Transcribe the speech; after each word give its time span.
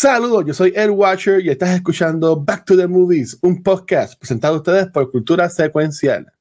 Saludos, 0.00 0.44
yo 0.46 0.54
soy 0.54 0.72
Ed 0.76 0.90
Watcher 0.90 1.44
y 1.44 1.50
estás 1.50 1.70
escuchando 1.70 2.36
Back 2.36 2.64
to 2.66 2.76
the 2.76 2.86
Movies, 2.86 3.36
un 3.42 3.64
podcast 3.64 4.16
presentado 4.16 4.54
a 4.54 4.58
ustedes 4.58 4.86
por 4.92 5.10
Cultura 5.10 5.50
Secuencial. 5.50 6.32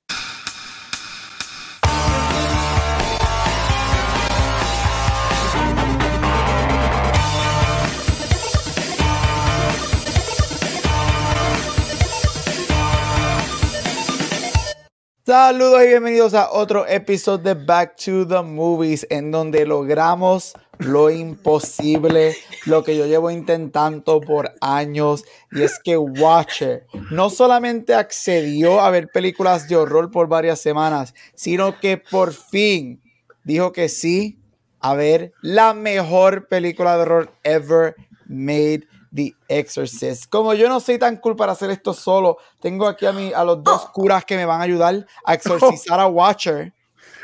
Saludos 15.40 15.84
y 15.84 15.90
bienvenidos 15.90 16.34
a 16.34 16.50
otro 16.52 16.88
episodio 16.88 17.54
de 17.54 17.54
Back 17.54 17.96
to 18.04 18.28
the 18.28 18.42
Movies, 18.42 19.06
en 19.12 19.30
donde 19.30 19.68
logramos 19.68 20.56
lo 20.80 21.12
imposible, 21.12 22.36
lo 22.66 22.84
que 22.84 22.98
yo 22.98 23.06
llevo 23.06 23.30
intentando 23.30 24.20
por 24.20 24.56
años, 24.62 25.26
y 25.52 25.62
es 25.62 25.78
que 25.78 25.96
Watcher 25.96 26.88
no 27.12 27.30
solamente 27.30 27.94
accedió 27.94 28.82
a 28.82 28.90
ver 28.90 29.10
películas 29.10 29.70
de 29.70 29.76
horror 29.76 30.10
por 30.10 30.28
varias 30.28 30.60
semanas, 30.60 31.14
sino 31.36 31.80
que 31.80 31.98
por 31.98 32.34
fin 32.34 33.04
dijo 33.44 33.72
que 33.74 33.90
sí 33.90 34.40
a 34.80 34.96
ver 34.96 35.34
la 35.44 35.76
mejor 35.76 36.48
película 36.48 36.96
de 36.96 37.04
horror 37.04 37.32
ever 37.44 37.96
made 38.26 38.88
The 39.18 39.36
Exorcist. 39.48 40.30
Como 40.30 40.54
yo 40.54 40.70
no 40.70 40.80
soy 40.80 41.00
tan 41.00 41.18
cool 41.18 41.36
para 41.36 41.54
hacer 41.54 41.72
esto 41.72 41.92
solo, 41.92 42.38
tengo 42.62 42.88
aquí 42.88 43.08
a, 43.08 43.12
mí, 43.12 43.32
a 43.36 43.44
los 43.44 43.64
dos 43.64 43.90
curas 43.94 44.24
que 44.24 44.38
me 44.38 44.46
van 44.46 44.62
a 44.62 44.64
ayudar 44.64 45.06
a 45.26 45.34
exorcizar 45.34 46.00
a 46.00 46.06
Watcher. 46.08 46.72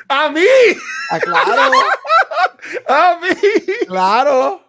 ¡A 0.09 0.29
mí! 0.29 0.41
Ah, 1.11 1.20
claro. 1.20 1.71
¡A 2.89 3.20
mí! 3.21 3.29
Claro. 3.87 4.63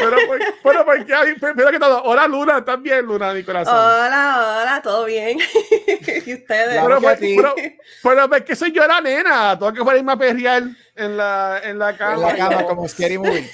Pero, 0.00 0.16
pero, 0.62 0.84
¿por 0.84 1.06
qué? 1.06 1.14
Primero 1.40 1.70
que 1.70 1.78
todo, 1.78 2.02
hola 2.04 2.26
Luna, 2.26 2.58
¿estás 2.58 2.80
bien, 2.80 3.04
Luna, 3.04 3.32
mi 3.32 3.42
corazón? 3.42 3.74
Hola, 3.74 4.60
hola, 4.60 4.80
¿todo 4.82 5.04
bien? 5.04 5.38
¿Y 6.26 6.34
ustedes? 6.34 6.80
Pero, 6.82 7.00
pero, 7.00 7.00
pero, 7.00 7.54
pero, 8.02 8.30
pero, 8.30 8.44
que 8.44 8.56
soy 8.56 8.72
yo 8.72 8.86
la 8.86 9.00
nena, 9.00 9.58
tengo 9.58 9.72
que 9.72 9.84
ponerme 9.84 10.12
a 10.12 10.16
perrear 10.16 10.62
en 10.96 11.16
la, 11.16 11.60
en 11.62 11.78
la 11.78 11.96
cama. 11.96 12.14
En 12.14 12.38
la 12.38 12.48
cama, 12.48 12.64
como 12.64 12.88
Scary 12.88 13.18
Movie. 13.18 13.50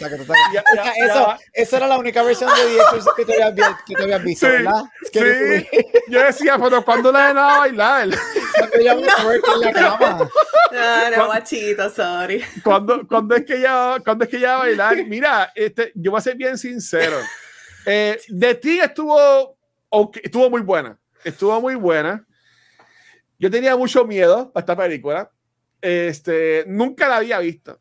Ya, 0.52 0.62
ya, 0.74 0.92
eso, 1.06 1.36
eso 1.52 1.76
era 1.76 1.86
la 1.86 1.98
única 1.98 2.22
versión 2.22 2.50
de 2.54 2.70
10 2.70 2.84
que 3.16 3.24
te 3.24 3.42
habías, 3.42 3.82
que 3.86 3.94
te 3.94 4.02
habías 4.02 4.22
visto, 4.22 4.46
sí, 4.46 4.52
¿verdad? 4.52 4.82
Scary 5.06 5.30
sí. 5.30 5.44
Movie. 5.44 5.86
Yo 6.08 6.22
decía, 6.22 6.58
pero 6.62 6.84
¿cuándo 6.84 7.12
la 7.12 7.28
nena 7.28 7.40
va 7.42 7.54
a 7.54 7.58
bailar? 7.58 8.08
Cuando 8.56 8.76
ella 8.76 8.94
me 8.94 9.02
no. 9.02 9.32
en 9.32 9.60
la 9.60 9.72
cama. 9.72 10.30
No, 10.72 11.16
no, 11.16 11.26
guachito, 11.26 11.90
sorry. 11.90 12.44
¿Cuándo, 12.62 13.06
cuando 13.06 13.34
es 13.34 13.44
que 13.44 13.56
ella, 13.56 13.96
cuando 14.04 14.24
es 14.24 14.30
que 14.30 14.36
ella 14.36 14.48
va 14.48 14.54
a 14.54 14.58
bailar? 14.58 15.06
Mira, 15.06 15.52
este, 15.54 15.92
yo 15.94 16.10
voy 16.10 16.18
a 16.18 16.22
ser 16.22 16.36
bien 16.36 16.56
sincero. 16.56 17.16
Eh, 17.86 18.20
de 18.28 18.54
ti 18.54 18.78
estuvo, 18.78 19.58
okay, 19.88 20.22
estuvo 20.24 20.48
muy 20.50 20.60
buena. 20.62 20.98
Estuvo 21.24 21.60
muy 21.60 21.74
buena. 21.74 22.26
Yo 23.38 23.50
tenía 23.50 23.76
mucho 23.76 24.04
miedo 24.04 24.52
para 24.52 24.62
esta 24.62 24.76
película. 24.76 25.30
Este, 25.80 26.64
nunca 26.66 27.08
la 27.08 27.16
había 27.16 27.38
visto. 27.38 27.80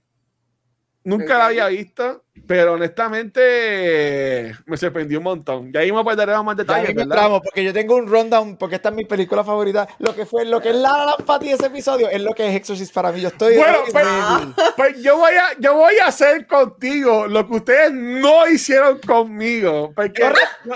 Nunca 1.03 1.25
okay. 1.25 1.37
la 1.37 1.45
había 1.45 1.67
visto, 1.67 2.25
pero 2.47 2.73
honestamente 2.73 4.55
me 4.65 4.77
sorprendió 4.77 5.19
un 5.19 5.23
montón. 5.23 5.71
Y 5.73 5.77
ahí 5.77 5.91
me 5.91 6.03
daremos 6.15 6.45
más 6.45 6.57
detalles, 6.57 6.87
¿verdad? 6.87 7.03
Entramos, 7.03 7.41
porque 7.41 7.63
yo 7.63 7.73
tengo 7.73 7.95
un 7.95 8.07
rundown, 8.07 8.57
porque 8.57 8.75
esta 8.75 8.89
es 8.89 8.95
mi 8.95 9.05
película 9.05 9.43
favorita. 9.43 9.87
Lo 9.99 10.15
que 10.15 10.25
fue, 10.25 10.45
lo 10.45 10.61
que 10.61 10.69
es 10.69 10.75
la 10.75 11.15
La 11.17 11.39
ese 11.41 11.65
episodio 11.67 12.09
es 12.09 12.21
lo 12.21 12.33
que 12.33 12.47
es 12.47 12.55
Exorcist 12.55 12.93
para 12.93 13.11
mí. 13.11 13.21
Yo 13.21 13.29
estoy. 13.29 13.55
Bueno, 13.57 13.79
pues, 13.91 14.05
pues, 14.77 15.01
yo, 15.01 15.17
voy 15.17 15.33
a, 15.33 15.59
yo 15.59 15.75
voy 15.75 15.97
a 15.97 16.07
hacer 16.07 16.45
contigo 16.47 17.27
lo 17.27 17.47
que 17.47 17.55
ustedes 17.55 17.93
no 17.93 18.47
hicieron 18.47 18.99
conmigo. 18.99 19.91
Porque 19.95 20.31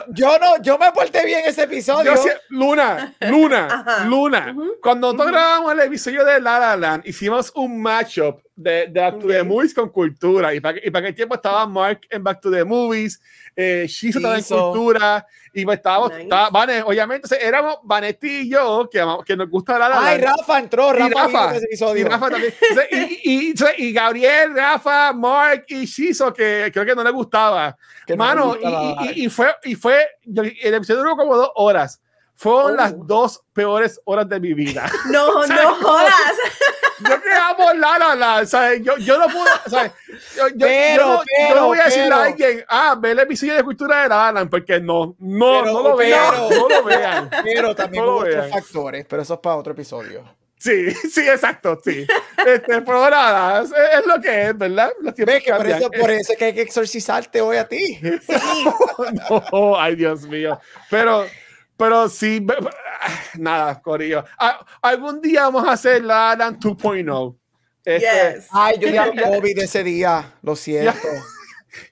yo 0.10 0.38
no, 0.40 0.62
yo 0.62 0.78
me 0.78 0.92
porté 0.92 1.26
bien 1.26 1.42
ese 1.46 1.64
episodio. 1.64 2.16
Yo, 2.16 2.22
Luna, 2.50 3.16
Luna, 3.20 3.68
Ajá. 3.88 4.06
Luna. 4.06 4.54
Uh 4.56 4.62
-huh. 4.62 4.72
Cuando 4.82 5.08
nosotros 5.08 5.28
uh 5.28 5.30
-huh. 5.30 5.34
grabamos 5.34 5.74
el 5.74 5.80
episodio 5.80 6.26
de 6.26 6.40
La 6.40 6.60
La 6.60 6.76
Land, 6.76 7.06
hicimos 7.06 7.52
un 7.56 7.82
matchup 7.82 8.42
de, 8.56 8.88
de 8.88 9.12
to 9.20 9.28
the 9.28 9.44
Movies 9.44 9.74
con 9.74 9.90
cultura. 9.90 10.54
Y 10.54 10.60
para, 10.60 10.78
y 10.78 10.90
para 10.90 11.06
aquel 11.06 11.16
tiempo 11.16 11.36
estaba 11.36 11.53
Mark 11.68 12.02
en 12.10 12.24
Back 12.24 12.42
to 12.42 12.52
the 12.52 12.64
Movies, 12.64 13.22
eh, 13.56 13.86
Shizo 13.88 14.20
estaba 14.20 14.38
en 14.38 14.44
cultura, 14.44 15.26
y 15.54 15.64
pues 15.66 15.78
estábamos, 15.78 16.10
nice. 16.12 16.24
estaba, 16.24 16.48
obviamente, 16.86 17.28
entonces, 17.28 17.40
éramos 17.42 17.78
Vanetti 17.84 18.28
y 18.28 18.50
yo, 18.50 18.90
que, 18.92 19.06
que 19.26 19.38
nos 19.38 19.50
gusta 19.50 19.78
la, 19.78 19.90
la 19.90 20.06
Ay, 20.06 20.20
Rafa 20.20 20.60
entró, 20.60 20.92
Rafa, 20.92 21.08
y 21.08 21.14
Rafa, 21.14 21.98
y 21.98 22.04
Rafa 22.04 22.30
también. 22.30 22.54
Entonces, 22.70 23.22
y, 23.24 23.52
y, 23.52 23.88
y, 23.88 23.94
Gabriel, 23.94 24.56
Rafa, 24.56 25.14
Mark 25.14 25.66
y 25.68 25.86
Shizo, 25.86 26.34
que 26.34 26.72
creo 26.74 26.86
que 26.86 26.96
no 26.96 27.04
le 27.04 27.12
gustaba. 27.12 27.78
Que 28.06 28.16
Mano, 28.16 28.58
no 28.62 29.06
y, 29.06 29.26
y, 29.26 29.30
fue, 29.30 29.56
y 29.64 29.76
fue, 29.76 30.08
el 30.26 30.74
episodio 30.74 31.02
duró 31.02 31.16
como 31.16 31.38
dos 31.38 31.52
horas. 31.56 32.02
Fueron 32.36 32.72
oh. 32.72 32.76
las 32.76 33.08
dos 33.08 33.44
peores 33.54 34.02
horas 34.06 34.28
de 34.28 34.40
mi 34.40 34.54
vida. 34.54 34.92
No, 35.12 35.46
no 35.48 35.76
jodas. 35.76 36.14
Yo 37.00 37.22
que 37.22 37.30
amo 37.32 37.74
La 37.74 37.98
La 37.98 38.16
La, 38.16 38.46
¿sabes? 38.46 38.82
Yo, 38.84 38.98
yo 38.98 39.18
no 39.18 39.26
puedo, 39.28 39.46
¿sabes? 39.68 39.92
Yo, 40.36 40.48
yo, 40.50 40.54
pero, 40.60 41.04
yo, 41.04 41.14
no, 41.16 41.22
pero, 41.26 41.50
yo 41.50 41.56
no 41.56 41.66
voy 41.68 41.80
a 41.80 41.84
decirle 41.86 42.10
pero. 42.10 42.16
a 42.22 42.24
alguien, 42.26 42.66
ah, 42.68 42.96
ve 43.00 43.12
el 43.12 43.20
episodio 43.20 43.56
de 43.56 43.64
cultura 43.64 44.04
de 44.04 44.10
La 44.10 44.16
La 44.26 44.32
Land, 44.34 44.50
porque 44.50 44.80
no, 44.80 45.16
no, 45.20 45.66
no 45.66 45.84
lo 45.84 45.96
vean, 45.96 46.32
pero. 46.32 46.50
no 46.50 46.70
lo 46.70 46.84
vean. 46.84 47.30
Pero 47.44 47.76
también 47.76 48.06
No 48.06 48.18
otros 48.18 48.36
vean. 48.36 48.50
factores, 48.50 49.06
pero 49.08 49.22
eso 49.22 49.34
es 49.34 49.40
para 49.40 49.56
otro 49.56 49.74
episodio. 49.74 50.24
Sí, 50.58 50.92
sí, 50.92 51.28
exacto, 51.28 51.78
sí. 51.84 52.08
Este, 52.46 52.82
pero 52.82 53.10
nada, 53.10 53.64
es, 53.64 53.70
es 54.00 54.06
lo 54.06 54.22
que 54.22 54.48
es, 54.48 54.58
¿verdad? 54.58 54.92
Los 55.02 55.14
Ves 55.14 55.44
que 55.44 55.54
por 55.54 55.68
eso, 55.68 55.92
por 55.92 56.10
eso 56.10 56.32
es 56.32 56.38
que 56.38 56.46
hay 56.46 56.54
que 56.54 56.62
exorcizarte 56.62 57.42
hoy 57.42 57.58
a 57.58 57.68
ti. 57.68 58.00
no, 59.52 59.78
ay, 59.78 59.96
Dios 59.96 60.22
mío. 60.22 60.58
Pero, 60.90 61.26
pero 61.78 62.08
sí, 62.10 62.46
nada, 63.38 63.82
Corillo. 63.82 64.24
A- 64.38 64.66
algún 64.82 65.22
día 65.22 65.44
vamos 65.44 65.68
a 65.68 65.74
hacer 65.74 66.04
la 66.04 66.36
Land 66.36 66.60
2.0. 66.60 67.38
Este, 67.86 68.00
Yes. 68.36 68.48
Ay, 68.52 68.78
yo 68.80 68.88
ya 68.90 69.12
COVID 69.12 69.60
ese 69.60 69.84
día, 69.84 70.34
lo 70.42 70.56
siento. 70.56 70.92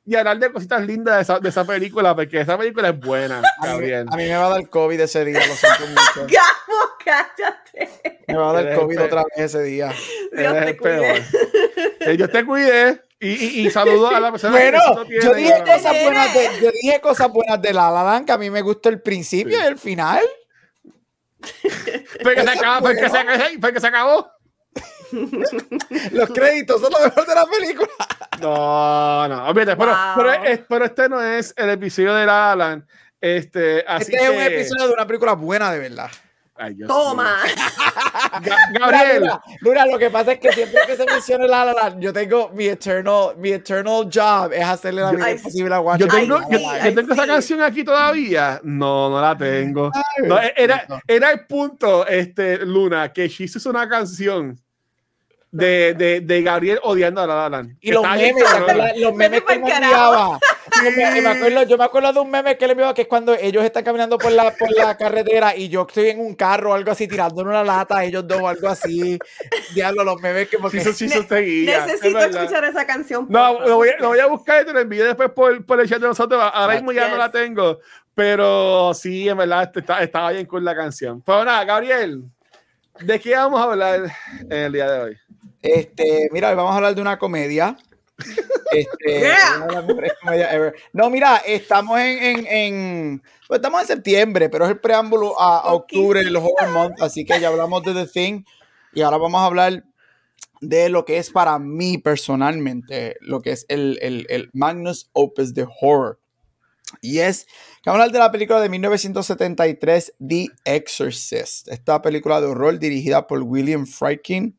Y 0.06 0.16
hablar 0.16 0.38
de 0.38 0.52
cositas 0.52 0.86
lindas 0.86 1.16
de 1.16 1.22
esa, 1.24 1.40
de 1.40 1.50
esa 1.50 1.66
película, 1.66 2.16
porque 2.16 2.40
esa 2.42 2.56
película 2.56 2.90
es 2.90 3.00
buena, 3.00 3.40
A 3.40 3.42
mí, 3.42 3.48
Gabriel. 3.68 4.06
a 4.12 4.16
mí 4.16 4.26
me 4.26 4.36
va 4.38 4.46
a 4.46 4.50
dar 4.50 4.70
COVID 4.70 5.00
ese 5.00 5.26
día, 5.26 5.40
lo 5.40 5.56
siento 5.56 5.88
mucho. 5.88 6.28
Gabo, 6.32 6.82
cállate. 7.04 8.22
Me 8.28 8.36
va 8.36 8.52
a 8.52 8.54
dar 8.54 8.66
Eres 8.68 8.78
COVID 8.80 9.02
otra 9.02 9.24
vez 9.24 9.46
ese 9.56 9.64
día. 9.64 9.88
Dios 9.88 10.54
Eres 10.54 10.64
te 10.66 10.70
el 10.70 10.78
peor. 10.78 11.00
cuide. 11.00 12.12
Eh, 12.12 12.16
Yo 12.18 12.30
te 12.30 12.46
cuidé 12.46 13.02
y, 13.22 13.30
y, 13.62 13.68
y 13.68 13.72
saludo 13.72 14.10
a 14.10 14.20
la 14.20 14.32
persona 14.32 14.52
Bueno, 14.58 14.80
que 15.04 15.20
tiene, 15.20 15.24
yo 15.26 15.34
dije 15.34 15.64
cosas 15.64 16.04
buenas 16.04 16.34
de, 16.34 16.50
yo 16.62 16.72
dije 16.72 17.00
cosas 17.02 17.30
buenas 17.32 17.62
de 17.62 17.74
La 17.74 17.90
La 17.92 18.04
Land, 18.04 18.26
que 18.26 18.32
a 18.34 18.38
mí 18.38 18.50
me 18.50 18.62
gustó 18.62 18.90
el 18.90 19.02
principio 19.02 19.58
y 19.60 19.64
el 19.66 19.78
final. 19.78 20.22
Porque 22.24 22.42
se 22.44 22.50
acabó, 22.50 22.86
porque 22.88 23.10
se, 23.10 23.60
porque 23.60 23.80
se 23.80 23.88
acabó. 23.88 24.30
Los 26.12 26.30
créditos 26.30 26.80
son 26.82 26.92
lo 26.92 27.00
mejor 27.00 27.26
de 27.26 27.36
la 27.36 27.46
película. 27.46 27.90
No, 28.42 29.28
no, 29.28 29.48
olvídate, 29.48 29.76
pero, 29.76 29.92
Wow. 29.92 30.14
pero, 30.16 30.34
es- 30.46 30.62
pero 30.70 30.86
este 30.86 31.10
no 31.10 31.22
es 31.22 31.54
el 31.58 31.70
episodio 31.70 32.14
de 32.16 32.26
La 32.26 32.50
La 32.50 32.56
Land. 32.56 32.84
Este, 33.20 33.84
así 33.88 34.14
Este 34.14 34.24
es 34.24 34.30
un 34.32 34.42
episodio 34.42 34.88
de 34.88 34.94
una 34.94 35.06
película 35.06 35.34
buena 35.34 35.72
de 35.72 35.80
verdad. 35.80 36.10
Ay, 36.64 36.76
Toma. 36.88 37.38
Gabriel, 38.80 39.22
Mira, 39.22 39.42
mira, 39.62 39.86
lo 39.88 39.98
que 39.98 40.12
pasa 40.12 40.34
es 40.34 40.40
que 40.40 40.52
siempre 40.52 40.80
que 40.86 40.96
se 40.96 41.06
menciona 41.06 41.48
La 41.48 41.66
La 41.66 41.74
Land, 41.74 42.00
yo 42.00 42.14
tengo 42.14 42.50
mi 42.50 42.66
eternal, 42.66 43.36
mi 43.38 43.50
eternal 43.50 44.08
job 44.14 44.54
es 44.54 44.64
hacerle 44.64 45.02
la 45.02 45.12
vida 45.12 45.32
imposible 45.32 45.74
a 45.74 45.78
yo 45.78 45.84
Watcher. 45.84 46.08
tengo, 46.10 46.40
yo, 46.52 46.60
yo 46.60 46.94
tengo 46.96 47.14
esa 47.14 47.26
canción 47.26 47.62
aquí 47.64 47.84
todavía. 47.84 48.60
No, 48.64 49.10
no 49.10 49.20
la 49.20 49.36
tengo. 49.36 49.90
No, 50.24 50.40
era, 50.56 50.86
bendito. 50.88 51.00
era 51.08 51.32
el 51.32 51.48
punto, 51.48 52.06
este, 52.06 52.64
Luna, 52.64 53.12
que 53.12 53.28
Shizu 53.28 53.58
hizo 53.58 53.70
una 53.72 53.90
canción 53.90 54.56
de, 55.54 55.94
de, 55.96 56.22
de 56.22 56.42
Gabriel 56.44 56.80
odiando 56.84 57.22
a 57.22 57.28
La 57.28 57.36
La 57.36 57.50
Land. 57.50 57.76
Y 57.82 57.92
los 57.92 58.04
memes, 58.04 58.36
¿te 58.36 58.42
cabrona. 58.44 58.62
acuerdas? 58.72 58.98
los 58.98 59.14
memes 59.16 59.42
que 59.42 59.60
me 59.60 59.72
enviaba. 59.76 60.40
Yo 60.84 60.92
me- 61.22 61.28
acuerdo, 61.30 61.64
yo 61.64 61.78
me 61.78 61.84
acuerdo 61.84 62.14
de 62.14 62.20
un 62.22 62.32
meme 62.32 62.58
que 62.58 62.66
le 62.68 62.72
enviaba 62.72 62.94
que 62.94 63.02
es 63.02 63.08
cuando 63.10 63.34
ellos 63.36 63.64
están 63.64 63.84
caminando 63.84 64.18
por 64.18 64.32
la, 64.32 64.52
por 64.52 64.72
la 64.72 64.96
carretera 64.96 65.54
y 65.56 65.68
yo 65.68 65.86
estoy 65.88 66.10
en 66.10 66.22
un 66.22 66.36
carro 66.36 66.72
o 66.72 66.74
algo 66.74 66.92
así, 66.92 67.06
tirando 67.08 67.42
una 67.42 67.64
lata, 67.64 68.04
ellos 68.04 68.26
dos 68.26 68.40
o 68.42 68.48
algo 68.48 68.70
así. 68.70 69.20
Diablo, 69.76 70.04
los 70.06 70.22
memes 70.22 70.48
que 70.48 70.58
porque 70.58 70.80
Shizu 70.80 71.24
seguía, 71.28 71.80
es 71.80 71.86
Necesito 71.88 72.18
verdad. 72.18 72.44
escuchar 72.44 72.64
esa 72.64 72.86
canción. 72.88 73.26
No, 73.30 73.60
lo 73.60 73.76
voy, 73.76 73.90
a, 73.90 73.98
lo 74.00 74.08
voy 74.10 74.20
a 74.20 74.28
buscar 74.28 74.62
y 74.62 74.66
te 74.66 74.72
lo 74.74 74.80
envío 74.80 75.04
después 75.06 75.30
por, 75.32 75.66
por 75.66 75.82
el 75.82 75.90
chat 75.90 76.00
de 76.00 76.08
nosotros. 76.08 76.42
Ahora 76.54 76.76
mismo 76.76 76.94
ya 76.94 77.10
no 77.10 77.18
la 77.18 77.30
tengo. 77.30 77.80
Pero 78.16 78.94
sí, 78.94 79.28
en 79.28 79.38
verdad, 79.38 79.64
este, 79.64 79.80
está- 79.82 80.02
estaba 80.04 80.32
bien 80.32 80.46
con 80.46 80.64
la 80.64 80.76
canción. 80.76 81.22
Pero 81.26 81.44
nada, 81.46 81.64
Gabriel, 81.66 82.24
¿de 83.00 83.20
qué 83.20 83.36
vamos 83.36 83.60
a 83.60 83.64
hablar 83.64 84.02
en 84.50 84.58
el 84.58 84.72
día 84.72 84.90
de 84.92 85.00
hoy? 85.02 85.18
Este, 85.62 86.30
mira, 86.32 86.54
vamos 86.56 86.74
a 86.74 86.78
hablar 86.78 86.96
de 86.96 87.02
una 87.02 87.18
comedia. 87.20 87.78
Este, 88.72 89.20
Yeah. 89.22 89.58
una 89.58 89.66
de 89.68 89.74
las 89.74 89.86
mejores 89.86 90.14
comedias 90.22 90.54
ever. 90.54 90.76
No, 90.94 91.10
mira, 91.10 91.38
estamos 91.46 92.00
en, 92.00 92.24
en, 92.24 92.48
en- 92.48 93.24
pues 93.48 93.58
estamos 93.60 93.82
en 93.82 93.88
septiembre, 93.88 94.50
pero 94.50 94.66
es 94.66 94.72
el 94.72 94.80
preámbulo 94.80 95.40
a, 95.40 95.60
a 95.60 95.74
octubre, 95.74 96.22
el 96.22 96.36
Horror 96.36 96.70
Month, 96.72 97.02
así 97.02 97.26
que 97.26 97.40
ya 97.40 97.50
hablamos 97.50 97.84
de 97.84 97.94
The 97.94 98.08
Thing 98.08 98.44
y 98.94 99.02
ahora 99.02 99.18
vamos 99.18 99.42
a 99.42 99.46
hablar 99.46 99.84
de 100.62 100.90
lo 100.90 101.06
que 101.06 101.18
es 101.18 101.32
para 101.32 101.58
mí 101.60 101.98
personalmente, 101.98 103.18
lo 103.22 103.42
que 103.42 103.52
es 103.52 103.66
el, 103.68 103.98
el, 104.02 104.26
el 104.30 104.50
Magnus 104.54 105.10
Opus 105.14 105.54
de 105.54 105.68
horror. 105.82 106.20
Y 107.02 107.20
es 107.20 107.46
que 107.46 107.90
vamos 107.90 108.00
a 108.00 108.04
hablar 108.04 108.12
de 108.14 108.20
la 108.20 108.32
película 108.32 108.62
de 108.62 108.70
1973, 108.70 110.14
The 110.28 110.48
Exorcist. 110.66 111.68
Esta 111.70 112.02
película 112.02 112.40
de 112.42 112.48
horror 112.48 112.78
dirigida 112.80 113.28
por 113.28 113.42
William 113.44 113.86
Friedkin, 113.88 114.58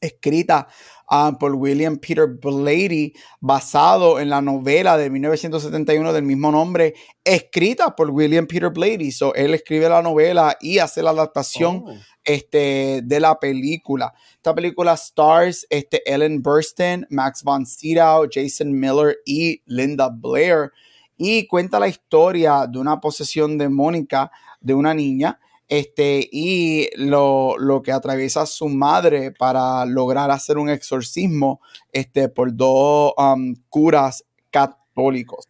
escrita 0.00 0.68
ah, 1.08 1.36
por 1.38 1.54
William 1.54 1.96
Peter 1.98 2.26
Blatty, 2.26 3.12
basado 3.40 4.20
en 4.20 4.30
la 4.30 4.40
novela 4.40 4.96
de 4.96 5.10
1971 5.10 6.12
del 6.12 6.24
mismo 6.24 6.50
nombre, 6.52 6.94
escrita 7.24 7.94
por 7.96 8.10
William 8.10 8.46
Peter 8.46 8.70
Blatty. 8.70 9.10
So, 9.12 9.34
él 9.34 9.54
escribe 9.54 9.88
la 9.88 10.02
novela 10.02 10.56
y 10.60 10.78
hace 10.78 11.02
la 11.02 11.10
adaptación 11.10 11.84
Oh. 11.86 11.94
este, 12.24 13.00
de 13.04 13.20
la 13.20 13.38
película. 13.38 14.12
Esta 14.34 14.54
película 14.54 14.92
stars 14.94 15.66
este, 15.70 16.02
Ellen 16.04 16.42
Burstyn, 16.42 17.06
Max 17.10 17.42
von 17.42 17.64
Sydow, 17.64 18.28
Jason 18.30 18.70
Miller 18.78 19.16
y 19.24 19.62
Linda 19.66 20.08
Blair. 20.10 20.72
Y 21.16 21.46
cuenta 21.46 21.80
la 21.80 21.88
historia 21.88 22.66
de 22.66 22.78
una 22.78 23.00
posesión 23.00 23.58
demónica 23.58 24.30
de 24.60 24.74
una 24.74 24.94
niña 24.94 25.40
este, 25.68 26.26
y 26.32 26.88
lo, 26.96 27.58
lo 27.58 27.82
que 27.82 27.92
atraviesa 27.92 28.46
su 28.46 28.68
madre 28.68 29.32
para 29.32 29.84
lograr 29.84 30.30
hacer 30.30 30.56
un 30.58 30.70
exorcismo 30.70 31.60
este, 31.92 32.28
por 32.28 32.56
dos 32.56 33.12
um, 33.18 33.54
curas 33.68 34.24
católicos. 34.50 35.46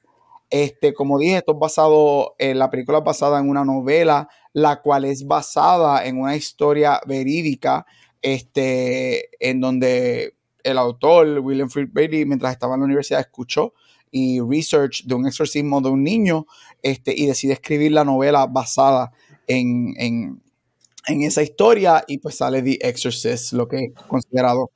Este, 0.50 0.94
como 0.94 1.18
dije, 1.18 1.36
esto 1.36 1.52
es 1.52 1.58
basado, 1.58 2.34
eh, 2.38 2.54
la 2.54 2.70
película 2.70 2.98
es 2.98 3.04
basada 3.04 3.38
en 3.38 3.48
una 3.48 3.64
novela, 3.64 4.28
la 4.52 4.80
cual 4.80 5.04
es 5.04 5.26
basada 5.26 6.04
en 6.06 6.18
una 6.18 6.34
historia 6.36 7.00
verídica, 7.06 7.86
este, 8.22 9.28
en 9.46 9.60
donde 9.60 10.34
el 10.64 10.78
autor, 10.78 11.38
William 11.40 11.68
Fried 11.68 11.90
Bailey, 11.92 12.24
mientras 12.24 12.52
estaba 12.52 12.74
en 12.74 12.80
la 12.80 12.86
universidad, 12.86 13.20
escuchó 13.20 13.74
y 14.10 14.40
research 14.40 15.04
de 15.04 15.14
un 15.14 15.26
exorcismo 15.26 15.80
de 15.82 15.90
un 15.90 16.02
niño, 16.02 16.46
este, 16.82 17.14
y 17.14 17.26
decide 17.26 17.52
escribir 17.52 17.92
la 17.92 18.04
novela 18.04 18.46
basada 18.46 19.12
en, 19.48 19.94
en, 19.96 21.22
esa 21.22 21.42
historia, 21.42 22.04
y 22.06 22.18
pues 22.18 22.36
sale 22.36 22.62
The 22.62 22.78
Exorcist, 22.82 23.54
lo 23.54 23.66
que 23.66 23.76
es 23.76 23.92
considerado 24.06 24.70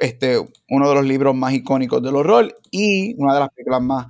este, 0.00 0.38
uno 0.70 0.88
de 0.88 0.94
los 0.94 1.04
libros 1.04 1.34
más 1.34 1.52
icónicos 1.52 2.02
del 2.02 2.16
horror 2.16 2.56
y 2.70 3.14
una 3.20 3.34
de 3.34 3.40
las 3.40 3.50
películas 3.50 3.82
más 3.82 4.06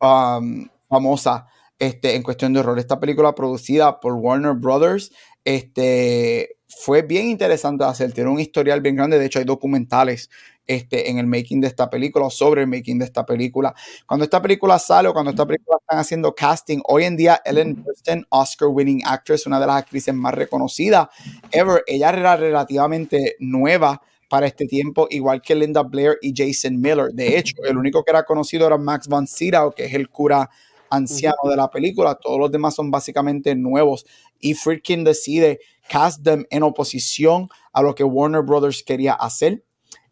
um, 0.00 0.68
famosas 0.88 1.44
este, 1.78 2.14
en 2.14 2.22
cuestión 2.22 2.52
de 2.52 2.60
horror. 2.60 2.78
Esta 2.78 3.00
película 3.00 3.34
producida 3.34 4.00
por 4.00 4.14
Warner 4.14 4.54
Brothers 4.54 5.12
este, 5.44 6.56
fue 6.68 7.02
bien 7.02 7.26
interesante 7.26 7.84
de 7.84 7.90
hacer. 7.90 8.12
Tiene 8.12 8.30
un 8.30 8.40
historial 8.40 8.80
bien 8.80 8.96
grande. 8.96 9.18
De 9.18 9.26
hecho, 9.26 9.38
hay 9.38 9.44
documentales 9.44 10.30
este, 10.66 11.10
en 11.10 11.18
el 11.18 11.26
making 11.26 11.60
de 11.60 11.68
esta 11.68 11.88
película 11.88 12.26
o 12.26 12.30
sobre 12.30 12.62
el 12.62 12.68
making 12.68 12.98
de 12.98 13.04
esta 13.04 13.24
película. 13.24 13.74
Cuando 14.06 14.24
esta 14.24 14.40
película 14.42 14.78
sale 14.78 15.08
o 15.08 15.12
cuando 15.12 15.30
esta 15.30 15.46
película 15.46 15.78
están 15.80 15.98
haciendo 15.98 16.34
casting, 16.34 16.80
hoy 16.84 17.04
en 17.04 17.16
día 17.16 17.40
Ellen 17.44 17.82
Burstyn, 17.82 18.26
Oscar 18.30 18.68
winning 18.68 19.02
actress, 19.04 19.46
una 19.46 19.60
de 19.60 19.66
las 19.66 19.76
actrices 19.76 20.14
más 20.14 20.34
reconocidas 20.34 21.08
ever, 21.52 21.82
ella 21.86 22.10
era 22.10 22.36
relativamente 22.36 23.36
nueva 23.38 24.02
para 24.28 24.46
este 24.46 24.66
tiempo, 24.66 25.06
igual 25.10 25.40
que 25.40 25.54
Linda 25.54 25.82
Blair 25.82 26.18
y 26.20 26.32
Jason 26.34 26.80
Miller. 26.80 27.12
De 27.12 27.38
hecho, 27.38 27.56
el 27.64 27.76
único 27.76 28.02
que 28.02 28.10
era 28.10 28.24
conocido 28.24 28.66
era 28.66 28.76
Max 28.76 29.06
von 29.08 29.26
Sydow, 29.26 29.72
que 29.72 29.84
es 29.84 29.94
el 29.94 30.08
cura 30.08 30.50
anciano 30.90 31.48
de 31.48 31.56
la 31.56 31.70
película. 31.70 32.16
Todos 32.16 32.38
los 32.38 32.50
demás 32.50 32.74
son 32.74 32.90
básicamente 32.90 33.54
nuevos. 33.54 34.04
Y 34.40 34.54
Friedkin 34.54 35.04
decide 35.04 35.60
cast 35.88 36.22
them 36.24 36.44
en 36.50 36.62
oposición 36.62 37.48
a 37.72 37.82
lo 37.82 37.94
que 37.94 38.04
Warner 38.04 38.42
Brothers 38.42 38.82
quería 38.82 39.14
hacer. 39.14 39.64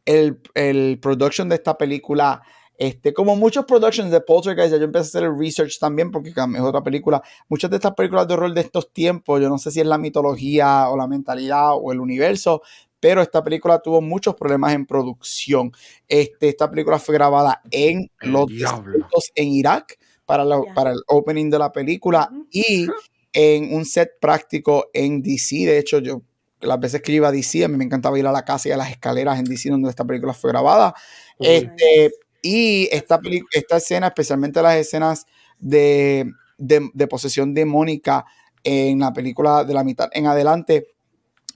El, 0.04 0.38
el 0.54 0.98
production 1.00 1.48
de 1.48 1.54
esta 1.56 1.76
película, 1.78 2.42
este, 2.76 3.14
como 3.14 3.36
muchos 3.36 3.64
productions 3.64 4.10
de 4.10 4.20
Poltergeist, 4.20 4.72
ya 4.72 4.78
yo 4.78 4.84
empecé 4.84 5.04
a 5.04 5.08
hacer 5.08 5.22
el 5.24 5.38
research 5.38 5.78
también 5.78 6.10
porque 6.10 6.30
es 6.30 6.60
otra 6.60 6.82
película. 6.82 7.22
Muchas 7.48 7.70
de 7.70 7.76
estas 7.76 7.94
películas 7.94 8.26
de 8.28 8.34
horror 8.34 8.52
de 8.52 8.60
estos 8.60 8.92
tiempos, 8.92 9.40
yo 9.40 9.48
no 9.48 9.58
sé 9.58 9.70
si 9.70 9.80
es 9.80 9.86
la 9.86 9.96
mitología 9.98 10.88
o 10.90 10.96
la 10.96 11.06
mentalidad 11.06 11.70
o 11.74 11.92
el 11.92 12.00
universo, 12.00 12.62
pero 13.00 13.20
esta 13.22 13.44
película 13.44 13.78
tuvo 13.80 14.00
muchos 14.00 14.34
problemas 14.34 14.74
en 14.74 14.86
producción. 14.86 15.72
Este, 16.08 16.48
esta 16.48 16.70
película 16.70 16.98
fue 16.98 17.14
grabada 17.14 17.60
en 17.70 18.10
El 18.20 18.30
los 18.32 18.46
desiertos 18.82 19.30
en 19.34 19.48
Irak 19.48 19.98
para, 20.26 20.44
la- 20.44 20.56
para 20.74 20.90
el 20.92 20.98
opening 21.08 21.50
de 21.50 21.58
la 21.58 21.70
película 21.70 22.28
y 22.50 22.86
en 23.32 23.74
un 23.74 23.84
set 23.84 24.12
práctico 24.20 24.86
en 24.94 25.20
DC. 25.22 25.56
De 25.66 25.78
hecho, 25.78 25.98
yo 25.98 26.22
las 26.66 26.80
veces 26.80 27.02
que 27.02 27.12
yo 27.12 27.16
iba 27.16 27.28
a 27.28 27.32
DC, 27.32 27.64
a 27.64 27.68
mí 27.68 27.76
me 27.76 27.84
encantaba 27.84 28.18
ir 28.18 28.26
a 28.26 28.32
la 28.32 28.44
casa 28.44 28.68
y 28.68 28.72
a 28.72 28.76
las 28.76 28.90
escaleras 28.90 29.38
en 29.38 29.44
DC 29.44 29.70
donde 29.70 29.90
esta 29.90 30.04
película 30.04 30.32
fue 30.34 30.50
grabada. 30.50 30.94
Este, 31.38 32.12
y 32.42 32.88
esta, 32.92 33.18
esta 33.52 33.76
escena, 33.78 34.08
especialmente 34.08 34.60
las 34.62 34.76
escenas 34.76 35.26
de, 35.58 36.30
de, 36.58 36.90
de 36.92 37.06
posesión 37.06 37.54
demónica 37.54 38.24
en 38.62 38.98
la 39.00 39.12
película 39.12 39.64
de 39.64 39.74
la 39.74 39.84
mitad 39.84 40.08
en 40.12 40.26
adelante, 40.26 40.88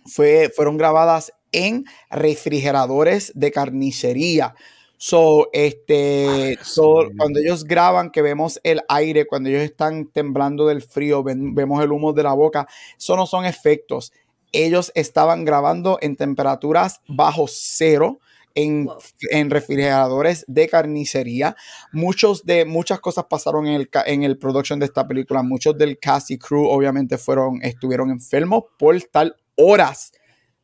fue, 0.07 0.51
fueron 0.55 0.77
grabadas 0.77 1.33
en 1.53 1.85
refrigeradores 2.11 3.33
de 3.35 3.51
carnicería. 3.51 4.55
So, 4.97 5.49
este, 5.53 6.49
Ay, 6.51 6.57
mío. 7.05 7.15
cuando 7.17 7.39
ellos 7.41 7.65
graban, 7.65 8.11
que 8.11 8.21
vemos 8.21 8.59
el 8.65 8.81
aire, 8.89 9.27
cuando 9.27 9.49
ellos 9.49 9.63
están 9.63 10.07
temblando 10.11 10.67
del 10.67 10.83
frío, 10.83 11.23
ven- 11.23 11.55
vemos 11.55 11.83
el 11.83 11.93
humo 11.93 12.13
de 12.13 12.23
la 12.25 12.33
boca, 12.33 12.67
eso 12.99 13.17
no 13.17 13.27
son 13.27 13.45
efectos. 13.45 14.13
Ellos 14.53 14.93
estaban 14.95 15.45
grabando 15.45 15.99
en 16.01 16.17
temperaturas 16.17 17.01
bajo 17.09 17.47
cero. 17.49 18.19
En, 18.55 18.87
Wow. 18.87 18.99
en 19.31 19.51
refrigeradores 19.51 20.45
de 20.49 20.69
carnicería. 20.69 21.55
Muchos 21.93 22.45
de, 22.45 22.65
muchas 22.65 22.99
cosas 22.99 23.27
pasaron 23.31 23.69
en 23.69 23.75
el, 23.75 23.89
en 24.07 24.25
el 24.25 24.37
production 24.37 24.81
de 24.81 24.87
esta 24.87 25.07
película. 25.07 25.45
Muchos 25.45 25.79
del 25.79 25.97
cast 26.01 26.33
y 26.33 26.39
crew 26.39 26.67
obviamente 26.67 27.19
fueron, 27.19 27.63
estuvieron 27.63 28.11
enfermos 28.11 28.65
por 28.77 28.97
estar 28.97 29.37
horas 29.55 30.11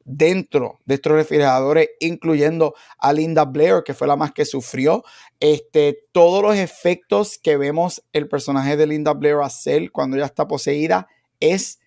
dentro 0.04 0.80
de 0.84 0.96
estos 0.96 1.12
refrigeradores, 1.12 1.88
incluyendo 2.00 2.74
a 2.98 3.12
Linda 3.12 3.44
Blair, 3.44 3.82
que 3.84 3.94
fue 3.94 4.06
la 4.06 4.16
más 4.16 4.32
que 4.32 4.44
sufrió. 4.44 5.04
Este, 5.38 5.98
todos 6.12 6.42
los 6.42 6.56
efectos 6.56 7.38
que 7.38 7.56
vemos 7.56 8.02
el 8.12 8.28
personaje 8.28 8.76
de 8.76 8.86
Linda 8.86 9.12
Blair 9.12 9.36
hacer 9.42 9.92
cuando 9.92 10.16
ella 10.16 10.26
está 10.26 10.48
poseída 10.48 11.06
es 11.38 11.78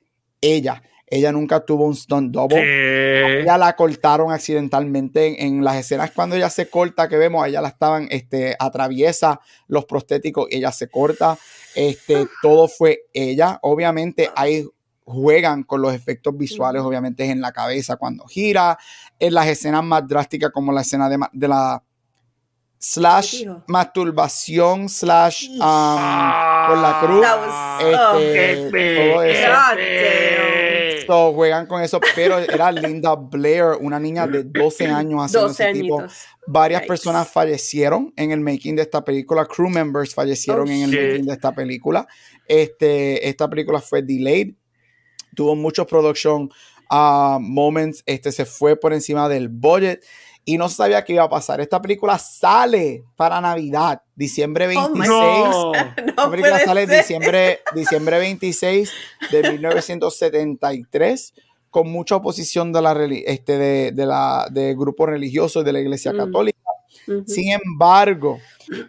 ella. 0.42 0.84
Ella 1.10 1.32
nunca 1.32 1.62
tuvo 1.62 1.86
un 1.86 1.96
stunt 1.96 2.34
double. 2.34 2.62
¿Qué? 2.62 3.42
Ella 3.42 3.58
la 3.58 3.76
cortaron 3.76 4.32
accidentalmente 4.32 5.42
en, 5.42 5.58
en 5.58 5.64
las 5.64 5.78
escenas 5.78 6.12
cuando 6.12 6.36
ella 6.36 6.50
se 6.50 6.70
corta, 6.70 7.08
que 7.08 7.18
vemos, 7.18 7.48
ella 7.48 7.62
la 7.62 7.70
estaban, 7.70 8.08
este, 8.12 8.56
atraviesa 8.60 9.40
los 9.68 9.86
prostéticos, 9.86 10.48
ella 10.52 10.72
se 10.72 10.90
corta, 10.90 11.38
este, 11.76 12.28
todo 12.42 12.68
fue 12.68 13.06
ella. 13.14 13.58
Obviamente 13.62 14.30
ahí 14.36 14.66
juegan 15.08 15.64
con 15.64 15.82
los 15.82 15.94
efectos 15.94 16.38
visuales, 16.38 16.82
obviamente 16.82 17.24
es 17.24 17.30
en 17.30 17.40
la 17.40 17.54
cabeza 17.54 17.96
cuando 17.96 18.26
gira, 18.26 18.78
en 19.18 19.34
las 19.34 19.48
escenas 19.48 19.84
más 19.84 20.06
drásticas 20.06 20.52
como 20.52 20.74
la 20.74 20.82
escena 20.82 21.08
de, 21.08 21.48
la 21.48 21.82
slash 22.78 23.46
masturbación 23.68 24.90
slash 24.90 25.50
um, 25.52 25.58
por 26.68 26.78
la 26.78 26.98
cruz. 27.02 27.26
Este, 27.80 28.70
Qué 28.70 29.12
todo 29.14 29.24
eso. 29.24 29.48
So, 31.08 31.34
juegan 31.34 31.66
con 31.68 31.82
eso, 31.82 32.00
pero 32.16 32.38
era 32.38 32.72
Linda 32.72 33.16
Blair, 33.16 33.78
una 33.80 34.00
niña 34.00 34.28
de 34.28 34.44
12 34.44 34.88
años 34.88 35.24
haciendo 35.24 35.48
12 35.48 35.64
ese 35.72 35.74
tipo. 35.82 36.04
Varias 36.46 36.82
Yikes. 36.82 36.88
personas 36.88 37.30
fallecieron 37.30 38.14
en 38.16 38.32
el 38.32 38.42
making 38.42 38.76
de 38.76 38.82
esta 38.84 39.04
película, 39.04 39.46
crew 39.46 39.70
members 39.70 40.14
fallecieron 40.14 40.68
Oh, 40.68 40.72
en 40.72 40.82
el 40.84 40.92
shit. 40.92 41.00
making 41.02 41.26
de 41.26 41.34
esta 41.34 41.54
película. 41.56 42.08
Este, 42.48 43.28
esta 43.28 43.50
película 43.50 43.80
fue 43.82 44.02
delayed, 44.02 44.54
tuvo 45.36 45.56
muchos 45.56 45.88
production 45.88 46.50
ah, 46.90 47.38
moments, 47.42 48.04
este 48.06 48.32
se 48.32 48.46
fue 48.46 48.76
por 48.80 48.94
encima 48.94 49.28
del 49.30 49.50
budget 49.50 50.04
y 50.48 50.58
no 50.58 50.70
sabía 50.70 51.04
qué 51.04 51.12
iba 51.14 51.24
a 51.24 51.30
pasar. 51.30 51.60
Esta 51.60 51.82
película 51.82 52.18
sale 52.18 53.04
para 53.18 53.42
Navidad, 53.42 54.02
diciembre 54.16 54.66
26. 54.68 55.10
No. 55.10 55.72
No 56.16 56.32
película 56.32 56.58
sale 56.60 56.88
ser. 56.88 57.00
diciembre, 57.00 57.60
diciembre 57.76 58.18
26 58.18 58.92
de 59.30 59.52
1973 59.52 61.34
con 61.70 61.92
mucha 61.92 62.16
oposición 62.16 62.72
de 62.72 62.82
la 62.82 62.94
este 63.26 63.58
de, 63.58 63.92
de 63.92 64.06
la 64.06 64.48
de 64.50 64.74
grupos 64.74 65.10
religiosos 65.10 65.66
de 65.66 65.74
la 65.74 65.82
Iglesia 65.82 66.14
Mm. 66.14 66.18
Católica. 66.18 66.58
Sin 67.26 67.52
embargo, 67.52 68.40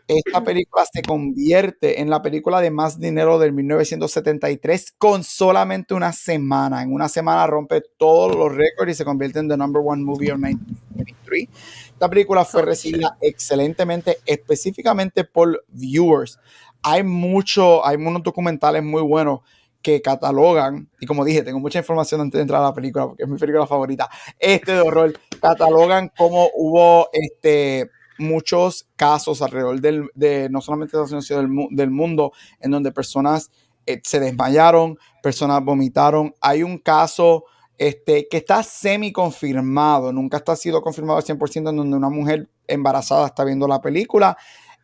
esta 0.08 0.42
película 0.42 0.84
se 0.92 1.02
convierte 1.02 2.00
en 2.00 2.10
la 2.10 2.20
película 2.20 2.60
de 2.60 2.70
más 2.70 2.98
dinero 2.98 3.38
del 3.38 3.52
1973 3.52 4.94
con 4.98 5.22
solamente 5.22 5.94
una 5.94 6.12
semana. 6.12 6.82
En 6.82 6.92
una 6.92 7.08
semana 7.08 7.46
rompe 7.46 7.82
todos 7.96 8.34
los 8.34 8.54
récords 8.54 8.92
y 8.92 8.94
se 8.94 9.04
convierte 9.04 9.38
en 9.38 9.48
the 9.48 9.56
number 9.56 9.82
one 9.84 10.02
movie 10.02 10.32
of 10.32 10.38
1973. 10.38 11.48
Esta 11.92 12.08
película 12.08 12.44
fue 12.44 12.62
Oh, 12.62 12.64
recibida 12.64 13.16
excelentemente, 13.20 14.18
específicamente 14.26 15.24
por 15.24 15.64
viewers. 15.68 16.38
Hay 16.82 17.04
mucho, 17.04 17.86
hay 17.86 17.96
unos 17.96 18.22
documentales 18.22 18.82
muy 18.82 19.02
buenos 19.02 19.40
que 19.80 20.02
catalogan, 20.02 20.88
y 21.00 21.06
como 21.06 21.24
dije, 21.24 21.42
tengo 21.42 21.60
mucha 21.60 21.78
información 21.78 22.20
antes 22.20 22.38
de 22.38 22.42
entrar 22.42 22.60
a 22.60 22.66
la 22.66 22.74
película, 22.74 23.06
porque 23.06 23.22
es 23.22 23.28
mi 23.28 23.38
película 23.38 23.64
favorita, 23.66 24.08
este 24.38 24.72
de 24.72 24.80
horror, 24.80 25.12
catalogan 25.40 26.10
como 26.16 26.50
hubo 26.54 27.08
este, 27.12 27.88
muchos 28.18 28.88
casos 28.96 29.42
alrededor 29.42 29.80
del, 29.80 30.10
de 30.14 30.48
no 30.50 30.60
solamente 30.60 30.96
de 30.96 31.04
Estados 31.04 31.28
Unidos, 31.30 31.68
del, 31.68 31.76
del 31.76 31.90
mundo, 31.90 32.32
en 32.60 32.70
donde 32.70 32.92
personas 32.92 33.50
eh, 33.86 34.00
se 34.04 34.20
desmayaron, 34.20 34.98
personas 35.22 35.64
vomitaron. 35.64 36.34
Hay 36.40 36.62
un 36.62 36.78
caso 36.78 37.44
este, 37.78 38.28
que 38.28 38.38
está 38.38 38.62
semi 38.62 39.12
confirmado, 39.12 40.12
nunca 40.12 40.38
está 40.38 40.56
sido 40.56 40.82
confirmado 40.82 41.18
al 41.18 41.24
100% 41.24 41.70
en 41.70 41.76
donde 41.76 41.96
una 41.96 42.10
mujer 42.10 42.48
embarazada 42.66 43.26
está 43.26 43.44
viendo 43.44 43.68
la 43.68 43.80
película 43.80 44.36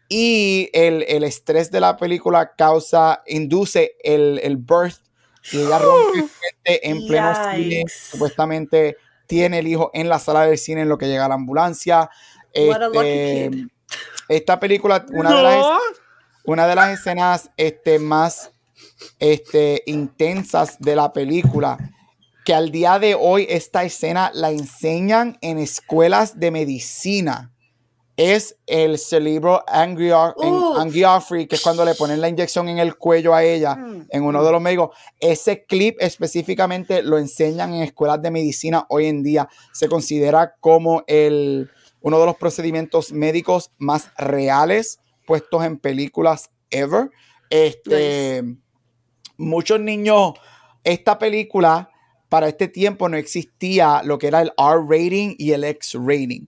y 0.09 0.71
el, 0.73 1.05
el 1.09 1.25
estrés 1.25 1.71
de 1.71 1.81
la 1.81 1.97
película 1.97 2.55
causa, 2.57 3.23
induce 3.27 3.97
el, 4.03 4.39
el 4.43 4.57
birth 4.57 5.01
y 5.53 5.59
ella 5.59 5.79
rompe 5.79 6.29
en 6.65 7.07
pleno 7.07 7.35
cine, 7.55 7.85
supuestamente 7.89 8.97
tiene 9.27 9.59
el 9.59 9.67
hijo 9.67 9.91
en 9.95 10.09
la 10.09 10.19
sala 10.19 10.47
del 10.47 10.59
cine 10.59 10.83
en 10.83 10.89
lo 10.89 10.99
que 10.99 11.09
llega 11.09 11.29
la 11.29 11.35
ambulancia. 11.35 12.11
Este, 12.55 13.51
esta 14.29 14.61
película, 14.61 15.05
una, 15.13 15.37
de 15.37 15.43
las, 15.43 15.67
una 16.45 16.67
de 16.67 16.75
las 16.75 16.99
escenas 16.99 17.51
este, 17.57 17.99
más 17.99 18.53
este, 19.19 19.83
intensas 19.87 20.79
de 20.79 20.97
la 20.97 21.13
película, 21.13 21.79
que 22.45 22.55
al 22.55 22.71
día 22.71 22.99
de 22.99 23.15
hoy 23.15 23.47
esta 23.49 23.85
escena 23.85 24.31
la 24.35 24.51
enseñan 24.51 25.39
en 25.41 25.59
escuelas 25.59 26.39
de 26.39 26.51
medicina 26.51 27.55
es 28.17 28.57
el 28.67 28.99
cerebro 28.99 29.65
angiography, 29.67 31.47
que 31.47 31.57
es 31.57 31.63
cuando 31.63 31.85
le 31.85 31.95
ponen 31.95 32.21
la 32.21 32.29
inyección 32.29 32.69
en 32.69 32.79
el 32.79 32.97
cuello 32.97 33.35
a 33.35 33.43
ella, 33.43 33.75
mm. 33.75 34.07
en 34.09 34.23
uno 34.23 34.45
de 34.45 34.53
los 34.53 34.61
médicos. 34.61 34.91
Ese 35.19 35.65
clip 35.65 35.97
específicamente 35.99 37.03
lo 37.03 37.19
enseñan 37.19 37.75
en 37.75 37.83
escuelas 37.83 38.23
de 38.23 38.31
medicina 38.31 38.87
hoy 38.89 39.07
en 39.07 39.23
día. 39.23 39.49
Se 39.73 39.89
considera 39.89 40.55
como 40.61 41.03
el, 41.09 41.71
uno 42.05 42.21
de 42.21 42.27
los 42.27 42.37
procedimientos 42.37 43.13
médicos 43.13 43.73
más 43.79 44.11
reales 44.19 45.01
puestos 45.27 45.65
en 45.65 45.79
películas 45.79 46.51
ever. 46.71 47.11
Este, 47.49 48.45
Muchos 49.39 49.81
niños, 49.81 50.35
esta 50.85 51.19
película 51.19 51.91
para 52.29 52.47
este 52.49 52.69
tiempo 52.69 53.09
no 53.09 53.17
existía 53.17 54.03
lo 54.05 54.19
que 54.19 54.27
era 54.27 54.43
el 54.43 54.53
R 54.59 54.83
rating 54.87 55.35
y 55.39 55.53
el 55.53 55.65
X 55.65 55.95
rating. 55.95 56.45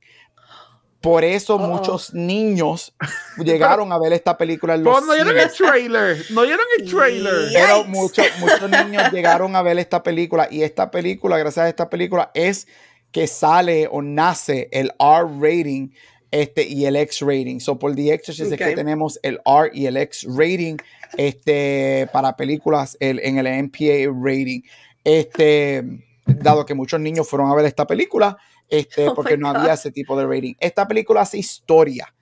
Por 1.01 1.25
eso 1.25 1.59
muchos 1.59 2.13
niños 2.13 2.95
llegaron 3.39 3.93
a 3.93 3.99
ver 3.99 4.13
esta 4.13 4.37
película 4.37 4.75
en 4.75 4.85
los 4.85 5.07
no 5.07 5.15
vieron 5.15 5.39
el 5.39 5.53
trailer, 5.53 6.23
no 6.31 6.43
vieron 6.43 6.67
el 6.79 6.91
trailer. 6.91 7.51
Pero 7.55 7.85
muchos, 7.85 8.27
muchos 8.41 8.69
niños 8.69 9.11
llegaron 9.11 9.57
a 9.57 9.63
ver 9.63 9.79
esta 9.79 10.03
película 10.03 10.49
y 10.51 10.63
esta 10.63 10.91
película, 10.91 11.39
gracias 11.39 11.65
a 11.65 11.69
esta 11.71 11.89
película, 11.89 12.31
es 12.35 12.69
que 13.11 13.27
sale 13.27 13.89
o 13.91 14.03
nace 14.03 14.69
el 14.73 14.93
R 14.99 15.27
rating 15.41 15.91
este, 16.31 16.67
y 16.67 16.85
el 16.87 16.97
X 16.97 17.21
rating. 17.21 17.61
So 17.61 17.79
por 17.79 17.95
The 17.95 18.13
Exorcist 18.13 18.53
es 18.53 18.59
que 18.59 18.75
tenemos 18.75 19.19
el 19.23 19.41
R 19.45 19.71
y 19.73 19.87
el 19.87 19.97
X 19.97 20.27
rating 20.29 20.77
este, 21.17 22.09
para 22.13 22.37
películas 22.37 22.97
en 23.01 23.39
el 23.39 23.65
MPA 23.65 24.13
rating. 24.23 24.61
Este, 25.05 25.85
dado 26.27 26.67
que 26.67 26.75
muchos 26.75 27.01
niños 27.01 27.29
fueron 27.29 27.51
a 27.51 27.55
ver 27.55 27.65
esta 27.65 27.87
película, 27.87 28.37
este, 28.69 29.09
oh 29.09 29.15
porque 29.15 29.37
no 29.37 29.49
había 29.49 29.75
ese 29.75 29.93
tipo 29.93 30.19
de 30.19 30.27
rating. 30.27 30.55
Esta 30.59 30.87
película 30.89 31.23
hace 31.23 31.39
historia. 31.39 32.13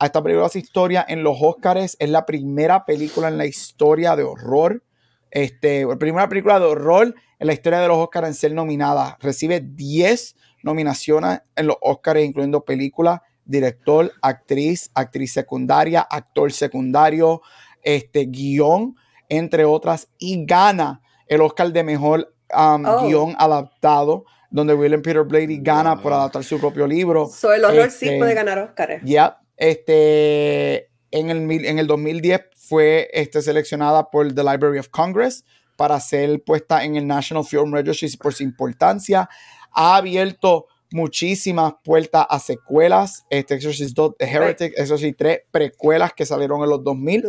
Esta 0.00 0.22
película 0.22 0.46
hace 0.46 0.58
historia 0.58 1.04
en 1.08 1.22
los 1.22 1.36
Oscars. 1.40 1.96
Es 1.98 2.10
la 2.10 2.26
primera 2.26 2.84
película 2.84 3.28
en 3.28 3.38
la 3.38 3.46
historia 3.46 4.16
de 4.16 4.24
horror. 4.24 4.82
Este, 5.30 5.84
la 5.84 5.96
primera 5.96 6.28
película 6.28 6.60
de 6.60 6.66
horror 6.66 7.14
en 7.44 7.48
la 7.48 7.52
historia 7.52 7.80
de 7.80 7.88
los 7.88 7.98
Oscars 7.98 8.26
en 8.26 8.32
ser 8.32 8.54
nominada. 8.54 9.18
Recibe 9.20 9.60
10 9.60 10.34
nominaciones 10.62 11.42
en 11.54 11.66
los 11.66 11.76
Oscars, 11.82 12.24
incluyendo 12.24 12.64
película, 12.64 13.22
director, 13.44 14.10
actriz, 14.22 14.90
actriz 14.94 15.34
secundaria, 15.34 16.00
actor 16.00 16.50
secundario, 16.52 17.42
este, 17.82 18.24
guion, 18.24 18.96
entre 19.28 19.66
otras, 19.66 20.08
y 20.18 20.46
gana 20.46 21.02
el 21.26 21.42
Oscar 21.42 21.70
de 21.70 21.84
mejor 21.84 22.34
um, 22.56 22.86
oh. 22.86 23.06
guion 23.06 23.36
adaptado 23.38 24.24
donde 24.50 24.72
William 24.72 25.02
Peter 25.02 25.24
Blatty 25.24 25.58
gana 25.60 26.00
por 26.00 26.14
adaptar 26.14 26.44
su 26.44 26.58
propio 26.58 26.86
libro. 26.86 27.26
So, 27.26 27.52
el 27.52 27.62
horror 27.62 27.90
sí 27.90 28.06
este, 28.06 28.18
puede 28.18 28.32
ganar 28.32 28.58
Oscar. 28.58 29.00
Ya, 29.04 29.38
este, 29.58 30.88
en 31.10 31.28
el, 31.28 31.66
en 31.66 31.78
el 31.78 31.86
2010 31.86 32.40
fue 32.56 33.10
este, 33.12 33.42
seleccionada 33.42 34.10
por 34.10 34.32
the 34.32 34.42
Library 34.42 34.78
of 34.78 34.88
Congress 34.88 35.44
para 35.76 35.98
ser 36.00 36.42
puesta 36.44 36.84
en 36.84 36.96
el 36.96 37.06
National 37.06 37.44
Film 37.44 37.72
Registry 37.72 38.16
por 38.16 38.34
su 38.34 38.42
importancia. 38.42 39.28
Ha 39.72 39.96
abierto 39.96 40.66
muchísimas 40.94 41.74
puertas 41.82 42.26
a 42.28 42.38
secuelas. 42.38 43.26
Este 43.28 43.54
Exorcist 43.54 43.94
2, 43.96 44.14
The 44.18 44.26
Heretic, 44.26 44.74
Exorcist 44.76 45.18
3, 45.18 45.40
precuelas 45.50 46.12
que 46.14 46.24
salieron 46.24 46.62
en 46.62 46.70
los 46.70 46.84
2000. 46.84 47.24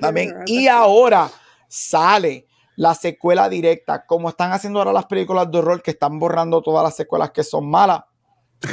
También. 0.00 0.34
Y 0.46 0.68
ahora 0.68 1.30
sale 1.68 2.46
la 2.76 2.94
secuela 2.94 3.48
directa, 3.48 4.06
como 4.06 4.28
están 4.28 4.52
haciendo 4.52 4.78
ahora 4.78 4.92
las 4.92 5.06
películas 5.06 5.50
de 5.50 5.58
horror 5.58 5.82
que 5.82 5.90
están 5.90 6.18
borrando 6.18 6.62
todas 6.62 6.82
las 6.84 6.96
secuelas 6.96 7.30
que 7.32 7.42
son 7.42 7.68
malas. 7.68 8.02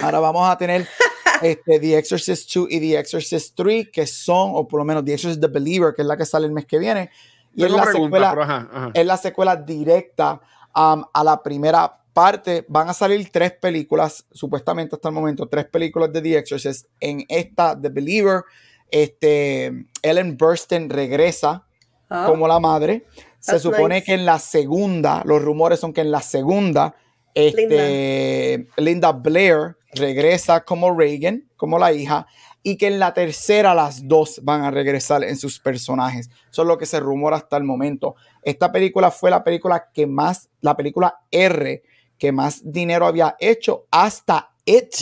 Ahora 0.02 0.20
vamos 0.20 0.48
a 0.48 0.58
tener 0.58 0.88
este, 1.42 1.80
The 1.80 1.98
Exorcist 1.98 2.54
2 2.54 2.68
y 2.70 2.80
The 2.80 3.00
Exorcist 3.00 3.56
3, 3.56 3.90
que 3.92 4.06
son, 4.06 4.52
o 4.54 4.68
por 4.68 4.80
lo 4.80 4.86
menos 4.86 5.04
The 5.04 5.14
Exorcist 5.14 5.42
The 5.42 5.48
Believer, 5.48 5.94
que 5.96 6.04
es 6.04 6.08
la 6.08 6.16
que 6.16 6.26
sale 6.26 6.46
el 6.46 6.52
mes 6.52 6.66
que 6.66 6.78
viene. 6.78 7.10
Y 7.56 7.64
es 7.64 7.72
la, 7.72 7.86
secuela, 7.86 8.92
es 8.94 9.06
la 9.06 9.18
secuela 9.18 9.56
directa 9.56 10.40
um, 10.76 11.04
a 11.14 11.24
la 11.24 11.42
primera 11.42 12.00
parte. 12.14 12.66
Van 12.68 12.90
a 12.90 12.94
salir 12.94 13.30
tres 13.32 13.54
películas, 13.54 14.26
supuestamente 14.32 14.96
hasta 14.96 15.10
el 15.10 15.16
momento, 15.16 15.48
tres 15.48 15.66
películas 15.66 16.12
de 16.14 16.22
The 16.22 16.38
Exorcist. 16.38 16.88
En 17.00 17.26
esta, 17.28 17.80
The 17.80 17.90
Believer, 17.90 18.44
este, 18.92 19.86
Ellen 20.02 20.38
Burstyn 20.38 20.90
regresa 20.90 21.66
ah. 22.10 22.26
como 22.28 22.48
la 22.48 22.60
madre. 22.60 23.06
Se 23.40 23.60
supone 23.60 24.04
que 24.04 24.14
en 24.14 24.26
la 24.26 24.38
segunda, 24.38 25.24
los 25.26 25.42
rumores 25.42 25.80
son 25.80 25.94
que 25.94 26.02
en 26.02 26.12
la 26.12 26.22
segunda, 26.22 26.96
este, 27.34 28.68
Linda. 28.78 29.12
Blair 29.14 29.78
regresa 29.94 30.64
como 30.66 30.96
Reagan, 30.96 31.48
como 31.56 31.80
la 31.80 31.94
hija, 31.94 32.28
y 32.64 32.78
que 32.78 32.88
en 32.88 33.00
la 33.00 33.14
tercera 33.14 33.74
las 33.74 34.08
dos 34.08 34.42
van 34.44 34.64
a 34.64 34.72
regresar 34.72 35.24
en 35.24 35.38
sus 35.38 35.60
personajes. 35.60 36.30
Eso 36.52 36.62
es 36.64 36.68
lo 36.68 36.78
que 36.78 36.86
se 36.86 37.00
rumora 37.00 37.38
hasta 37.38 37.58
el 37.58 37.64
momento. 37.64 38.16
Esta 38.44 38.72
película 38.72 39.12
fue 39.12 39.30
la 39.30 39.44
película 39.44 39.90
que 39.94 40.08
más, 40.08 40.50
la 40.62 40.76
película 40.76 41.20
R, 41.32 41.84
que 42.18 42.32
más 42.32 42.62
dinero 42.64 43.06
había 43.06 43.36
hecho 43.40 43.86
hasta 43.92 44.52
It 44.66 44.94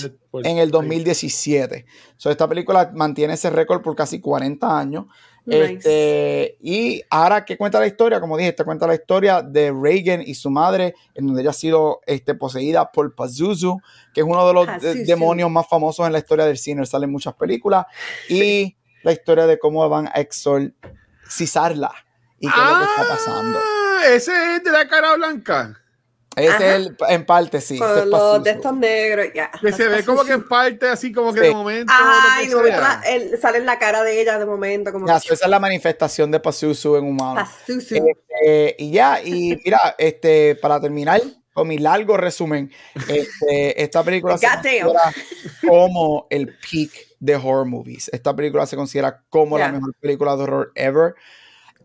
en 0.44 0.60
el 0.60 0.72
2017. 0.72 1.86
So, 2.16 2.30
esta 2.30 2.48
película 2.48 2.92
mantiene 2.94 3.34
ese 3.34 3.50
récord 3.50 3.82
por 3.82 3.96
casi 3.96 4.22
40 4.22 4.78
años. 4.80 5.08
Este, 5.50 6.58
y 6.62 7.02
ahora 7.10 7.46
que 7.46 7.58
cuenta 7.58 7.80
la 7.80 7.88
historia, 7.88 8.20
como 8.20 8.38
dije, 8.38 8.52
te 8.52 8.66
cuenta 8.66 8.86
la 8.86 8.96
historia 8.96 9.42
de 9.42 9.72
Reagan 9.72 10.22
y 10.22 10.36
su 10.36 10.50
madre, 10.50 10.94
en 11.16 11.28
donde 11.28 11.42
ella 11.42 11.52
ha 11.52 11.54
sido 11.54 12.02
este, 12.06 12.36
poseída 12.36 12.92
por 12.92 13.16
Pazuzu, 13.16 13.80
que 14.14 14.22
es 14.22 14.28
uno 14.28 14.46
de 14.46 14.54
los 14.54 14.68
demonios 15.06 15.50
más 15.50 15.68
famosos 15.68 16.06
en 16.06 16.12
la 16.12 16.20
historia 16.20 16.46
del 16.46 16.58
cine, 16.58 16.86
salen 16.86 17.12
muchas 17.12 17.34
películas, 17.36 17.86
y 18.28 18.76
la 19.04 19.14
historia 19.14 19.48
de 19.48 19.58
cómo 19.58 19.88
van 19.88 20.08
a 20.08 20.20
exorcizarla 20.20 21.94
y 22.40 22.48
qué 22.48 22.60
es 22.60 22.70
lo 22.70 22.78
que 22.78 22.84
está 22.84 23.08
pasando. 23.08 23.60
Ah, 23.62 24.02
ese 24.10 24.56
es 24.56 24.64
de 24.64 24.72
la 24.72 24.88
cara 24.88 25.16
blanca. 25.16 25.82
Es 26.38 26.62
el, 26.62 26.96
en 27.10 27.26
parte, 27.26 27.60
sí. 27.62 27.80
Con 27.80 28.10
los 28.10 28.44
de 28.44 28.52
estos 28.52 28.76
negros, 28.76 29.28
ya. 29.34 29.50
Que 29.60 29.72
se 29.72 29.88
ve 29.88 30.06
como 30.06 30.24
que 30.24 30.34
en 30.34 30.48
parte, 30.48 30.88
así 30.88 31.12
como 31.12 31.34
que 31.34 31.42
de 31.42 31.52
momento. 31.52 31.92
Ay, 31.96 32.48
de 32.48 32.56
momento 32.56 32.82
sale 33.42 33.58
en 33.58 33.66
la 33.66 33.80
cara 33.80 34.04
de 34.04 34.22
ella 34.22 34.38
de 34.38 34.46
momento. 34.46 34.92
Como 34.92 35.08
Esa 35.08 35.34
es 35.34 35.48
la 35.48 35.60
manifestación 35.60 36.30
de 36.30 36.40
Pazuzu 36.40 36.96
en 36.98 37.06
humano. 37.06 37.36
Pazuzu. 37.36 37.96
Este, 37.96 38.76
y 38.78 38.92
ya, 38.92 39.22
y 39.24 39.60
mira, 39.66 39.96
este, 39.98 40.56
para 40.56 40.80
terminar 40.80 41.22
con 41.54 41.68
mi 41.68 41.80
largo 41.80 42.18
resumen, 42.18 42.72
este, 43.08 43.82
esta 43.82 44.04
película 44.04 44.38
se 44.38 44.48
considera 44.48 45.12
como 45.68 46.28
el 46.30 46.56
peak 46.60 46.92
de 47.20 47.36
horror 47.36 47.66
movies. 47.66 48.10
Esta 48.14 48.36
película 48.36 48.68
se 48.68 48.76
considera 48.76 49.24
como 49.30 49.58
la 49.58 49.72
mejor 49.72 49.96
película 50.00 50.36
de 50.36 50.44
horror 50.44 50.72
ever 50.76 51.16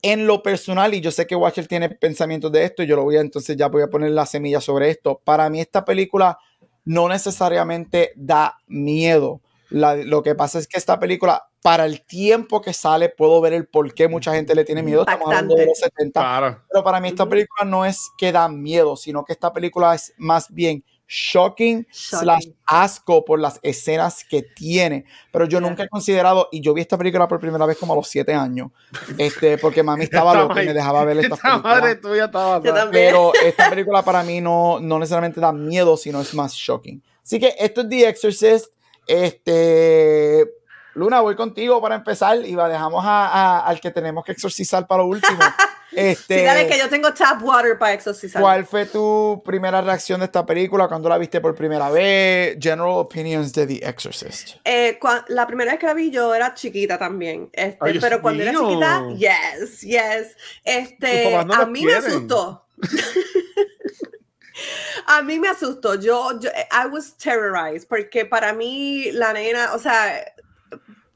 en 0.02 0.26
lo 0.26 0.42
personal, 0.42 0.92
y 0.94 1.00
yo 1.00 1.10
sé 1.10 1.26
que 1.26 1.36
Watcher 1.36 1.68
tiene 1.68 1.88
pensamientos 1.88 2.50
de 2.50 2.64
esto, 2.64 2.82
y 2.82 2.86
yo 2.86 2.96
lo 2.96 3.04
voy 3.04 3.16
a 3.16 3.20
entonces 3.20 3.56
ya 3.56 3.68
voy 3.68 3.82
a 3.82 3.88
poner 3.88 4.10
la 4.10 4.26
semilla 4.26 4.60
sobre 4.60 4.90
esto. 4.90 5.20
Para 5.24 5.48
mí, 5.48 5.60
esta 5.60 5.84
película 5.84 6.38
no 6.84 7.08
necesariamente 7.08 8.12
da 8.16 8.58
miedo. 8.66 9.40
lo 9.70 10.22
que 10.22 10.34
pasa 10.34 10.58
es 10.58 10.66
que 10.66 10.76
esta 10.76 10.98
película, 10.98 11.44
para 11.62 11.86
el 11.86 12.04
tiempo 12.04 12.60
que 12.60 12.72
sale, 12.72 13.08
puedo 13.08 13.40
ver 13.40 13.52
el 13.52 13.66
por 13.66 13.94
qué 13.94 14.08
mucha 14.08 14.34
gente 14.34 14.54
le 14.54 14.64
tiene 14.64 14.82
miedo. 14.82 15.02
Estamos 15.02 15.28
hablando 15.28 15.54
de 15.54 15.66
los 15.66 15.78
70. 15.78 16.64
Pero 16.68 16.84
para 16.84 17.00
mí, 17.00 17.08
esta 17.08 17.28
película 17.28 17.64
no 17.64 17.86
es 17.86 18.10
que 18.18 18.32
da 18.32 18.48
miedo, 18.48 18.96
sino 18.96 19.24
que 19.24 19.32
esta 19.32 19.52
película 19.52 19.94
es 19.94 20.12
más 20.18 20.52
bien 20.52 20.84
shocking, 21.14 21.86
slash 21.90 22.44
Shocking. 22.44 22.56
asco 22.64 23.24
por 23.24 23.38
las 23.38 23.60
escenas 23.62 24.24
que 24.24 24.42
tiene. 24.42 25.04
Pero 25.30 25.44
yo 25.44 25.58
Yeah. 25.58 25.68
nunca 25.68 25.82
he 25.82 25.88
considerado, 25.88 26.48
y 26.50 26.62
yo 26.62 26.72
vi 26.72 26.80
esta 26.80 26.96
película 26.96 27.28
por 27.28 27.38
primera 27.38 27.66
vez 27.66 27.76
como 27.76 27.92
a 27.92 27.96
los 27.96 28.08
siete 28.08 28.32
años, 28.32 28.70
este, 29.18 29.58
porque 29.58 29.82
mami 29.82 30.04
estaba 30.10 30.32
Esta 30.32 30.42
loca 30.42 30.54
y 30.62 30.66
me 30.66 30.72
madre- 30.72 30.74
dejaba 30.74 31.04
ver 31.04 31.18
estas 31.18 31.38
Esta 31.38 31.58
madre 31.58 31.80
películas. 31.96 32.00
tuya 32.12 32.24
estaba. 32.24 32.90
Pero 32.90 33.32
esta 33.44 33.68
película 33.68 34.02
para 34.02 34.22
mí 34.22 34.40
no, 34.40 34.80
no 34.80 34.98
necesariamente 34.98 35.38
da 35.40 35.52
miedo, 35.52 35.96
sino 35.98 36.20
es 36.22 36.32
más 36.34 36.54
shocking. 36.54 37.02
Así 37.22 37.38
que 37.38 37.54
esto 37.58 37.82
es 37.82 37.88
The 37.90 38.08
Exorcist. 38.08 38.66
Este, 39.06 40.46
Luna, 40.94 41.20
voy 41.20 41.36
contigo 41.36 41.80
para 41.80 41.94
empezar 41.94 42.44
y 42.44 42.54
va, 42.54 42.68
dejamos 42.68 43.04
a- 43.04 43.26
a- 43.28 43.66
al 43.66 43.80
que 43.80 43.90
tenemos 43.90 44.24
que 44.24 44.32
exorcizar 44.32 44.86
para 44.86 45.02
lo 45.02 45.08
último. 45.08 45.38
Este, 45.94 46.38
Sí, 46.38 46.44
dale 46.44 46.66
que 46.66 46.78
yo 46.78 46.88
tengo 46.88 47.12
tap 47.12 47.42
water 47.42 47.78
para 47.78 47.94
exorcizar. 47.94 48.40
¿Cuál 48.40 48.66
fue 48.66 48.86
tu 48.86 49.42
primera 49.44 49.80
reacción 49.80 50.20
de 50.20 50.26
esta 50.26 50.46
película 50.46 50.88
cuando 50.88 51.08
la 51.08 51.18
viste 51.18 51.40
por 51.40 51.54
primera 51.54 51.90
vez? 51.90 52.56
General 52.60 52.92
opinions 52.92 53.52
de 53.52 53.66
The 53.66 53.88
Exorcist. 53.88 54.56
Eh, 54.64 54.98
la 55.28 55.46
primera 55.46 55.72
vez 55.72 55.80
que 55.80 55.86
la 55.86 55.94
vi 55.94 56.10
yo 56.10 56.34
era 56.34 56.54
chiquita 56.54 56.98
también, 56.98 57.50
este, 57.52 57.78
Ay, 57.80 57.92
Dios 57.92 58.04
pero 58.04 58.22
cuando 58.22 58.42
era 58.42 58.52
chiquita, 58.52 59.04
yes, 59.16 59.80
yes, 59.82 60.36
este, 60.64 61.44
no 61.44 61.54
a 61.54 61.66
mí 61.66 61.84
me 61.84 61.94
asustó. 61.94 62.66
a 65.06 65.22
mí 65.22 65.38
me 65.38 65.48
asustó, 65.48 65.94
yo, 65.94 66.38
yo, 66.40 66.50
I 66.50 66.88
was 66.90 67.16
terrorized, 67.16 67.86
porque 67.88 68.24
para 68.24 68.52
mí 68.52 69.10
la 69.12 69.32
nena, 69.32 69.72
o 69.74 69.78
sea, 69.78 70.24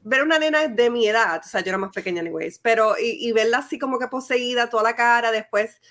ver 0.07 0.23
una 0.23 0.39
nena 0.39 0.67
de 0.67 0.89
mi 0.89 1.07
edad, 1.07 1.41
o 1.43 1.47
sea, 1.47 1.61
yo 1.61 1.69
era 1.69 1.77
más 1.77 1.91
pequeña 1.93 2.21
anyways, 2.21 2.59
pero 2.59 2.95
y, 2.97 3.27
y 3.27 3.31
verla 3.33 3.57
así 3.59 3.77
como 3.77 3.99
que 3.99 4.07
poseída, 4.07 4.69
toda 4.69 4.83
la 4.83 4.95
cara, 4.95 5.31
después, 5.31 5.81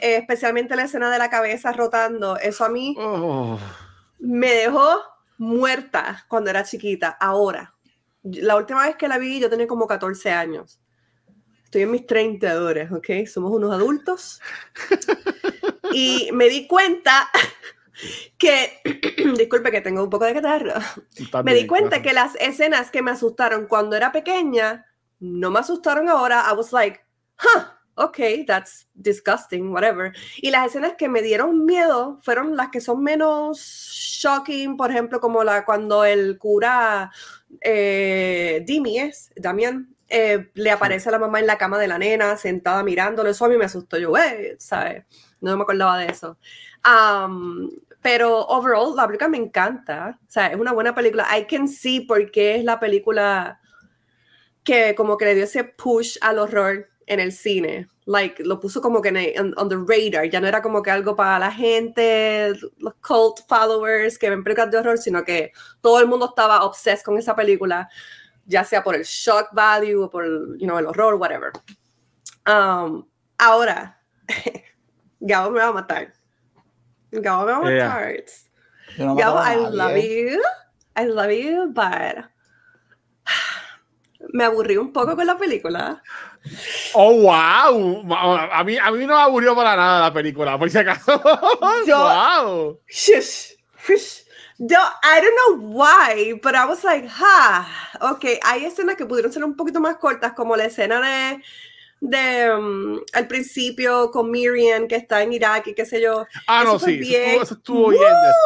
eh, 0.00 0.16
especialmente 0.16 0.76
la 0.76 0.84
escena 0.84 1.10
de 1.10 1.18
la 1.18 1.30
cabeza 1.30 1.72
rotando, 1.72 2.36
eso 2.38 2.64
a 2.64 2.68
mí 2.68 2.96
Oh. 2.98 3.58
me 4.18 4.52
dejó 4.52 5.00
muerta 5.38 6.24
cuando 6.28 6.50
era 6.50 6.64
chiquita. 6.64 7.08
Ahora, 7.20 7.74
la 8.22 8.56
última 8.56 8.86
vez 8.86 8.96
que 8.96 9.08
la 9.08 9.18
vi, 9.18 9.40
yo 9.40 9.50
tenía 9.50 9.66
como 9.66 9.86
14 9.86 10.30
años. 10.30 10.80
Estoy 11.64 11.82
en 11.82 11.90
mis 11.90 12.06
30 12.06 12.52
ahora, 12.52 12.88
¿ok? 12.92 13.26
Somos 13.26 13.52
unos 13.52 13.72
adultos. 13.72 14.40
Y 15.92 16.30
me 16.32 16.48
di 16.48 16.66
cuenta 16.66 17.30
que, 18.38 18.80
disculpe 19.36 19.70
que 19.70 19.80
tengo 19.80 20.02
un 20.02 20.10
poco 20.10 20.24
de 20.24 20.34
catarro, 20.34 20.74
me 21.44 21.54
di 21.54 21.66
cuenta 21.66 22.00
claro. 22.00 22.02
que 22.02 22.12
las 22.12 22.34
escenas 22.36 22.90
que 22.90 23.02
me 23.02 23.10
asustaron 23.10 23.66
cuando 23.66 23.96
era 23.96 24.12
pequeña 24.12 24.86
no 25.20 25.50
me 25.50 25.60
asustaron 25.60 26.08
ahora. 26.08 26.44
I 26.50 26.54
was 26.54 26.72
like, 26.72 27.00
huh, 27.38 27.64
okay, 27.96 28.44
that's 28.44 28.88
disgusting, 28.94 29.70
whatever. 29.72 30.12
Y 30.36 30.50
las 30.50 30.66
escenas 30.66 30.94
que 30.96 31.08
me 31.08 31.22
dieron 31.22 31.64
miedo 31.64 32.18
fueron 32.22 32.56
las 32.56 32.70
que 32.70 32.80
son 32.80 33.02
menos 33.02 33.58
shocking, 33.58 34.76
por 34.76 34.90
ejemplo, 34.90 35.20
como 35.20 35.44
la 35.44 35.64
cuando 35.64 36.04
el 36.04 36.38
cura 36.38 37.10
eh, 37.60 38.62
Dimi 38.66 38.98
es, 38.98 39.30
Damián, 39.36 39.94
eh, 40.08 40.50
le 40.54 40.70
aparece 40.70 41.08
a 41.08 41.12
la 41.12 41.18
mamá 41.18 41.40
en 41.40 41.46
la 41.46 41.58
cama 41.58 41.78
de 41.78 41.88
la 41.88 41.98
nena, 41.98 42.36
sentada 42.36 42.82
mirándolo. 42.82 43.30
Eso 43.30 43.44
a 43.44 43.48
mí 43.48 43.56
me 43.56 43.64
asustó. 43.64 43.98
Yo, 43.98 44.16
eh, 44.16 44.56
¿sabes? 44.58 45.04
No 45.40 45.56
me 45.56 45.62
acordaba 45.62 45.98
de 45.98 46.06
eso. 46.06 46.38
Um, 46.86 47.70
pero 48.04 48.46
overall, 48.48 48.94
la 48.94 49.06
película 49.06 49.30
me 49.30 49.38
encanta. 49.38 50.18
O 50.20 50.30
sea, 50.30 50.48
es 50.48 50.56
una 50.60 50.72
buena 50.72 50.94
película. 50.94 51.26
I 51.34 51.46
can 51.46 51.66
see 51.66 52.00
por 52.02 52.30
qué 52.30 52.56
es 52.56 52.62
la 52.62 52.78
película 52.78 53.58
que 54.62 54.94
como 54.94 55.16
que 55.16 55.24
le 55.24 55.34
dio 55.34 55.44
ese 55.44 55.64
push 55.64 56.18
al 56.20 56.38
horror 56.38 56.86
en 57.06 57.18
el 57.20 57.32
cine. 57.32 57.88
Like, 58.04 58.44
lo 58.44 58.60
puso 58.60 58.82
como 58.82 59.00
que 59.00 59.08
en 59.08 59.16
el- 59.16 59.54
on, 59.56 59.68
the 59.70 59.76
radar. 59.76 60.28
Ya 60.28 60.38
no 60.38 60.46
era 60.46 60.60
como 60.60 60.82
que 60.82 60.90
algo 60.90 61.16
para 61.16 61.38
la 61.38 61.50
gente, 61.50 62.52
los 62.76 62.92
cult 62.96 63.38
followers 63.48 64.18
que 64.18 64.28
ven 64.28 64.44
películas 64.44 64.70
de 64.70 64.76
horror, 64.78 64.98
sino 64.98 65.24
que 65.24 65.52
todo 65.80 65.98
el 65.98 66.06
mundo 66.06 66.26
estaba 66.26 66.62
obsessed 66.64 67.04
con 67.06 67.16
esa 67.16 67.34
película, 67.34 67.88
ya 68.44 68.64
sea 68.64 68.84
por 68.84 68.96
el 68.96 69.04
shock 69.04 69.48
value 69.52 70.02
o 70.02 70.10
por 70.10 70.26
el 70.26 70.86
horror, 70.86 71.14
whatever. 71.14 71.52
Um, 72.46 73.06
ahora, 73.38 73.98
Gabo 75.20 75.52
me 75.52 75.60
va 75.60 75.68
a 75.68 75.72
matar. 75.72 76.12
Va 77.22 77.66
a 77.66 77.70
Yeah. 77.70 77.88
matar. 77.88 78.24
Yo 78.96 79.06
no 79.06 79.38
I 79.38 79.56
love 79.56 79.96
you. 79.98 80.42
I 80.96 81.04
love 81.06 81.32
you, 81.32 81.70
but 81.72 82.24
me 84.32 84.44
aburrí 84.44 84.76
un 84.76 84.92
poco 84.92 85.16
con 85.16 85.26
la 85.26 85.36
película. 85.36 86.02
Oh, 86.94 87.22
wow. 87.22 88.04
A 88.52 88.62
mí, 88.64 88.76
a 88.78 88.90
mí 88.90 89.06
no 89.06 89.14
me 89.16 89.22
aburrió 89.22 89.54
para 89.56 89.76
nada 89.76 90.00
la 90.00 90.12
película, 90.12 90.58
por 90.58 90.70
si 90.70 90.78
acaso. 90.78 91.20
Yo- 91.86 91.98
wow. 91.98 92.78
Shush, 92.88 93.54
shush. 93.86 94.20
No, 94.58 94.78
I 95.02 95.20
don't 95.20 95.34
know 95.34 95.68
why, 95.72 96.38
but 96.40 96.54
I 96.54 96.64
was 96.64 96.84
like, 96.84 97.08
ha, 97.08 97.66
ok, 98.00 98.38
hay 98.44 98.64
escenas 98.64 98.94
que 98.96 99.04
pudieron 99.04 99.32
ser 99.32 99.42
un 99.42 99.56
poquito 99.56 99.80
más 99.80 99.96
cortas, 99.96 100.32
como 100.34 100.54
la 100.54 100.66
escena 100.66 101.00
de, 101.00 101.42
de 102.10 102.54
um, 102.54 103.00
al 103.12 103.26
principio 103.26 104.10
con 104.10 104.30
Miriam, 104.30 104.86
que 104.86 104.96
está 104.96 105.22
en 105.22 105.32
Irak 105.32 105.68
y 105.68 105.74
qué 105.74 105.84
sé 105.86 106.00
yo. 106.00 106.26
Ah, 106.46 106.62
no, 106.64 106.76
Eso 106.76 106.80
fue 106.80 106.88
sí. 106.90 107.00
Eso 107.00 107.08
bien- 107.08 107.42
estuvo, 107.42 107.44
eso 107.44 107.54
estuvo 107.54 107.90
bien. 107.90 108.02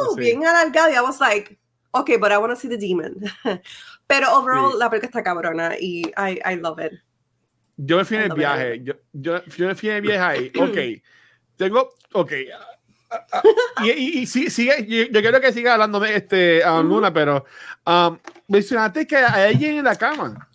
Woo, 0.07 0.15
sí. 0.15 0.21
bien 0.21 0.47
alargado, 0.47 0.91
y 0.91 0.95
I 0.95 1.01
was 1.01 1.21
like, 1.21 1.59
ok, 1.91 2.11
but 2.21 2.31
I 2.31 2.37
want 2.39 2.53
to 2.55 2.57
see 2.57 2.69
the 2.69 2.77
demon. 2.79 3.17
Pero 4.07 4.33
overall, 4.39 4.73
Sí. 4.73 4.79
la 4.79 4.89
película 4.91 5.09
está 5.09 5.23
cabrona 5.23 5.75
y 5.79 6.03
I, 6.17 6.41
I 6.45 6.57
love 6.57 6.79
it. 6.79 6.93
Yo 7.77 7.97
me 7.99 8.05
fui 8.05 8.17
en 8.17 8.23
el 8.25 8.29
bien. 8.31 8.39
viaje. 8.39 8.81
Yo, 8.83 8.95
yo, 9.13 9.45
yo 9.57 9.67
me 9.69 9.75
fui 9.75 9.91
en 9.91 9.97
el 9.97 10.03
viaje 10.03 10.21
ahí. 10.23 10.53
Ok. 10.61 11.03
Tengo. 11.57 11.91
Ok. 12.13 12.33
ah, 13.11 13.25
ah, 13.33 13.43
y, 13.85 13.91
y, 13.91 14.19
y 14.21 14.27
sí, 14.27 14.49
sigue, 14.51 14.87
yo, 14.87 15.05
yo 15.13 15.21
quiero 15.21 15.41
que 15.41 15.53
siga 15.53 15.75
hablándome 15.75 16.15
este, 16.15 16.63
a 16.65 16.75
Ujú. 16.81 16.85
Luna, 16.89 17.13
pero 17.13 17.45
um, 17.87 18.19
mencionaste 18.49 19.07
que 19.07 19.17
hay 19.17 19.53
alguien 19.55 19.79
en 19.79 19.85
la 19.85 19.97
cama. 19.97 20.48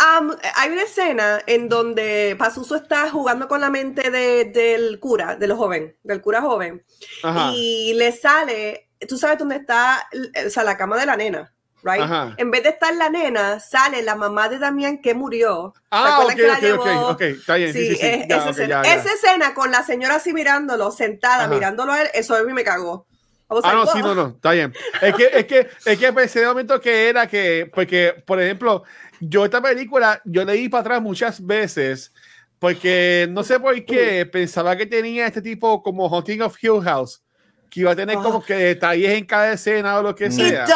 Um, 0.00 0.32
hay 0.54 0.70
una 0.70 0.82
escena 0.82 1.40
en 1.46 1.68
donde 1.68 2.34
Pazuzu 2.38 2.74
está 2.76 3.10
jugando 3.10 3.48
con 3.48 3.60
la 3.60 3.70
mente 3.70 4.10
de- 4.10 4.44
del 4.46 4.98
cura, 4.98 5.36
de 5.36 5.46
los 5.46 5.56
joven, 5.58 5.96
del 6.02 6.20
cura 6.20 6.40
joven, 6.40 6.84
Ajá. 7.22 7.52
y 7.54 7.94
le 7.94 8.12
sale, 8.12 8.88
tú 9.08 9.16
sabes 9.18 9.38
dónde 9.38 9.56
está, 9.56 10.08
o 10.46 10.50
sea, 10.50 10.64
la 10.64 10.76
cama 10.76 10.96
de 10.98 11.06
la 11.06 11.16
nena, 11.16 11.52
right? 11.82 12.02
Ajá. 12.02 12.34
En 12.38 12.50
vez 12.50 12.62
de 12.64 12.70
estar 12.70 12.94
la 12.94 13.08
nena, 13.10 13.60
sale 13.60 14.02
la 14.02 14.14
mamá 14.16 14.48
de 14.48 14.58
Damián 14.58 15.00
que 15.00 15.14
murió. 15.14 15.72
¿Te 15.74 15.80
Ah, 15.92 16.20
ok, 16.24 16.34
que 16.34 16.42
la 16.42 16.54
ok, 16.54 16.58
ok, 16.58 16.62
llevó? 16.62 17.08
ok. 17.10 17.20
Está 17.22 17.54
bien. 17.56 17.72
Sí, 17.72 17.86
Sí, 17.86 17.96
sí, 17.96 18.06
es- 18.06 18.28
Ya, 18.28 18.36
esa, 18.36 18.44
ok, 18.46 18.50
escena, 18.50 18.82
ya, 18.82 18.94
ya. 18.94 18.94
esa 19.00 19.12
escena 19.14 19.54
con 19.54 19.70
la 19.70 19.82
señora 19.82 20.16
así 20.16 20.32
mirándolo, 20.32 20.90
sentada, 20.90 21.44
Ajá. 21.44 21.54
mirándolo 21.54 21.92
a 21.92 22.02
él, 22.02 22.08
eso 22.14 22.34
a 22.34 22.42
mí 22.42 22.52
me 22.52 22.64
cagó. 22.64 23.06
I 23.50 23.54
was 23.56 23.64
Ah, 23.66 23.74
no, 23.74 23.86
sí, 23.86 24.00
no, 24.00 24.14
no, 24.14 24.28
está 24.28 24.52
bien. 24.52 24.72
Es 25.02 25.14
que, 25.14 25.30
es 25.32 25.44
que, 25.44 25.68
es 25.84 25.98
que 25.98 26.12
pensé 26.14 26.40
de 26.40 26.46
momento 26.46 26.80
que 26.80 27.10
era 27.10 27.26
que, 27.26 27.70
porque, 27.72 28.14
por 28.26 28.40
ejemplo, 28.40 28.84
yo 29.28 29.44
esta 29.44 29.60
película, 29.62 30.20
yo 30.24 30.44
leí 30.44 30.68
para 30.68 30.80
atrás 30.82 31.02
muchas 31.02 31.44
veces, 31.44 32.12
porque 32.58 33.26
no 33.30 33.42
sé 33.42 33.60
por 33.60 33.84
qué 33.84 34.26
pensaba 34.26 34.76
que 34.76 34.86
tenía 34.86 35.26
este 35.26 35.42
tipo 35.42 35.82
como 35.82 36.08
Haunting 36.08 36.42
of 36.42 36.56
Hill 36.62 36.80
House, 36.82 37.22
que 37.70 37.80
iba 37.80 37.92
a 37.92 37.96
tener 37.96 38.16
como 38.16 38.38
Ah. 38.38 38.44
que 38.46 38.54
detalles 38.54 39.10
en 39.12 39.24
cada 39.26 39.52
escena 39.52 39.98
o 39.98 40.02
lo 40.02 40.14
que 40.14 40.30
sea. 40.30 40.66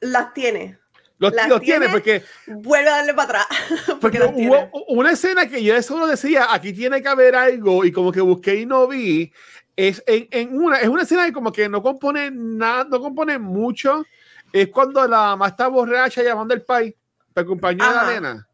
las 0.00 0.34
tiene. 0.34 0.78
Lo, 1.18 1.30
las 1.30 1.48
lo 1.48 1.58
tiene 1.58 1.86
tiene, 1.86 1.92
porque, 1.92 2.22
Vuelve 2.46 2.90
a 2.90 2.96
darle 2.96 3.14
para 3.14 3.40
atrás. 3.42 3.58
porque 4.00 4.18
las 4.18 4.34
tiene. 4.34 4.50
hubo 4.50 4.84
una 4.88 5.12
escena 5.12 5.48
que 5.48 5.62
yo 5.62 5.74
de 5.74 5.82
seguro 5.82 6.06
decía, 6.06 6.48
aquí 6.52 6.74
tiene 6.74 7.00
que 7.00 7.08
haber 7.08 7.34
algo, 7.34 7.84
y 7.86 7.92
como 7.92 8.12
que 8.12 8.20
busqué 8.20 8.56
y 8.56 8.66
no 8.66 8.86
vi, 8.86 9.32
es 9.76 10.02
en, 10.06 10.28
en 10.30 10.60
una, 10.60 10.78
es 10.80 10.88
una 10.88 11.02
escena 11.02 11.24
que 11.24 11.32
como 11.32 11.52
que 11.52 11.68
no 11.70 11.82
compone 11.82 12.30
nada, 12.30 12.84
no 12.84 13.00
compone 13.00 13.38
mucho, 13.38 14.04
es 14.52 14.68
cuando 14.68 15.06
la 15.08 15.18
mamá 15.18 15.48
está 15.48 15.68
borracha 15.68 16.22
llamando 16.22 16.52
al 16.54 16.62
pai, 17.36 17.44
para 17.44 17.44
acompañar 17.44 17.88
a 17.88 17.92
la 17.92 18.00
Ajá. 18.02 18.12
nena, 18.14 18.48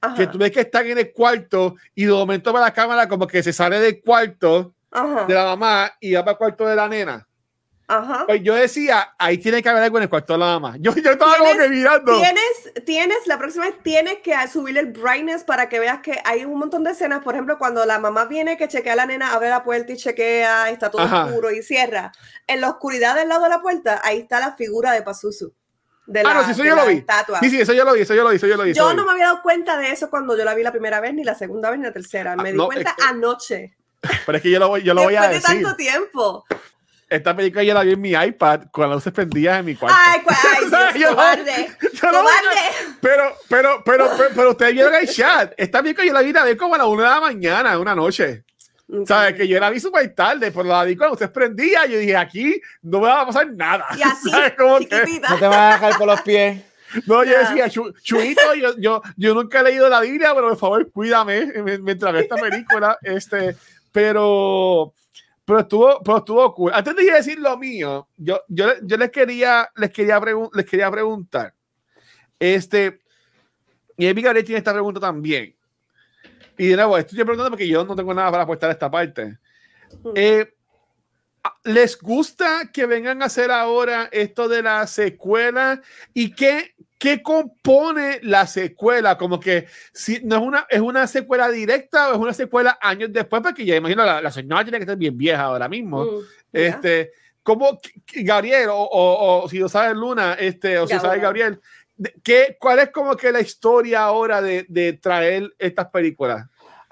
Ajá, 0.00 0.14
que 0.14 0.26
tú 0.26 0.38
ves 0.38 0.50
que 0.52 0.60
están 0.60 0.86
en 0.86 0.98
el 0.98 1.12
cuarto 1.12 1.74
y 1.94 2.04
de 2.04 2.12
momento 2.12 2.52
va 2.52 2.60
la 2.60 2.72
cámara 2.72 3.08
como 3.08 3.26
que 3.26 3.42
se 3.42 3.52
sale 3.52 3.80
del 3.80 4.00
cuarto 4.02 4.74
ajá, 4.90 5.24
de 5.24 5.34
la 5.34 5.44
mamá 5.44 5.92
y 6.00 6.12
va 6.14 6.20
para 6.20 6.32
el 6.32 6.38
cuarto 6.38 6.66
de 6.66 6.76
la 6.76 6.88
nena. 6.88 7.26
ajá. 7.88 8.24
Pues 8.26 8.42
yo 8.42 8.54
decía, 8.54 9.14
ahí 9.18 9.38
tiene 9.38 9.62
que 9.62 9.68
haber 9.68 9.82
algo 9.84 9.96
en 9.96 10.02
el 10.04 10.08
cuarto 10.10 10.34
de 10.34 10.38
la 10.40 10.46
mamá. 10.58 10.76
Yo, 10.78 10.94
yo 10.94 11.12
estaba 11.12 11.36
como 11.38 11.52
que 11.56 11.68
mirando. 11.68 12.16
Tienes, 12.18 12.84
tienes, 12.84 13.26
la 13.26 13.38
próxima 13.38 13.64
vez 13.66 13.82
tienes 13.82 14.18
que 14.18 14.34
subir 14.52 14.76
el 14.76 14.92
brightness 14.92 15.44
para 15.44 15.68
que 15.68 15.78
veas 15.80 16.00
que 16.00 16.20
hay 16.24 16.44
un 16.44 16.58
montón 16.58 16.84
de 16.84 16.90
escenas. 16.90 17.22
Por 17.22 17.34
ejemplo, 17.34 17.58
cuando 17.58 17.84
la 17.86 17.98
mamá 17.98 18.26
viene 18.26 18.56
que 18.58 18.68
chequea 18.68 18.92
a 18.92 18.96
la 18.96 19.06
nena, 19.06 19.32
abre 19.32 19.48
la 19.48 19.64
puerta 19.64 19.92
y 19.92 19.96
chequea, 19.96 20.68
está 20.70 20.90
todo 20.90 21.02
Ajá. 21.02 21.24
oscuro 21.26 21.50
y 21.50 21.62
cierra. 21.62 22.12
En 22.46 22.60
la 22.60 22.68
oscuridad 22.70 23.14
del 23.14 23.28
lado 23.28 23.44
de 23.44 23.48
la 23.50 23.62
puerta, 23.62 24.00
ahí 24.04 24.18
está 24.18 24.40
la 24.40 24.54
figura 24.56 24.92
de 24.92 25.02
Pazuzu. 25.02 25.52
De 26.06 26.22
la, 26.22 26.30
Ah, 26.30 26.34
no, 26.34 26.44
sí, 26.44 26.50
eso 26.52 26.64
yo 26.64 26.70
lo 26.76 26.82
la 26.82 26.84
vi. 26.88 26.98
estatua. 26.98 27.40
Sí, 27.40 27.50
sí, 27.50 27.60
eso 27.60 27.72
yo 27.72 27.84
lo 27.84 27.92
vi, 27.94 28.00
eso 28.02 28.14
yo 28.14 28.22
lo 28.22 28.30
vi, 28.30 28.36
eso 28.36 28.46
yo 28.46 28.56
lo 28.56 28.62
vi. 28.62 28.72
Yo 28.74 28.94
no 28.94 29.02
vi. 29.02 29.06
me 29.06 29.12
había 29.12 29.24
dado 29.26 29.42
cuenta 29.42 29.76
de 29.76 29.90
eso 29.90 30.08
cuando 30.08 30.36
yo 30.36 30.44
la 30.44 30.54
vi 30.54 30.62
la 30.62 30.70
primera 30.72 31.00
vez, 31.00 31.12
ni 31.14 31.24
la 31.24 31.34
segunda 31.34 31.68
vez, 31.70 31.78
ni 31.80 31.84
la 31.86 31.92
tercera. 31.92 32.36
Me 32.36 32.48
Ah, 32.48 32.52
di 32.52 32.58
no, 32.58 32.66
cuenta 32.66 32.90
es 32.90 32.96
que- 32.96 33.02
anoche. 33.04 33.76
Pero 34.24 34.36
es 34.36 34.42
que 34.42 34.50
yo 34.50 34.58
lo 34.60 34.68
voy, 34.68 34.82
yo 34.84 34.94
lo 34.94 35.02
voy 35.02 35.16
a 35.16 35.22
después 35.22 35.42
de 35.42 35.48
decir. 35.48 35.62
tanto 35.64 35.76
tiempo. 35.76 36.44
Esta 37.08 37.36
película 37.36 37.62
yo 37.62 37.72
la 37.74 37.82
vi 37.82 37.92
en 37.92 38.00
mi 38.00 38.10
iPad 38.12 38.62
con 38.72 38.82
las 38.88 38.96
luces 38.96 39.12
prendidas 39.12 39.60
en 39.60 39.66
mi 39.66 39.74
cuarto. 39.76 39.96
Ay, 40.04 40.20
ay, 40.28 40.64
Dios, 40.94 40.94
Yo 40.94 41.10
lo- 41.10 41.16
cobarde. 41.16 41.76
yo 41.80 42.10
lo- 42.12 42.18
Cobarde. 42.18 42.60
Pero, 43.00 43.32
pero, 43.48 43.82
pero, 43.84 44.10
pero, 44.16 44.28
pero 44.34 44.50
ustedes 44.50 44.72
vieron 44.74 44.94
el 44.94 45.08
chat. 45.08 45.52
Esta 45.56 45.82
película 45.82 46.04
yo 46.06 46.12
la 46.12 46.22
vi 46.22 46.36
a 46.36 46.44
ver 46.44 46.56
como 46.56 46.74
a 46.74 46.78
las 46.78 46.86
1 46.86 47.02
de 47.02 47.08
la 47.08 47.20
mañana, 47.20 47.78
una 47.78 47.94
noche. 47.94 48.44
¿Sabes? 49.04 49.34
Que 49.34 49.48
yo 49.48 49.58
la 49.58 49.70
vi 49.70 49.80
súper 49.80 50.14
tarde, 50.14 50.52
pero 50.52 50.64
la 50.64 50.84
vi 50.84 50.96
cuando 50.96 51.14
usted 51.14 51.30
prendía. 51.32 51.86
Yo 51.86 51.98
dije, 51.98 52.16
aquí 52.16 52.60
no 52.82 53.00
me 53.00 53.08
va 53.08 53.22
a 53.22 53.26
pasar 53.26 53.50
nada. 53.52 53.84
Y 53.98 54.02
así. 54.02 54.30
No 54.58 54.78
te 55.38 55.46
vas 55.48 55.56
a 55.56 55.72
dejar 55.74 55.98
por 55.98 56.06
los 56.06 56.22
pies. 56.22 56.62
no, 57.06 57.24
yo 57.24 57.32
Ya. 57.32 57.40
decía, 57.40 57.66
"Chu- 57.68 57.92
Chuito, 58.00 58.54
yo, 58.54 58.76
yo, 58.78 59.02
yo 59.16 59.34
nunca 59.34 59.58
he 59.60 59.64
leído 59.64 59.88
la 59.88 60.00
Biblia, 60.02 60.32
pero 60.34 60.50
por 60.50 60.56
favor, 60.58 60.90
cuídame 60.92 61.46
mi- 61.64 61.78
mientras 61.78 62.12
veo 62.12 62.22
esta 62.22 62.36
película. 62.36 62.96
Este, 63.02 63.56
pero, 63.90 64.94
pero 65.44 65.58
estuvo, 65.60 66.00
pero 66.04 66.18
estuvo 66.18 66.54
cool. 66.54 66.70
Antes 66.72 66.94
de 66.94 67.10
decir 67.10 67.40
lo 67.40 67.56
mío, 67.58 68.06
yo, 68.16 68.40
yo, 68.46 68.68
yo 68.82 68.96
les 68.96 69.10
quería, 69.10 69.68
les 69.74 69.90
quería, 69.90 70.20
pregun- 70.20 70.50
les 70.54 70.64
quería 70.64 70.88
preguntar. 70.92 71.52
Este, 72.38 73.00
y 73.96 74.06
Amy 74.08 74.22
Gabriel 74.22 74.44
tiene 74.46 74.58
esta 74.58 74.72
pregunta 74.72 75.00
también. 75.00 75.55
Y 76.58 76.68
de 76.68 76.76
nuevo, 76.76 76.96
estoy 76.98 77.16
preguntando 77.18 77.50
porque 77.50 77.68
yo 77.68 77.84
no 77.84 77.94
tengo 77.96 78.14
nada 78.14 78.30
para 78.30 78.42
apostar 78.44 78.70
a 78.70 78.72
esta 78.72 78.90
parte. 78.90 79.38
Eh, 80.14 80.52
¿Les 81.64 81.96
gusta 82.00 82.70
que 82.72 82.86
vengan 82.86 83.22
a 83.22 83.26
hacer 83.26 83.50
ahora 83.52 84.08
esto 84.10 84.48
de 84.48 84.62
la 84.62 84.84
secuela? 84.88 85.80
¿Y 86.12 86.32
qué, 86.32 86.74
qué 86.98 87.22
compone 87.22 88.18
la 88.22 88.46
secuela? 88.48 89.16
Como 89.16 89.38
que 89.38 89.66
si 89.92 90.20
no 90.24 90.36
es 90.36 90.42
una, 90.42 90.66
es 90.68 90.80
una 90.80 91.06
secuela 91.06 91.48
directa 91.48 92.08
o 92.10 92.14
es 92.14 92.18
una 92.18 92.34
secuela 92.34 92.78
años 92.80 93.12
después, 93.12 93.42
porque 93.42 93.64
ya 93.64 93.76
imagino 93.76 94.04
la, 94.04 94.20
la 94.20 94.32
señora 94.32 94.64
tiene 94.64 94.78
que 94.78 94.82
estar 94.84 94.96
bien 94.96 95.16
vieja 95.16 95.42
ahora 95.42 95.68
mismo. 95.68 96.04
Mm, 96.04 96.08
ya. 96.52 96.60
Este, 96.60 97.12
¿cómo, 97.44 97.78
Gabriel, 98.12 98.68
o, 98.70 98.82
o- 98.82 99.44
o 99.44 99.48
si 99.48 99.58
lo 99.60 99.68
sabe 99.68 99.94
Luna, 99.94 100.34
este, 100.34 100.78
o 100.80 100.86
si 100.88 100.94
lo 100.94 101.00
sabe 101.00 101.20
Gabriel. 101.20 101.60
¿Qué, 102.22 102.56
¿cuál 102.60 102.78
es 102.80 102.90
como 102.90 103.16
que 103.16 103.32
la 103.32 103.40
historia 103.40 104.04
ahora 104.04 104.40
de, 104.42 104.66
de 104.68 104.92
traer 104.94 105.52
estas 105.58 105.86
películas? 105.88 106.46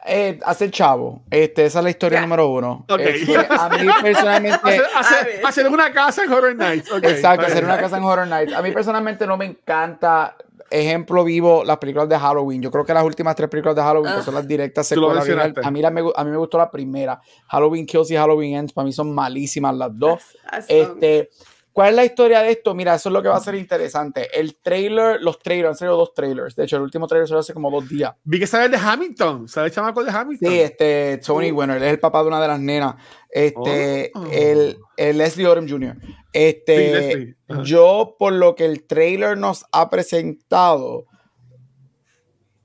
Eh, 0.07 0.39
hacer 0.45 0.71
chavo. 0.71 1.23
Este, 1.31 1.65
esa 1.65 1.79
es 1.79 1.85
la 1.85 1.89
historia 1.91 2.19
Ya. 2.19 2.23
número 2.27 2.49
uno. 2.49 2.85
Ok. 2.91 3.01
Este, 3.01 3.37
a 3.39 3.69
mí 3.71 3.87
personalmente. 4.03 4.59
Hacer, 4.95 5.41
hacer- 5.45 5.69
una 5.69 5.93
casa 5.93 6.25
en 6.25 6.33
Horror 6.33 6.55
Nights. 6.55 6.93
ok, 6.93 7.05
Exacto, 7.05 7.47
hacer 7.47 7.65
una 7.65 7.79
casa 7.79 7.97
en 7.97 8.05
Horror 8.05 8.27
Nights. 8.27 8.53
A 8.53 8.61
mí 8.61 8.71
personalmente 8.71 9.27
no 9.27 9.39
me 9.39 9.47
encanta, 9.47 10.37
ejemplo 10.71 11.25
vivo, 11.25 11.65
las 11.65 11.79
películas 11.79 12.07
de 12.11 12.19
Halloween. 12.19 12.61
Yo 12.61 12.71
creo 12.71 12.85
que 12.85 12.93
las 12.93 13.03
últimas 13.03 13.35
tres 13.35 13.49
películas 13.49 13.77
de 13.77 13.81
Halloween, 13.83 14.13
que 14.13 14.21
Ah. 14.21 14.23
son 14.25 14.35
las 14.35 14.47
directas 14.47 14.87
Tú 14.91 14.97
lo 14.97 15.07
secuelas 15.09 15.57
a 15.65 15.71
mí, 15.71 15.81
la 15.81 15.89
a 15.89 16.25
mí 16.25 16.31
me 16.31 16.37
gustó 16.37 16.59
la 16.59 16.71
primera. 16.71 17.19
Halloween 17.49 17.87
Kills 17.87 18.11
y 18.11 18.17
Halloween 18.17 18.57
Ends, 18.57 18.75
para 18.75 18.85
mí 18.85 18.93
son 18.93 19.15
malísimas 19.15 19.75
las 19.75 19.91
dos. 19.99 20.21
As- 20.45 20.59
as- 20.59 20.67
Este, 20.69 21.31
¿Cuál 21.75 21.91
es 21.91 21.97
la 21.97 22.05
historia 22.05 22.41
de 22.41 22.53
esto? 22.53 22.73
Mira, 22.73 22.95
eso 22.95 23.09
es 23.09 23.13
lo 23.13 23.21
que 23.21 23.29
va 23.29 23.37
a 23.37 23.41
ser 23.41 23.57
interesante. 23.57 24.29
El 24.39 24.55
trailer, 24.63 25.21
los 25.21 25.41
trailers, 25.41 25.71
han 25.71 25.75
salido 25.77 25.97
dos 25.97 26.15
trailers. 26.15 26.55
De 26.55 26.63
hecho, 26.63 26.77
el 26.77 26.83
último 26.83 27.09
trailer 27.09 27.27
salió 27.27 27.41
hace 27.41 27.53
como 27.53 27.69
dos 27.69 27.89
días. 27.89 28.13
Vi 28.23 28.39
que 28.39 28.47
sale 28.47 28.67
el 28.67 28.71
de 28.71 28.77
Hamilton, 28.77 29.49
sale 29.49 29.67
el 29.67 29.73
chamaco 29.73 30.05
de 30.05 30.13
Hamilton. 30.13 30.49
Sí, 30.53 30.61
este, 30.61 31.19
Tony 31.19 31.51
Winner, 31.51 31.77
él 31.79 31.83
es 31.83 31.91
el 31.91 31.99
papá 31.99 32.23
de 32.23 32.29
una 32.29 32.41
de 32.41 32.47
las 32.47 32.61
nenas. 32.61 32.95
Este, 33.29 34.13
Oh. 34.15 34.25
el, 34.31 34.79
el 34.97 35.19
Leslie 35.19 35.49
Odom 35.49 35.69
Jr. 35.69 35.97
Sí, 36.01 36.15
Este, 36.33 37.37
yo, 37.65 38.15
por 38.21 38.33
lo 38.33 38.55
que 38.55 38.67
el 38.67 38.85
trailer 38.85 39.37
nos 39.37 39.65
ha 39.73 39.91
presentado, 39.91 41.07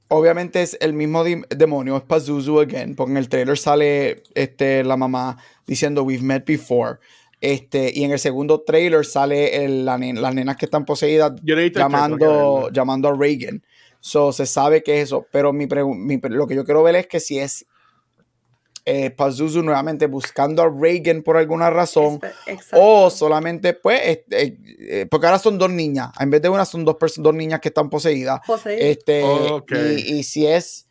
obviamente 0.08 0.62
es 0.62 0.78
el 0.82 0.94
mismo 0.94 1.24
demonio, 1.24 1.98
es 1.98 2.04
Pazuzu 2.04 2.60
again, 2.60 2.96
porque 2.96 3.12
en 3.12 3.18
el 3.18 3.30
trailer 3.30 3.58
sale 3.58 4.22
este, 4.36 4.84
la 4.84 4.98
mamá 4.98 5.38
diciendo 5.66 6.04
We've 6.04 6.24
met 6.24 6.46
before. 6.46 7.00
Este, 7.42 7.92
y 7.94 8.04
en 8.04 8.12
el 8.12 8.20
segundo 8.20 8.62
trailer 8.62 9.06
sale 9.06 9.64
el- 9.64 9.86
la 9.86 9.98
las 9.98 10.34
nenas 10.36 10.58
que 10.58 10.66
están 10.66 10.86
poseídas 10.86 11.34
llamando, 11.92 12.70
llamando 12.74 13.08
a 13.10 13.16
Reagan. 13.16 13.64
So, 14.02 14.32
se 14.32 14.46
sabe 14.46 14.84
que 14.84 14.98
es 15.02 15.06
eso, 15.06 15.26
pero 15.32 15.52
mi 15.54 15.68
lo 15.68 16.48
que 16.48 16.56
yo 16.56 16.66
quiero 16.66 16.84
ver 16.84 16.96
es 16.96 17.08
que 17.08 17.20
si 17.20 17.40
es 17.40 17.66
eh, 18.86 19.12
Pazuzu 19.12 19.62
nuevamente 19.62 20.08
buscando 20.08 20.64
a 20.64 20.70
Reagan 20.70 21.22
por 21.22 21.38
alguna 21.38 21.70
razón, 21.70 22.20
exacto. 22.48 22.78
o 22.82 23.10
solamente, 23.12 23.74
pues, 23.74 24.02
este, 24.04 24.58
eh, 24.80 25.06
porque 25.06 25.28
ahora 25.28 25.38
son 25.38 25.60
dos 25.60 25.70
niñas, 25.70 26.10
en 26.20 26.30
vez 26.32 26.42
de 26.42 26.50
una 26.50 26.66
son 26.66 26.86
dos, 26.86 26.96
dos 27.18 27.36
niñas 27.36 27.60
que 27.60 27.68
están 27.68 27.90
poseídas. 27.90 28.40
José, 28.48 28.90
Este, 28.90 29.22
y, 30.08 30.16
y 30.20 30.24
si 30.24 30.48
es, 30.48 30.88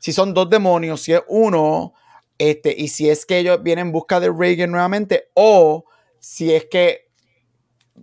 si 0.00 0.12
son 0.12 0.34
dos 0.34 0.50
demonios, 0.50 1.00
si 1.00 1.12
es 1.14 1.22
uno, 1.28 1.94
este, 2.40 2.74
y 2.74 2.88
si 2.88 3.10
es 3.10 3.26
que 3.26 3.38
ellos 3.38 3.62
vienen 3.62 3.88
en 3.88 3.92
busca 3.92 4.18
de 4.18 4.32
Reagan 4.32 4.70
nuevamente, 4.70 5.28
o 5.34 5.84
si 6.18 6.54
es 6.54 6.64
que 6.70 7.10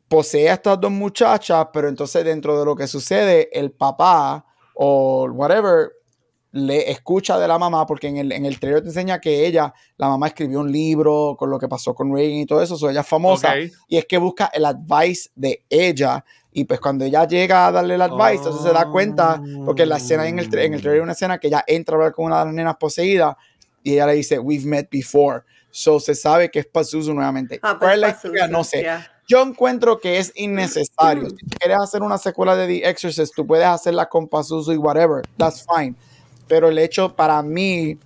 posee 0.07 0.51
a 0.51 0.53
estas 0.53 0.79
dos 0.79 0.91
muchachas, 0.91 1.69
pero 1.73 1.89
entonces 1.89 2.23
dentro 2.23 2.59
de 2.59 2.63
lo 2.63 2.75
que 2.75 2.85
sucede, 2.85 3.49
el 3.51 3.71
papá 3.71 4.45
o 4.75 5.27
whatever 5.31 5.91
le 6.51 6.91
escucha 6.91 7.39
de 7.39 7.47
la 7.47 7.57
mamá, 7.57 7.87
porque 7.87 8.09
en 8.09 8.17
el, 8.17 8.31
en 8.31 8.45
el 8.45 8.59
trailer 8.59 8.83
te 8.83 8.89
enseña 8.89 9.19
que 9.19 9.47
ella, 9.47 9.73
la 9.97 10.07
mamá 10.07 10.27
escribió 10.27 10.59
un 10.59 10.71
libro 10.71 11.35
con 11.35 11.49
lo 11.49 11.57
que 11.57 11.67
pasó 11.67 11.95
con 11.95 12.13
Reagan 12.13 12.37
y 12.37 12.45
todo 12.45 12.61
eso, 12.61 12.77
so 12.77 12.91
ella 12.91 13.01
es 13.01 13.07
famosa, 13.07 13.55
y 13.87 13.97
es 13.97 14.05
que 14.05 14.19
busca 14.19 14.51
el 14.53 14.65
advice 14.65 15.31
de 15.33 15.65
ella. 15.67 16.23
Y 16.51 16.65
pues 16.65 16.79
cuando 16.79 17.05
ella 17.05 17.27
llega 17.27 17.65
a 17.65 17.71
darle 17.71 17.95
el 17.95 18.01
advice, 18.03 18.35
entonces 18.35 18.61
se 18.61 18.71
da 18.71 18.87
cuenta, 18.91 19.41
porque 19.65 19.83
en 19.83 19.89
la 19.89 19.97
escena 19.97 20.27
en 20.27 20.37
el, 20.37 20.45
en 20.45 20.75
el 20.75 20.81
trailer 20.81 21.01
hay 21.01 21.03
una 21.03 21.13
escena 21.13 21.39
que 21.39 21.47
ella 21.47 21.63
entra 21.65 21.95
a 21.95 21.97
hablar 21.97 22.13
con 22.13 22.25
una 22.25 22.39
de 22.39 22.45
las 22.45 22.53
nenas 22.53 22.75
poseídas 22.77 23.35
y 23.87 23.93
ella 23.93 24.07
le 24.07 24.15
dice, 24.15 24.37
We've 24.37 24.65
met 24.67 24.89
before. 24.91 25.43
So 25.71 26.01
se 26.01 26.13
sabe 26.13 26.51
que 26.51 26.59
es 26.59 26.65
Pazuzu 26.65 27.13
nuevamente. 27.13 27.57
Ah, 27.61 27.77
pues 27.79 27.87
¿Cuál 27.87 27.93
es 27.93 27.99
la 27.99 28.07
Pazuzu, 28.07 28.27
historia? 28.27 28.47
No 28.49 28.63
sé. 28.65 28.83
ya. 28.83 29.11
Yo 29.29 29.41
encuentro 29.41 29.97
que 29.99 30.17
es 30.17 30.33
innecesario. 30.35 31.29
Si 31.29 31.45
quieres 31.57 31.77
hacer 31.81 32.01
una 32.01 32.17
secuela 32.17 32.57
de 32.57 32.67
The 32.67 32.89
Exorcist, 32.89 33.33
tú 33.33 33.47
puedes 33.47 33.65
hacerla 33.65 34.09
con 34.09 34.27
Pazuzu 34.27 34.73
y 34.73 34.77
whatever. 34.77 35.21
That's 35.37 35.65
fine. 35.65 35.95
Pero 36.49 36.67
el 36.67 36.77
hecho 36.79 37.15
para 37.15 37.41
mí, 37.41 37.97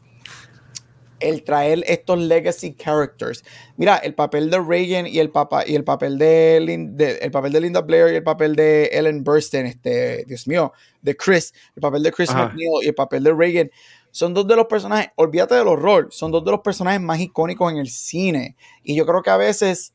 el 1.21 1.43
traer 1.43 1.83
estos 1.87 2.19
legacy 2.19 2.73
characters. 2.73 3.43
Mira, 3.77 3.97
el 3.97 4.13
papel 4.13 4.49
de 4.49 4.59
Reagan 4.59 5.07
y 5.07 5.19
el, 5.19 5.29
papá, 5.29 5.63
y 5.65 5.75
el, 5.75 5.83
papel 5.83 6.17
de, 6.17 6.59
Lin- 6.61 6.95
de- 6.95 7.17
el 7.17 7.31
papel 7.31 7.51
de 7.53 7.61
Linda 7.61 7.81
Blair 7.81 8.11
y 8.13 8.15
el 8.17 8.23
papel 8.23 8.55
de 8.55 8.85
Ellen 8.91 9.23
Burstyn, 9.23 9.65
este, 9.65 10.25
Dios 10.25 10.47
mío, 10.47 10.73
de 11.01 11.15
Chris, 11.15 11.53
el 11.75 11.81
papel 11.81 12.03
de 12.03 12.11
Chris 12.11 12.29
Ajá. 12.29 12.47
McNeil 12.47 12.83
y 12.83 12.87
el 12.87 12.95
papel 12.95 13.23
de 13.23 13.33
Reagan. 13.33 13.71
Son 14.11 14.33
dos 14.33 14.45
de 14.45 14.55
los 14.57 14.65
personajes, 14.65 15.07
olvídate 15.15 15.55
del 15.55 15.67
horror, 15.67 16.09
son 16.11 16.31
dos 16.31 16.43
de 16.43 16.51
los 16.51 16.59
personajes 16.59 16.99
más 16.99 17.19
icónicos 17.19 17.71
en 17.71 17.77
el 17.77 17.89
cine. 17.89 18.57
Y 18.83 18.95
yo 18.95 19.05
creo 19.05 19.21
que 19.21 19.29
a 19.29 19.37
veces 19.37 19.93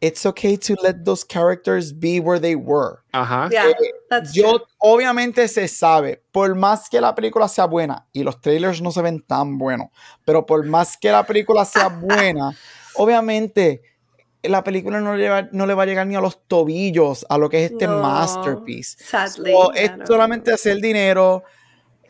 it's 0.00 0.24
okay 0.24 0.56
to 0.56 0.74
let 0.82 1.04
those 1.04 1.22
characters 1.24 1.92
be 1.92 2.20
where 2.20 2.40
they 2.40 2.54
were. 2.56 3.00
Ajá. 3.12 3.48
Yeah, 3.50 3.68
Eh, 3.68 3.74
that's 4.08 4.32
Yo, 4.32 4.58
true. 4.58 4.66
obviamente 4.78 5.46
se 5.48 5.68
sabe, 5.68 6.22
por 6.32 6.54
más 6.54 6.88
que 6.88 7.00
la 7.00 7.14
película 7.14 7.48
sea 7.48 7.66
buena, 7.66 8.06
y 8.12 8.22
los 8.22 8.40
trailers 8.40 8.80
no 8.80 8.90
se 8.92 9.02
ven 9.02 9.20
tan 9.20 9.58
buenos, 9.58 9.88
pero 10.24 10.46
por 10.46 10.64
más 10.64 10.96
que 10.96 11.10
la 11.10 11.24
película 11.24 11.64
sea 11.64 11.88
buena, 12.00 12.56
obviamente 12.94 13.82
la 14.42 14.64
película 14.64 15.00
no 15.00 15.14
le, 15.16 15.28
va, 15.28 15.48
no 15.52 15.66
le 15.66 15.74
va 15.74 15.82
a 15.82 15.86
llegar 15.86 16.06
ni 16.06 16.14
a 16.16 16.20
los 16.20 16.46
tobillos 16.48 17.26
a 17.28 17.36
lo 17.36 17.50
que 17.50 17.64
es 17.66 17.72
este 17.72 17.86
No, 17.86 18.00
masterpiece. 18.00 18.96
Sadly. 19.04 19.52
So, 19.52 19.72
es 19.74 19.90
solamente 20.06 20.50
hacer 20.52 20.78
dinero. 20.80 21.44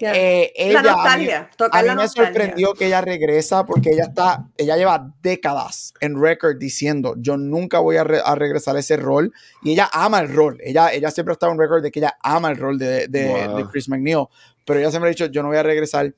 Yeah. 0.00 0.14
Eh, 0.16 0.52
ella, 0.56 0.80
la 0.82 0.92
a 0.92 0.94
mí- 0.94 0.98
nostalgia, 1.02 1.50
tocar 1.58 1.78
a 1.78 1.82
mí 1.82 1.88
la 1.88 1.94
me 1.94 2.02
nostalgia. 2.04 2.32
sorprendió 2.32 2.72
que 2.72 2.86
ella 2.86 3.02
regresa 3.02 3.66
porque 3.66 3.90
ella 3.90 4.04
está, 4.04 4.46
ella 4.56 4.76
lleva 4.78 5.12
décadas 5.22 5.92
en 6.00 6.18
record 6.18 6.56
diciendo 6.58 7.16
yo 7.18 7.36
nunca 7.36 7.80
voy 7.80 7.98
a, 7.98 8.04
re- 8.04 8.22
a 8.24 8.34
regresar 8.34 8.76
a 8.76 8.80
ese 8.80 8.96
rol 8.96 9.30
y 9.62 9.72
ella 9.72 9.90
ama 9.92 10.20
el 10.20 10.34
rol. 10.34 10.58
Ella, 10.64 10.90
ella 10.92 11.10
siempre 11.10 11.32
ha 11.32 11.34
estado 11.34 11.52
en 11.52 11.58
record 11.58 11.82
de 11.82 11.90
que 11.90 11.98
ella 11.98 12.16
ama 12.22 12.48
el 12.50 12.56
rol 12.56 12.78
de, 12.78 13.08
de- 13.08 13.46
Wow. 13.46 13.56
de 13.58 13.64
Chris 13.66 13.90
McNeil, 13.90 14.24
pero 14.64 14.80
ella 14.80 14.88
siempre 14.90 15.10
ha 15.10 15.12
dicho 15.12 15.26
yo 15.26 15.42
no 15.42 15.48
voy 15.48 15.58
a 15.58 15.62
regresar. 15.62 16.14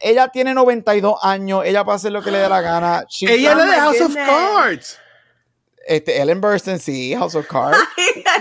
Ella 0.00 0.28
tiene 0.28 0.54
92 0.54 1.16
años, 1.22 1.62
ella 1.64 1.84
puede 1.84 1.96
hacer 1.96 2.12
lo 2.12 2.22
que 2.22 2.30
le 2.30 2.38
dé 2.38 2.48
la 2.48 2.60
gana. 2.60 3.04
She- 3.08 3.32
Ella 3.34 3.50
es 3.50 3.56
la 3.56 3.64
de 3.64 3.80
House 3.80 4.00
of. 4.02 4.14
Cards. 4.14 4.98
Este, 5.88 6.20
Ellen 6.20 6.40
Burstyn, 6.40 6.78
sí, 6.78 7.14
House 7.16 7.34
of 7.34 7.46
Cards. 7.46 7.78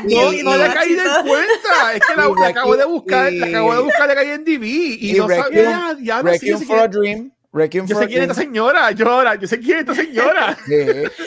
No, 0.04 0.32
Y- 0.32 0.44
no 0.44 0.56
le 0.56 0.72
caí 0.72 0.94
de 0.94 1.04
cuenta. 1.28 1.94
Es 1.96 2.02
que 2.06 2.16
la, 2.16 2.30
la 2.40 2.48
acabo 2.50 2.78
de 2.78 2.86
buscar, 2.86 3.34
la 3.34 3.48
acabo 3.48 3.74
de 3.74 3.82
buscar 3.82 4.16
de 4.16 4.34
en 4.34 4.44
DV 4.46 4.64
y, 4.64 5.10
y 5.12 5.14
no 5.14 5.28
Requiem- 5.28 5.42
sabía. 5.44 5.98
Ya 6.02 6.18
no 6.22 6.30
Requiem 6.30 6.60
sé 6.60 6.66
for 6.66 6.80
a 6.80 6.88
Dream. 6.88 7.32
Requiem 7.52 7.88
yo 7.88 7.96
for 7.96 8.04
sé 8.04 8.10
quién 8.10 8.24
es 8.24 8.30
esta 8.30 8.42
señora. 8.42 8.92
Yo 8.92 9.10
ahora, 9.10 9.34
yo 9.36 9.48
sé 9.48 9.60
quién 9.60 9.78
es 9.78 9.82
esta 9.82 9.96
señora. 9.96 10.56
Sí. 10.68 10.76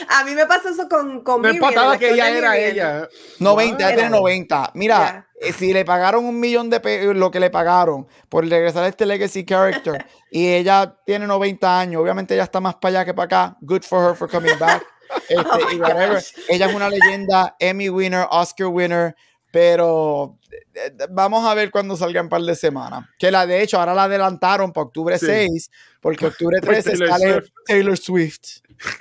A 0.09 0.25
mí 0.25 0.35
me 0.37 0.47
pasó 0.47 0.69
eso 0.69 0.89
con, 0.89 1.25
con 1.25 1.41
Me 1.41 1.51
empataba 1.51 1.99
que 1.99 2.11
ella 2.13 2.31
era 2.31 2.57
ella. 2.57 3.09
90, 3.41 3.77
ella 3.79 3.87
Wow. 3.89 3.95
tiene 3.97 4.11
90. 4.11 4.71
Mira, 4.75 5.27
eh, 5.41 5.53
si 5.53 5.73
le 5.73 5.85
pagaron 5.85 6.25
un 6.25 6.39
millón 6.39 6.71
de 6.71 6.79
pesos, 6.79 7.17
lo 7.17 7.33
que 7.33 7.41
le 7.41 7.51
pagaron 7.51 8.07
por 8.29 8.47
regresar 8.49 8.85
a 8.85 8.89
este 8.89 9.05
legacy 9.05 9.45
character, 9.45 10.07
y 10.31 10.47
ella 10.47 10.95
tiene 11.05 11.27
90 11.27 11.81
años, 11.81 12.01
obviamente 12.01 12.35
ella 12.35 12.45
está 12.45 12.61
más 12.61 12.77
para 12.77 12.99
allá 13.01 13.05
que 13.07 13.15
para 13.15 13.25
acá. 13.25 13.57
Good 13.63 13.83
for 13.83 14.11
her 14.11 14.17
for 14.17 14.31
coming 14.31 14.57
back. 14.61 14.85
Este, 15.29 15.37
Oh 15.45 15.71
y 15.71 15.75
my 15.77 15.81
whatever. 15.81 16.15
gosh. 16.15 16.33
Ella 16.49 16.67
es 16.67 16.75
una 16.75 16.89
leyenda, 16.89 17.57
Emmy 17.59 17.89
winner, 17.89 18.27
Oscar 18.31 18.67
winner, 18.69 19.15
pero 19.51 20.39
eh, 20.51 20.57
eh, 20.75 21.07
vamos 21.11 21.45
a 21.47 21.55
ver 21.55 21.71
cuando 21.71 21.97
salga 21.97 22.21
en 22.21 22.27
un 22.27 22.31
par 22.31 22.43
de 22.43 22.55
semanas. 22.55 23.05
Que 23.19 23.31
la 23.31 23.47
de 23.47 23.63
hecho 23.63 23.79
ahora 23.79 23.95
la 23.95 24.05
adelantaron 24.05 24.73
para 24.73 24.85
octubre 24.87 25.19
Sí. 25.19 25.27
6, 25.27 25.71
porque 26.01 26.27
octubre 26.27 26.61
Por 26.61 26.71
13 26.71 26.91
Taylor 26.91 27.09
sale 27.09 27.33
Swift. 27.35 27.51
Taylor 27.67 27.99
Swift. 27.99 28.41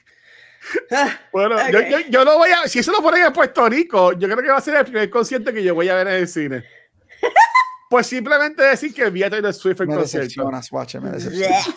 Bueno, 1.32 1.56
yo, 1.72 1.82
yo, 1.82 1.98
yo 2.10 2.24
no 2.26 2.38
voy 2.38 2.52
a. 2.52 2.68
Si 2.68 2.78
eso 2.80 2.92
lo 2.92 3.02
ponen 3.02 3.26
en 3.26 3.34
Puerto 3.34 3.68
Rico, 3.68 4.12
yo 4.14 4.28
creo 4.28 4.38
que 4.44 4.50
va 4.50 4.58
a 4.58 4.62
ser 4.62 4.76
el 4.76 4.84
primer 4.84 5.10
concierto 5.10 5.52
que 5.52 5.64
yo 5.64 5.74
voy 5.74 5.90
a 5.90 5.96
ver 5.96 6.08
en 6.10 6.14
el 6.14 6.28
cine. 6.28 6.64
pues 7.90 8.06
simplemente 8.06 8.62
decir 8.62 8.94
que 8.94 9.10
vi 9.10 9.24
a 9.24 9.30
Taylor 9.32 9.54
Swift 9.54 9.82
en 9.82 9.90
Me 9.90 9.96
concierto. 9.96 10.48
Watcher, 10.72 11.02
me 11.02 11.10
decepcionas. 11.10 11.68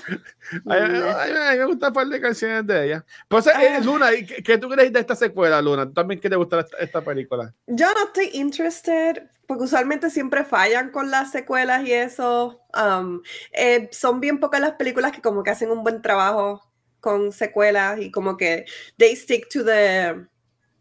A 0.67 0.75
mí, 0.75 0.99
a 0.99 1.57
me 1.57 1.65
gustan 1.65 1.89
un 1.89 1.95
par 1.95 2.07
de 2.07 2.21
canciones 2.21 2.67
de 2.67 2.85
ella. 2.85 3.05
Pues, 3.29 3.47
eh, 3.47 3.81
Luna, 3.83 4.13
¿y 4.13 4.27
¿qué, 4.27 4.43
qué 4.43 4.59
tú 4.59 4.69
crees 4.69 4.93
de 4.93 5.01
esta 5.01 5.17
secuela, 5.17 5.63
Luna? 5.63 5.87
¿Tú 5.87 5.95
también 5.95 6.21
qué 6.21 6.29
te 6.29 6.37
gusta 6.37 6.61
esta, 6.61 6.77
esta 6.77 7.01
película? 7.01 7.55
Yo 7.67 7.87
no 7.95 8.05
estoy 8.05 8.29
interested, 8.35 9.23
porque 9.47 9.65
usualmente 9.65 10.11
siempre 10.11 10.45
fallan 10.45 10.91
con 10.91 11.11
las 11.11 11.33
secuelas 11.33 11.87
y 11.87 11.93
eso. 11.93 12.61
Um, 12.77 13.23
eh, 13.53 13.89
son 13.91 14.21
bien 14.21 14.39
pocas 14.39 14.61
las 14.61 14.73
películas 14.73 15.13
que 15.13 15.23
como 15.23 15.43
que 15.43 15.51
hacen 15.51 15.71
un 15.71 15.83
buen 15.83 16.03
trabajo 16.03 16.63
con 17.01 17.33
secuelas 17.33 18.01
y 18.01 18.11
como 18.11 18.37
que 18.37 18.67
they 18.99 19.17
stick 19.17 19.49
to 19.49 19.65
the 19.65 20.27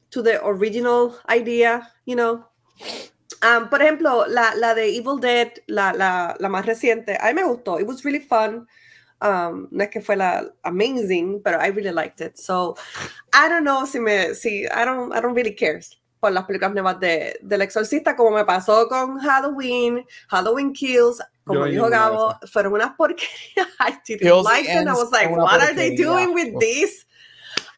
to 0.09 0.21
the 0.21 0.37
original 0.39 1.13
idea, 1.29 1.89
you 2.05 2.15
know. 2.15 2.45
Um, 3.41 3.69
por 3.69 3.81
ejemplo, 3.81 4.25
la, 4.27 4.55
la 4.55 4.73
de 4.73 4.95
Evil 4.95 5.19
Dead, 5.19 5.51
la, 5.67 5.93
la, 5.93 6.35
la 6.39 6.49
más 6.49 6.65
reciente, 6.65 7.17
a 7.19 7.27
mí 7.27 7.33
me 7.33 7.43
gustó. 7.43 7.79
It 7.79 7.87
was 7.87 8.03
really 8.03 8.19
fun. 8.19 8.67
Um, 9.21 9.67
no 9.69 9.83
es 9.83 9.89
que 9.89 10.01
fue 10.01 10.15
la 10.15 10.43
amazing, 10.63 11.41
pero 11.43 11.59
I 11.59 11.69
really 11.69 11.91
liked 11.91 12.21
it. 12.21 12.37
So, 12.37 12.75
I 13.33 13.47
don't 13.47 13.63
know 13.63 13.85
si 13.85 13.99
me, 13.99 14.33
si, 14.33 14.65
I 14.65 14.83
don't, 14.83 15.13
I 15.13 15.21
don't 15.21 15.35
really 15.35 15.55
care 15.55 15.79
por 16.19 16.31
las 16.31 16.45
películas 16.45 16.73
nuevas 16.73 16.99
de, 16.99 17.37
del 17.41 17.61
Exorcista, 17.63 18.15
como 18.15 18.31
me 18.31 18.45
pasó 18.45 18.87
con 18.87 19.19
Halloween, 19.19 20.05
Halloween 20.29 20.71
Kills, 20.71 21.19
como 21.43 21.65
dijo 21.65 21.89
Gabo, 21.89 22.35
fueron 22.51 22.73
unas 22.73 22.95
porquerías. 22.95 23.67
I 23.79 23.97
didn't 24.05 24.21
Kills 24.21 24.45
like 24.45 24.67
them. 24.67 24.87
I 24.87 24.93
was 24.93 25.11
like, 25.11 25.29
what 25.29 25.61
are 25.61 25.73
they 25.73 25.95
doing 25.95 26.33
with 26.33 26.59
this? 26.59 27.05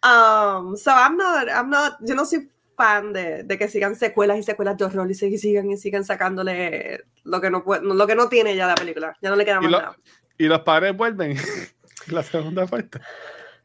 Um, 0.03 0.75
so 0.75 0.91
I'm 0.91 1.15
not, 1.15 1.49
I'm 1.49 1.69
not, 1.69 1.97
yo 2.05 2.15
no 2.15 2.25
soy 2.25 2.49
fan 2.75 3.13
de, 3.13 3.43
de 3.43 3.57
que 3.57 3.67
sigan 3.67 3.95
secuelas 3.95 4.37
y 4.37 4.43
secuelas 4.43 4.77
de 4.77 4.85
horror 4.85 5.09
y 5.09 5.13
sig- 5.13 5.37
sigan 5.37 5.69
y 5.71 5.77
sigan 5.77 6.03
sacándole 6.03 7.03
lo 7.23 7.39
que 7.41 7.49
no 7.49 7.63
puede, 7.63 7.83
lo 7.83 8.07
que 8.07 8.15
no 8.15 8.29
tiene 8.29 8.55
ya 8.55 8.67
la 8.67 8.75
película. 8.75 9.15
Ya 9.21 9.29
no 9.29 9.35
le 9.35 9.45
queda 9.45 9.61
más 9.61 9.71
lo- 9.71 9.79
nada. 9.79 9.97
y 10.37 10.45
los 10.45 10.61
padres 10.61 10.95
vuelven. 10.95 11.37
la 12.07 12.23
segunda 12.23 12.65
parte. 12.67 12.99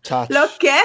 Chacho. 0.00 0.32
¿Los 0.32 0.56
qué? 0.58 0.78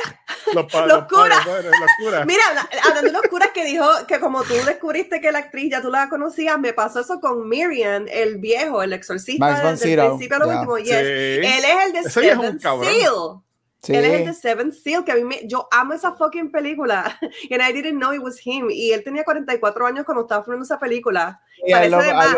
Los 0.56 0.66
padres. 0.72 0.88
Los 0.90 0.98
los 1.02 1.08
curas. 1.08 1.46
padres, 1.46 1.72
los 1.80 1.90
curas. 2.04 2.26
Mira, 2.26 2.42
la- 2.56 2.68
hablando 2.90 3.12
de 3.12 3.14
los 3.14 3.22
curas 3.30 3.50
que 3.54 3.64
dijo 3.64 3.86
que 4.08 4.20
como 4.20 4.42
tú 4.44 4.56
descubriste 4.66 5.22
que 5.22 5.32
la 5.32 5.38
actriz 5.40 5.70
ya 5.72 5.82
tú 5.84 5.92
la 5.92 6.10
conocías, 6.10 6.58
me 6.60 6.74
pasó 6.74 7.02
eso 7.02 7.20
con 7.20 7.48
Miriam, 7.48 8.06
el 8.10 8.38
viejo, 8.40 8.82
el 8.82 8.92
exorcista 8.94 9.46
Max 9.46 9.62
desde 9.82 9.94
el 9.94 10.08
principio 10.08 10.36
a 10.38 10.40
lo 10.40 10.46
ya. 10.48 10.54
último. 10.56 10.78
Yes. 10.80 10.88
Sí. 10.88 10.94
Él 10.96 11.46
es 11.46 11.86
el 11.86 11.94
de 11.94 12.00
Ese 12.00 12.28
es 12.32 12.38
un. 12.38 12.60
Seal. 12.60 13.43
Sí. 13.84 13.94
Él 13.94 14.06
es 14.06 14.14
el 14.14 14.26
de 14.28 14.34
Seven 14.34 14.72
Seal, 14.72 15.04
que 15.04 15.12
a 15.12 15.16
mí 15.16 15.26
me, 15.26 15.46
yo 15.46 15.68
amo 15.70 15.92
esa 15.92 16.14
fucking 16.14 16.52
película. 16.52 17.04
And 17.52 17.62
I 17.62 17.74
didn't 17.74 17.98
know 18.00 18.14
it 18.14 18.22
was 18.22 18.40
him. 18.42 18.70
Y 18.72 18.94
él 18.94 19.04
tenía 19.04 19.26
44 19.26 19.86
años 19.86 20.06
cuando 20.06 20.22
estaba 20.22 20.42
filmando 20.42 20.64
esa 20.64 20.80
película. 20.80 21.42
Lo- 21.68 21.76
parece 21.76 21.98
de 21.98 22.12
a 22.12 22.14
más. 22.14 22.36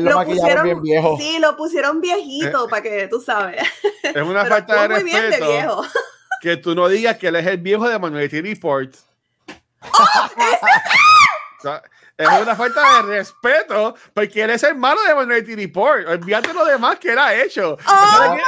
lo- 0.00 0.62
bien 0.62 0.82
viejo. 0.82 1.18
sí, 1.18 1.38
lo 1.40 1.56
pusieron 1.56 2.00
viejito 2.00 2.68
para 2.68 2.82
que 2.82 3.08
tú 3.08 3.20
sabes. 3.20 3.60
Es 4.02 4.22
una 4.22 4.42
Pero 4.44 4.54
falta 4.54 4.74
de 4.74 4.80
actuó 4.80 4.94
muy 4.94 5.04
bien 5.04 5.16
de 5.16 5.26
respeto 5.30 5.50
viejo. 5.50 5.84
que 6.40 6.56
tú 6.58 6.74
no 6.76 6.88
digas 6.88 7.18
que 7.18 7.26
él 7.26 7.36
es 7.36 7.46
el 7.46 7.58
viejo 7.58 7.88
de 7.88 7.98
Minority 7.98 8.40
Report. 8.40 8.94
O 9.82 11.62
sea, 11.62 11.82
es 12.16 12.28
una 12.28 12.54
falta 12.54 12.80
de 12.96 13.02
respeto 13.02 13.94
porque 14.12 14.42
él 14.42 14.50
es 14.50 14.62
hermano 14.62 15.00
de 15.02 15.14
Minority 15.14 15.56
Report. 15.56 16.06
Olvídate 16.06 16.52
lo 16.52 16.64
demás 16.64 16.98
que 16.98 17.12
él 17.12 17.18
ha 17.18 17.34
hecho. 17.34 17.76
Oh 17.86 18.10
sale, 18.12 18.30
my 18.30 18.40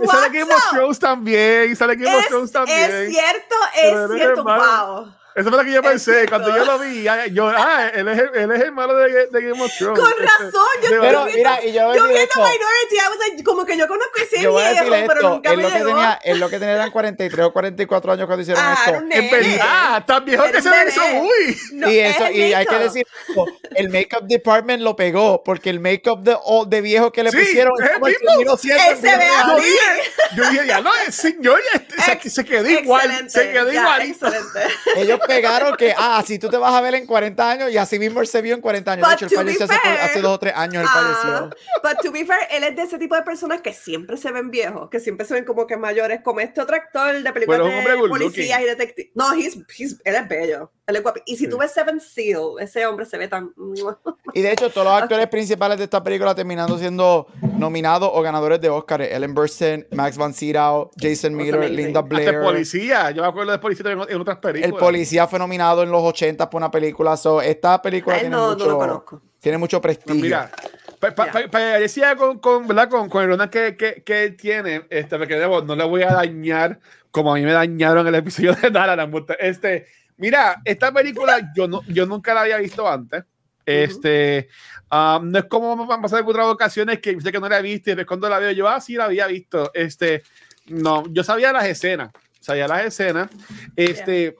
God, 0.00 0.10
sale 0.10 0.38
Game 0.38 0.54
of. 0.54 0.70
Thrones 0.70 0.98
también. 0.98 1.74
Sale 1.76 1.96
Game 1.96 2.14
of 2.14 2.22
Es, 2.22 2.28
Thrones 2.28 2.52
también. 2.52 2.90
es 2.90 3.10
cierto, 3.10 3.54
es 3.74 3.92
eres 3.92 4.10
cierto. 4.12 4.44
Wow. 4.44 5.21
Eso 5.34 5.48
fue 5.48 5.58
lo 5.58 5.64
que 5.64 5.72
yo 5.72 5.80
Es 5.80 5.86
pensé. 5.88 6.12
cierto. 6.12 6.30
Cuando 6.30 6.56
yo 6.56 6.64
lo 6.64 6.78
vi, 6.78 7.04
yo, 7.32 7.48
ah, 7.48 7.90
él 7.94 8.06
es, 8.08 8.18
el- 8.18 8.30
él 8.34 8.50
es 8.52 8.60
hermano 8.60 8.94
de, 8.94 9.26
de 9.26 9.40
Game 9.42 9.62
of 9.62 9.70
Thrones. 9.78 9.98
Con 10.00 10.10
Este, 10.12 10.22
razón, 10.26 10.66
yo 10.82 11.00
Pero 11.00 11.24
mira, 11.26 11.64
y 11.64 11.72
yo 11.72 11.94
Yo 11.94 12.04
viendo 12.04 12.20
esto. 12.20 12.40
Minority, 12.40 12.94
I 12.96 13.08
was 13.10 13.18
like, 13.28 13.42
como 13.44 13.64
que 13.64 13.76
yo 13.76 13.88
conozco 13.88 14.12
ese 14.20 14.42
Yo 14.42 14.54
viejo, 14.56 14.68
decir 14.74 15.04
pero 15.06 15.14
esto. 15.14 15.28
nunca 15.30 15.50
Él 15.50 15.56
me 15.56 15.62
lo, 15.62 15.68
que 15.70 15.74
llegó. 15.78 15.88
tenía, 15.88 16.20
él 16.22 16.38
lo 16.40 16.50
que 16.50 16.58
tenía 16.58 16.74
eran 16.74 16.90
43 16.90 17.46
o 17.46 17.52
44 17.52 18.12
años 18.12 18.26
cuando 18.26 18.42
hicieron 18.42 18.62
Ah, 18.64 18.78
esto. 18.86 19.02
En 19.10 19.30
verdad, 19.30 20.04
tan 20.06 20.24
viejo 20.24 20.44
que 20.50 20.60
se 20.62 20.70
le 20.70 20.88
hizo 20.88 21.06
muy. 21.08 21.58
No, 21.72 21.90
y 21.90 21.98
es 21.98 22.14
eso, 22.16 22.26
el 22.26 22.36
y 22.36 22.54
hay 22.54 22.66
que 22.66 22.78
decir, 22.78 23.06
esto, 23.28 23.46
el 23.74 23.88
make-up 23.88 24.26
department 24.26 24.82
lo 24.82 24.94
pegó, 24.96 25.42
porque 25.42 25.70
el 25.70 25.80
make-up 25.80 26.22
de, 26.22 26.36
o- 26.44 26.66
de 26.66 26.80
viejo 26.80 27.10
que 27.10 27.22
le 27.22 27.30
Sí, 27.30 27.38
pusieron 27.38 27.72
es 27.80 27.86
es 27.86 27.92
como 27.94 28.06
el 28.08 28.16
mismo. 28.20 28.56
que 28.58 28.72
Él 28.72 28.96
se 29.00 29.16
ve 29.16 29.26
así. 29.26 29.76
yo 30.36 30.50
dije, 30.50 30.66
ya 30.66 30.80
no, 30.80 30.90
el 31.06 31.12
señor 31.12 31.60
ya- 31.72 32.20
se, 32.30 32.44
quedó 32.44 32.68
igual, 32.68 33.30
se 33.30 33.50
quedó 33.52 33.72
igual. 33.72 34.02
Excelente. 34.02 34.60
Ellos 34.96 35.18
pegaron 35.26 35.76
que, 35.76 35.94
ah, 35.96 36.22
si 36.26 36.38
tú 36.38 36.48
te 36.48 36.56
vas 36.56 36.72
a 36.74 36.80
ver 36.80 36.94
en 36.94 37.06
40 37.06 37.50
años, 37.50 37.70
y 37.70 37.76
así 37.78 37.98
mismo 37.98 38.20
él 38.20 38.26
se 38.26 38.42
vio 38.42 38.54
en 38.54 38.60
40 38.60 38.92
años. 38.92 39.08
De 39.08 39.14
But 39.14 39.22
hecho, 39.22 39.24
él 39.26 39.30
to 39.30 39.36
be 39.36 39.44
falleció 39.54 39.64
hace, 39.66 39.78
fair, 39.88 40.00
hace 40.00 40.20
dos 40.20 40.32
o 40.34 40.38
tres 40.38 40.52
años, 40.56 40.82
él 40.82 40.88
falleció. 40.88 41.50
but 41.82 41.96
to 42.02 42.12
be 42.12 42.24
fair, 42.24 42.40
él 42.50 42.64
es 42.64 42.76
de 42.76 42.82
ese 42.82 42.98
tipo 42.98 43.14
de 43.14 43.22
personas 43.22 43.60
que 43.60 43.72
siempre 43.72 44.16
se 44.16 44.30
ven 44.32 44.50
viejos, 44.50 44.88
que 44.90 45.00
siempre 45.00 45.26
se 45.26 45.34
ven 45.34 45.44
como 45.44 45.66
que 45.66 45.76
mayores, 45.76 46.20
como 46.22 46.40
este 46.40 46.60
otro 46.60 46.76
actor 46.76 47.22
de 47.22 47.32
películas 47.32 47.60
Pero 47.60 47.66
es 47.68 47.72
un 47.72 47.78
hombre 47.78 48.02
de 48.02 48.08
policías 48.08 48.60
y 48.60 48.64
detectives. 48.64 49.12
No, 49.14 49.32
he's, 49.34 49.56
he's- 49.78 50.00
él 50.04 50.14
es 50.14 50.28
bello. 50.28 50.70
Él 50.86 50.96
es 50.96 51.02
guapo. 51.02 51.20
Y 51.26 51.36
si 51.36 51.44
Sí. 51.44 51.50
tú 51.50 51.58
ves 51.58 51.72
Seven 51.72 52.00
Seal, 52.00 52.42
ese 52.60 52.84
hombre 52.86 53.06
se 53.06 53.16
ve 53.16 53.28
tan. 53.28 53.52
Y 54.34 54.42
de 54.42 54.52
hecho, 54.52 54.68
todos 54.70 54.84
los 54.86 54.94
actores 55.02 55.28
principales 55.28 55.78
de 55.78 55.84
esta 55.84 56.02
película 56.02 56.34
terminando 56.34 56.76
siendo 56.76 57.28
nominados 57.56 58.10
o 58.12 58.20
ganadores 58.20 58.60
de 58.60 58.68
Oscar. 58.68 59.00
Ellen 59.02 59.32
Burstyn, 59.34 59.86
Max 59.92 60.16
von 60.18 60.34
Sydow, 60.34 60.90
Jason 60.98 61.34
Miller. 61.36 61.70
Linda 61.70 62.00
Hasta 62.00 62.16
el 62.16 62.22
Blair. 62.24 62.40
policía, 62.42 63.10
yo 63.12 63.22
me 63.22 63.28
acuerdo 63.28 63.52
de 63.52 63.58
policía 63.58 63.92
en, 63.92 64.00
en 64.08 64.20
otras 64.20 64.38
películas. 64.38 64.72
El 64.72 64.78
policía 64.78 65.11
fue 65.26 65.38
nominado 65.38 65.82
en 65.82 65.90
los 65.90 66.02
80 66.02 66.48
por 66.50 66.58
una 66.60 66.70
película. 66.70 67.16
So, 67.16 67.40
esta 67.42 67.80
película 67.80 68.16
Ay, 68.16 68.22
tiene, 68.22 68.36
no, 68.36 68.46
no 68.48 68.52
mucho, 68.54 68.68
lo 68.68 68.78
conozco. 68.78 69.22
tiene 69.40 69.58
mucho 69.58 69.80
Pues 69.80 69.96
prestigio. 69.98 70.22
mira, 70.22 70.50
pa- 70.98 71.14
pa- 71.14 71.32
parecía 71.50 72.16
con, 72.16 72.38
con, 72.38 72.66
¿verdad? 72.66 72.88
con, 72.88 73.08
con 73.08 73.30
el 73.30 73.50
que, 73.50 73.76
que, 73.76 74.02
que 74.02 74.30
tiene, 74.30 74.86
este, 74.90 75.18
porque 75.18 75.36
debo, 75.38 75.62
no 75.62 75.74
le 75.76 75.84
voy 75.84 76.02
a 76.02 76.12
dañar 76.12 76.78
como 77.10 77.32
a 77.32 77.36
mí 77.36 77.42
me 77.42 77.52
dañaron 77.52 78.06
el 78.06 78.14
episodio 78.14 78.54
de 78.54 78.70
Dara 78.70 78.96
la 78.96 79.06
multa. 79.06 79.34
Este, 79.34 79.86
mira, 80.16 80.60
esta 80.64 80.92
película 80.92 81.52
yo, 81.56 81.68
no, 81.68 81.82
yo 81.88 82.06
nunca 82.06 82.34
la 82.34 82.42
había 82.42 82.56
visto 82.58 82.88
antes. 82.88 83.24
Este, 83.64 84.48
um, 84.90 85.30
no 85.30 85.38
es 85.38 85.44
como 85.44 85.76
me 85.86 85.94
han 85.94 86.02
pasado 86.02 86.20
en 86.22 86.28
otras 86.28 86.46
ocasiones 86.46 86.98
que 86.98 87.20
sé 87.20 87.30
que 87.30 87.38
no 87.38 87.48
la 87.48 87.60
he 87.60 87.62
visto 87.62 87.90
y 87.90 87.94
después 87.94 88.08
cuando 88.08 88.28
la 88.28 88.38
veo 88.40 88.50
yo, 88.50 88.68
ah, 88.68 88.80
sí 88.80 88.94
la 88.94 89.04
había 89.04 89.26
visto. 89.28 89.70
Este, 89.72 90.22
no, 90.66 91.04
yo 91.10 91.22
sabía 91.22 91.52
las 91.52 91.66
escenas, 91.66 92.10
sabía 92.40 92.66
las 92.66 92.84
escenas. 92.86 93.28
Este, 93.76 94.36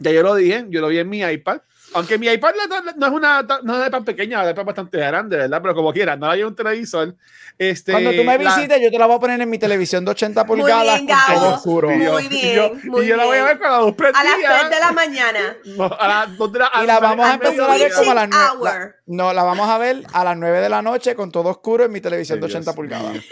ya 0.00 0.10
yo 0.10 0.22
lo 0.22 0.34
dije, 0.34 0.66
yo 0.68 0.80
lo 0.80 0.88
vi 0.88 0.98
en 0.98 1.08
mi 1.08 1.20
iPad. 1.20 1.58
Aunque 1.92 2.18
mi 2.18 2.28
iPad 2.28 2.52
no, 2.96 3.06
es 3.06 3.12
una 3.12 3.42
no 3.42 3.56
es 3.56 3.62
una 3.78 3.86
iPad 3.88 4.02
pequeña, 4.04 4.40
una 4.42 4.50
iPad 4.52 4.64
bastante 4.64 4.96
grande, 4.98 5.36
¿verdad? 5.36 5.60
Pero 5.60 5.74
como 5.74 5.92
quiera, 5.92 6.14
no 6.14 6.30
hay 6.30 6.44
un 6.44 6.54
televisor. 6.54 7.16
Este, 7.58 7.90
Cuando 7.90 8.12
tú 8.12 8.18
me 8.22 8.38
la- 8.38 8.54
visites, 8.56 8.80
yo 8.80 8.90
te 8.92 8.98
la 8.98 9.06
voy 9.06 9.16
a 9.16 9.18
poner 9.18 9.40
en 9.40 9.50
mi 9.50 9.58
televisión 9.58 10.04
de 10.04 10.12
80 10.12 10.44
Muy 10.44 10.60
pulgadas 10.60 11.02
bien, 11.02 11.08
con 11.08 11.34
todo 11.34 11.54
oscuro. 11.56 11.92
y 11.92 11.96
Muy 11.96 12.24
y 12.26 12.28
bien, 12.28 12.54
yo, 12.56 12.72
muy 12.84 13.04
y 13.04 13.08
yo 13.08 13.16
la 13.16 13.24
voy 13.24 13.38
a 13.38 13.44
bien. 13.44 13.46
ver 13.46 13.58
con 13.58 13.70
la 13.72 13.80
luz 13.80 13.92
A 13.92 13.96
prendida. 13.96 14.22
las 14.22 14.60
3 14.60 14.70
de 14.70 14.78
la 14.80 14.92
mañana. 14.92 15.56
No, 15.64 15.84
a 15.98 16.08
las 16.08 16.36
dos 16.38 16.52
de 16.52 16.58
la 16.60 16.70
Y 16.80 16.86
la 16.86 17.00
vamos 17.00 17.26
a 17.26 17.32
at 17.34 17.40
the 17.40 17.46
empezar 17.48 17.70
a 17.70 17.76
ver 17.76 17.92
como 17.92 18.10
a 18.12 18.14
las 18.14 18.24
witching 18.28 18.40
9. 18.60 18.70
hour. 18.78 18.94
No, 19.06 19.32
la 19.32 19.42
vamos 19.42 19.68
a 19.68 19.78
ver 19.78 20.04
a 20.12 20.24
las 20.24 20.36
9 20.36 20.60
de 20.60 20.68
la 20.68 20.82
noche 20.82 21.14
con 21.16 21.32
todo 21.32 21.48
oscuro 21.48 21.84
en 21.84 21.90
mi 21.90 22.00
televisión 22.00 22.36
Ay, 22.36 22.42
de 22.42 22.46
Dios 22.46 22.54
80 22.56 22.70
mío. 22.70 22.76
pulgadas. 22.76 23.24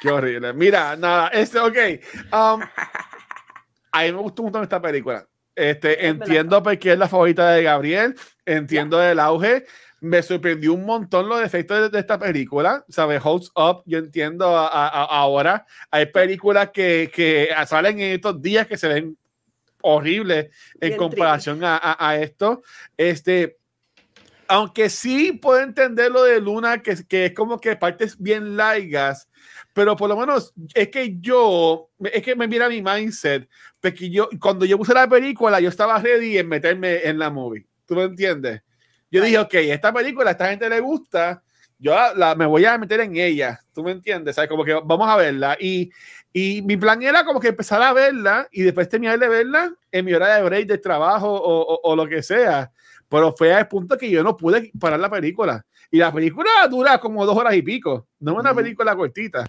Qué 0.00 0.10
horrible. 0.12 0.52
Mira, 0.52 0.94
nada, 0.94 1.28
este, 1.28 1.58
ok. 1.58 1.76
Um, 2.32 2.60
a 3.92 4.02
mí 4.02 4.12
me 4.12 4.18
gustó 4.20 4.42
un 4.42 4.46
montón 4.46 4.62
esta 4.62 4.80
película. 4.80 5.26
Este, 5.56 6.06
Es 6.06 6.14
entiendo 6.14 6.62
por 6.62 6.78
qué 6.78 6.92
es 6.92 6.98
la 6.98 7.08
favorita 7.08 7.50
de 7.52 7.62
Gabriel, 7.62 8.14
entiendo 8.44 9.02
el 9.02 9.18
auge. 9.20 9.64
Me 10.00 10.22
sorprendió 10.22 10.74
un 10.74 10.84
montón 10.84 11.28
los 11.28 11.40
efectos 11.40 11.80
de, 11.80 11.88
de 11.88 11.98
esta 11.98 12.18
película, 12.18 12.84
¿sabes? 12.88 13.20
Holds 13.24 13.50
Up, 13.54 13.82
yo 13.86 13.98
entiendo 13.98 14.46
a- 14.56 14.66
a- 14.66 14.88
a- 14.88 15.04
ahora. 15.04 15.64
Hay 15.90 16.06
películas 16.06 16.70
que, 16.72 17.10
que 17.14 17.48
salen 17.66 18.00
en 18.00 18.12
estos 18.12 18.42
días 18.42 18.66
que 18.66 18.76
se 18.76 18.88
ven 18.88 19.16
horribles 19.80 20.46
en 20.74 20.88
Bien 20.88 20.96
comparación 20.96 21.64
a, 21.64 21.76
a- 21.76 22.08
a 22.10 22.16
esto. 22.18 22.62
Este, 22.96 23.56
aunque 24.48 24.90
sí 24.90 25.32
puedo 25.32 25.60
entender 25.60 26.10
lo 26.10 26.24
de 26.24 26.40
Luna, 26.40 26.82
que, 26.82 26.96
que 27.08 27.26
es 27.26 27.32
como 27.32 27.58
que 27.58 27.76
partes 27.76 28.18
bien 28.18 28.56
largas, 28.56 29.28
pero 29.74 29.96
por 29.96 30.08
lo 30.08 30.16
menos 30.16 30.54
es 30.72 30.88
que 30.88 31.16
yo, 31.20 31.90
es 32.12 32.22
que 32.22 32.34
me 32.34 32.48
mira 32.48 32.68
mi 32.70 32.80
mindset, 32.80 33.46
porque 33.80 34.08
yo, 34.08 34.28
cuando 34.40 34.64
yo 34.64 34.78
puse 34.78 34.94
la 34.94 35.06
película, 35.08 35.60
yo 35.60 35.68
estaba 35.68 35.98
ready 35.98 36.38
en 36.38 36.48
meterme 36.48 37.06
en 37.06 37.18
la 37.18 37.28
movie. 37.28 37.66
¿Tú 37.86 37.94
me 37.96 38.04
entiendes? 38.04 38.62
Yo 39.10 39.22
dije, 39.22 39.38
ok, 39.38 39.54
esta 39.54 39.92
película 39.92 40.30
a 40.30 40.32
esta 40.32 40.48
gente 40.48 40.68
le 40.70 40.80
gusta, 40.80 41.42
yo 41.78 41.94
la, 41.94 42.14
la- 42.14 42.34
me 42.34 42.46
voy 42.46 42.64
a 42.64 42.78
meter 42.78 43.00
en 43.00 43.16
ella. 43.16 43.60
¿Tú 43.74 43.82
me 43.84 43.90
entiendes? 43.92 44.36
¿Sabes? 44.36 44.48
Como 44.48 44.64
que 44.64 44.72
vamos 44.74 45.08
a 45.08 45.16
verla. 45.16 45.56
Y, 45.60 45.90
y 46.32 46.62
mi 46.62 46.76
plan 46.76 47.02
era 47.02 47.24
como 47.24 47.38
que 47.40 47.48
empezar 47.48 47.82
a 47.82 47.92
verla 47.92 48.48
y 48.50 48.62
después 48.62 48.88
terminar 48.88 49.18
de 49.18 49.28
verla 49.28 49.74
en 49.92 50.04
mi 50.04 50.14
hora 50.14 50.34
de 50.36 50.42
break 50.44 50.66
de 50.66 50.78
trabajo 50.78 51.28
o, 51.30 51.74
o- 51.74 51.80
o 51.82 51.96
lo 51.96 52.08
que 52.08 52.22
sea. 52.22 52.72
Pero 53.08 53.32
fue 53.36 53.52
al 53.52 53.68
punto 53.68 53.98
que 53.98 54.08
yo 54.10 54.22
no 54.24 54.36
pude 54.36 54.72
parar 54.80 54.98
la 54.98 55.10
película. 55.10 55.64
Y 55.94 55.98
la 55.98 56.12
película 56.12 56.50
dura 56.68 56.98
como 56.98 57.24
dos 57.24 57.36
horas 57.36 57.54
y 57.54 57.62
pico. 57.62 58.08
No 58.18 58.32
es 58.32 58.38
una 58.38 58.50
Ujú. 58.50 58.60
película 58.62 58.96
cortita. 58.96 59.48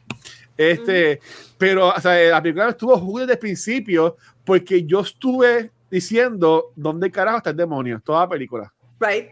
Este, 0.56 1.20
pero 1.58 1.88
o 1.90 2.00
sea, 2.00 2.14
la 2.30 2.40
película 2.40 2.70
estuvo 2.70 2.96
jugo 3.00 3.22
desde 3.22 3.34
el 3.34 3.40
principio 3.40 4.16
porque 4.46 4.84
yo 4.86 5.00
estuve 5.00 5.72
diciendo 5.90 6.72
dónde 6.76 7.10
carajo 7.10 7.38
está 7.38 7.50
el 7.50 7.56
demonio, 7.58 8.00
toda 8.06 8.22
la 8.22 8.30
película. 8.30 8.72
Right? 9.00 9.30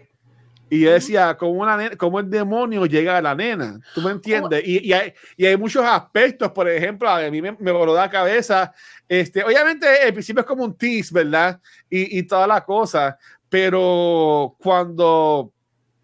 Y 0.71 0.80
yo 0.80 0.91
decía, 0.91 1.38
¿cómo, 1.38 1.52
una 1.62 1.78
nena- 1.78 1.95
cómo 1.97 2.19
el 2.19 2.28
demonio 2.32 2.88
llega 2.88 3.15
a 3.15 3.21
la 3.21 3.36
nena? 3.36 3.80
¿Tú 3.93 4.02
me 4.02 4.10
entiendes? 4.10 4.63
Y, 4.65 4.88
y 4.88 4.93
hay, 4.93 5.13
y 5.38 5.45
hay 5.45 5.56
muchos 5.56 5.86
aspectos, 5.86 6.49
por 6.52 6.67
ejemplo, 6.67 7.08
a 7.08 7.30
mí 7.30 7.43
me, 7.43 7.56
me 7.60 7.71
voló 7.71 7.93
la 7.93 8.10
cabeza. 8.10 8.73
Este, 9.08 9.43
obviamente, 9.43 9.86
el 10.04 10.13
principio 10.13 10.39
es 10.41 10.47
como 10.47 10.63
un 10.63 10.76
tease, 10.76 11.13
¿verdad? 11.13 11.60
Y, 11.91 12.17
y 12.17 12.23
toda 12.23 12.47
la 12.47 12.62
cosa. 12.65 13.19
Pero 13.47 14.56
cuando 14.58 15.52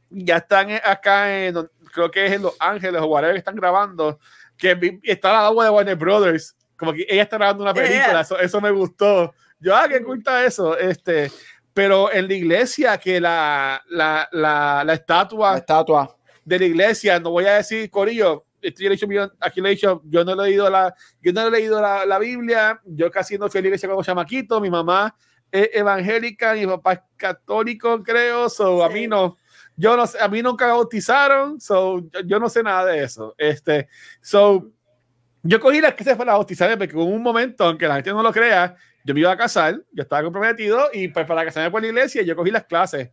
ya 0.10 0.38
están 0.38 0.72
acá 0.84 1.46
en, 1.46 1.56
creo 1.94 2.10
que 2.12 2.26
es 2.26 2.32
en 2.34 2.42
Los 2.44 2.56
Ángeles 2.60 3.02
o 3.02 3.06
whatever 3.08 3.34
que 3.36 3.40
están 3.40 3.56
grabando, 3.56 4.20
que 4.58 5.00
está 5.04 5.32
la 5.34 5.46
agua 5.48 5.66
de 5.66 5.70
Warner 5.72 5.96
Brothers, 5.96 6.56
como 6.78 6.94
que 6.94 7.06
ella 7.10 7.24
está 7.24 7.38
grabando 7.38 7.64
una 7.64 7.74
Yeah, 7.74 7.84
yeah. 7.84 7.94
película, 7.98 8.22
Eso, 8.22 8.40
eso 8.40 8.62
me 8.62 8.72
gustó. 8.72 9.34
Yo, 9.60 9.76
ah, 9.76 9.88
qué 9.90 10.02
cuenta 10.04 10.44
eso. 10.46 10.78
Este, 10.78 11.32
pero 11.74 12.12
en 12.12 12.28
la 12.28 12.34
iglesia, 12.34 12.98
que 12.98 13.20
la, 13.20 13.82
la, 13.90 14.28
la, 14.32 14.84
la 14.86 14.94
estatua 14.94 15.58
estatua. 15.58 16.16
de 16.46 16.58
la 16.60 16.66
iglesia, 16.66 17.20
no 17.20 17.32
voy 17.32 17.46
a 17.46 17.56
decir 17.56 17.90
Corillo, 17.92 18.46
esto 18.62 18.82
yo 18.82 18.90
le 18.90 18.96
he 18.96 18.98
dicho, 18.98 19.08
yo- 19.12 19.32
aquí 19.40 19.62
le 19.62 19.70
he 19.70 19.72
dicho, 19.74 20.02
yo 20.06 20.26
no 20.26 20.34
he 20.34 20.48
leído 20.48 20.70
la, 20.70 20.94
yo 21.22 21.32
no 21.32 21.48
he 21.48 21.52
leído 21.52 21.80
la, 21.82 22.06
la 22.06 22.18
Biblia, 22.18 22.80
yo 22.86 23.12
casi 23.12 23.38
no 23.38 23.50
fui 23.50 23.60
a 23.60 23.62
la 23.62 23.68
iglesia 23.68 23.88
como 23.88 24.04
chamaquito, 24.04 24.60
mi 24.60 24.70
mamá 24.70 25.16
es 25.52 25.70
evangélica, 25.74 26.54
mi 26.54 26.66
papá 26.66 26.94
es 26.94 27.00
católico, 27.18 28.02
creo, 28.04 28.50
so 28.50 28.84
a 28.84 28.88
Sí. 28.88 28.94
mí 28.96 29.08
no, 29.08 29.38
yo 29.80 29.96
no 29.96 30.06
sé, 30.06 30.18
a 30.22 30.28
mí 30.28 30.42
nunca 30.42 30.66
me 30.66 30.74
bautizaron, 30.74 31.60
so 31.62 32.00
yo, 32.12 32.20
yo 32.26 32.40
no 32.40 32.50
sé 32.50 32.62
nada 32.62 32.86
de 32.86 33.04
eso, 33.04 33.34
este, 33.38 33.88
so 34.22 34.70
yo 35.42 35.60
cogí 35.62 35.80
las 35.80 35.94
clases 35.94 36.18
para 36.18 36.34
bautizarme 36.34 36.76
porque 36.76 36.96
hubo 36.96 37.06
un 37.06 37.24
momento, 37.24 37.64
aunque 37.64 37.88
la 37.88 37.96
gente 37.96 38.12
no 38.12 38.22
lo 38.22 38.34
crea, 38.34 38.76
yo 39.06 39.14
me 39.14 39.22
iba 39.22 39.32
a 39.32 39.38
casar, 39.38 39.82
yo 39.94 40.04
estaba 40.04 40.22
comprometido 40.24 40.90
y 40.92 41.08
pues 41.08 41.26
para 41.26 41.46
casarme 41.46 41.72
por 41.72 41.82
la 41.82 41.88
iglesia 41.88 42.22
yo 42.24 42.36
cogí 42.36 42.52
las 42.52 42.66
clases. 42.66 43.10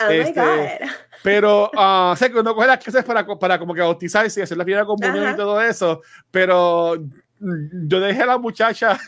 Oh 0.00 0.10
Este, 0.10 0.40
my 0.40 0.46
God. 0.46 0.90
Pero, 1.22 1.70
ah, 1.76 2.14
sé 2.18 2.30
que 2.32 2.38
uno 2.40 2.54
coge 2.54 2.66
las 2.66 2.78
clases 2.78 3.04
para, 3.04 3.24
para 3.24 3.58
como 3.58 3.72
que 3.74 3.80
bautizarse 3.80 4.40
y 4.40 4.42
hacer 4.42 4.58
la 4.58 4.64
primera 4.64 4.84
comunión 4.84 5.24
Ajá. 5.24 5.32
y 5.32 5.36
todo 5.36 5.60
eso, 5.60 6.02
pero 6.32 6.96
yo 7.38 8.00
dejé 8.00 8.22
a 8.22 8.26
la 8.26 8.38
muchacha 8.38 8.98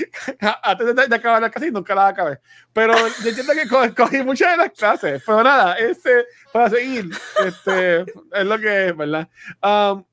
antes 0.62 0.94
de, 0.94 1.06
de 1.08 1.14
acabar 1.16 1.40
la 1.42 1.50
clase 1.50 1.68
y 1.68 1.70
nunca 1.70 1.94
la 1.94 2.08
acabé. 2.08 2.38
Pero 2.72 2.94
yo 3.22 3.28
entiendo 3.28 3.52
que 3.52 3.68
co- 3.68 3.94
cogí 3.96 4.22
muchas 4.22 4.52
de 4.52 4.56
las 4.58 4.70
clases, 4.72 5.22
pero 5.24 5.42
nada, 5.42 5.74
este, 5.74 6.24
para 6.52 6.70
seguir, 6.70 7.10
este, 7.46 8.00
es 8.00 8.44
lo 8.44 8.58
que 8.58 8.88
es, 8.88 8.96
¿verdad? 8.96 9.28
Um, 9.62 10.04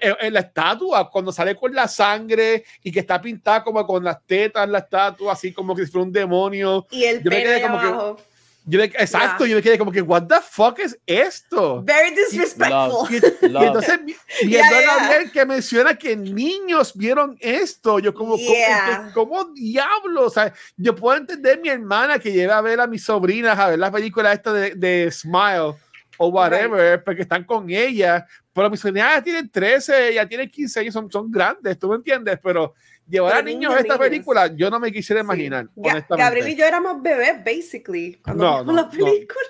en, 0.00 0.16
en 0.20 0.32
la 0.32 0.40
estatua, 0.40 1.10
cuando 1.10 1.32
sale 1.32 1.54
con 1.56 1.74
la 1.74 1.88
sangre 1.88 2.64
y 2.82 2.90
que 2.92 3.00
está 3.00 3.20
pintada 3.20 3.62
como 3.62 3.84
con 3.86 4.02
las 4.04 4.24
tetas, 4.24 4.68
la 4.68 4.78
estatua, 4.78 5.32
así 5.32 5.52
como 5.52 5.74
que 5.74 5.84
si 5.84 5.90
fuera 5.92 6.06
un 6.06 6.12
demonio. 6.12 6.86
Y 6.90 7.04
el 7.04 7.22
yo 7.22 7.30
me 7.30 7.36
pene 7.36 7.42
quedé 7.44 7.54
ahí 7.56 7.62
como 7.62 7.80
que- 7.80 7.86
abajo. 7.86 8.16
Yo 8.66 8.78
me- 8.78 8.84
exacto, 8.86 9.44
yo 9.44 9.56
me 9.56 9.62
quedé 9.62 9.76
como 9.78 9.92
que, 9.92 10.00
¿What 10.00 10.22
the 10.26 10.36
fuck 10.40 10.78
es 10.78 10.98
esto? 11.06 11.82
Very 11.82 12.14
disrespectful. 12.14 13.08
Y, 13.10 13.16
y 13.46 13.48
Love. 13.50 13.64
entonces, 13.66 14.04
vi- 14.04 14.16
viendo 14.42 14.70
Yeah, 14.80 14.94
a 15.06 15.20
yeah. 15.20 15.30
Que 15.32 15.44
menciona 15.44 15.94
que 15.94 16.16
niños 16.16 16.92
vieron 16.96 17.36
esto, 17.40 17.98
yo 17.98 18.14
como, 18.14 18.32
¿cómo- 18.36 18.42
Yeah. 18.48 19.10
¿cómo, 19.12 19.44
diablos? 19.52 20.26
O 20.26 20.30
sea, 20.30 20.52
yo 20.76 20.94
puedo 20.94 21.18
entender 21.18 21.60
mi 21.60 21.68
hermana 21.68 22.18
que 22.18 22.32
lleva 22.32 22.56
a 22.58 22.62
ver 22.62 22.80
a 22.80 22.86
mis 22.86 23.04
sobrinas 23.04 23.58
a 23.58 23.68
ver 23.70 23.78
las 23.78 23.90
películas 23.90 24.34
esta 24.34 24.52
de, 24.52 24.74
de 24.74 25.10
Smile 25.10 25.74
o 26.16 26.28
whatever, 26.28 27.02
porque 27.04 27.22
están 27.22 27.44
con 27.44 27.68
ella, 27.68 28.26
pero 28.52 28.70
mis 28.70 28.80
sobrinas 28.80 29.16
ya 29.16 29.22
tienen 29.22 29.50
13, 29.50 30.14
ya 30.14 30.26
tienen 30.28 30.48
15 30.48 30.80
años, 30.80 30.94
son, 30.94 31.10
son 31.10 31.30
grandes, 31.30 31.78
¿tú 31.78 31.88
me 31.88 31.96
entiendes? 31.96 32.38
Pero 32.42 32.72
llevar 33.08 33.34
a 33.34 33.42
niños 33.42 33.54
niños, 33.60 33.74
a 33.74 33.76
esta 33.80 33.94
niños. 33.94 33.98
película, 34.08 34.46
yo 34.54 34.70
no 34.70 34.80
me 34.80 34.90
quisiera 34.92 35.20
Sí. 35.20 35.24
imaginar, 35.24 35.64
Ga- 35.66 35.70
honestamente. 35.92 36.16
Gabriel 36.24 36.48
y 36.48 36.56
yo 36.56 36.64
éramos 36.64 37.02
bebés, 37.02 37.44
basically, 37.44 38.14
cuando 38.22 38.44
No, 38.44 38.64
no, 38.64 38.72
la 38.72 38.88
película. 38.88 39.44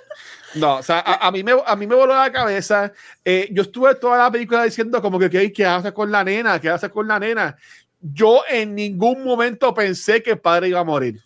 No, 0.54 0.76
o 0.76 0.82
sea, 0.82 1.00
a, 1.00 1.26
a 1.26 1.30
mí 1.32 1.42
me, 1.42 1.52
a 1.66 1.74
mí 1.76 1.86
me 1.86 1.94
voló 1.94 2.14
la 2.14 2.30
cabeza. 2.30 2.92
Eh, 3.24 3.48
yo 3.50 3.62
estuve 3.62 3.94
toda 3.96 4.18
la 4.18 4.30
película 4.30 4.62
diciendo 4.64 5.02
como 5.02 5.18
que, 5.18 5.28
¿qué, 5.28 5.52
qué 5.52 5.66
hace 5.66 5.92
con 5.92 6.10
la 6.12 6.22
nena? 6.22 6.60
¿Qué 6.60 6.68
hace 6.70 6.88
con 6.90 7.08
la 7.08 7.18
nena? 7.18 7.56
Yo 8.00 8.42
en 8.48 8.74
ningún 8.74 9.24
momento 9.24 9.72
pensé 9.74 10.22
que 10.22 10.32
el 10.32 10.38
padre 10.38 10.68
iba 10.68 10.80
a 10.80 10.84
morir. 10.84 11.20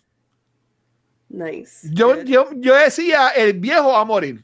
Nice. 1.29 1.87
Yo, 1.93 2.23
yo, 2.23 2.49
yo 2.55 2.75
decía, 2.75 3.29
el 3.29 3.53
viejo 3.53 3.91
va 3.91 4.01
a 4.01 4.05
morir. 4.05 4.43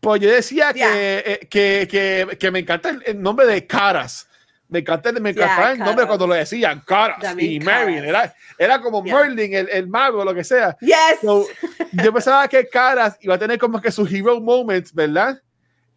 Pues 0.00 0.20
yo 0.20 0.30
decía 0.30 0.72
Yeah. 0.72 0.92
que, 0.92 1.18
eh, 1.26 1.46
que, 1.50 1.88
que, 1.90 2.36
que 2.38 2.50
me 2.52 2.60
encanta 2.60 2.90
el, 2.90 3.02
el 3.04 3.20
nombre 3.20 3.46
de 3.46 3.66
Caras. 3.66 4.28
Me 4.68 4.80
encanta, 4.80 5.12
me 5.12 5.30
encantaba 5.30 5.62
Yeah, 5.62 5.72
el 5.72 5.78
nombre 5.78 6.06
cuando 6.06 6.26
lo 6.26 6.34
decían, 6.34 6.82
Caras 6.84 7.34
y 7.38 7.60
Marion. 7.60 8.04
Era, 8.04 8.34
era 8.58 8.80
como 8.80 9.04
Yeah. 9.04 9.14
Merlin, 9.14 9.54
el, 9.54 9.68
el 9.70 9.88
mago, 9.88 10.24
lo 10.24 10.34
que 10.34 10.42
sea. 10.44 10.76
Yes. 10.80 11.20
So, 11.22 11.46
yo 11.92 12.12
pensaba 12.12 12.48
que 12.48 12.68
Caras 12.68 13.16
iba 13.20 13.34
a 13.36 13.38
tener 13.38 13.58
como 13.58 13.80
que 13.80 13.92
sus 13.92 14.10
hero 14.12 14.40
moments, 14.40 14.92
¿verdad? 14.92 15.40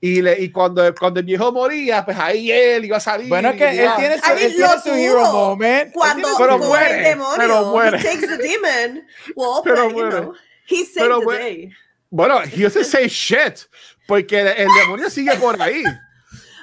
Y, 0.02 0.22
le, 0.22 0.40
y 0.40 0.50
cuando, 0.52 0.96
cuando 0.96 1.20
el 1.20 1.26
viejo 1.26 1.52
moría, 1.52 2.06
pues 2.06 2.18
ahí 2.18 2.50
él 2.52 2.86
iba 2.86 2.98
a 2.98 3.02
salir. 3.02 3.28
Bueno, 3.28 3.50
es 3.50 3.58
que 3.58 3.70
él 3.84 3.90
tiene 3.98 4.18
su, 4.20 4.32
él 4.32 4.56
tiene 4.56 4.82
su 4.82 4.90
hero 4.94 5.32
moment. 5.34 5.92
cuando 5.92 6.30
pero 6.38 6.58
coge 6.58 6.68
muere, 6.70 6.98
el 6.98 7.04
demonio, 7.04 7.36
pero 7.38 7.66
muere. 7.72 7.98
he 8.00 8.04
takes 8.04 8.28
the 8.28 8.38
demon. 8.38 9.04
Well, 9.36 9.62
Pero 9.64 9.84
but, 9.84 9.90
you 9.92 9.96
muere. 9.98 10.22
know, 10.22 10.34
he 10.68 10.86
saved 10.86 10.94
Pero 11.00 11.20
the 11.20 11.26
muere. 11.26 11.44
day. 11.44 11.72
Bueno, 12.12 12.40
he 12.44 12.64
doesn't 12.64 12.86
say 12.86 13.08
shit, 13.10 13.68
porque 14.08 14.40
el, 14.40 14.48
el 14.48 14.68
demonio 14.82 15.10
sigue 15.10 15.36
por 15.36 15.62
ahí. 15.62 15.84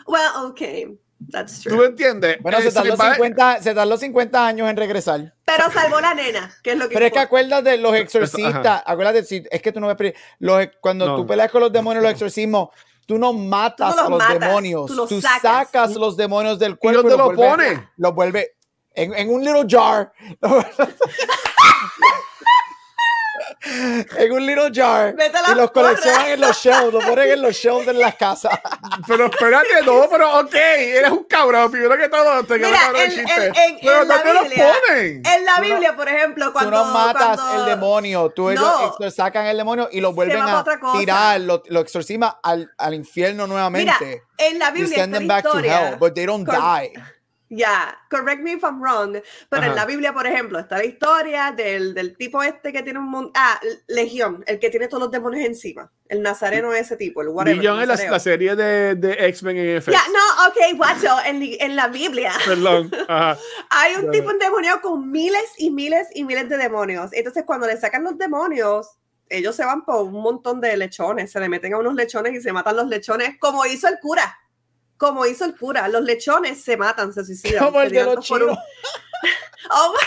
Well, 0.09 0.47
okay, 0.47 0.87
that's 1.31 1.63
¿Tú 1.63 1.71
true. 1.71 1.79
me 1.81 1.87
entiendes? 1.87 2.39
Bueno, 2.41 2.61
se 2.61 2.69
Eh, 2.69 2.73
tardó, 2.73 2.97
va- 2.97 3.15
50, 3.15 3.63
se 3.63 3.75
tardó 3.75 3.97
50 3.97 4.47
años 4.47 4.69
en 4.71 4.77
regresar. 4.77 5.33
Pero 5.45 5.71
salvó 5.73 6.01
la 6.01 6.15
nena, 6.15 6.55
que 6.63 6.73
es 6.73 6.77
lo 6.79 6.89
que 6.89 6.95
Pero 6.95 7.07
es 7.07 7.13
que 7.13 7.19
acuerdas 7.21 7.63
de 7.65 7.77
los 7.79 7.95
exorcistas, 7.95 8.83
acuérdate, 8.85 9.25
si, 9.25 9.45
es 9.51 9.63
que 9.63 9.73
tú 9.73 9.81
no 9.81 9.95
ves, 9.95 10.15
los, 10.39 10.67
cuando 10.81 11.07
No. 11.07 11.17
tú 11.17 11.27
peleas 11.27 11.51
con 11.51 11.61
los 11.63 11.73
demonios, 11.73 12.03
los 12.03 12.13
exorcismos, 12.13 12.69
tú 13.07 13.19
no 13.19 13.33
matas 13.33 13.91
Tú 13.95 13.97
no 13.97 14.03
los 14.03 14.11
los 14.11 14.19
matas, 14.19 14.41
demonios, 14.41 14.87
tú 14.87 14.95
los 14.95 15.09
tú 15.09 15.21
sacas. 15.21 15.43
sacas 15.43 15.95
los 15.95 16.17
demonios 16.17 16.59
del 16.59 16.77
cuerpo 16.79 17.03
dónde 17.03 17.17
los 17.17 17.29
lo 17.29 17.35
vuelves- 17.35 17.51
pone? 17.77 17.89
Los 17.97 18.15
vuelve 18.15 18.57
en, 18.95 19.15
en 19.15 19.31
un 19.31 19.45
little 19.45 19.65
jar. 19.69 20.13
en 23.63 24.33
un 24.33 24.47
little 24.47 24.71
jar. 24.73 25.15
Y 25.51 25.55
los 25.55 25.71
coleccionan 25.71 26.27
en 26.29 26.41
los 26.41 26.57
shelves, 26.57 26.93
los 26.93 27.05
ponen 27.05 27.31
en 27.33 27.43
los 27.43 27.55
shelves 27.55 27.87
de 27.87 27.95
las 27.95 28.15
casas. 28.17 28.59
Pero 29.07 29.27
espérate, 29.27 29.83
no, 29.85 30.07
pero 30.11 30.41
ok, 30.41 30.55
eres 30.55 31.11
un 31.11 31.25
cabrón. 31.25 31.71
Primero 31.71 31.97
que 31.97 32.09
todo, 32.09 32.45
te 32.45 32.57
Mira, 32.59 32.71
cabrón 32.71 33.01
el 33.03 33.11
en- 33.13 33.27
chiste. 33.27 33.47
en- 33.47 33.55
en- 33.57 33.79
pero 33.83 34.03
en 34.03 34.09
la 34.09 34.15
¿dónde 34.17 34.35
lo 34.35 34.43
Biblia- 34.43 34.75
ponen? 34.89 35.23
En 35.27 35.45
la 35.45 35.61
Biblia, 35.61 35.97
por 35.97 36.09
ejemplo, 36.09 36.53
cuando 36.53 36.71
tú 36.71 36.77
no 36.77 36.93
matas 36.93 37.41
cuando- 37.41 37.61
el 37.65 37.67
demonio, 37.71 38.31
tú 38.31 38.51
ellos 38.51 38.63
No. 38.63 38.93
exor- 38.99 39.11
sacan 39.11 39.47
el 39.47 39.57
demonio 39.57 39.89
y 39.91 40.01
lo 40.01 40.13
vuelven 40.13 40.39
a 40.43 40.65
tirar, 40.99 41.41
lo, 41.41 41.63
lo 41.67 41.81
exorcisman 41.81 42.33
al, 42.43 42.71
al 42.79 42.95
infierno 42.95 43.45
Mira, 43.45 43.47
nuevamente. 43.55 44.23
en 44.39 44.59
la 44.59 44.69
You 44.69 44.75
Biblia 44.75 44.99
send 44.99 45.15
está 45.15 45.19
them 45.19 45.29
la 45.29 45.35
back 45.35 45.43
to 45.45 45.49
historia. 45.51 45.89
hell, 45.91 45.97
but 45.99 46.15
they 46.15 46.27
don't 46.27 46.47
Cor- 46.47 46.57
die. 46.57 46.93
Ya, 47.49 47.97
correct 48.11 48.43
me 48.43 48.53
if 48.55 48.65
I'm 48.65 48.81
wrong, 48.83 49.13
pero 49.49 49.63
Ajá. 49.63 49.71
en 49.71 49.77
la 49.77 49.87
Biblia, 49.87 50.13
por 50.13 50.27
ejemplo, 50.27 50.59
está 50.59 50.79
la 50.79 50.85
historia 50.85 51.53
del, 51.57 51.95
del 51.95 52.17
tipo 52.17 52.43
este 52.43 52.73
que 52.73 52.83
tiene 52.83 52.99
un 52.99 53.09
mon- 53.09 53.31
Ah, 53.35 53.61
Legión, 53.87 54.43
el 54.49 54.59
que 54.59 54.69
tiene 54.69 54.89
todos 54.89 55.05
los 55.05 55.13
demonios 55.13 55.47
encima. 55.47 55.93
El 56.09 56.23
nazareno 56.23 56.73
ese 56.73 56.97
tipo, 56.97 57.23
el 57.23 57.29
whatever. 57.29 57.57
Legion 57.57 57.81
es 57.81 57.87
la, 57.89 58.11
la 58.11 58.19
serie 58.19 58.57
de, 58.57 58.95
de 58.97 59.13
X-Men 59.29 59.57
en 59.59 59.81
FX. 59.83 59.93
Ya, 59.93 60.03
no, 60.13 60.49
ok, 60.49 60.77
guacho, 60.77 61.17
en, 61.25 61.41
en 61.43 61.77
la 61.77 61.87
Biblia 61.89 62.33
Perdón. 62.45 62.91
Ajá. 63.09 63.39
hay 63.71 63.95
un 63.97 64.11
tipo 64.11 64.31
endemoniado 64.31 64.81
con 64.81 65.11
miles 65.11 65.45
y 65.59 65.71
miles 65.71 66.09
y 66.15 66.25
miles 66.25 66.49
de 66.49 66.57
demonios. 66.57 67.13
Entonces, 67.13 67.45
cuando 67.47 67.67
le 67.69 67.77
sacan 67.77 68.03
los 68.03 68.19
demonios, 68.19 68.99
ellos 69.29 69.55
se 69.55 69.65
van 69.65 69.85
por 69.85 70.03
un 70.03 70.21
montón 70.23 70.61
de 70.61 70.77
lechones, 70.77 71.31
se 71.33 71.39
le 71.41 71.49
meten 71.49 71.75
a 71.75 71.79
unos 71.79 71.95
lechones 71.95 72.35
y 72.35 72.41
se 72.41 72.53
matan 72.53 72.77
los 72.77 72.87
lechones, 72.89 73.37
como 73.39 73.65
hizo 73.67 73.87
el 73.89 73.99
cura. 74.01 74.37
Como 74.97 75.27
hizo 75.27 75.45
el 75.45 75.55
cura, 75.57 75.87
los 75.89 76.03
lechones 76.03 76.63
se 76.63 76.77
matan, 76.77 77.13
se 77.13 77.25
suicidan. 77.25 77.65
Como 77.65 77.81
el 77.83 77.91
de 77.91 78.05
los 78.05 78.17
un- 78.17 78.23
chinos. 78.23 78.59
Oh 79.71 79.93
my 79.93 79.99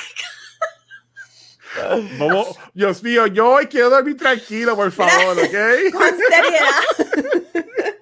Vamos, 2.18 2.58
Dios 2.74 3.04
mío, 3.04 3.28
yo 3.28 3.50
hoy 3.52 3.68
quiero 3.68 3.90
dormir 3.90 4.18
tranquilo, 4.18 4.76
por 4.76 4.92
favor, 4.92 5.38
¿ok? 5.38 5.92
con 5.94 6.18
seriedad. 6.18 6.74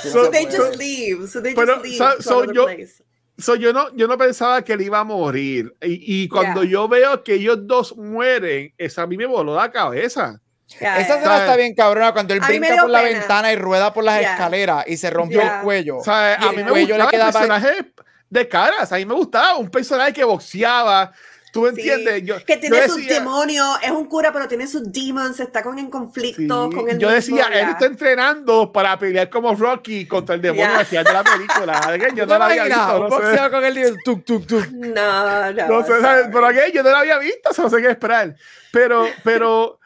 So 0.00 0.24
se 0.24 0.30
they 0.30 0.46
just 0.46 0.76
leave. 0.78 1.28
So 1.28 1.42
they 1.42 1.54
Pero, 1.54 1.74
just 1.74 1.84
leave 1.84 1.98
so- 1.98 2.16
to 2.16 2.22
so 2.22 2.52
yo- 2.52 2.64
place. 2.64 3.02
So, 3.38 3.54
yo, 3.56 3.72
no, 3.72 3.88
yo 3.96 4.06
no 4.06 4.16
pensaba 4.16 4.62
que 4.62 4.74
él 4.74 4.82
iba 4.82 5.00
a 5.00 5.04
morir. 5.04 5.74
Y, 5.82 6.22
y 6.24 6.28
cuando 6.28 6.62
Yeah. 6.62 6.70
yo 6.72 6.88
veo 6.88 7.24
que 7.24 7.34
ellos 7.34 7.58
dos 7.66 7.96
mueren, 7.96 8.72
esa 8.78 9.02
a 9.02 9.06
mí 9.06 9.16
me 9.16 9.26
voló 9.26 9.56
la 9.56 9.70
cabeza. 9.70 10.40
Ya, 10.80 10.98
Esa 10.98 11.16
escena 11.16 11.38
está 11.38 11.56
bien 11.56 11.74
cabrona 11.74 12.12
cuando 12.12 12.34
él 12.34 12.40
A 12.42 12.46
brinca 12.48 12.76
por 12.80 12.90
la 12.90 13.02
pena. 13.02 13.18
ventana 13.18 13.52
y 13.52 13.56
rueda 13.56 13.92
por 13.92 14.04
las 14.04 14.20
Yeah. 14.20 14.32
escaleras 14.32 14.84
y 14.86 14.96
se 14.96 15.10
rompió 15.10 15.40
Yeah. 15.40 15.56
el 15.58 15.62
cuello. 15.64 15.96
O 15.98 16.04
sea, 16.04 16.34
a 16.34 16.52
mí 16.52 16.62
me 16.64 16.70
gustaba 16.70 17.10
el 17.10 17.32
personaje 17.32 17.92
de 18.30 18.48
caras. 18.48 18.92
A 18.92 18.96
mí 18.96 19.04
me 19.06 19.14
gustaba 19.14 19.56
un 19.56 19.70
personaje 19.70 20.12
que 20.12 20.24
boxeaba. 20.24 21.12
¿Tú 21.52 21.60
me 21.60 21.72
Sí, 21.74 21.80
entiendes? 21.90 22.22
Yo, 22.24 22.42
que 22.46 22.56
tiene 22.56 22.78
yo 22.78 22.84
sus 22.86 22.96
decía- 22.96 23.16
demonios, 23.16 23.76
es 23.82 23.90
un 23.90 24.06
cura, 24.06 24.32
pero 24.32 24.48
tiene 24.48 24.66
sus 24.66 24.90
demons, 24.90 25.38
está 25.38 25.62
con, 25.62 25.78
en 25.78 25.90
conflicto 25.90 26.70
Sí, 26.70 26.74
con 26.74 26.88
el 26.88 26.96
yo 26.98 27.10
mismo, 27.10 27.36
decía, 27.36 27.48
él 27.52 27.66
ya. 27.66 27.70
está 27.72 27.84
entrenando 27.84 28.72
para 28.72 28.98
pelear 28.98 29.28
como 29.28 29.54
Rocky 29.54 30.06
contra 30.08 30.34
el 30.36 30.40
demonio 30.40 30.64
Ya. 30.64 30.78
al 30.78 30.86
final 30.86 31.04
de 31.04 31.12
la 31.12 31.22
película. 31.24 31.80
Yo 32.14 32.24
¿Tú 32.24 32.26
no 32.32 32.38
la 32.38 32.46
te 32.48 32.52
había 32.60 32.64
visto. 32.64 32.98
No 33.00 33.08
boxeo 33.10 33.50
con 33.50 33.64
el 33.66 33.96
tuk, 34.02 34.24
tuk, 34.24 34.46
tuk. 34.46 34.66
No, 34.70 35.52
no. 35.52 35.68
no 35.68 35.84
sé, 35.84 35.92
pero 36.32 36.48
¿qué? 36.48 36.72
yo 36.72 36.82
no 36.82 36.90
la 36.90 37.00
había 37.00 37.18
visto, 37.18 37.52
so 37.52 37.64
no 37.64 37.68
sé 37.68 37.82
qué 37.82 37.90
esperar. 37.90 38.34
Pero, 38.72 39.06
pero 39.22 39.78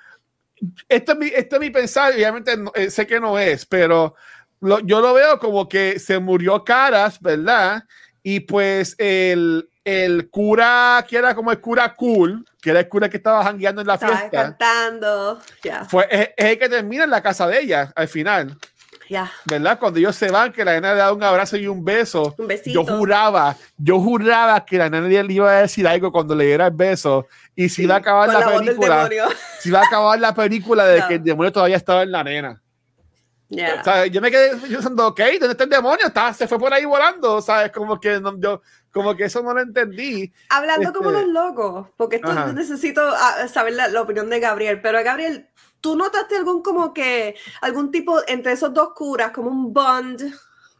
esto 0.89 1.13
es 1.13 1.19
mi, 1.19 1.27
esto 1.29 1.57
es 1.57 1.61
mi 1.61 1.71
pensar, 1.71 2.13
obviamente 2.15 2.57
no- 2.57 2.73
eh, 2.75 2.91
sé 2.91 3.07
que 3.07 3.21
no 3.21 3.39
es, 3.39 3.67
pero 3.67 4.15
lo- 4.61 4.81
yo 4.81 5.01
lo 5.01 5.13
veo 5.15 5.39
como 5.39 5.69
que 5.69 5.99
se 5.99 6.19
murió 6.19 6.65
Caras, 6.65 7.21
¿verdad? 7.21 7.85
Y 8.23 8.41
pues 8.41 8.95
el, 8.99 9.69
el 9.85 10.29
cura, 10.31 11.05
que 11.09 11.17
era 11.17 11.35
como 11.35 11.53
el 11.53 11.61
cura 11.61 11.95
cool, 11.95 12.45
que 12.61 12.71
era 12.71 12.81
el 12.81 12.89
cura 12.89 13.09
que 13.09 13.19
estaba 13.19 13.45
jangueando 13.45 13.81
en 13.83 13.87
la 13.87 13.95
Estaba 13.95 14.17
fiesta, 14.19 14.43
cantando. 14.43 15.41
Ya, 15.63 15.85
fue, 15.85 16.09
es, 16.11 16.31
es 16.37 16.47
el 16.47 16.59
que 16.59 16.69
termina 16.69 17.05
en 17.05 17.11
la 17.11 17.23
casa 17.23 17.47
de 17.47 17.61
ella 17.61 17.93
al 17.95 18.09
final, 18.09 18.57
ya. 19.09 19.31
¿verdad? 19.45 19.79
Cuando 19.79 19.99
ellos 19.99 20.15
se 20.17 20.31
van, 20.31 20.53
que 20.53 20.65
la 20.65 20.73
nena 20.75 20.93
le 20.93 20.99
da 20.99 21.13
un 21.13 21.23
abrazo 21.23 21.57
y 21.57 21.67
un 21.67 21.85
beso. 21.85 22.35
Un 22.39 22.47
besito. 22.47 22.83
Yo 22.83 22.97
juraba, 22.97 23.57
yo 23.77 24.01
juraba 24.01 24.65
que 24.65 24.79
la 24.79 24.89
nena 24.91 25.07
le 25.23 25.33
iba 25.33 25.51
a 25.51 25.61
decir 25.63 25.87
algo 25.87 26.11
cuando 26.13 26.35
le 26.35 26.47
diera 26.47 26.67
el 26.67 26.75
beso 26.75 27.27
y 27.55 27.69
si 27.69 27.85
iba 27.85 27.95
a 27.95 27.99
acabar 27.99 28.29
la, 28.29 28.41
la 28.41 28.59
película, 28.59 29.09
si 29.61 29.69
iba 29.69 29.81
a 29.81 29.85
acabar 29.85 30.19
la 30.19 30.35
película 30.35 30.87
de 30.87 31.01
No. 31.01 31.09
que 31.09 31.15
el 31.15 31.23
demonio 31.25 31.53
todavía 31.53 31.77
estaba 31.77 32.03
en 32.03 32.13
la 32.13 32.25
nena. 32.25 32.63
Ya. 33.49 33.77
O 33.81 33.85
sea, 33.85 34.07
yo 34.07 34.21
me 34.21 34.29
quedé 34.31 34.57
pensando, 34.57 35.07
ok, 35.07 35.21
¿dónde 35.39 35.51
está 35.53 35.65
el 35.65 35.71
demonio? 35.71 36.07
Está, 36.09 36.33
se 36.35 36.49
fue 36.49 36.59
por 36.59 36.73
ahí 36.75 36.85
volando, 36.85 37.41
¿sabes? 37.41 37.71
Como 37.71 38.01
que 38.01 38.19
no, 38.21 38.37
yo, 38.41 38.61
como 38.93 39.15
que 39.15 39.27
eso 39.27 39.41
no 39.41 39.55
lo 39.55 39.61
entendí. 39.61 40.33
Hablando 40.51 40.93
como 40.93 41.11
Este- 41.11 41.23
los 41.23 41.33
locos, 41.33 41.87
porque 41.97 42.17
esto 42.17 42.31
Ajá. 42.33 42.53
necesito 42.53 43.03
ah, 43.09 43.47
saber 43.47 43.75
la, 43.75 43.87
la 43.87 44.03
opinión 44.03 44.29
de 44.31 44.41
Gabriel, 44.41 44.81
pero 44.83 44.99
Gabriel, 45.05 45.49
¿tú 45.87 45.97
notaste 45.97 46.37
algún 46.37 46.63
como 46.63 46.93
que, 46.93 47.35
algún 47.61 47.91
tipo 47.91 48.19
entre 48.27 48.53
esos 48.53 48.75
dos 48.75 48.89
curas, 48.95 49.31
como 49.31 49.51
un 49.51 49.73
bond, 49.73 50.21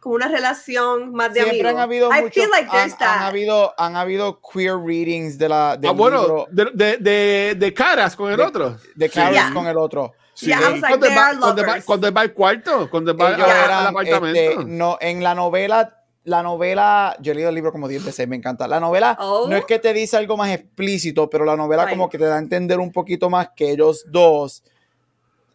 como 0.01 0.17
una 0.17 0.29
relación 0.29 1.13
más 1.13 1.33
de 1.33 1.41
Siempre 1.43 1.61
amigos? 1.61 1.73
han 1.75 1.79
habido 1.81 2.09
I 2.11 2.23
muchos, 2.23 2.35
feel 2.35 2.51
like 2.51 2.69
han, 2.71 2.89
there's 2.89 3.01
han 3.01 3.23
habido, 3.23 3.75
han 3.79 3.97
habido 3.97 4.41
queer 4.41 4.77
readings 4.79 5.39
de 5.39 5.49
la 5.49 5.77
del 5.77 5.91
Ah, 5.91 5.93
bueno, 5.93 6.21
libro 6.23 6.47
de, 6.51 6.65
de, 6.75 6.97
de, 6.99 7.55
de 7.57 7.75
caras 7.75 8.17
con 8.17 8.31
el 8.31 8.37
De- 8.37 8.43
otro. 8.43 8.77
de 8.95 9.09
Carol 9.11 9.33
Yeah. 9.35 9.51
con 9.55 9.67
el 9.67 9.77
otro. 9.77 10.13
Sí. 10.35 10.47
Yeah, 10.47 10.61
like, 10.61 10.81
cuando, 10.81 11.07
va, 11.09 11.31
cuando, 11.41 11.63
va, 11.67 11.81
cuando 11.85 12.13
va 12.13 12.21
al 12.21 12.33
cuarto, 12.35 12.91
cuando 12.91 13.17
va 13.17 13.29
Ellos 13.33 13.47
a- 13.49 13.51
al 13.59 13.65
eran, 13.65 13.87
apartamento. 13.87 14.39
este, 14.41 14.65
no, 14.67 14.99
en 15.01 15.23
la 15.23 15.35
novela, 15.35 16.03
la 16.25 16.43
novela, 16.43 17.17
yo 17.21 17.33
he 17.33 17.35
leído 17.37 17.49
el 17.51 17.55
libro 17.55 17.73
como 17.73 17.89
10 17.89 18.05
veces, 18.05 18.29
me 18.29 18.37
encanta. 18.37 18.67
La 18.69 18.79
novela 18.81 19.17
Oh. 19.21 19.47
no 19.49 19.57
es 19.57 19.65
que 19.65 19.79
te 19.79 19.93
dice 19.95 20.17
algo 20.17 20.37
más 20.37 20.51
explícito, 20.51 21.31
pero 21.31 21.45
la 21.45 21.57
novela 21.57 21.85
Right. 21.85 21.95
como 21.97 22.11
que 22.11 22.19
te 22.19 22.25
da 22.27 22.35
a 22.37 22.39
entender 22.39 22.81
un 22.81 22.93
poquito 22.93 23.31
más 23.31 23.51
que 23.57 23.71
ellos 23.71 24.05
dos, 24.09 24.63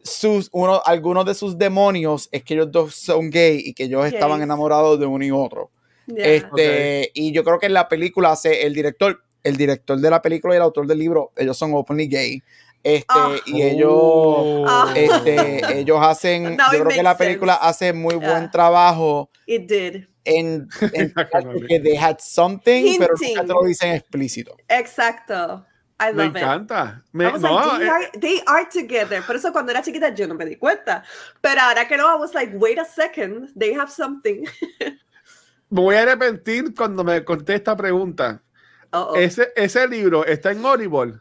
sus, 0.04 0.50
uno, 0.52 0.82
algunos 0.86 1.26
de 1.26 1.34
sus 1.34 1.58
demonios 1.58 2.30
es 2.32 2.44
que 2.44 2.54
ellos 2.56 2.72
dos 2.72 2.96
son 2.96 3.30
gay 3.30 3.62
y 3.66 3.74
que 3.74 3.84
ellos 3.86 4.06
estaban 4.06 4.42
enamorados 4.42 5.00
de 5.00 5.06
uno 5.06 5.24
y 5.26 5.32
otro. 5.32 5.70
Yeah. 6.08 6.26
Este, 6.28 7.12
y 7.14 7.32
yo 7.32 7.44
creo 7.44 7.60
que 7.60 7.68
en 7.68 7.74
la 7.74 7.88
película 7.88 8.32
hace 8.32 8.66
el 8.66 8.74
director, 8.74 9.24
el 9.44 9.56
director 9.58 10.00
de 10.00 10.10
la 10.10 10.22
película 10.22 10.54
y 10.54 10.58
el 10.58 10.64
autor 10.64 10.88
del 10.88 11.00
libro, 11.00 11.32
ellos 11.38 11.58
son 11.58 11.74
openly 11.74 12.08
gay. 12.08 12.42
Este, 12.84 13.06
Ah. 13.10 13.36
y 13.46 13.62
ellos, 13.62 13.92
Oh. 13.94 14.86
Este, 14.96 15.80
ellos 15.80 16.00
hacen, 16.02 16.56
Now 16.58 16.68
yo 16.72 16.78
it 16.80 16.84
creo 16.84 16.96
que 16.98 17.04
la 17.04 17.16
película 17.18 17.54
sense. 17.54 17.68
hace 17.70 17.94
muy 17.94 18.16
Yeah. 18.20 18.30
buen 18.32 18.52
trabajo 18.52 19.30
It 19.46 19.70
did. 19.70 20.06
en, 20.26 20.68
en 20.94 21.14
que 21.70 21.80
they 21.80 21.96
had 21.96 22.18
something, 22.20 22.98
pero 22.98 23.14
nunca 23.14 23.26
Hinting. 23.28 23.48
te 23.48 23.54
lo 23.54 23.64
dicen 23.64 23.94
explícito. 23.94 24.56
Exacto. 24.68 25.66
I 26.04 26.12
Me 26.14 26.24
love 26.24 26.36
it. 26.36 26.42
encanta. 26.42 27.04
I 27.14 27.18
Me, 27.18 27.26
was 27.32 27.42
no, 27.42 27.54
like, 27.54 27.78
they, 27.80 27.86
eh, 27.86 27.90
are, 27.92 28.10
they 28.20 28.42
are 28.48 28.66
together. 28.70 29.22
Por 29.22 29.36
eso 29.36 29.52
cuando 29.52 29.72
era 29.72 29.82
chiquita 29.84 30.10
yo 30.16 30.28
no 30.28 30.34
me 30.36 30.46
di 30.46 30.56
cuenta. 30.56 31.04
Pero 31.42 31.62
ahora 31.62 31.88
que 31.88 31.96
no, 31.98 32.08
I 32.08 32.16
was 32.20 32.34
like, 32.34 32.52
wait 32.58 32.80
a 32.80 32.86
second, 32.86 33.50
they 33.56 33.74
have 33.74 33.90
something. 33.92 34.46
me 35.70 35.82
voy 35.82 35.96
a 35.96 36.02
arrepentir 36.04 36.74
cuando 36.76 37.04
me 37.04 37.24
conté 37.24 37.56
esta 37.56 37.76
pregunta. 37.76 38.42
Uh-oh. 38.94 39.16
Ese, 39.16 39.54
ese 39.56 39.88
libro 39.88 40.26
está 40.26 40.52
en 40.52 40.66
Audible. 40.66 41.14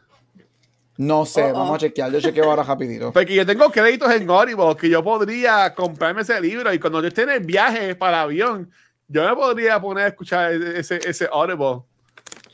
No 0.97 1.25
sé, 1.25 1.43
Oh, 1.43 1.49
oh. 1.49 1.53
vamos 1.53 1.75
a 1.75 1.79
chequear. 1.79 2.11
Yo 2.11 2.19
chequeo 2.19 2.45
ahora 2.49 2.63
rapidito. 2.63 3.11
Porque 3.13 3.33
yo 3.35 3.45
tengo 3.45 3.69
créditos 3.71 4.11
en 4.11 4.29
Audible 4.29 4.75
que 4.75 4.89
yo 4.89 5.03
podría 5.03 5.73
comprarme 5.73 6.21
ese 6.21 6.39
libro 6.41 6.73
y 6.73 6.79
cuando 6.79 7.01
yo 7.01 7.07
esté 7.07 7.21
en 7.23 7.29
el 7.29 7.39
viaje 7.45 7.95
para 7.95 8.21
avión, 8.23 8.69
yo 9.07 9.23
me 9.27 9.35
podría 9.35 9.79
poner 9.79 10.05
a 10.05 10.07
escuchar 10.07 10.51
ese, 10.53 10.99
ese 11.07 11.29
Audible 11.31 11.83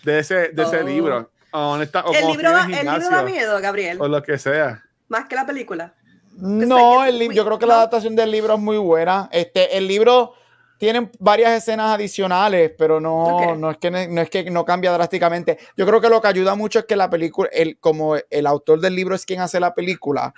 de 0.03 0.19
ese, 0.19 0.49
de 0.49 0.63
ese 0.63 0.81
Oh. 0.81 0.83
libro. 0.83 1.31
Honesta, 1.51 2.03
o 2.05 2.13
el, 2.13 2.27
libro, 2.27 2.51
da- 2.51 2.65
en 2.65 2.73
el 2.73 2.79
libro 2.85 2.91
gimnasio, 2.93 3.15
da 3.17 3.23
miedo, 3.23 3.61
Gabriel, 3.61 3.97
O 4.01 4.07
lo 4.07 4.21
que 4.21 4.37
sea. 4.37 4.83
más 5.07 5.25
que 5.27 5.35
la 5.35 5.45
película. 5.45 5.93
No, 6.35 7.03
el 7.05 7.21
it's- 7.21 7.35
yo 7.35 7.45
creo 7.45 7.57
que 7.57 7.65
no. 7.65 7.69
la 7.71 7.75
adaptación 7.77 8.15
del 8.15 8.29
libro 8.31 8.53
es 8.55 8.59
muy 8.59 8.77
buena. 8.77 9.27
Este, 9.31 9.75
el 9.77 9.87
libro 9.87 10.33
tiene 10.77 11.09
varias 11.19 11.53
escenas 11.53 11.95
adicionales, 11.95 12.71
pero 12.77 12.99
no, 12.99 13.55
no, 13.55 13.71
es 13.71 13.77
que, 13.77 13.89
no 13.89 14.21
es 14.21 14.29
que 14.29 14.51
no 14.51 14.63
cambia 14.63 14.91
drásticamente. 14.91 15.57
Yo 15.75 15.85
creo 15.87 15.99
que 15.99 16.09
lo 16.09 16.21
que 16.21 16.27
ayuda 16.27 16.53
mucho 16.53 16.79
es 16.79 16.85
que 16.85 16.95
la 16.95 17.09
película, 17.09 17.49
el, 17.51 17.79
como 17.79 18.15
el 18.29 18.45
autor 18.45 18.79
del 18.79 18.93
libro 18.95 19.15
es 19.15 19.25
quien 19.25 19.39
hace 19.41 19.59
la 19.59 19.73
película, 19.73 20.33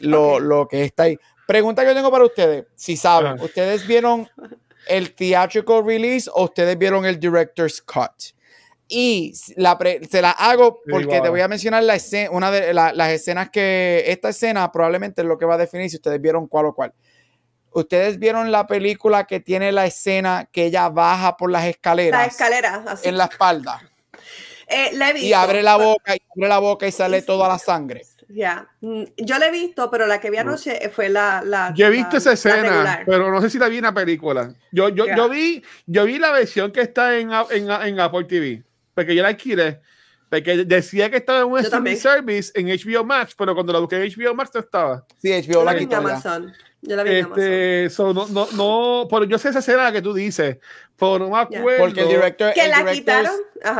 lo, 0.00 0.38
lo 0.40 0.68
que 0.68 0.84
está 0.84 1.04
ahí. 1.04 1.18
Pregunta 1.46 1.80
que 1.82 1.88
yo 1.88 1.94
tengo 1.94 2.10
para 2.10 2.24
ustedes, 2.26 2.66
si 2.74 2.98
saben, 2.98 3.32
Ajá. 3.34 3.44
¿ustedes 3.44 3.86
vieron 3.86 4.28
el 4.86 5.14
theatrical 5.14 5.82
release 5.86 6.28
o 6.34 6.44
ustedes 6.44 6.76
vieron 6.76 7.06
el 7.06 7.18
director's 7.18 7.80
cut? 7.80 8.12
Y 8.88 9.34
la 9.56 9.76
pre- 9.76 10.00
se 10.10 10.22
la 10.22 10.30
hago 10.30 10.80
Sí, 10.84 10.90
porque 10.90 11.20
te 11.20 11.28
voy 11.28 11.40
a 11.42 11.48
mencionar 11.48 11.82
la 11.82 11.94
escena, 11.94 12.30
una 12.30 12.50
de 12.50 12.72
la- 12.72 12.92
las 12.94 13.10
escenas 13.10 13.50
que 13.50 14.04
esta 14.06 14.30
escena 14.30 14.72
probablemente 14.72 15.20
es 15.22 15.26
lo 15.28 15.36
que 15.36 15.44
va 15.44 15.54
a 15.54 15.58
definir 15.58 15.90
si 15.90 15.96
ustedes 15.96 16.20
vieron 16.20 16.46
cuál 16.46 16.66
o 16.66 16.74
cuál. 16.74 16.92
Ustedes 17.72 18.18
vieron 18.18 18.50
la 18.50 18.66
película 18.66 19.24
que 19.26 19.40
tiene 19.40 19.72
la 19.72 19.84
escena 19.84 20.48
que 20.50 20.64
ella 20.64 20.88
baja 20.88 21.36
por 21.36 21.50
las 21.50 21.66
escaleras 21.66 22.18
La 22.20 22.26
escalera, 22.26 22.82
así. 22.88 23.08
en 23.08 23.18
la 23.18 23.24
espalda 23.26 23.82
Eh, 24.66 24.90
la 24.94 25.10
he 25.10 25.18
y 25.18 25.22
visto. 25.22 25.36
abre 25.38 25.62
la 25.62 25.76
boca 25.76 26.14
y 26.16 26.20
abre 26.36 26.48
la 26.48 26.58
boca 26.58 26.86
y 26.86 26.92
sale 26.92 27.22
toda 27.22 27.46
la 27.48 27.58
sangre. 27.58 28.02
Ya. 28.30 28.68
Mm, 28.82 29.04
Yo 29.16 29.38
la 29.38 29.46
he 29.46 29.50
visto, 29.50 29.90
pero 29.90 30.06
la 30.06 30.20
que 30.20 30.30
vi 30.30 30.36
anoche 30.36 30.90
fue 30.90 31.08
la. 31.08 31.42
la 31.44 31.72
Yo 31.74 31.86
he 31.86 31.90
visto 31.90 32.12
la- 32.12 32.18
esa 32.18 32.32
escena, 32.32 33.02
pero 33.06 33.30
no 33.30 33.40
sé 33.40 33.48
si 33.48 33.58
la 33.58 33.68
vi 33.68 33.78
en 33.78 33.84
la 33.84 33.94
película. 33.94 34.52
Yo, 34.72 34.90
yo, 34.90 35.06
Ya. 35.06 35.16
yo, 35.16 35.28
vi, 35.30 35.62
yo 35.86 36.04
vi 36.04 36.18
la 36.18 36.32
versión 36.32 36.70
que 36.72 36.82
está 36.82 37.16
en, 37.16 37.30
en, 37.50 37.70
en 37.70 38.00
Apple 38.00 38.24
TV, 38.24 38.62
porque 38.98 39.14
yo 39.14 39.22
la 39.22 39.28
alquilé, 39.28 39.80
porque 40.28 40.64
decía 40.64 41.08
que 41.08 41.18
estaba 41.18 41.38
en 41.38 41.44
un 41.46 41.52
Yo 41.52 41.58
streaming 41.64 41.94
service 41.96 42.50
en 42.56 42.66
HBO 42.66 43.04
Max, 43.04 43.32
pero 43.38 43.54
cuando 43.54 43.72
la 43.72 43.78
busqué 43.78 43.94
en 44.04 44.10
HBO 44.12 44.34
Max 44.34 44.50
no 44.52 44.58
estaba. 44.60 45.04
Sí, 45.22 45.28
Yo 45.42 45.52
HBO 45.60 45.64
la 45.64 45.72
en 45.72 45.78
quitó. 45.78 45.92
Yo 46.82 46.96
la 46.96 47.02
vi 47.04 47.10
en 47.16 47.24
Amazon. 47.26 47.36
Este, 47.38 47.90
so, 47.90 48.12
no, 48.12 48.26
no, 48.28 48.48
no, 48.54 49.06
pero 49.08 49.24
yo 49.24 49.38
sé 49.38 49.50
esa 49.50 49.60
escena 49.60 49.92
que 49.92 50.02
tú 50.02 50.12
dices, 50.14 50.58
pero 50.98 51.20
no 51.20 51.30
me 51.30 51.38
acuerdo. 51.38 51.78
Porque 51.84 52.00
el 52.00 52.08
director, 52.08 52.52
Que 52.54 52.64
el 52.64 52.70
la 52.70 52.78
director's- 52.82 52.94
quitaron. 52.94 53.32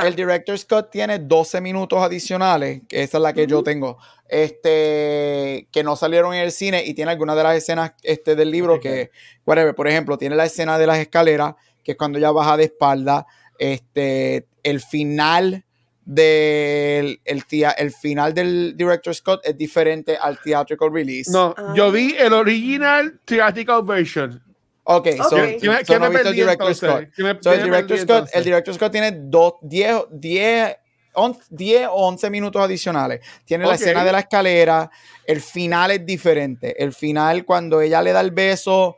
El 0.06 0.14
director 0.14 0.56
Scott 0.58 0.90
tiene 0.92 1.18
12 1.18 1.60
minutos 1.60 2.00
adicionales, 2.00 2.82
que 2.88 3.02
esa 3.02 3.18
es 3.18 3.22
la 3.22 3.32
que 3.32 3.46
yo 3.48 3.56
Ujú. 3.56 3.64
tengo, 3.64 3.98
este, 4.28 5.68
que 5.72 5.82
no 5.84 5.96
salieron 5.96 6.34
en 6.34 6.42
el 6.42 6.52
cine 6.52 6.82
y 6.84 6.94
tiene 6.94 7.10
algunas 7.10 7.36
de 7.36 7.42
las 7.42 7.56
escenas 7.56 7.92
este, 8.02 8.34
del 8.36 8.50
libro 8.50 8.74
Ok. 8.74 8.82
que, 8.82 9.10
whatever, 9.46 9.74
por 9.74 9.88
ejemplo, 9.88 10.16
tiene 10.18 10.36
la 10.36 10.44
escena 10.46 10.78
de 10.78 10.86
las 10.86 10.98
escaleras, 10.98 11.54
que 11.84 11.92
es 11.92 11.98
cuando 11.98 12.18
ella 12.18 12.30
baja 12.30 12.56
de 12.56 12.64
espalda, 12.64 13.26
este, 13.58 14.46
el 14.68 14.80
final 14.80 15.64
del 16.04 17.20
el, 17.24 17.44
tea- 17.46 17.72
el 17.72 17.92
final 17.92 18.32
del 18.32 18.74
director 18.76 19.14
Scott 19.14 19.40
es 19.44 19.56
diferente 19.58 20.16
al 20.16 20.38
theatrical 20.40 20.90
release. 20.92 21.30
No, 21.30 21.54
Ah. 21.56 21.72
yo 21.76 21.92
vi 21.92 22.14
el 22.18 22.32
original 22.32 23.20
theatrical 23.24 23.82
version. 23.84 24.42
Ok, 24.84 25.08
so, 25.18 25.22
Ok. 25.24 25.32
¿Qué, 25.60 25.60
so 25.60 25.72
qué 25.86 25.98
no 25.98 26.00
me 26.06 26.08
viste 26.10 26.28
el 26.30 26.34
director? 26.34 26.74
Scott. 26.74 27.04
¿Qué 27.14 27.22
me- 27.22 27.38
So, 27.42 27.52
el 27.52 27.62
director 27.62 27.98
Scott, 27.98 28.28
el 28.32 28.44
director 28.44 28.74
Scott 28.74 28.92
tiene 28.92 29.12
dos, 29.14 29.54
10, 29.60 30.04
10, 30.12 30.76
11, 31.12 31.40
10 31.50 31.88
o 31.88 32.06
11 32.08 32.30
minutos 32.30 32.62
adicionales. 32.62 33.20
Tiene 33.44 33.64
la 33.64 33.70
Ok. 33.74 33.80
escena 33.80 34.02
de 34.02 34.12
la 34.12 34.20
escalera. 34.20 34.90
El 35.26 35.42
final 35.42 35.90
es 35.90 36.06
diferente. 36.06 36.82
El 36.82 36.94
final, 36.94 37.44
cuando 37.44 37.82
ella 37.82 38.00
le 38.00 38.12
da 38.12 38.22
el 38.22 38.30
beso, 38.30 38.96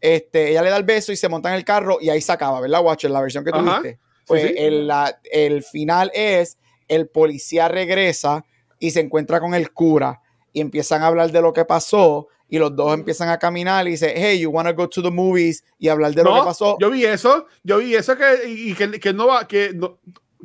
este, 0.00 0.50
ella 0.50 0.62
le 0.62 0.70
da 0.70 0.76
el 0.76 0.84
beso 0.84 1.10
y 1.10 1.16
se 1.16 1.28
monta 1.28 1.48
en 1.48 1.56
el 1.56 1.64
carro 1.64 1.98
y 2.00 2.08
ahí 2.08 2.20
se 2.20 2.30
acaba, 2.30 2.60
¿verdad, 2.60 2.82
Watcher? 2.84 3.10
La 3.10 3.20
versión 3.20 3.42
que 3.42 3.50
Ajá. 3.50 3.82
Pues 4.26 4.42
sí. 4.48 4.54
El, 4.56 4.86
la- 4.86 5.18
el 5.30 5.62
final 5.62 6.10
es 6.14 6.58
el 6.88 7.08
policía 7.08 7.68
regresa 7.68 8.44
y 8.78 8.90
se 8.90 9.00
encuentra 9.00 9.40
con 9.40 9.54
el 9.54 9.72
cura 9.72 10.20
y 10.52 10.60
empiezan 10.60 11.02
a 11.02 11.06
hablar 11.06 11.30
de 11.32 11.40
lo 11.40 11.52
que 11.52 11.64
pasó 11.64 12.28
y 12.48 12.58
los 12.58 12.76
dos 12.76 12.92
empiezan 12.92 13.30
a 13.30 13.38
caminar 13.38 13.86
y 13.88 13.92
dice, 13.92 14.12
hey, 14.14 14.38
you 14.38 14.50
wanna 14.50 14.72
go 14.72 14.86
to 14.88 15.02
the 15.02 15.10
movies 15.10 15.64
y 15.78 15.88
hablar 15.88 16.12
de 16.14 16.22
lo 16.22 16.30
que 16.34 16.40
pasó. 16.44 16.76
Yo 16.80 16.90
vi 16.90 17.04
eso, 17.06 17.46
yo 17.62 17.78
vi 17.78 17.94
eso 17.94 18.14
que, 18.16 18.46
y 18.50 18.74
que, 18.74 19.00
que 19.00 19.12
no 19.14 19.26
va, 19.28 19.48
que 19.48 19.72
no, 19.72 19.98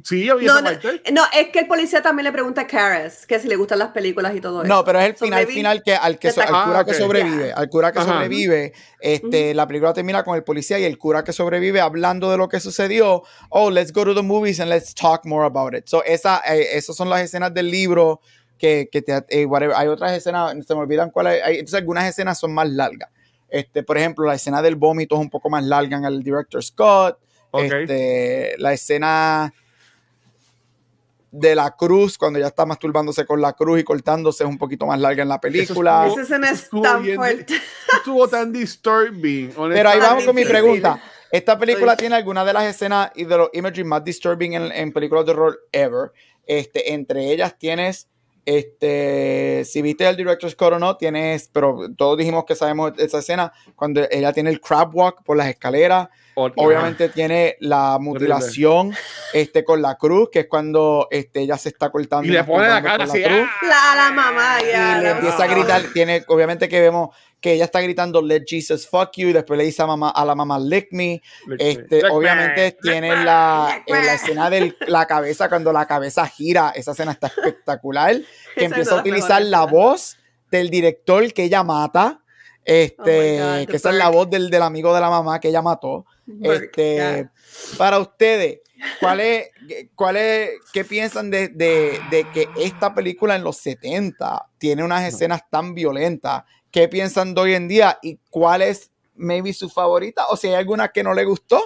sí, 0.04 0.22
vi 0.22 0.28
No, 0.28 0.38
esa 0.40 0.62
no, 0.62 0.64
parte. 0.82 1.12
no, 1.12 1.24
es 1.34 1.50
que 1.50 1.60
el 1.60 1.68
policía 1.68 2.02
también 2.02 2.26
le 2.26 2.32
pregunta 2.32 2.62
a 2.62 2.68
Karis 2.68 3.26
que 3.26 3.40
si 3.40 3.48
le 3.48 3.56
gustan 3.56 3.80
las 3.80 3.90
películas 3.90 4.36
y 4.36 4.42
todo 4.42 4.64
eso. 4.64 4.68
No, 4.74 4.84
pero 4.84 5.00
es 5.00 5.06
el 5.10 5.18
So 5.18 5.26
final 5.26 5.46
final 5.48 5.84
que 5.84 5.96
al 5.96 6.20
que 6.20 6.32
so- 6.32 6.42
al 6.42 6.48
Ah, 6.52 6.64
cura 6.68 6.86
que 6.86 6.94
sobrevive, 6.94 7.46
Yeah. 7.48 7.56
al 7.56 7.70
cura 7.70 7.92
que 7.92 8.00
Ajá. 8.00 8.14
sobrevive, 8.14 8.74
este, 9.00 9.54
la 9.54 9.68
película 9.68 9.94
termina 9.94 10.24
con 10.24 10.36
el 10.36 10.44
policía 10.44 10.80
y 10.80 10.84
el 10.86 10.98
cura 10.98 11.24
que 11.24 11.34
sobrevive 11.34 11.82
hablando 11.82 12.30
de 12.32 12.38
lo 12.38 12.48
que 12.48 12.60
sucedió. 12.60 13.24
Oh, 13.50 13.70
let's 13.70 13.92
go 13.92 14.06
to 14.06 14.14
the 14.16 14.22
movies 14.22 14.60
and 14.60 14.70
let's 14.70 14.94
talk 14.94 15.26
more 15.26 15.46
about 15.46 15.74
it. 15.74 15.86
So 15.88 16.04
esa, 16.04 16.42
eh, 16.48 16.78
esas 16.78 16.96
son 16.96 17.10
las 17.10 17.22
escenas 17.22 17.54
del 17.54 17.70
libro 17.72 18.22
que, 18.58 18.90
que 18.92 19.02
te, 19.02 19.24
eh, 19.30 19.46
whatever. 19.46 19.76
hay 19.76 19.88
otras 19.88 20.12
escenas, 20.14 20.56
se 20.66 20.74
me 20.74 20.82
olvidan 20.82 21.12
cuáles, 21.12 21.44
hay, 21.44 21.56
entonces 21.60 21.80
algunas 21.80 22.06
escenas 22.08 22.40
son 22.40 22.54
más 22.54 22.68
largas. 22.70 23.10
Este, 23.50 23.84
por 23.84 23.98
ejemplo, 23.98 24.26
la 24.26 24.34
escena 24.36 24.62
del 24.62 24.76
vómito 24.76 25.16
es 25.16 25.22
un 25.22 25.30
poco 25.30 25.50
más 25.50 25.64
larga 25.64 25.96
en 25.98 26.06
el 26.06 26.22
director 26.24 26.62
Scott. 26.64 27.18
Ok. 27.52 27.64
Este, 27.64 28.56
la 28.58 28.74
escena 28.74 29.54
de 31.32 31.56
la 31.56 31.76
cruz, 31.76 32.18
cuando 32.18 32.40
ella 32.40 32.48
está 32.48 32.66
masturbándose 32.66 33.26
con 33.26 33.42
la 33.42 33.54
cruz 33.54 33.80
y 33.82 33.84
cortándose, 33.84 34.44
es 34.44 34.50
un 34.50 34.58
poquito 34.58 34.86
más 34.86 35.00
larga 35.00 35.24
en 35.24 35.30
la 35.30 35.40
película. 35.42 36.06
estuvo- 36.08 36.22
Esa 36.22 36.22
escena 36.24 36.50
es 36.52 36.64
estuvo 36.64 36.82
tan 36.82 37.04
bien- 37.04 37.16
fuerte. 37.18 37.54
Estuvo 37.98 38.28
tan 38.28 38.52
disturbing. 38.54 39.52
Pero 39.74 39.90
ahí 39.90 40.00
vamos 40.00 40.24
con 40.24 40.36
mi 40.36 40.46
pregunta. 40.46 41.02
¿Esta 41.32 41.60
película 41.60 41.98
tiene 41.98 42.16
alguna 42.16 42.46
de 42.46 42.54
las 42.54 42.64
escenas 42.64 43.12
y 43.14 43.26
de 43.26 43.38
los 43.38 43.50
imagery 43.52 43.84
más 43.84 44.04
disturbing 44.04 44.54
en, 44.54 44.72
en 44.72 44.94
películas 44.94 45.26
de 45.26 45.32
horror 45.34 45.60
ever? 45.74 46.12
Este, 46.46 46.94
entre 46.94 47.30
ellas 47.34 47.58
tienes, 47.60 48.08
este, 48.46 49.64
si 49.66 49.82
viste 49.82 50.08
el 50.08 50.16
director's 50.16 50.56
cut 50.56 50.72
o 50.74 50.80
no, 50.80 50.96
tienes, 50.96 51.50
pero 51.52 51.80
todos 51.98 52.18
dijimos 52.18 52.46
que 52.46 52.56
sabemos 52.56 52.94
esa 52.98 53.20
escena, 53.20 53.52
cuando 53.76 54.02
ella 54.10 54.32
tiene 54.32 54.50
el 54.50 54.62
crab 54.62 54.96
walk 54.96 55.24
por 55.24 55.36
las 55.36 55.48
escaleras, 55.48 56.08
obviamente 56.38 57.10
tiene 57.10 57.58
la 57.60 57.98
mutilación 58.00 58.94
este, 59.34 59.64
con 59.64 59.82
la 59.82 59.96
cruz, 59.96 60.30
que 60.32 60.42
es 60.42 60.48
cuando 60.48 61.08
este, 61.10 61.42
ella 61.42 61.58
se 61.58 61.70
está 61.70 61.90
cortando. 61.90 62.28
Y 62.28 62.32
le 62.32 62.44
pone 62.44 62.68
la 62.68 62.82
cara 62.82 63.04
así. 63.06 63.22
cruz 63.24 63.48
¡ah! 63.48 63.66
La, 63.66 63.96
la 63.96 64.12
mamá, 64.12 64.58
ya. 64.62 64.68
y 64.68 64.98
le 64.98 65.04
la 65.04 65.12
empieza 65.12 65.44
a 65.44 65.48
gritar, 65.48 65.82
tiene, 65.94 66.24
obviamente 66.28 66.70
que 66.70 66.80
vemos 66.80 67.10
que 67.40 67.54
ella 67.54 67.66
está 67.66 67.82
gritando 67.82 68.22
Let 68.22 68.46
Jesus 68.48 68.88
fuck 68.88 69.12
you, 69.16 69.30
y 69.30 69.34
después 69.34 69.58
le 69.58 69.64
dice 69.64 69.82
a, 69.82 69.88
mamá, 69.88 70.10
a 70.10 70.26
la 70.26 70.36
mamá 70.36 70.60
Lick 70.60 70.88
me, 70.92 71.22
este, 71.60 72.02
me, 72.02 72.10
obviamente 72.10 72.66
lick 72.66 72.82
tiene 72.82 73.16
me. 73.16 73.24
la, 73.24 73.84
eh, 73.86 73.92
la 73.92 74.14
escena 74.14 74.50
de 74.50 74.76
la 74.88 75.06
cabeza, 75.06 75.50
cuando 75.50 75.72
la 75.72 75.86
cabeza 75.86 76.28
gira, 76.28 76.72
esa 76.76 76.92
escena 76.92 77.12
está 77.12 77.28
espectacular, 77.28 78.16
que 78.56 78.66
empieza 78.66 78.92
a 78.92 78.96
la 78.96 79.02
utilizar 79.02 79.42
la 79.42 79.66
voz 79.66 80.18
del 80.52 80.70
director 80.70 81.32
que 81.34 81.44
ella 81.44 81.64
mata, 81.64 82.22
este, 82.64 83.42
Oh 83.42 83.60
God, 83.60 83.68
que 83.68 83.78
esa 83.78 83.90
es 83.92 83.96
la 83.96 84.10
voz 84.10 84.30
del, 84.30 84.50
del 84.50 84.62
amigo 84.62 84.94
de 84.94 85.02
la 85.02 85.10
mamá 85.10 85.40
que 85.40 85.50
ella 85.50 85.62
mató. 85.62 86.06
Este, 86.44 87.30
para 87.78 88.00
ustedes, 88.00 88.60
¿cuál 89.00 89.20
es, 89.22 89.50
cuál 89.96 90.18
es, 90.18 90.50
¿qué 90.74 90.84
piensan 90.84 91.30
de, 91.30 91.48
de- 91.50 92.02
de 92.10 92.30
que 92.30 92.52
esta 92.56 92.94
película 92.94 93.36
en 93.36 93.44
los 93.44 93.58
70 93.58 94.46
tiene 94.58 94.84
unas 94.84 95.08
escenas 95.08 95.42
tan 95.50 95.74
violentas? 95.74 96.44
¿Qué 96.72 96.88
piensan 96.88 97.34
de 97.34 97.42
hoy 97.42 97.54
en 97.56 97.68
día? 97.68 97.98
¿Y 98.02 98.20
cuál 98.30 98.62
es, 98.62 98.92
maybe, 99.16 99.54
su 99.54 99.70
favorita? 99.70 100.28
O 100.28 100.38
si 100.38 100.48
hay 100.48 100.56
alguna 100.56 100.90
que 100.90 101.02
no 101.04 101.14
le 101.14 101.24
gustó, 101.24 101.62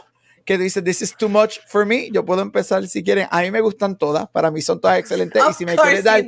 que 0.46 0.58
dice, 0.58 0.82
this 0.82 1.02
is 1.02 1.16
too 1.16 1.30
much 1.30 1.60
for 1.68 1.86
me, 1.86 2.10
yo 2.12 2.26
puedo 2.26 2.42
empezar 2.42 2.88
si 2.88 3.04
quieren. 3.04 3.28
A 3.30 3.42
mí 3.42 3.52
me 3.52 3.62
gustan 3.62 3.98
todas, 3.98 4.28
para 4.30 4.50
mí 4.50 4.62
son 4.62 4.80
todas 4.82 4.98
excelentes. 5.00 5.42
y 5.44 5.50
Of 5.50 5.58
si 5.58 5.66
me 5.66 5.76
quieres 5.76 6.04
dar 6.04 6.22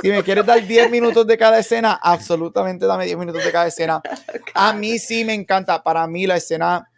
si 0.00 0.08
me 0.10 0.22
quieres 0.22 0.46
dar 0.46 0.66
10 0.66 0.90
minutos 0.90 1.26
de 1.26 1.36
cada 1.36 1.58
escena, 1.58 1.98
absolutamente 2.02 2.86
dame 2.86 3.04
10 3.04 3.18
minutos 3.18 3.44
de 3.44 3.52
cada 3.52 3.66
escena. 3.66 4.00
A 4.54 4.72
mí 4.72 4.98
sí 4.98 5.24
me 5.24 5.34
encanta. 5.34 5.82
Para 5.82 6.06
mí 6.06 6.26
la 6.26 6.36
escena, 6.36 6.88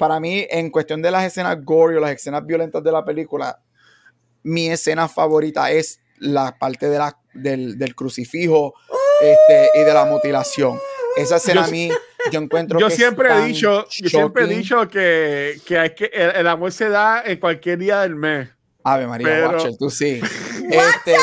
para 0.00 0.18
mí 0.18 0.46
en 0.50 0.70
cuestión 0.70 1.02
de 1.02 1.10
las 1.10 1.24
escenas 1.24 1.62
gore 1.62 1.98
o 1.98 2.00
las 2.00 2.12
escenas 2.12 2.44
violentas 2.46 2.82
de 2.82 2.90
la 2.90 3.04
película, 3.04 3.60
mi 4.42 4.68
escena 4.70 5.06
favorita 5.08 5.70
es 5.70 6.00
la 6.18 6.56
parte 6.58 6.88
de 6.88 6.96
la, 6.98 7.16
del, 7.34 7.78
del 7.78 7.94
crucifijo 7.94 8.72
este, 9.20 9.68
y 9.74 9.84
de 9.84 9.92
la 9.94 10.06
mutilación. 10.06 10.78
Esa 11.16 11.36
escena 11.36 11.62
Yo- 11.62 11.66
a 11.66 11.70
mí, 11.70 11.90
yo 12.32 12.40
encuentro 12.40 12.78
Yo 12.80 12.86
que 12.86 12.92
es 12.94 12.98
siempre 12.98 13.28
he 13.28 13.32
tan 13.32 13.46
dicho, 13.48 13.86
yo 14.00 14.08
siempre 14.08 14.44
he 14.44 14.46
shocking. 14.46 14.58
dicho 14.62 14.88
que, 14.88 15.60
que 15.66 15.78
hay 15.78 15.94
que 15.94 16.06
el, 16.06 16.30
el 16.36 16.46
amor 16.48 16.72
se 16.72 16.88
da 16.88 17.22
en 17.24 17.38
cualquier 17.38 17.78
día 17.78 18.00
del 18.00 18.14
mes. 18.16 18.48
Ave 18.82 19.06
María, 19.06 19.26
pero- 19.28 19.50
Watcher, 19.58 19.76
tú 19.78 19.90
sí. 19.90 20.20
Este, 20.70 21.14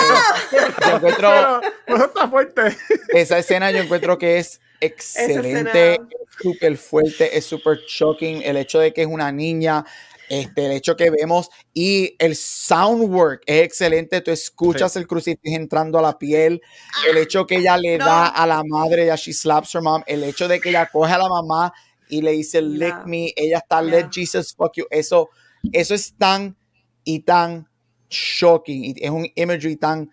yo 0.82 0.96
encuentro, 0.98 1.62
Pero 1.86 1.98
no 1.98 2.06
está 2.06 2.28
fuerte. 2.30 2.62
esa 3.10 3.38
escena 3.40 3.72
yo 3.72 3.80
encuentro 3.80 4.18
que 4.18 4.38
es 4.40 4.60
excelente, 4.82 5.94
es 5.96 6.00
súper 6.42 6.78
fuerte, 6.78 7.38
es 7.38 7.46
súper 7.46 7.80
shocking. 7.88 8.42
El 8.44 8.58
hecho 8.58 8.80
de 8.80 8.94
que 8.94 9.02
es 9.02 9.08
una 9.08 9.32
niña, 9.32 9.84
este, 10.30 10.66
el 10.66 10.72
hecho 10.74 10.96
que 10.96 11.10
vemos 11.10 11.50
y 11.74 12.16
el 12.20 12.36
sound 12.36 13.10
work 13.14 13.42
es 13.46 13.64
excelente. 13.64 14.22
Tú 14.22 14.32
escuchas 14.32 14.96
el 14.96 15.08
crucifijo 15.08 15.56
entrando 15.56 15.98
a 16.00 16.02
la 16.02 16.18
piel, 16.18 16.62
el 17.10 17.18
hecho 17.18 17.46
que 17.46 17.58
ella 17.58 17.78
le 17.78 17.98
No. 17.98 18.06
da 18.06 18.28
a 18.28 18.46
la 18.46 18.62
madre, 18.66 19.06
ya 19.06 19.16
she 19.16 19.34
slaps 19.34 19.74
her 19.76 19.82
mom, 19.82 20.04
el 20.08 20.24
hecho 20.24 20.48
de 20.48 20.60
que 20.60 20.70
ella 20.70 20.88
coge 20.92 21.14
a 21.14 21.18
la 21.18 21.30
mamá 21.30 21.74
y 22.10 22.22
le 22.22 22.32
dice 22.32 22.62
lick 22.62 22.80
Yeah. 22.80 23.04
me, 23.06 23.34
ella 23.36 23.58
está 23.60 23.82
Yeah. 23.82 23.92
let 23.92 24.10
Jesus 24.12 24.54
fuck 24.56 24.74
you. 24.76 24.86
Eso, 24.90 25.30
eso 25.72 25.94
es 25.96 26.14
tan 26.18 26.56
y 27.04 27.22
tan 27.22 27.68
shocking 28.10 28.84
y 28.86 28.94
es 29.02 29.10
un 29.10 29.28
imagery 29.36 29.76
tan 29.78 30.10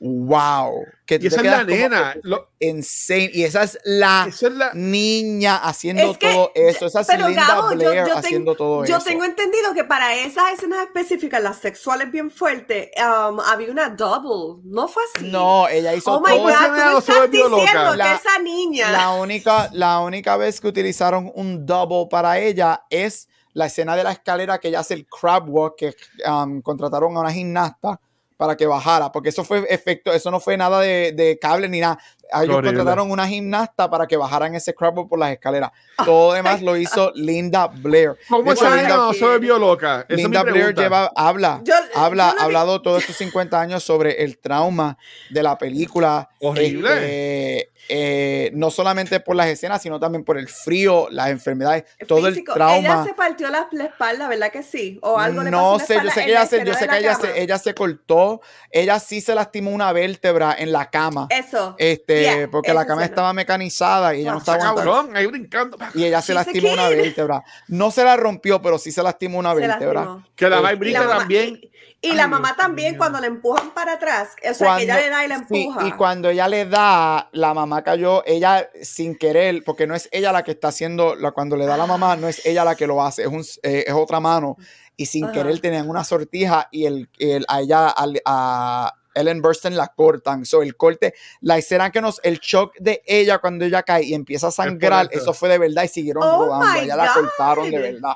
wow 0.00 0.84
que 1.06 1.18
Y 1.20 1.26
esa 1.26 1.36
es 1.40 1.42
la 1.46 1.64
nena. 1.64 2.16
Lo- 2.22 2.50
insane 2.60 3.30
y 3.32 3.42
esa 3.44 3.62
es 3.64 3.78
la 3.84 4.26
esa 4.28 4.46
es 4.48 4.52
la, 4.52 4.70
niña 4.74 5.56
haciendo 5.56 6.12
Es 6.12 6.18
que- 6.18 6.30
todo 6.32 6.52
eso 6.54 6.86
esa 6.86 7.00
es 7.00 7.08
Linda 7.08 7.46
Gabo, 7.46 7.70
yo- 7.72 7.76
Blair 7.76 8.06
yo 8.06 8.16
haciendo 8.16 8.54
todo 8.54 8.84
Yo 8.84 8.96
eso 8.98 9.04
tengo 9.06 9.24
entendido 9.24 9.74
que 9.74 9.84
para 9.84 10.14
esas 10.14 10.52
escenas 10.52 10.80
específicas, 10.86 11.42
las 11.42 11.56
sexuales 11.58 12.10
bien 12.12 12.30
fuertes, 12.30 12.90
um, 12.98 13.40
había 13.40 13.70
una 13.70 13.88
double. 13.90 14.60
No 14.64 14.86
fue 14.88 15.02
así. 15.16 15.26
no 15.28 15.66
ella 15.68 15.94
hizo 15.94 16.12
Oh 16.12 16.20
my 16.20 16.26
todo 16.30 16.42
God, 16.42 16.50
esa 16.50 16.58
tú 16.92 16.98
estás 16.98 17.16
volvió 17.18 17.48
loca. 17.48 17.60
diciendo 17.62 17.90
que 17.92 17.96
La- 17.96 18.14
esa 18.14 18.38
niña. 18.42 18.92
la 18.92 19.10
única 19.14 19.70
la 19.72 20.00
única 20.00 20.36
vez 20.36 20.60
que 20.60 20.68
utilizaron 20.68 21.32
un 21.34 21.64
double 21.66 22.06
para 22.10 22.38
ella 22.38 22.84
es 22.90 23.28
la 23.54 23.66
escena 23.66 23.96
de 23.96 24.04
la 24.04 24.12
escalera 24.12 24.58
que 24.58 24.68
ella 24.68 24.80
hace 24.80 24.94
el 24.94 25.06
crab 25.06 25.48
walk 25.48 25.74
que 25.76 25.94
um, 26.30 26.60
contrataron 26.62 27.16
a 27.16 27.20
una 27.20 27.32
gimnasta 27.32 27.98
para 28.38 28.56
que 28.56 28.66
bajara, 28.66 29.12
porque 29.12 29.28
eso 29.28 29.44
fue 29.44 29.66
efecto, 29.68 30.12
eso 30.12 30.30
no 30.30 30.38
fue 30.40 30.56
nada 30.56 30.80
de, 30.80 31.12
de 31.12 31.38
cable 31.38 31.68
ni 31.68 31.80
nada. 31.80 31.98
A 32.30 32.44
Ellos 32.44 32.56
Horrible. 32.56 32.76
contrataron 32.76 33.10
una 33.10 33.26
gimnasta 33.26 33.88
para 33.90 34.06
que 34.06 34.16
bajaran 34.16 34.54
ese 34.54 34.74
crab 34.74 34.96
walk 34.98 35.08
por 35.08 35.18
las 35.18 35.32
escaleras. 35.32 35.70
Todo 36.04 36.34
demás 36.34 36.60
lo 36.62 36.76
hizo 36.76 37.10
Linda 37.14 37.66
Blair. 37.68 38.16
¿Cómo 38.28 38.52
esa 38.52 38.76
Linda- 38.76 38.96
no 38.96 39.12
se 39.14 39.24
volvió 39.24 39.58
loca? 39.58 40.04
Esa 40.08 40.14
Linda 40.22 40.42
Blair 40.42 40.74
lleva, 40.74 41.10
habla, 41.16 41.62
Yo- 41.64 41.72
habla, 41.94 42.24
yo 42.26 42.30
ha 42.30 42.34
vi- 42.34 42.44
hablado 42.44 42.80
todos 42.82 43.00
estos 43.00 43.16
50 43.16 43.58
años 43.60 43.82
sobre 43.82 44.22
el 44.22 44.38
trauma 44.38 44.96
de 45.30 45.42
la 45.42 45.56
película. 45.58 46.28
Horrible. 46.40 46.90
Este, 46.92 47.70
eh, 47.88 48.50
no 48.54 48.70
solamente 48.70 49.20
por 49.20 49.36
las 49.36 49.46
escenas, 49.48 49.80
sino 49.82 49.98
también 50.00 50.24
por 50.24 50.38
el 50.38 50.48
frío, 50.48 51.08
las 51.10 51.28
enfermedades, 51.30 51.84
todo 52.06 52.26
físico. 52.28 52.52
el 52.52 52.56
trauma. 52.56 52.76
Ella 52.78 53.04
se 53.04 53.14
partió 53.14 53.48
la, 53.50 53.68
la 53.72 53.84
espalda, 53.84 54.28
¿verdad 54.28 54.50
que 54.52 54.62
sí? 54.62 54.98
O 55.02 55.18
algo 55.18 55.42
le 55.42 55.50
no 55.50 55.78
pasó 55.78 55.94
la 55.94 56.00
sé, 56.02 56.04
yo 56.04 56.10
sé 56.10 56.24
que 56.24 56.30
ella 56.30 56.40
la 56.40 56.46
se, 56.46 56.64
yo 56.64 56.74
sé 56.74 56.80
que 56.80 56.86
la 56.86 56.98
ella 56.98 57.14
se, 57.14 57.42
ella 57.42 57.58
se 57.58 57.74
cortó, 57.74 58.40
ella 58.70 58.98
sí 59.00 59.20
se 59.20 59.34
lastimó 59.34 59.70
una 59.70 59.92
vértebra 59.92 60.54
en 60.58 60.72
la 60.72 60.90
cama, 60.90 61.26
Eso. 61.30 61.74
este, 61.78 62.20
Yeah, 62.22 62.48
porque 62.50 62.74
la 62.74 62.84
cama 62.86 63.02
escena. 63.02 63.14
estaba 63.14 63.32
mecanizada 63.32 64.14
y 64.14 64.20
ella 64.20 64.30
no 64.32 64.40
Wow. 64.40 64.54
estaba 64.54 64.58
cabrón, 64.74 65.16
ahí 65.16 65.26
brincando. 65.26 65.76
Y 65.94 66.04
ella 66.04 66.20
se 66.22 66.34
lastimó 66.34 66.72
una 66.72 66.88
vértebra. 66.88 67.42
No 67.68 67.90
se 67.90 68.04
la 68.04 68.16
rompió, 68.16 68.60
pero 68.62 68.78
sí 68.78 68.92
se 68.92 69.02
lastimó 69.02 69.38
una 69.38 69.54
Se 69.54 69.60
vértebra. 69.60 70.04
lastimó. 70.04 70.26
Que 70.36 70.48
la 70.48 70.60
va 70.60 70.70
y 70.72 70.74
la 70.74 70.78
brinca 70.80 71.08
también. 71.08 71.60
Y, 71.62 71.70
y 72.00 72.10
Ay, 72.10 72.16
la 72.16 72.22
Dios 72.28 72.30
mamá 72.30 72.54
también, 72.56 72.92
mío. 72.92 72.98
cuando 72.98 73.18
le 73.20 73.26
empujan 73.26 73.70
para 73.70 73.94
atrás, 73.94 74.28
o 74.48 74.54
sea, 74.54 74.76
que 74.76 74.84
ella 74.84 74.96
le 75.00 75.10
da 75.10 75.24
y 75.24 75.28
la 75.28 75.38
sí, 75.38 75.64
empuja. 75.64 75.86
y 75.88 75.92
cuando 75.92 76.28
ella 76.30 76.46
le 76.46 76.64
da, 76.64 77.28
la 77.32 77.52
mamá 77.54 77.67
cayó, 77.82 78.24
ella 78.26 78.68
sin 78.82 79.16
querer, 79.16 79.62
porque 79.64 79.86
no 79.86 79.94
es 79.94 80.08
ella 80.12 80.32
la 80.32 80.42
que 80.42 80.52
está 80.52 80.68
haciendo, 80.68 81.14
la, 81.14 81.32
cuando 81.32 81.56
le 81.56 81.66
da 81.66 81.74
a 81.74 81.78
la 81.78 81.86
mamá, 81.86 82.16
no 82.16 82.28
es 82.28 82.44
ella 82.46 82.64
la 82.64 82.74
que 82.74 82.86
lo 82.86 83.02
hace, 83.04 83.22
es, 83.22 83.28
un, 83.28 83.44
eh, 83.62 83.84
es 83.86 83.94
otra 83.94 84.20
mano. 84.20 84.56
Y 84.96 85.06
sin 85.06 85.24
Ajá. 85.24 85.32
querer 85.32 85.60
tenían 85.60 85.88
una 85.88 86.02
sortija 86.04 86.68
y 86.72 86.86
el, 86.86 87.08
el- 87.18 87.44
a 87.48 87.60
ella, 87.60 87.88
al- 87.88 88.20
a, 88.24 88.92
Ellen 89.14 89.42
Burstyn 89.42 89.76
la 89.76 89.88
cortan. 89.88 90.44
So, 90.44 90.62
el 90.62 90.76
corte, 90.76 91.14
la 91.40 91.58
escena 91.58 91.90
que 91.90 92.00
nos, 92.00 92.20
el 92.22 92.38
shock 92.38 92.74
de 92.78 93.02
ella 93.04 93.38
cuando 93.38 93.64
ella 93.64 93.82
cae 93.82 94.04
y 94.04 94.14
empieza 94.14 94.48
a 94.48 94.50
sangrar, 94.52 95.08
eso 95.10 95.32
fue 95.34 95.48
de 95.48 95.58
verdad 95.58 95.82
y 95.84 95.88
siguieron 95.88 96.22
Oh 96.24 96.44
rodando. 96.46 96.66
A 96.78 96.82
ella 96.84 96.96
la 96.96 97.12
cortaron 97.12 97.70
de 97.70 97.78
verdad 97.78 98.14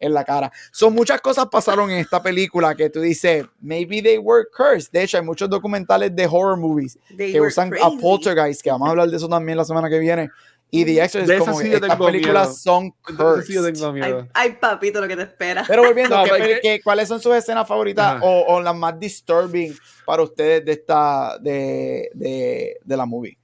en 0.00 0.12
la 0.14 0.24
cara. 0.24 0.50
Son 0.72 0.92
muchas 0.94 1.20
cosas 1.20 1.46
pasaron 1.50 1.90
en 1.90 1.98
esta 1.98 2.22
película 2.22 2.74
que 2.74 2.90
tú 2.90 3.00
dices, 3.00 3.46
maybe 3.60 4.02
they 4.02 4.18
were 4.18 4.46
cursed. 4.52 4.90
De 4.90 5.02
hecho, 5.02 5.18
hay 5.18 5.24
muchos 5.24 5.48
documentales 5.48 6.14
de 6.16 6.26
horror 6.26 6.56
movies 6.56 6.98
They 7.16 7.32
que 7.32 7.40
usan 7.40 7.68
a 7.68 7.70
crazy. 7.78 7.96
Poltergeist, 8.00 8.62
que 8.62 8.70
vamos 8.70 8.88
a 8.88 8.90
hablar 8.90 9.08
de 9.08 9.16
eso 9.16 9.28
también 9.28 9.58
la 9.58 9.64
semana 9.64 9.88
que 9.88 9.98
viene. 9.98 10.30
Y 10.72 10.84
The 10.84 11.02
Exorcist, 11.02 11.28
De 11.28 11.36
esa 11.36 11.44
como 11.46 11.60
sí 11.60 11.72
estas 11.72 11.96
películas 11.96 12.48
miedo. 12.48 12.54
son 12.54 12.94
sí 13.06 13.14
cursed. 13.16 14.02
Ay, 14.02 14.14
ay, 14.32 14.52
papito, 14.60 15.00
lo 15.00 15.08
que 15.08 15.16
te 15.16 15.22
espera. 15.22 15.64
Pero 15.66 15.82
volviendo, 15.82 16.16
No, 16.24 16.24
¿qué 16.24 16.80
¿cuáles 16.84 17.08
son 17.08 17.20
sus 17.20 17.34
escenas 17.34 17.66
favoritas 17.66 18.20
o, 18.22 18.44
o 18.46 18.60
las 18.60 18.76
más 18.76 18.98
disturbing 18.98 19.76
para 20.06 20.22
ustedes 20.22 20.64
de 20.64 20.72
esta 20.72 21.36
de, 21.40 22.08
de, 22.14 22.76
de 22.84 22.96
la 22.96 23.04
movie? 23.04 23.36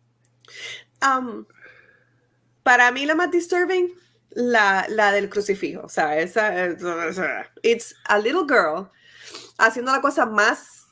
Um, 1.02 1.44
para 2.62 2.90
mí 2.92 3.04
la 3.06 3.16
más 3.16 3.30
disturbing, 3.30 3.92
la, 4.36 4.84
la 4.88 5.10
del 5.12 5.28
crucifijo. 5.30 5.80
O 5.84 5.88
sea, 5.88 6.16
esa, 6.18 6.64
esa- 6.66 7.50
It's 7.62 7.94
a 8.04 8.18
little 8.18 8.44
girl 8.46 8.90
haciendo 9.58 9.90
la 9.92 10.00
cosa 10.02 10.26
más 10.26 10.86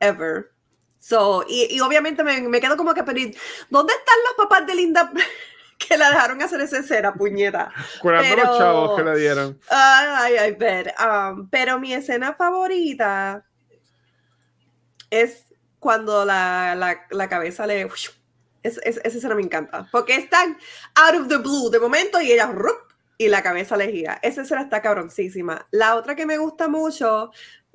ever. 0.00 0.52
So, 0.98 1.44
y, 1.48 1.68
y 1.70 1.80
obviamente 1.80 2.22
me, 2.24 2.40
me 2.42 2.60
quedo 2.60 2.76
como 2.76 2.94
que, 2.94 3.02
pero 3.04 3.18
¿y 3.18 3.36
¿dónde 3.70 3.92
están 3.92 4.16
los 4.28 4.34
papás 4.46 4.66
de 4.66 4.74
Linda 4.74 5.10
que 5.78 5.96
la 5.96 6.10
dejaron 6.10 6.40
hacer 6.42 6.60
esa 6.60 6.78
escena, 6.78 7.12
puñeta? 7.14 7.72
Curando 8.00 8.28
pero- 8.34 8.44
los 8.48 8.58
chavos 8.58 8.96
que 8.96 9.04
le 9.04 9.18
dieron. 9.18 9.60
Ay, 9.68 10.36
ay, 10.36 10.52
ver. 10.52 10.94
Um, 11.00 11.48
pero 11.50 11.78
mi 11.80 11.92
escena 11.92 12.34
favorita 12.34 13.44
es 15.10 15.44
cuando 15.78 16.24
la, 16.24 16.74
la, 16.76 17.06
la 17.10 17.28
cabeza 17.28 17.66
le. 17.66 17.88
Es, 18.66 18.78
es- 18.84 19.00
esa 19.04 19.16
escena 19.18 19.34
me 19.34 19.42
encanta. 19.42 19.88
Porque 19.92 20.16
es 20.16 20.28
tan 20.30 20.56
out 20.94 21.20
of 21.22 21.28
the 21.28 21.38
blue 21.38 21.70
de 21.70 21.78
momento 21.80 22.20
y 22.20 22.32
ella. 22.32 22.46
rup, 22.52 22.76
y 23.18 23.28
la 23.28 23.42
cabeza 23.42 23.76
le 23.76 23.90
gira. 23.90 24.18
Esa 24.22 24.42
escena 24.42 24.62
está 24.62 24.82
cabroncísima. 24.82 25.66
La 25.70 25.96
otra 25.96 26.14
que 26.14 26.26
me 26.26 26.36
gusta 26.38 26.68
mucho 26.68 27.30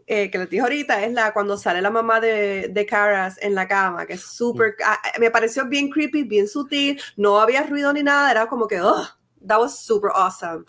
eh, 0.07 0.29
que 0.29 0.37
les 0.37 0.49
dije 0.49 0.61
ahorita, 0.61 1.03
es 1.05 1.13
la 1.13 1.31
cuando 1.33 1.57
sale 1.57 1.81
la 1.81 1.89
mamá 1.89 2.19
de, 2.19 2.67
de 2.69 2.85
Caras 2.85 3.37
en 3.41 3.55
la 3.55 3.67
cama, 3.67 4.05
que 4.05 4.13
es 4.13 4.21
súper, 4.21 4.75
ah, 4.85 4.99
me 5.19 5.31
pareció 5.31 5.65
bien 5.67 5.89
creepy, 5.89 6.23
bien 6.23 6.47
sutil, 6.47 6.99
no 7.15 7.39
había 7.39 7.63
ruido 7.63 7.93
ni 7.93 8.03
nada, 8.03 8.29
era 8.29 8.47
como 8.47 8.67
que, 8.67 8.81
oh, 8.81 9.07
that 9.47 9.59
was 9.59 9.79
super 9.79 10.11
awesome. 10.13 10.65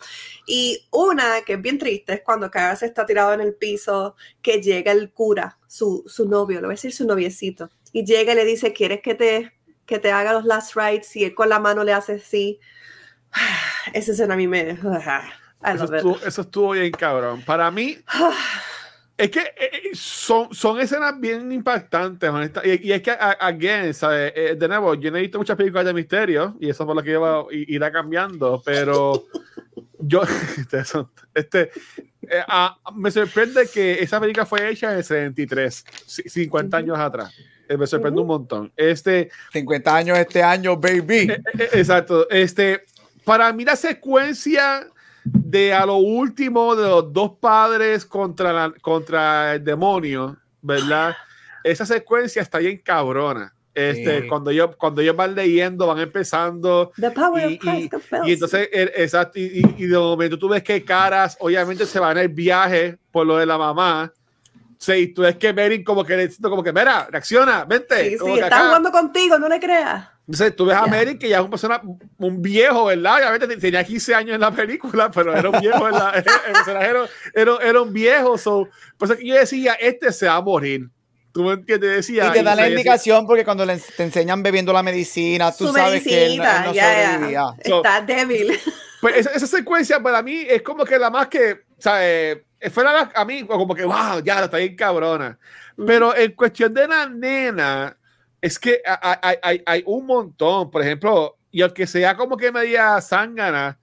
Y 0.47 0.87
una 0.91 1.41
que 1.45 1.53
es 1.53 1.61
bien 1.61 1.77
triste 1.77 2.13
es 2.13 2.21
cuando 2.23 2.49
Caras 2.49 2.83
está 2.83 3.05
tirado 3.05 3.33
en 3.33 3.41
el 3.41 3.55
piso, 3.55 4.15
que 4.41 4.61
llega 4.61 4.91
el 4.93 5.11
cura, 5.11 5.59
su, 5.67 6.03
su 6.07 6.27
novio, 6.29 6.61
lo 6.61 6.67
voy 6.67 6.73
a 6.73 6.77
decir 6.77 6.93
su 6.93 7.05
noviecito, 7.05 7.69
y 7.91 8.05
llega 8.05 8.31
y 8.33 8.35
le 8.35 8.45
dice, 8.45 8.71
¿quieres 8.71 9.01
que 9.01 9.15
te, 9.15 9.52
que 9.85 9.99
te 9.99 10.11
haga 10.11 10.33
los 10.33 10.45
last 10.45 10.75
rites? 10.75 11.15
Y 11.15 11.25
él 11.25 11.35
con 11.35 11.49
la 11.49 11.59
mano 11.59 11.83
le 11.83 11.93
hace 11.93 12.13
así. 12.13 12.59
Esa 13.93 14.11
escena 14.11 14.33
a 14.33 14.37
mí 14.37 14.47
me... 14.47 14.71
Eso 15.75 15.87
estuvo, 15.95 16.19
eso 16.27 16.41
estuvo 16.41 16.71
bien 16.71 16.91
cabrón. 16.91 17.41
Para 17.45 17.71
mí, 17.71 17.97
es 19.17 19.29
que 19.29 19.39
eh, 19.39 19.53
eh, 19.71 19.89
son, 19.93 20.53
son 20.53 20.79
escenas 20.81 21.17
bien 21.19 21.49
impactantes. 21.53 22.29
Y, 22.65 22.89
y 22.89 22.91
es 22.91 23.01
que, 23.01 23.11
again, 23.11 23.93
¿sabes? 23.93 24.33
Eh, 24.35 24.55
de 24.59 24.67
nuevo, 24.67 24.93
yo 24.95 25.09
no 25.09 25.17
he 25.17 25.21
visto 25.21 25.37
muchas 25.37 25.55
películas 25.55 25.85
de 25.85 25.93
misterio 25.93 26.57
y 26.59 26.69
eso 26.69 26.83
es 26.83 26.87
por 26.87 26.95
lo 26.97 27.01
que 27.01 27.11
lleva, 27.11 27.45
i- 27.51 27.75
irá 27.75 27.91
cambiando, 27.93 28.61
pero 28.65 29.23
yo, 29.99 30.21
este, 31.33 31.71
eh, 32.23 32.43
ah, 32.47 32.77
me 32.95 33.09
sorprende 33.09 33.69
que 33.73 34.03
esa 34.03 34.19
película 34.19 34.45
fue 34.45 34.69
hecha 34.69 34.91
en 34.91 34.97
el 34.97 35.03
73, 35.05 35.85
ci- 36.07 36.27
50 36.29 36.75
años 36.75 36.99
atrás. 36.99 37.33
Eh, 37.69 37.77
me 37.77 37.87
sorprende 37.87 38.19
un 38.21 38.27
montón. 38.27 38.71
Este, 38.75 39.29
50 39.51 39.95
años 39.95 40.17
este 40.17 40.43
año, 40.43 40.75
baby. 40.77 41.29
eh, 41.31 41.41
eh, 41.59 41.69
Exacto. 41.73 42.29
Este, 42.29 42.83
para 43.23 43.51
mí 43.53 43.63
la 43.65 43.75
secuencia 43.75 44.87
de 45.23 45.73
a 45.73 45.85
lo 45.85 45.95
último 45.97 46.75
de 46.75 46.83
los 46.89 47.13
dos 47.13 47.31
padres 47.39 48.05
contra, 48.05 48.51
la- 48.51 48.73
contra 48.81 49.55
el 49.55 49.63
demonio, 49.63 50.37
¿verdad? 50.61 51.15
Esa 51.63 51.85
secuencia 51.85 52.41
está 52.41 52.57
bien 52.59 52.81
cabrona. 52.83 53.53
Este, 53.73 54.21
Sí. 54.21 54.27
cuando, 54.27 54.51
ellos, 54.51 54.75
cuando 54.77 55.01
ellos 55.01 55.15
van 55.15 55.33
leyendo, 55.33 55.87
van 55.87 55.97
empezando. 55.99 56.91
The 56.99 57.09
power 57.11 57.49
Y, 57.49 57.55
of 57.55 57.59
Christ 57.61 57.91
compels. 57.91 58.27
y 58.27 58.33
entonces, 58.33 58.69
exacto, 58.71 59.39
y, 59.39 59.43
y- 59.45 59.83
y 59.83 59.87
de 59.87 59.97
momento 59.97 60.37
tú 60.37 60.47
ves 60.49 60.61
que 60.61 60.83
Caras, 60.83 61.35
obviamente, 61.39 61.85
se 61.87 61.99
van 61.99 62.17
en 62.17 62.23
el 62.23 62.29
viaje 62.29 62.97
por 63.11 63.25
lo 63.25 63.37
de 63.37 63.45
la 63.47 63.57
mamá. 63.57 64.11
Sí, 64.83 64.91
y 64.93 65.07
tú 65.13 65.21
ves 65.21 65.37
que 65.37 65.53
Merin 65.53 65.81
como 65.83 66.03
que 66.03 66.17
dice 66.17 66.41
como 66.41 66.61
que, 66.61 66.73
mira, 66.73 67.07
reacciona, 67.09 67.63
vente. 67.63 68.09
Sí, 68.09 68.17
sí, 68.17 68.31
está 68.33 68.47
acá". 68.47 68.65
jugando 68.65 68.91
contigo, 68.91 69.39
no 69.39 69.47
le 69.47 69.59
creas. 69.59 70.07
Entonces 70.27 70.55
tú 70.55 70.65
ves 70.65 70.75
a 70.75 70.85
Ya. 70.85 70.91
Merrick 70.91 71.19
que 71.19 71.29
ya 71.29 71.37
es 71.37 71.41
una 71.41 71.49
persona, 71.51 71.81
un 72.17 72.41
viejo, 72.41 72.85
¿verdad? 72.85 73.15
Obviamente 73.17 73.47
te- 73.47 73.57
tenía 73.57 73.83
15 73.83 74.13
años 74.15 74.35
en 74.35 74.41
la 74.41 74.51
película, 74.51 75.09
pero 75.09 75.33
era 75.37 75.49
un 75.49 75.59
viejo, 75.61 75.89
la, 75.89 76.09
el 76.15 76.23
personaje 76.23 76.85
era, 76.89 77.05
era, 77.33 77.57
era 77.61 77.81
un 77.81 77.93
viejo. 77.93 78.37
So, 78.37 78.67
por 78.97 79.07
eso 79.09 79.17
que 79.17 79.25
yo 79.27 79.35
decía, 79.35 79.73
este 79.73 80.11
se 80.11 80.25
va 80.27 80.35
a 80.35 80.41
morir. 80.41 80.89
¿Tú 81.33 81.43
me 81.43 81.53
entiendes? 81.53 81.95
Decía, 81.95 82.27
Y 82.27 82.31
te 82.33 82.43
da 82.43 82.55
la 82.55 82.69
indicación 82.69 83.25
porque 83.25 83.43
cuando 83.45 83.65
le, 83.65 83.77
te 83.77 84.03
enseñan 84.03 84.43
bebiendo 84.43 84.71
la 84.73 84.83
medicina, 84.83 85.51
tú 85.51 85.67
Su 85.67 85.73
sabes 85.73 86.03
que 86.03 86.25
él, 86.25 86.31
él 86.33 86.37
no 86.37 86.73
ya, 86.73 87.07
sobrevivía. 87.15 87.43
ya. 87.57 87.69
So- 87.69 87.77
Está 87.77 88.01
débil. 88.01 88.59
Pues 89.01 89.15
esa, 89.17 89.31
esa 89.31 89.47
secuencia 89.47 90.01
para 90.01 90.21
mí 90.21 90.45
es 90.47 90.61
como 90.61 90.85
que 90.85 90.97
la 90.99 91.09
más 91.09 91.27
que, 91.27 91.63
¿sabes? 91.83 92.37
Fuera 92.71 92.93
la- 92.93 93.11
a 93.13 93.25
mí 93.25 93.43
como 93.45 93.75
que, 93.75 93.83
wow, 93.83 94.21
ya, 94.23 94.45
está 94.45 94.57
bien 94.57 94.75
cabrona. 94.75 95.37
Pero 95.85 96.15
en 96.15 96.31
cuestión 96.31 96.73
de 96.73 96.87
la 96.87 97.07
nena, 97.09 97.97
es 98.39 98.57
que 98.57 98.81
hay, 98.85 99.15
hay- 99.21 99.37
hay, 99.41 99.63
hay 99.65 99.83
un 99.85 100.05
montón, 100.05 100.71
por 100.71 100.81
ejemplo, 100.81 101.37
y 101.51 101.61
aunque 101.61 101.85
sea 101.85 102.15
como 102.15 102.37
que 102.37 102.51
media 102.53 103.01
zángana, 103.01 103.77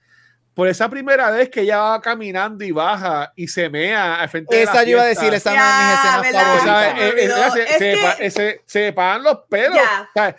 por 0.55 0.67
esa 0.67 0.89
primera 0.89 1.31
vez 1.31 1.49
que 1.49 1.61
ella 1.61 1.79
va 1.79 2.01
caminando 2.01 2.65
y 2.65 2.71
baja 2.73 3.33
y 3.37 3.47
se 3.49 3.69
mea 3.71 4.17
al 4.17 4.29
frente 4.29 4.57
de 4.57 4.65
la 4.65 4.73
Esa 4.73 4.83
yo 4.83 4.91
iba 4.91 5.03
a 5.03 5.07
decir, 5.07 5.33
esa 5.33 5.51
es 5.51 5.57
Ya, 5.57 5.63
una 5.63 5.79
de 5.79 5.85
mis 5.85 5.95
escenas 5.95 6.23
¿verdad? 6.23 6.57
O 6.57 6.61
sea, 6.61 6.75
favoritas. 6.75 7.15
me 7.15 7.21
eh, 7.23 7.25
eh, 7.25 7.51
se, 7.51 7.63
Es 7.63 7.79
se, 7.79 8.27
eh, 8.27 8.31
se- 8.31 8.63
se 8.67 8.81
me 8.81 8.93
paran 8.93 9.23
los 9.23 9.39
pelos. 9.49 9.77
Ya. 9.77 10.09
O 10.09 10.13
sea, 10.13 10.37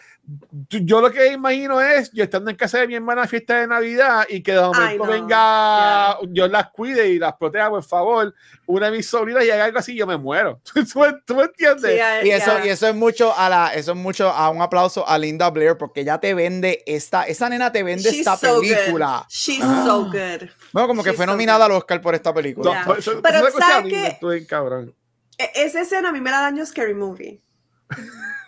yo 0.70 1.02
lo 1.02 1.12
que 1.12 1.34
imagino 1.34 1.82
es 1.82 2.12
yo 2.14 2.24
estando 2.24 2.50
en 2.52 2.56
casa 2.56 2.78
de 2.80 2.88
mi 2.88 2.96
hermana 2.96 3.28
fiesta 3.28 3.60
de 3.60 3.68
Navidad 3.68 4.26
y 4.30 4.42
que 4.42 4.54
de 4.54 4.62
momento 4.62 5.06
no. 5.06 5.12
venga, 5.12 6.18
yo 6.30 6.48
las 6.48 6.70
cuide 6.70 7.10
y 7.10 7.20
las 7.20 7.34
proteja, 7.36 7.70
por 7.70 7.84
favor, 7.84 8.34
una 8.66 8.86
de 8.90 8.98
mis 8.98 9.08
sobrinas 9.10 9.44
y 9.44 9.50
haga 9.50 9.66
algo 9.66 9.80
así, 9.80 9.96
yo 9.96 10.06
me 10.08 10.16
muero. 10.18 10.62
¿Tú, 10.74 11.00
me- 11.00 11.14
tú 11.26 11.36
me 11.36 11.44
entiendes? 11.44 11.98
Ya- 11.98 12.24
Y 12.24 12.30
eso, 12.32 12.60
ya. 12.60 12.66
y 12.66 12.70
eso 12.70 12.88
es 12.88 12.96
mucho 12.96 13.36
a 13.36 13.50
la, 13.50 13.74
eso 13.74 13.92
es 13.92 13.98
mucho 13.98 14.30
a 14.30 14.50
un 14.52 14.62
aplauso 14.62 15.06
a 15.08 15.18
Linda 15.18 15.50
Blair 15.50 15.76
porque 15.78 16.02
ella 16.02 16.20
te 16.20 16.34
vende 16.34 16.84
esta, 16.86 17.24
esa 17.24 17.50
nena 17.50 17.72
te 17.72 17.84
vende 17.84 18.04
She's 18.10 18.20
esta 18.20 18.38
so 18.38 18.56
good. 18.62 18.70
película. 18.70 19.26
She's 19.28 19.60
Ah. 19.64 19.84
so 19.86 20.04
good. 20.06 20.50
Bueno, 20.72 20.88
como 20.88 21.04
que 21.04 21.10
She's 21.10 21.18
fue 21.18 21.26
so 21.26 21.32
nominada 21.32 21.66
good. 21.66 21.72
al 21.74 21.78
Oscar 21.80 22.00
por 22.00 22.16
esta 22.16 22.30
No, 22.30 22.36
película. 22.36 22.72
Ya. 22.74 22.86
por 22.86 23.00
eso- 23.00 23.22
Pero 23.22 23.38
esa 23.40 23.52
cosa 23.52 23.66
a 23.68 23.70
¿sabes 23.72 23.92
me 23.92 24.08
estuvo 24.08 24.30
bien 24.32 24.46
cabrón. 24.46 24.96
E- 25.38 25.52
Esa 25.56 25.82
escena 25.82 26.10
a 26.10 26.12
mí 26.12 26.22
me 26.22 26.30
la 26.32 26.42
daño 26.42 26.66
Scary 26.66 26.94
Movie. 26.94 27.42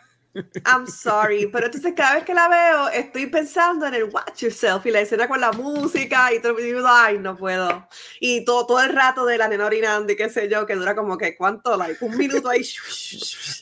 I'm 0.66 0.88
sorry, 0.88 1.48
pero 1.48 1.68
entonces 1.68 1.94
cada 1.96 2.16
vez 2.16 2.24
que 2.24 2.34
la 2.34 2.48
veo 2.48 2.90
estoy 2.90 3.28
pensando 3.28 3.86
en 3.86 3.94
el 3.94 4.06
Watch 4.06 4.42
Yourself 4.42 4.86
y 4.86 4.92
la 4.92 5.02
escena 5.02 5.28
con 5.28 5.40
la 5.40 5.52
música 5.52 6.34
y 6.34 6.40
todo, 6.40 6.60
y 6.60 6.64
digo, 6.64 6.82
ay, 6.88 7.20
no 7.20 7.38
puedo. 7.38 7.88
Y 8.20 8.44
todo, 8.44 8.66
todo 8.66 8.82
el 8.82 8.94
rato 8.94 9.26
de 9.26 9.38
la 9.38 9.48
nena 9.48 9.66
orinando 9.66 10.12
y 10.12 10.16
qué 10.16 10.30
sé 10.30 10.50
yo, 10.50 10.66
que 10.66 10.74
dura 10.76 10.96
como 10.96 11.18
que, 11.18 11.38
¿cuánto? 11.38 11.78
Like, 11.78 12.04
un 12.04 12.18
minuto 12.18 12.50
ahí. 12.50 12.64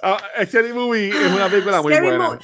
Ah, 0.03 0.17
Scary 0.47 0.73
Movie 0.73 1.09
es 1.09 1.31
una 1.31 1.47
película 1.47 1.79
muy 1.81 1.93
Scary 1.93 2.07
buena. 2.07 2.29
Movie. 2.29 2.39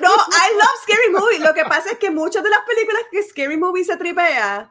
No, 0.00 0.10
I 0.10 0.52
love 0.54 0.82
Scary 0.82 1.10
Movie. 1.12 1.38
Lo 1.38 1.54
que 1.54 1.64
pasa 1.64 1.92
es 1.92 1.98
que 1.98 2.10
muchas 2.10 2.42
de 2.42 2.50
las 2.50 2.60
películas 2.66 3.02
que 3.10 3.22
Scary 3.22 3.56
Movie 3.56 3.84
se 3.84 3.96
tripea, 3.96 4.68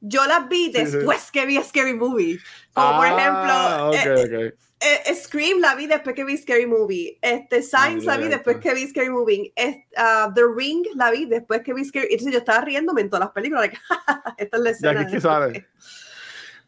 yo 0.00 0.24
las 0.24 0.48
vi 0.48 0.70
después 0.70 1.30
que 1.30 1.44
vi 1.44 1.58
a 1.58 1.64
Scary 1.64 1.92
Movie. 1.92 2.38
Como 2.72 2.96
por 2.96 3.06
Ah, 3.06 3.16
ejemplo, 3.16 3.88
ok, 3.88 3.94
eh, 4.30 4.52
ok. 4.52 4.58
eh, 4.80 5.14
Scream 5.14 5.58
la 5.60 5.74
vi 5.74 5.86
después 5.86 6.14
que 6.14 6.24
vi 6.24 6.36
Scary 6.36 6.66
Movie. 6.66 7.18
Este, 7.20 7.62
Signs 7.62 8.06
Ah, 8.06 8.12
la 8.12 8.16
vi 8.18 8.28
después 8.28 8.58
que 8.58 8.72
vi 8.74 8.88
Scary 8.88 9.10
Movie. 9.10 9.52
Es- 9.56 9.76
ah, 9.96 10.30
The 10.34 10.42
Ring 10.56 10.86
la 10.94 11.10
vi 11.10 11.26
después 11.26 11.62
que 11.62 11.74
vi 11.74 11.84
Scary 11.84 12.06
Entonces 12.10 12.32
yo 12.32 12.38
estaba 12.38 12.60
riéndome 12.62 13.00
en 13.02 13.10
todas 13.10 13.24
las 13.26 13.32
películas. 13.32 13.62
like, 13.62 13.78
Esta 14.38 14.56
es 14.56 14.62
la 14.62 14.70
escena. 14.70 15.20
sale. 15.20 15.66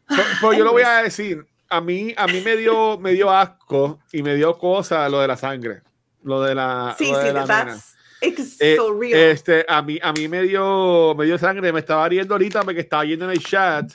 Pero 0.07 0.53
yo 0.53 0.63
lo 0.65 0.71
voy 0.73 0.83
a 0.83 0.97
decir, 1.03 1.45
a 1.69 1.81
mí, 1.81 2.13
a 2.17 2.27
mí 2.27 2.41
me 2.41 2.55
dio, 2.57 2.99
me 2.99 3.11
dio 3.13 3.31
asco 3.31 3.99
y 4.11 4.21
me 4.21 4.35
dio 4.35 4.57
cosa 4.57 5.07
lo 5.09 5.21
de 5.21 5.27
la 5.27 5.37
sangre, 5.37 5.81
lo 6.23 6.41
de 6.41 6.53
la, 6.53 6.95
Sí, 6.97 7.09
lo 7.11 7.17
de 7.17 7.27
sí, 7.27 7.33
la. 7.33 7.77
It's 8.23 8.57
Eh, 8.59 8.75
so 8.75 8.93
real. 8.93 9.13
Este, 9.19 9.65
a 9.67 9.81
mí, 9.81 9.99
a 10.01 10.11
mí 10.13 10.27
me 10.27 10.41
dio, 10.43 11.13
me 11.15 11.25
dio 11.25 11.37
sangre, 11.37 11.71
me 11.71 11.79
estaba 11.79 12.07
riendo 12.07 12.33
ahorita 12.33 12.61
porque 12.63 12.81
estaba 12.81 13.03
viendo 13.03 13.25
en 13.25 13.31
el 13.31 13.43
chat 13.43 13.91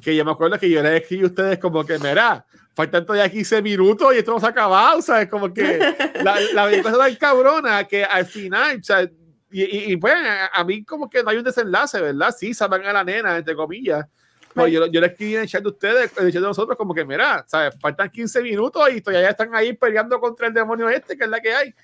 que 0.00 0.14
yo 0.14 0.24
me 0.24 0.32
acuerdo 0.32 0.58
que 0.58 0.68
yo 0.68 0.82
le 0.82 0.96
escribí 0.96 1.22
a 1.24 1.26
ustedes 1.26 1.58
como 1.58 1.84
que, 1.84 1.98
mira, 1.98 2.44
faltan 2.74 3.04
todavía 3.06 3.30
15 3.30 3.62
minutos 3.62 4.14
y 4.14 4.18
esto 4.18 4.32
no 4.32 4.40
se 4.40 4.46
ha 4.46 4.50
acabado, 4.50 5.00
¿sabes? 5.02 5.28
Como 5.28 5.52
que 5.52 5.78
la, 6.22 6.40
la 6.52 6.64
película 6.66 6.90
está 6.90 6.98
tan 6.98 7.14
cabrona 7.16 7.84
que 7.84 8.04
al 8.04 8.26
final, 8.26 8.78
o 8.80 8.82
sea, 8.82 9.02
y, 9.50 9.62
y, 9.62 9.92
y, 9.92 9.96
pues 9.98 10.14
a, 10.14 10.46
a 10.48 10.64
mí 10.64 10.84
como 10.84 11.08
que 11.10 11.22
no 11.22 11.30
hay 11.30 11.36
un 11.36 11.44
desenlace, 11.44 12.00
¿verdad? 12.00 12.34
Sí, 12.36 12.54
salvan 12.54 12.84
a 12.86 12.92
la 12.92 13.04
nena, 13.04 13.36
entre 13.36 13.54
comillas. 13.54 14.06
Pero 14.54 14.68
yo, 14.68 14.86
yo 14.86 15.00
le 15.00 15.06
escribí 15.06 15.34
en 15.34 15.42
el 15.42 15.48
chat 15.48 15.62
de 15.62 15.68
ustedes, 15.68 16.12
en 16.18 16.26
el 16.26 16.32
chat 16.32 16.42
de 16.42 16.48
nosotros, 16.48 16.76
como 16.76 16.94
que, 16.94 17.04
mira, 17.04 17.44
¿sabes? 17.46 17.74
Faltan 17.80 18.10
15 18.10 18.42
minutos 18.42 18.82
y 18.94 19.00
todavía 19.00 19.30
están 19.30 19.54
ahí 19.54 19.72
peleando 19.74 20.18
contra 20.20 20.46
el 20.46 20.52
demonio 20.54 20.88
este, 20.90 21.16
que 21.16 21.24
es 21.24 21.30
la 21.30 21.40
que 21.40 21.54
hay. 21.54 21.74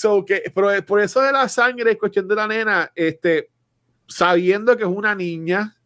So, 0.00 0.24
que, 0.24 0.50
pero 0.54 0.70
por 0.86 0.98
eso 0.98 1.20
de 1.20 1.30
la 1.30 1.46
sangre, 1.46 1.98
cuestión 1.98 2.26
de 2.26 2.34
la 2.34 2.48
nena, 2.48 2.90
este, 2.94 3.50
sabiendo 4.08 4.74
que 4.74 4.84
es 4.84 4.88
una 4.88 5.14
niña, 5.14 5.76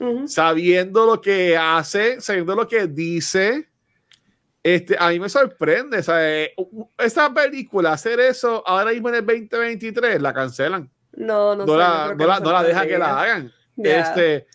Ujú. 0.00 0.26
sabiendo 0.26 1.06
lo 1.06 1.20
que 1.20 1.56
hace, 1.56 2.20
sabiendo 2.20 2.56
lo 2.56 2.66
que 2.66 2.88
dice, 2.88 3.68
este, 4.60 4.96
a 4.98 5.10
mí 5.10 5.20
me 5.20 5.28
sorprende, 5.28 6.02
¿sabes? 6.02 6.50
Esa 6.98 7.32
película, 7.32 7.92
hacer 7.92 8.18
eso 8.18 8.64
ahora 8.66 8.90
mismo 8.90 9.08
en 9.10 9.14
el 9.14 9.26
2023, 9.26 10.20
la 10.20 10.34
cancelan. 10.34 10.90
No, 11.12 11.54
no, 11.54 11.64
No, 11.64 11.72
sé, 11.72 11.78
la, 11.78 12.08
que 12.08 12.24
no, 12.24 12.26
la, 12.26 12.40
no 12.40 12.52
la 12.52 12.62
dejan 12.64 12.88
que 12.88 12.98
la 12.98 13.20
hagan. 13.22 13.52
Ya. 13.76 14.00
Este, 14.00 14.48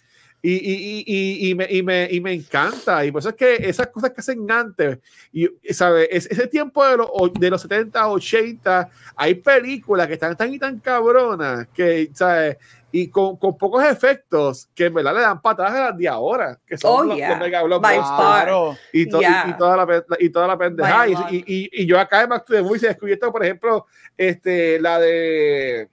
y, 0.48 0.54
y, 0.54 1.04
y, 1.08 1.48
y, 1.48 1.50
y 1.50 1.56
me, 1.56 1.68
y, 1.70 1.82
me, 1.84 2.08
y 2.12 2.22
me 2.22 2.34
encanta. 2.34 3.04
Y 3.06 3.12
por 3.12 3.20
eso 3.20 3.30
es 3.30 3.36
que 3.36 3.56
esas 3.56 3.88
cosas 3.88 4.12
que 4.12 4.22
hacen 4.22 4.50
antes, 4.52 5.00
y, 5.34 5.48
¿sabes? 5.74 6.08
Es, 6.12 6.26
ese 6.30 6.48
tiempo 6.48 6.86
de 6.86 6.98
los, 6.98 7.10
de 7.34 7.50
los 7.50 7.62
70, 7.62 8.08
80, 8.08 8.90
hay 9.16 9.36
películas 9.36 10.08
que 10.08 10.14
están 10.14 10.36
tan 10.38 10.54
y 10.54 10.60
tan 10.60 10.80
cabronas 10.80 11.68
que, 11.74 12.10
¿sabes? 12.14 12.58
Y 12.92 13.10
con, 13.10 13.36
con 13.38 13.58
pocos 13.58 13.84
efectos 13.84 14.70
que 14.74 14.86
en 14.86 14.94
verdad 14.94 15.14
le 15.16 15.20
dan 15.22 15.42
patadas 15.42 15.74
a 15.74 15.80
las 15.90 15.98
de 15.98 16.08
ahora, 16.08 16.58
que 16.66 16.78
son 16.78 16.92
Oh, 16.92 17.04
los, 17.04 17.18
yeah. 17.18 17.30
los 17.32 17.40
mega 17.40 17.62
By 17.80 17.98
far. 17.98 18.50
Y, 18.94 19.06
to- 19.10 19.18
y- 19.18 19.22
Yeah. 19.22 19.46
y 19.50 19.58
toda 19.58 19.76
la, 19.86 20.06
y 20.20 20.30
toda 20.30 20.48
la 20.48 20.58
pendejada. 20.58 21.00
By 21.00 21.12
Y, 21.32 21.36
y, 21.36 21.44
y- 21.46 21.70
y 21.84 21.86
yo 21.86 22.00
acá 22.00 22.22
en 22.24 22.30
Back 22.30 22.46
to 22.46 22.54
the 22.54 22.62
Movies 22.62 22.84
he 22.84 22.88
descubierto, 22.88 23.32
por 23.34 23.44
ejemplo, 23.44 23.86
este, 24.16 24.80
la 24.80 25.00
de 25.00 25.90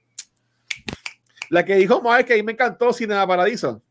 la 1.49 1.65
que 1.65 1.75
dijo 1.75 2.01
Moai 2.01 2.25
que 2.25 2.35
a 2.35 2.37
mí 2.37 2.43
me 2.43 2.53
encantó 2.53 2.93
Cinema 2.93 3.27
Paradiso. 3.27 3.83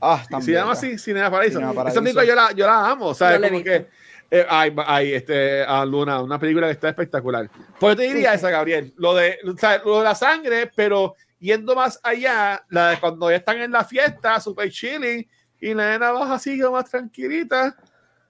Ah, 0.00 0.22
Se 0.40 0.52
llama 0.52 0.72
así, 0.72 0.98
Cinema 0.98 1.30
Paradiso. 1.30 1.58
Cinema 1.58 1.72
Esa 1.72 1.76
Paradiso. 1.76 2.02
película 2.02 2.24
yo 2.24 2.34
la, 2.34 2.52
yo 2.52 2.66
la 2.66 2.90
amo, 2.90 3.14
¿sabes? 3.14 3.40
Como 3.50 3.62
que 3.62 3.88
eh, 4.30 4.46
hay, 4.48 4.74
hay, 4.86 5.14
este, 5.14 5.62
a 5.62 5.84
Luna, 5.84 6.20
una 6.20 6.38
película 6.38 6.66
que 6.66 6.72
está 6.72 6.88
espectacular. 6.88 7.48
Pues 7.78 7.92
yo 7.92 7.96
te 7.96 8.02
diría 8.02 8.34
esa, 8.34 8.50
Gabriel, 8.50 8.92
lo 8.96 9.14
de, 9.14 9.38
o 9.46 9.56
sea, 9.56 9.78
lo 9.84 9.98
de 9.98 10.04
la 10.04 10.14
sangre, 10.14 10.70
pero 10.74 11.14
yendo 11.38 11.74
más 11.74 12.00
allá, 12.02 12.64
la 12.70 12.90
de 12.90 13.00
cuando 13.00 13.30
ya 13.30 13.36
están 13.36 13.58
en 13.58 13.70
la 13.70 13.84
fiesta, 13.84 14.40
super 14.40 14.70
chilling, 14.70 15.26
y 15.60 15.74
la 15.74 15.90
nena 15.90 16.10
baja 16.12 16.34
así 16.34 16.58
como 16.60 16.72
más 16.72 16.90
tranquilita, 16.90 17.76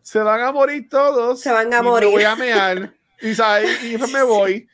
se 0.03 0.21
van 0.21 0.41
a 0.41 0.53
morir 0.53 0.89
todos. 0.89 1.41
Se 1.41 1.51
van 1.51 1.73
a 1.73 1.79
y 1.79 1.83
morir. 1.83 2.09
Me 2.09 2.15
voy 2.15 2.25
a 2.25 2.37
mear. 2.37 2.95
Y, 3.21 3.35
¿sabes? 3.35 3.83
y 3.83 3.93
después 3.93 4.13
me 4.13 4.23
voy. 4.25 4.69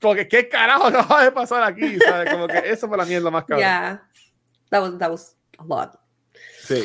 Porque 0.00 0.26
qué 0.26 0.48
carajo 0.48 0.86
acaba 0.86 1.22
de 1.22 1.30
pasar 1.30 1.62
aquí, 1.62 1.98
¿sabes? 1.98 2.32
Como 2.32 2.48
que 2.48 2.58
eso 2.64 2.88
fue 2.88 2.96
la 2.96 3.04
mierda 3.04 3.30
más 3.30 3.44
cabrón. 3.44 3.58
Yeah. 3.60 4.02
That 4.70 4.80
was, 4.82 4.98
that 4.98 5.10
was 5.10 5.36
a 5.60 5.64
lot. 5.64 5.98
Sí. 6.66 6.84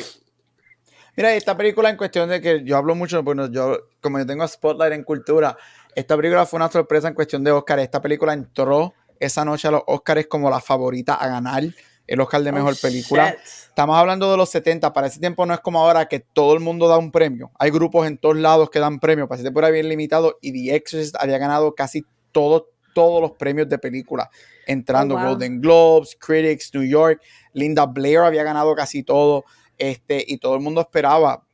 Mira, 1.16 1.34
esta 1.34 1.56
película 1.56 1.88
en 1.88 1.96
cuestión 1.96 2.28
de 2.28 2.40
que 2.40 2.62
yo 2.62 2.76
hablo 2.76 2.94
mucho, 2.94 3.22
bueno, 3.22 3.50
yo, 3.50 3.78
como 4.02 4.18
yo 4.18 4.26
tengo 4.26 4.46
Spotlight 4.46 4.92
en 4.92 5.02
cultura, 5.02 5.56
esta 5.94 6.14
película 6.16 6.44
fue 6.44 6.58
una 6.58 6.70
sorpresa 6.70 7.08
en 7.08 7.14
cuestión 7.14 7.42
de 7.42 7.52
Oscar. 7.52 7.78
Esta 7.78 8.02
película 8.02 8.34
entró 8.34 8.92
esa 9.18 9.44
noche 9.44 9.68
a 9.68 9.70
los 9.70 9.82
Oscars 9.86 10.26
como 10.26 10.50
la 10.50 10.60
favorita 10.60 11.14
a 11.14 11.26
ganar 11.28 11.64
el 12.06 12.20
Oscar 12.20 12.42
de 12.42 12.52
mejor 12.52 12.74
Oh, 12.74 12.80
película. 12.80 13.30
shit. 13.30 13.38
Estamos 13.68 13.96
hablando 13.96 14.30
de 14.30 14.36
los 14.36 14.50
70, 14.50 14.92
para 14.92 15.06
ese 15.06 15.18
tiempo 15.18 15.44
no 15.46 15.54
es 15.54 15.60
como 15.60 15.80
ahora 15.80 16.06
que 16.06 16.20
todo 16.20 16.52
el 16.54 16.60
mundo 16.60 16.86
da 16.86 16.98
un 16.98 17.10
premio. 17.10 17.50
Hay 17.58 17.70
grupos 17.70 18.06
en 18.06 18.18
todos 18.18 18.36
lados 18.36 18.68
que 18.70 18.78
dan 18.78 19.00
premios, 19.00 19.26
para 19.26 19.36
ese 19.36 19.44
tiempo 19.44 19.60
era 19.60 19.70
bien 19.70 19.88
limitado 19.88 20.38
y 20.42 20.52
The 20.52 20.76
Exorcist 20.76 21.16
había 21.18 21.38
ganado 21.38 21.74
casi 21.74 22.04
todos 22.30 22.64
todos 22.96 23.20
los 23.20 23.32
premios 23.32 23.68
de 23.68 23.76
película, 23.76 24.30
entrando 24.66 25.16
Oh, 25.16 25.18
wow. 25.18 25.28
Golden 25.28 25.60
Globes, 25.60 26.16
Critics, 26.18 26.72
New 26.72 26.84
York, 26.84 27.20
Linda 27.52 27.84
Blair 27.84 28.20
había 28.20 28.42
ganado 28.42 28.74
casi 28.74 29.02
todo, 29.02 29.44
este, 29.76 30.24
y 30.26 30.38
todo 30.38 30.54
el 30.54 30.62
mundo 30.62 30.80
esperaba 30.80 31.44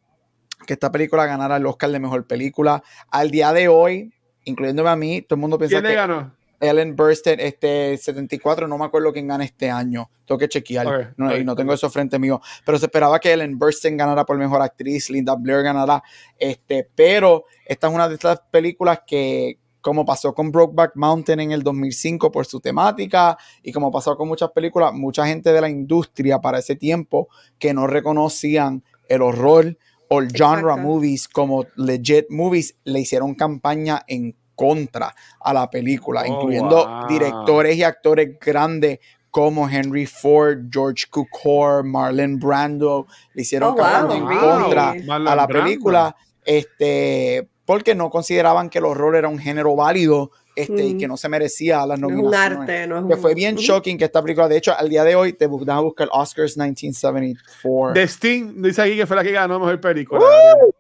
que 0.65 0.75
esta 0.75 0.93
película 0.93 1.27
ganara 1.27 1.57
el 1.57 1.67
Oscar 1.67 1.91
de 1.91 1.99
mejor 1.99 2.29
película. 2.29 2.81
Al 3.11 3.33
día 3.33 3.53
de 3.53 3.67
hoy, 3.67 4.15
incluyéndome 4.45 4.89
a 4.89 4.95
mí, 4.95 5.23
todo 5.23 5.35
el 5.35 5.41
mundo 5.41 5.59
piensa 5.59 5.79
¿Quién 5.79 5.83
le 5.83 5.89
que 5.91 5.97
ganó? 5.97 6.33
Ellen 6.61 6.95
Burstyn, 6.95 7.41
este 7.41 7.99
74, 7.99 8.69
no 8.69 8.79
me 8.79 8.85
acuerdo 8.85 9.13
quién 9.13 9.27
gana 9.27 9.43
este 9.43 9.69
año. 9.69 10.09
Tengo 10.25 10.39
que 10.39 10.49
chequear. 10.49 11.13
No, 11.17 11.37
y 11.37 11.45
no 11.45 11.57
tengo 11.57 11.75
eso 11.75 11.91
frente 11.91 12.21
mío. 12.21 12.41
Pero 12.65 12.79
se 12.79 12.87
esperaba 12.87 13.19
que 13.19 13.33
Ellen 13.33 13.59
Burstyn 13.59 13.97
ganara 13.97 14.25
por 14.25 14.39
mejor 14.39 14.63
actriz, 14.63 15.11
Linda 15.11 15.35
Blair 15.35 15.65
ganará. 15.65 16.01
Este, 16.39 16.89
pero 16.95 17.47
esta 17.67 17.89
es 17.89 17.93
una 17.93 18.09
de 18.09 18.15
estas 18.15 18.43
películas 18.53 19.01
que, 19.05 19.59
como 19.83 20.07
pasó 20.07 20.33
con 20.33 20.51
Brokeback 20.51 20.93
Mountain 20.95 21.41
en 21.41 21.53
el 21.53 21.63
2005 21.63 22.33
por 22.33 22.47
su 22.47 22.61
temática, 22.61 23.37
y 23.63 23.73
como 23.73 23.91
pasó 23.91 24.17
con 24.17 24.29
muchas 24.29 24.51
películas, 24.53 24.95
mucha 24.95 25.27
gente 25.27 25.53
de 25.53 25.61
la 25.61 25.69
industria 25.69 26.41
para 26.41 26.61
ese 26.61 26.77
tiempo 26.77 27.29
que 27.59 27.75
no 27.75 27.87
reconocían 27.87 28.83
el 29.09 29.21
horror 29.21 29.77
o 30.09 30.21
el 30.21 30.29
genre 30.29 30.61
Exacto. 30.63 30.83
movies 30.83 31.29
como 31.29 31.67
legit 31.77 32.27
movies, 32.31 32.77
le 32.85 33.01
hicieron 33.01 33.35
campaña 33.35 34.03
en 34.07 34.35
contra 34.55 35.15
a 35.41 35.53
la 35.53 35.69
película, 35.69 36.23
Oh, 36.23 36.27
incluyendo 36.27 36.77
wow. 36.87 37.09
directores 37.09 37.77
y 37.77 37.83
actores 37.83 38.39
grandes 38.41 39.01
como 39.31 39.67
Henry 39.69 40.05
Ford, 40.05 40.67
George 40.71 41.07
Cukor, 41.11 41.83
Marlon 41.85 42.39
Brando, 42.39 43.07
le 43.35 43.43
hicieron 43.43 43.71
Oh, 43.71 43.77
campaña 43.77 44.21
wow, 44.23 44.31
en 44.31 44.39
contra 44.39 44.95
Marlon 45.07 45.29
a 45.29 45.35
la 45.35 45.47
Brando. 45.47 45.65
película, 45.65 46.17
este, 46.45 47.49
porque 47.73 47.95
no 47.95 48.11
consideraban 48.11 48.69
que 48.69 48.79
el 48.79 48.85
horror 48.85 49.17
era 49.17 49.29
un 49.29 49.39
género 49.39 49.75
válido 49.75 50.31
este, 50.55 50.85
y 50.85 50.95
Mm. 50.95 50.99
que 50.99 51.09
no 51.09 51.17
se 51.17 51.29
merecía 51.31 51.87
las 51.87 51.99
No 51.99 52.09
es 52.09 52.13
un 52.15 52.19
nominaciones. 52.25 52.59
arte, 52.61 52.87
no 52.87 52.99
es 52.99 53.05
Que 53.07 53.17
fue 53.17 53.35
bien 53.35 53.57
shocking 53.57 53.97
que 53.97 54.05
esta 54.05 54.21
película, 54.21 54.49
de 54.49 54.59
hecho, 54.59 54.77
al 54.77 54.89
día 54.91 55.03
de 55.05 55.15
hoy 55.15 55.33
te 55.33 55.49
bu- 55.49 55.65
deja 55.65 55.81
buscar 55.81 56.09
Oscars 56.13 56.57
1974. 56.59 57.95
The 57.95 58.03
Sting 58.07 58.61
dice 58.63 58.83
aquí 58.83 58.97
que 58.97 59.07
fue 59.07 59.17
la 59.17 59.23
que 59.25 59.33
ganó 59.33 59.59
mejor 59.59 59.81
película. 59.81 60.21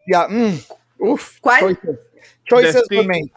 Ya, 0.07 0.29
mm, 0.29 0.59
uf, 0.99 1.39
¿Cuál? 1.41 1.79
Choices, 2.45 2.85
were 2.91 3.07
made. 3.07 3.33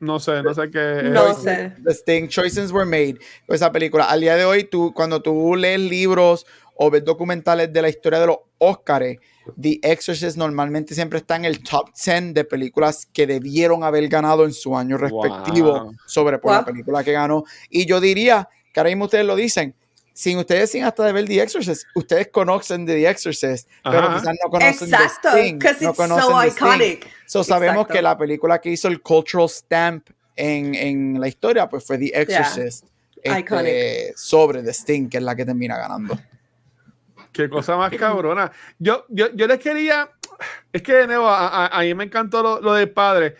No 0.00 0.18
sé, 0.18 0.42
no 0.42 0.52
sé 0.54 0.70
qué. 0.70 1.02
No 1.04 1.32
es. 1.32 1.38
sé. 1.38 1.72
The 1.84 1.92
Sting, 1.92 2.28
choices 2.28 2.72
were 2.72 2.84
made. 2.86 3.18
Esa 3.48 3.70
película. 3.72 4.04
Al 4.04 4.20
día 4.20 4.36
de 4.36 4.44
hoy, 4.44 4.64
tú, 4.64 4.92
cuando 4.94 5.20
tú 5.22 5.54
lees 5.56 5.80
libros 5.80 6.46
o 6.76 6.90
ves 6.90 7.04
documentales 7.04 7.72
de 7.72 7.82
la 7.82 7.88
historia 7.88 8.18
de 8.20 8.26
los 8.26 8.38
Oscars, 8.58 9.16
The 9.60 9.78
Exorcist 9.82 10.36
normalmente 10.36 10.94
siempre 10.94 11.18
está 11.18 11.36
en 11.36 11.44
el 11.44 11.62
top 11.62 11.90
10 11.94 12.32
de 12.34 12.44
películas 12.44 13.06
que 13.12 13.26
debieron 13.26 13.84
haber 13.84 14.08
ganado 14.08 14.44
en 14.44 14.52
su 14.52 14.76
año 14.76 14.96
respectivo 14.96 15.72
Wow. 15.84 15.94
sobre 16.06 16.38
por 16.38 16.52
la 16.52 16.58
Wow. 16.58 16.66
película 16.66 17.04
que 17.04 17.12
ganó. 17.12 17.44
Y 17.68 17.84
yo 17.86 18.00
diría, 18.00 18.48
que 18.72 18.80
ahora 18.80 18.90
mismo 18.90 19.04
ustedes 19.04 19.26
lo 19.26 19.36
dicen, 19.36 19.74
sin 20.14 20.38
ustedes 20.38 20.70
sin 20.70 20.84
hasta 20.84 21.04
de 21.04 21.12
ver 21.12 21.26
The 21.26 21.42
Exorcist, 21.42 21.84
ustedes 21.94 22.28
conocen 22.28 22.86
de 22.86 22.94
The 22.94 23.08
Exorcist, 23.10 23.68
pero 23.82 23.98
Ajá. 23.98 24.18
quizás 24.20 24.34
no 24.44 24.50
conocen 24.50 24.88
Exacto, 24.94 25.28
The 25.32 25.40
Sting. 25.42 25.58
because 25.58 25.84
no 25.84 25.90
it's 25.90 25.96
conocen 25.98 26.24
so 26.24 26.40
The 26.40 26.48
Sting. 26.50 26.66
iconic. 26.66 27.06
So, 27.26 27.44
sabemos 27.44 27.74
Exacto. 27.82 27.92
que 27.94 28.02
la 28.02 28.16
película 28.18 28.60
que 28.60 28.70
hizo 28.70 28.88
el 28.88 29.02
cultural 29.02 29.48
stamp 29.48 30.08
en, 30.36 30.74
en 30.74 31.20
la 31.20 31.28
historia 31.28 31.68
pues 31.68 31.84
fue 31.84 31.98
The 31.98 32.12
Exorcist 32.14 32.86
este, 33.22 33.40
Iconic. 33.40 34.16
sobre 34.16 34.62
The 34.62 34.70
Sting, 34.72 35.08
que 35.08 35.16
es 35.18 35.22
la 35.22 35.34
que 35.36 35.44
termina 35.44 35.76
ganando. 35.78 36.18
Qué 37.34 37.48
cosa 37.50 37.76
más 37.76 37.90
cabrona. 37.94 38.50
Yo, 38.78 39.04
yo, 39.10 39.26
yo 39.34 39.46
les 39.46 39.58
quería. 39.58 40.08
Es 40.72 40.80
que 40.82 40.92
de 40.94 41.06
nuevo, 41.06 41.28
a, 41.28 41.66
a- 41.66 41.78
a 41.78 41.82
mí 41.82 41.92
me 41.94 42.04
encantó 42.04 42.42
lo, 42.42 42.60
lo 42.60 42.72
del 42.74 42.88
padre. 42.90 43.34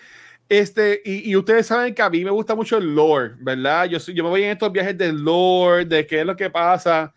Este, 0.48 1.00
y, 1.04 1.30
y 1.30 1.36
ustedes 1.36 1.66
saben 1.66 1.94
que 1.94 2.02
a 2.02 2.10
mí 2.10 2.22
me 2.24 2.30
gusta 2.30 2.54
mucho 2.54 2.76
el 2.76 2.94
lore, 2.94 3.32
¿verdad? 3.38 3.86
Yo, 3.86 3.98
yo 3.98 4.22
me 4.24 4.28
voy 4.30 4.42
en 4.44 4.50
estos 4.50 4.70
viajes 4.70 4.96
del 4.98 5.16
lore, 5.24 5.86
de 5.86 6.06
qué 6.06 6.20
es 6.20 6.26
lo 6.26 6.36
que 6.36 6.50
pasa. 6.50 7.14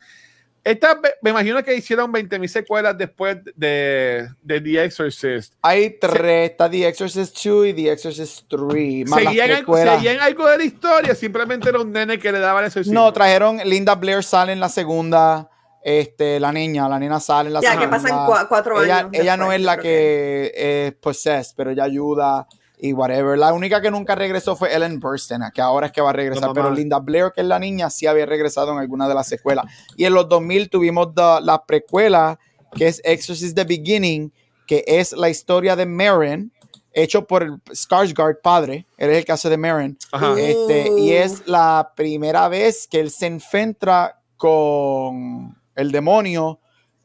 Esta, 0.63 0.99
me- 1.21 1.29
imagino 1.29 1.63
que 1.63 1.75
hicieron 1.75 2.11
20.000 2.11 2.47
secuelas 2.47 2.97
después 2.97 3.37
de, 3.55 4.27
de 4.41 4.61
The 4.61 4.83
Exorcist. 4.83 5.53
Hay 5.61 5.97
tres, 5.99 6.51
está 6.51 6.69
The 6.69 6.87
Exorcist 6.87 7.37
2 7.43 7.67
y 7.67 7.73
The 7.73 7.91
Exorcist 7.93 8.45
3. 8.49 9.09
Más 9.09 9.23
las 9.23 9.33
¿Seguían, 9.33 9.65
seguían 9.65 10.19
algo 10.19 10.47
de 10.47 10.57
la 10.57 10.63
historia? 10.63 11.15
Simplemente 11.15 11.69
era 11.69 11.79
un 11.79 11.91
nene 11.91 12.17
que 12.19 12.31
le 12.31 12.39
daba 12.39 12.59
el 12.61 12.67
exorcismo. 12.67 12.99
No, 12.99 13.13
trajeron 13.13 13.57
Linda 13.65 13.95
Blair 13.95 14.23
sale 14.23 14.51
en 14.51 14.59
la 14.59 14.67
segunda, 14.69 15.49
este, 15.89 16.37
la 16.39 16.51
niña, 16.51 16.89
la 16.89 16.99
nena 16.99 17.17
sale 17.21 17.47
en 17.47 17.53
la 17.53 17.61
Ya, 17.61 17.71
segunda. 17.71 17.85
que 17.97 18.03
pasan 18.03 18.17
cua- 18.27 18.47
cuatro 18.49 18.83
ella, 18.83 18.97
años 18.99 19.11
Ella 19.13 19.37
no 19.37 19.43
después, 19.45 19.59
es 19.59 19.65
la 19.65 19.73
creo 19.77 19.83
que 19.83 20.51
es 20.87 20.93
possessed, 20.95 21.53
pero 21.55 21.71
ella 21.71 21.85
ayuda 21.85 22.45
y 22.77 22.91
whatever. 22.91 23.37
La 23.37 23.53
única 23.53 23.81
que 23.81 23.89
nunca 23.89 24.13
regresó 24.13 24.57
fue 24.57 24.75
Ellen 24.75 24.99
Burstyn, 24.99 25.39
que 25.53 25.61
ahora 25.61 25.87
es 25.87 25.93
que 25.93 26.01
va 26.01 26.09
a 26.09 26.13
regresar, 26.13 26.51
pero. 26.53 26.71
Linda 26.71 26.99
Blair, 26.99 27.31
que 27.33 27.39
es 27.39 27.47
la 27.47 27.57
niña, 27.57 27.89
sí 27.89 28.05
había 28.05 28.25
regresado 28.25 28.73
en 28.73 28.79
alguna 28.79 29.07
de 29.07 29.15
las 29.15 29.27
secuelas. 29.27 29.65
Y 29.95 30.03
en 30.03 30.13
los 30.13 30.27
2000 30.27 30.69
tuvimos 30.69 31.15
the- 31.15 31.39
la 31.41 31.63
precuela, 31.65 32.37
que 32.75 32.87
es 32.89 33.01
Exorcist 33.05 33.55
The 33.55 33.63
Beginning, 33.63 34.33
que 34.67 34.83
es 34.85 35.13
la 35.13 35.29
historia 35.29 35.77
de 35.77 35.85
Marin, 35.85 36.51
hecho 36.91 37.25
por 37.25 37.43
el 37.43 37.61
Skarsgård 37.71 38.41
padre, 38.43 38.85
él 38.97 39.09
es 39.11 39.17
el 39.19 39.25
que 39.25 39.31
hace 39.31 39.49
de 39.49 39.57
Marin. 39.57 39.97
Uh. 40.11 40.35
Este, 40.37 40.91
y 40.97 41.13
es 41.13 41.47
la 41.47 41.93
primera 41.95 42.49
vez 42.49 42.87
que 42.89 42.99
él 42.99 43.09
se 43.09 43.27
enfrenta 43.27 44.19
con 44.35 45.56
el 45.77 45.91
demonio. 45.93 46.59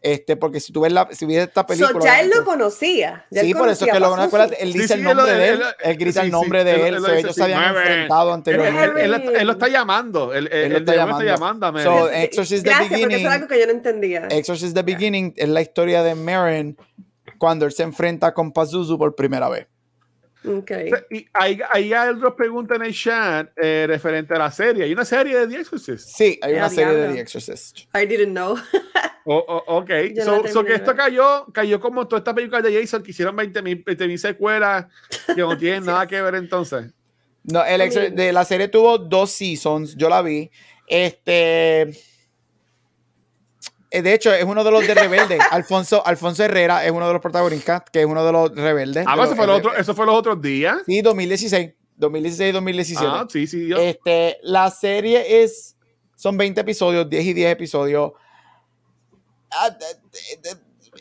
Este, 0.04 0.34
porque 0.36 0.58
si 0.58 0.72
tú 0.72 0.80
ves 0.80 0.92
la, 0.92 1.06
si 1.12 1.24
ves 1.26 1.46
esta 1.46 1.60
So, 1.60 1.66
película. 1.68 2.04
ya 2.04 2.20
él 2.22 2.30
lo 2.36 2.44
conocía. 2.44 3.24
ya 3.30 3.40
él 3.42 3.46
Sí, 3.46 3.54
por 3.54 3.68
eso 3.68 3.72
es 3.72 3.78
conocía 3.78 3.92
que 3.92 3.96
a 3.96 4.00
lo 4.00 4.14
acuerdas, 4.24 4.50
él 4.58 4.72
Sí, 4.72 4.78
dice 4.80 4.88
sí, 4.88 4.92
el 4.94 4.98
él 4.98 5.04
nombre 5.16 5.24
lo- 5.32 5.38
de 5.38 5.48
él, 5.48 5.54
él- 5.60 5.66
él 5.90 5.96
grita 5.96 6.20
sí, 6.22 6.26
el 6.26 6.32
nombre 6.32 6.58
sí, 6.58 6.64
de 6.64 6.72
él- 6.72 6.80
él, 6.80 6.94
él 6.96 7.00
so 7.02 7.12
ellos 7.12 7.34
se 7.36 7.42
habían 7.44 7.62
enfrentado 7.76 8.28
Él, 8.30 8.34
anteriormente. 8.34 9.04
él- 9.04 9.14
él- 9.14 9.32
él 9.36 9.46
lo 9.46 9.52
está 9.52 9.68
llamando. 9.68 10.34
Él, 10.34 10.48
él- 10.48 10.52
Él 10.52 10.70
lo 10.72 10.76
el 10.78 10.82
está 10.82 10.92
demonio 10.92 11.20
está 11.20 11.24
llamando. 11.36 11.66
llamando. 11.68 11.98
So. 12.00 12.10
Exorcist 12.10 12.64
the 12.64 12.70
porque 12.72 12.84
eso 12.86 12.94
Beginning. 13.06 13.26
es 13.28 13.32
algo 13.32 13.46
que 13.46 13.60
yo 13.60 13.66
no 13.66 13.72
entendía. 13.72 14.26
Exorcist 14.28 14.74
the 14.74 14.82
Beginning 14.82 15.34
es 15.36 15.48
la 15.48 15.62
historia 15.62 16.02
de 16.02 16.16
Marin 16.16 16.76
cuando 17.38 17.64
él 17.64 17.70
se 17.70 17.84
enfrenta 17.84 18.34
con 18.34 18.50
Pazuzu 18.50 18.98
por 18.98 19.14
primera 19.14 19.48
vez. 19.48 19.68
Okay. 20.44 20.90
Y 21.10 21.26
hay, 21.32 21.60
hay 21.70 21.92
otras 21.92 22.34
preguntas 22.34 22.76
en 22.76 22.86
el 22.86 22.94
chat 22.94 23.48
eh, 23.56 23.84
referente 23.86 24.34
a 24.34 24.38
la 24.38 24.50
serie. 24.50 24.84
Hay 24.84 24.92
una 24.92 25.04
serie 25.04 25.38
de 25.38 25.46
The 25.46 25.60
Exorcist. 25.60 26.08
Sí, 26.16 26.38
hay 26.42 26.54
una 26.54 26.68
serie 26.68 26.94
de. 26.94 27.14
The 27.14 27.20
Exorcist. 27.20 27.78
I 27.94 28.06
didn't 28.06 28.32
know. 28.32 28.56
O- 29.24 29.36
o- 29.66 29.76
ok. 29.78 29.90
So, 30.52 30.64
que 30.64 30.74
esto 30.74 30.96
cayó, 30.96 31.46
cayó 31.52 31.78
como 31.80 32.08
todas 32.08 32.20
estas 32.22 32.34
películas 32.34 32.64
de 32.64 32.80
Jason 32.80 33.02
que 33.02 33.12
hicieron 33.12 33.36
20.000 33.36 33.84
20 33.84 34.18
secuelas 34.18 34.86
que 35.26 35.36
no 35.42 35.56
tienen 35.56 35.84
nada 35.86 36.06
que 36.06 36.20
ver 36.20 36.34
entonces. 36.34 36.86
No, 37.44 37.64
el 37.64 38.14
de 38.14 38.32
la 38.32 38.44
serie 38.44 38.68
tuvo 38.68 38.98
dos 38.98 39.30
seasons, 39.30 39.96
yo 39.96 40.08
la 40.08 40.22
vi. 40.22 40.50
Este. 40.86 41.90
Eh, 43.92 44.02
De 44.02 44.14
hecho, 44.14 44.32
es 44.32 44.44
uno 44.44 44.64
de 44.64 44.70
los 44.70 44.86
de 44.86 44.94
Rebelde. 44.94 45.38
Alfonso, 45.50 46.04
Alfonso 46.06 46.42
Herrera 46.44 46.84
es 46.84 46.90
uno 46.90 47.06
de 47.06 47.12
los 47.12 47.22
protagonistas, 47.22 47.82
que 47.92 48.00
es 48.00 48.06
uno 48.06 48.24
de 48.24 48.32
los 48.32 48.54
rebeldes. 48.54 49.04
Ah, 49.06 49.14
pues 49.16 49.28
eso 49.28 49.36
fue, 49.36 49.46
los 49.46 49.56
RB. 49.58 49.66
otros, 49.66 49.78
eso 49.80 49.94
fue 49.94 50.06
los 50.06 50.14
otros 50.14 50.40
días. 50.42 50.78
Sí, 50.86 51.00
2016. 51.02 51.70
2016 51.96 52.52
2017. 52.54 53.06
Ah, 53.08 53.26
sí, 53.30 53.46
sí. 53.46 53.68
yo- 53.68 53.76
Este, 53.78 54.38
la 54.42 54.70
serie 54.70 55.42
es. 55.44 55.76
Son 56.16 56.36
20 56.36 56.60
episodios, 56.60 57.08
10 57.08 57.24
y 57.26 57.32
10 57.32 57.52
episodios. 57.52 58.12
Ah, 59.50 59.76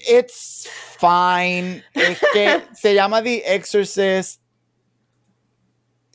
It's 0.10 0.68
fine. 1.00 1.84
Es 1.94 2.20
que 2.34 2.62
se 2.76 2.94
llama 2.94 3.22
The 3.24 3.56
Exorcist. 3.56 4.42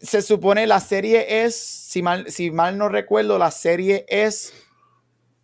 Se 0.00 0.22
supone 0.22 0.66
la 0.66 0.80
serie 0.80 1.44
es, 1.44 1.56
si 1.56 2.02
mal, 2.02 2.30
si 2.30 2.50
mal 2.50 2.76
no 2.78 2.88
recuerdo, 2.88 3.38
la 3.38 3.50
serie 3.50 4.04
es 4.08 4.52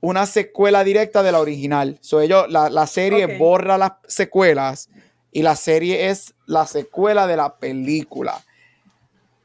una 0.03 0.27
secuela 0.27 0.85
directa 0.85 1.23
de 1.23 1.33
la 1.33 1.41
original. 1.41 1.97
So, 2.03 2.21
ellos, 2.21 2.45
la, 2.51 2.69
la 2.69 2.87
serie 2.87 3.27
borra 3.39 3.79
las 3.79 3.93
secuelas 4.07 4.91
y 5.33 5.41
la 5.43 5.57
serie 5.57 6.11
es 6.11 6.35
la 6.45 6.67
secuela 6.67 7.27
de 7.27 7.37
la 7.39 7.57
película 7.57 8.45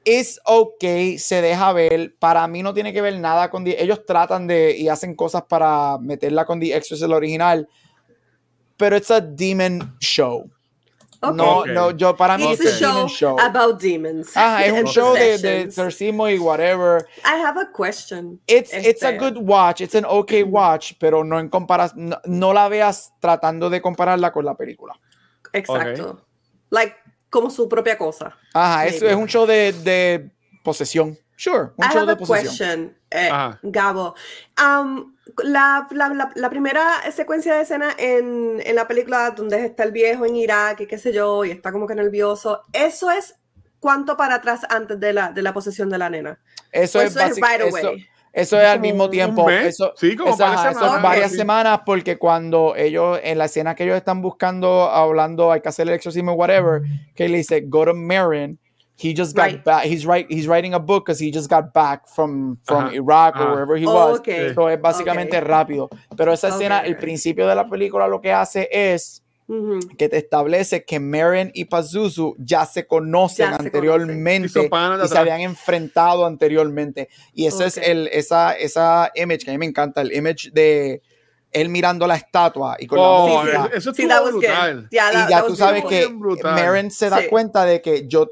es 0.09 0.39
ok, 0.45 1.17
se 1.17 1.41
deja 1.41 1.73
ver. 1.73 2.15
Para 2.17 2.47
mí 2.47 2.63
no 2.63 2.73
tiene 2.73 2.93
que 2.93 3.01
ver 3.01 3.19
nada 3.19 3.49
con 3.49 3.65
The- 3.65 3.83
Ellos 3.83 4.05
tratan 4.05 4.47
de 4.47 4.73
y 4.77 4.87
hacen 4.87 5.15
cosas 5.15 5.43
para 5.49 5.97
meterla 5.97 6.45
con 6.45 6.61
The 6.61 6.73
Exorcist 6.77 7.03
el 7.03 7.11
original, 7.11 7.67
pero 8.77 8.95
it's 8.95 9.11
a 9.11 9.19
demon 9.19 9.97
show. 9.99 10.49
No, 11.21 11.65
no, 11.65 11.91
yo 11.91 12.15
para 12.15 12.37
mí 12.37 12.51
It's 12.51 12.61
es 12.61 12.81
a 12.83 13.01
un 13.01 13.07
show, 13.07 13.35
show. 13.35 13.39
about 13.39 13.81
demons. 13.81 14.35
Ajá, 14.35 14.65
es 14.65 14.71
un 14.73 14.85
show 14.85 15.13
de, 15.13 15.37
de 15.37 16.33
y 16.33 16.37
whatever. 16.39 17.07
I 17.25 17.39
have 17.43 17.59
a 17.59 17.65
question. 17.71 18.39
It's, 18.47 18.71
it's 18.73 19.03
a 19.03 19.09
Este, 19.09 19.17
good 19.17 19.37
watch, 19.37 19.81
it's 19.81 19.95
an 19.95 20.05
okay 20.05 20.43
watch, 20.43 20.93
pero 20.99 21.23
no 21.23 21.39
en 21.39 21.49
comparación, 21.49 22.09
no, 22.09 22.17
no 22.25 22.53
la 22.53 22.69
veas 22.69 23.13
tratando 23.19 23.69
de 23.69 23.81
compararla 23.81 24.31
con 24.31 24.45
la 24.45 24.55
película. 24.55 24.93
Exacto. 25.53 26.21
Like, 26.69 26.95
como 27.29 27.49
su 27.49 27.67
propia 27.67 27.97
cosa. 27.97 28.35
Ajá, 28.53 28.85
es, 28.85 29.01
es 29.01 29.15
un 29.15 29.27
show 29.27 29.45
de, 29.45 29.73
de 29.73 30.31
posesión. 30.63 31.17
Sure, 31.35 31.71
un 31.77 31.85
I 31.85 31.89
show 31.89 31.97
have 32.01 32.07
de 32.07 32.13
a 32.13 32.15
posesión. 32.17 32.47
question, 32.47 32.97
eh. 33.11 33.29
Gabo. 33.63 34.15
Um, 34.59 35.15
la, 35.43 35.87
la, 35.91 36.09
la, 36.09 36.31
la 36.35 36.49
primera 36.49 36.83
secuencia 37.11 37.55
de 37.55 37.61
escena 37.61 37.89
en, 37.97 38.61
en 38.63 38.75
la 38.75 38.87
película 38.87 39.31
donde 39.31 39.65
está 39.65 39.83
el 39.83 39.91
viejo 39.91 40.25
en 40.25 40.35
Irak 40.35 40.81
y 40.81 40.87
qué 40.87 40.97
sé 40.97 41.11
yo, 41.13 41.45
y 41.45 41.51
está 41.51 41.71
como 41.71 41.87
que 41.87 41.95
nervioso, 41.95 42.61
¿eso 42.73 43.09
es 43.11 43.35
cuánto 43.79 44.17
para 44.17 44.35
atrás 44.35 44.61
antes 44.69 44.99
de 44.99 45.13
la, 45.13 45.31
de 45.31 45.41
la 45.41 45.53
posesión 45.53 45.89
de 45.89 45.97
la 45.97 46.09
nena? 46.09 46.39
Eso 46.71 46.99
¿O 46.99 47.01
es, 47.01 47.15
eso 47.15 47.19
es 47.25 47.35
right 47.35 47.61
eso- 47.67 47.77
away? 47.87 48.07
eso 48.33 48.59
es 48.59 48.67
al 48.67 48.79
mismo 48.79 49.05
un 49.05 49.11
tiempo. 49.11 49.49
Eso, 49.49 49.93
Sí, 49.95 50.15
como 50.15 50.29
eso, 50.33 50.43
varias 50.43 50.73
semanas, 50.75 51.01
varias 51.01 51.31
sí. 51.31 51.37
semanas 51.37 51.79
porque 51.85 52.17
cuando 52.17 52.75
ellos, 52.75 53.19
en 53.23 53.37
la 53.39 53.45
escena 53.45 53.73
que 53.73 53.83
ellos 53.83 53.95
están 53.97 54.21
buscando, 54.21 54.83
hablando, 54.89 55.51
hay 55.51 55.61
que 55.61 55.69
hacer 55.69 55.87
el 55.87 55.93
exorcismo, 55.95 56.33
whatever, 56.33 56.81
que 57.15 57.27
le 57.29 57.37
dice, 57.37 57.61
go 57.65 57.85
to 57.85 57.93
Marin. 57.95 58.59
He 58.99 59.13
just 59.13 59.35
got 59.35 59.45
Right. 59.51 59.63
back. 59.63 59.83
He's 59.85 60.05
right. 60.07 60.25
He's 60.27 60.47
writing 60.47 60.73
a 60.73 60.79
book 60.79 61.05
because 61.05 61.19
he 61.23 61.31
just 61.31 61.49
got 61.49 61.71
back 61.71 62.07
from 62.07 62.57
from 62.63 62.85
Ajá, 62.87 62.93
Iraq 62.95 63.35
or 63.35 63.41
ajá. 63.41 63.51
wherever 63.53 63.77
he 63.77 63.85
Oh, 63.85 63.93
was. 63.93 64.19
okay. 64.19 64.53
So 64.55 64.67
es 64.69 64.81
básicamente 64.81 65.37
Ok. 65.37 65.47
rápido. 65.47 65.89
Pero 66.15 66.33
esa 66.33 66.47
escena, 66.49 66.79
el 66.79 66.93
ok. 66.93 66.99
principio 66.99 67.47
de 67.47 67.53
la 67.55 67.69
película, 67.69 68.07
lo 68.07 68.19
que 68.19 68.31
hace 68.31 68.67
es 68.71 69.21
que 69.97 70.09
te 70.09 70.17
establece 70.17 70.83
que 70.83 70.99
Marin 70.99 71.51
y 71.53 71.65
Pazuzu 71.65 72.35
ya 72.37 72.65
se 72.65 72.85
conocen 72.85 73.51
Ya 73.51 73.57
se 73.57 73.63
anteriormente 73.67 74.59
de 74.59 74.69
y 75.05 75.07
se 75.07 75.17
habían 75.17 75.39
enfrentado 75.41 76.25
anteriormente. 76.25 77.07
Y 77.33 77.45
ese 77.45 77.67
es 77.67 77.77
el, 77.77 78.07
esa, 78.11 78.53
esa 78.57 79.09
image 79.15 79.45
que 79.45 79.51
a 79.51 79.53
mí 79.53 79.57
me 79.59 79.65
encanta, 79.67 80.01
el 80.01 80.11
image 80.13 80.49
de 80.51 81.01
él 81.51 81.69
mirando 81.69 82.05
la 82.07 82.15
estatua 82.15 82.75
y 82.79 82.87
con 82.87 82.99
Oh, 82.99 83.27
la 83.27 83.41
Sí, 83.43 83.51
sí. 83.51 83.57
música. 83.57 83.77
eso 83.77 83.93
Sí, 83.93 84.05
was 84.05 84.21
good. 84.21 84.31
brutal. 84.41 84.87
Yeah, 84.91 85.11
Y 85.25 85.29
ya 85.29 85.45
tú 85.45 85.55
sabes 85.55 85.85
que. 85.85 86.09
Marin 86.43 86.91
se 86.91 87.09
da 87.09 87.19
Sí. 87.21 87.27
cuenta 87.29 87.65
de 87.65 87.81
que 87.81 88.07
yo, 88.07 88.27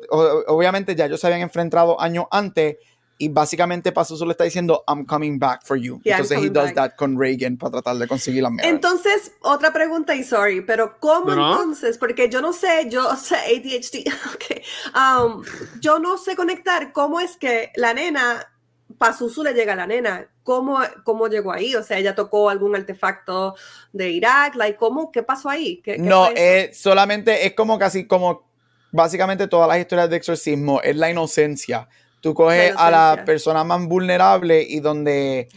obviamente 0.47 0.95
ya 0.95 1.05
ellos 1.05 1.19
se 1.19 1.27
habían 1.27 1.41
enfrentado 1.41 1.99
años 1.99 2.25
antes 2.31 2.77
y 3.17 3.29
básicamente 3.29 3.93
Pazuzu 3.93 4.25
le 4.25 4.31
está 4.31 4.43
diciendo, 4.43 4.83
I'm 4.89 5.05
coming 5.05 5.39
back 5.39 5.61
for 5.65 5.77
you. 5.77 6.01
Yeah, 6.03 6.17
Entonces 6.17 6.37
he 6.43 6.49
does 6.49 6.65
back. 6.65 6.75
that 6.75 6.91
con 6.97 7.17
Reagan 7.17 7.55
para 7.57 7.71
tratar 7.71 7.95
de 7.95 8.07
conseguir 8.09 8.43
la 8.43 8.49
Marin. 8.49 8.69
Entonces, 8.69 9.31
otra 9.41 9.71
pregunta 9.71 10.13
y 10.15 10.23
sorry, 10.25 10.59
pero 10.59 10.97
¿cómo 10.99 11.33
No, 11.33 11.51
entonces? 11.53 11.97
Porque 11.97 12.27
yo 12.29 12.41
no 12.41 12.51
sé, 12.51 12.87
yo, 12.89 13.07
o 13.09 13.15
sea, 13.15 13.39
ADHD, 13.39 14.03
ok, 14.35 15.25
um, 15.37 15.43
yo 15.79 15.99
no 15.99 16.17
sé 16.17 16.35
conectar 16.35 16.91
cómo 16.91 17.21
es 17.21 17.37
que 17.37 17.71
la 17.77 17.93
nena, 17.93 18.45
Pazuzu 18.97 19.43
le 19.43 19.53
llega 19.53 19.73
a 19.73 19.75
la 19.75 19.87
nena, 19.87 20.27
¿cómo, 20.43 20.79
cómo 21.03 21.27
llegó 21.27 21.51
ahí? 21.51 21.75
O 21.75 21.83
sea, 21.83 21.97
ella 21.97 22.15
tocó 22.15 22.49
algún 22.49 22.75
artefacto 22.75 23.55
de 23.91 24.11
Irak, 24.11 24.55
like, 24.55 24.77
¿cómo? 24.77 25.11
¿Qué 25.11 25.23
pasó 25.23 25.49
ahí? 25.49 25.81
¿Qué, 25.83 25.93
qué 25.93 26.01
No, 26.01 26.27
es 26.27 26.77
solamente, 26.77 27.45
es 27.45 27.53
como 27.53 27.79
casi 27.79 28.07
como 28.07 28.45
básicamente 28.91 29.47
todas 29.47 29.67
las 29.67 29.79
historias 29.79 30.09
de 30.09 30.17
exorcismo, 30.17 30.81
es 30.81 30.95
la 30.95 31.09
inocencia. 31.09 31.89
Tú 32.21 32.33
coges 32.33 32.73
La 32.73 32.87
a 32.87 32.91
la 32.91 33.25
persona 33.25 33.63
más 33.63 33.85
vulnerable 33.85 34.65
y 34.67 34.79
donde, 34.79 35.49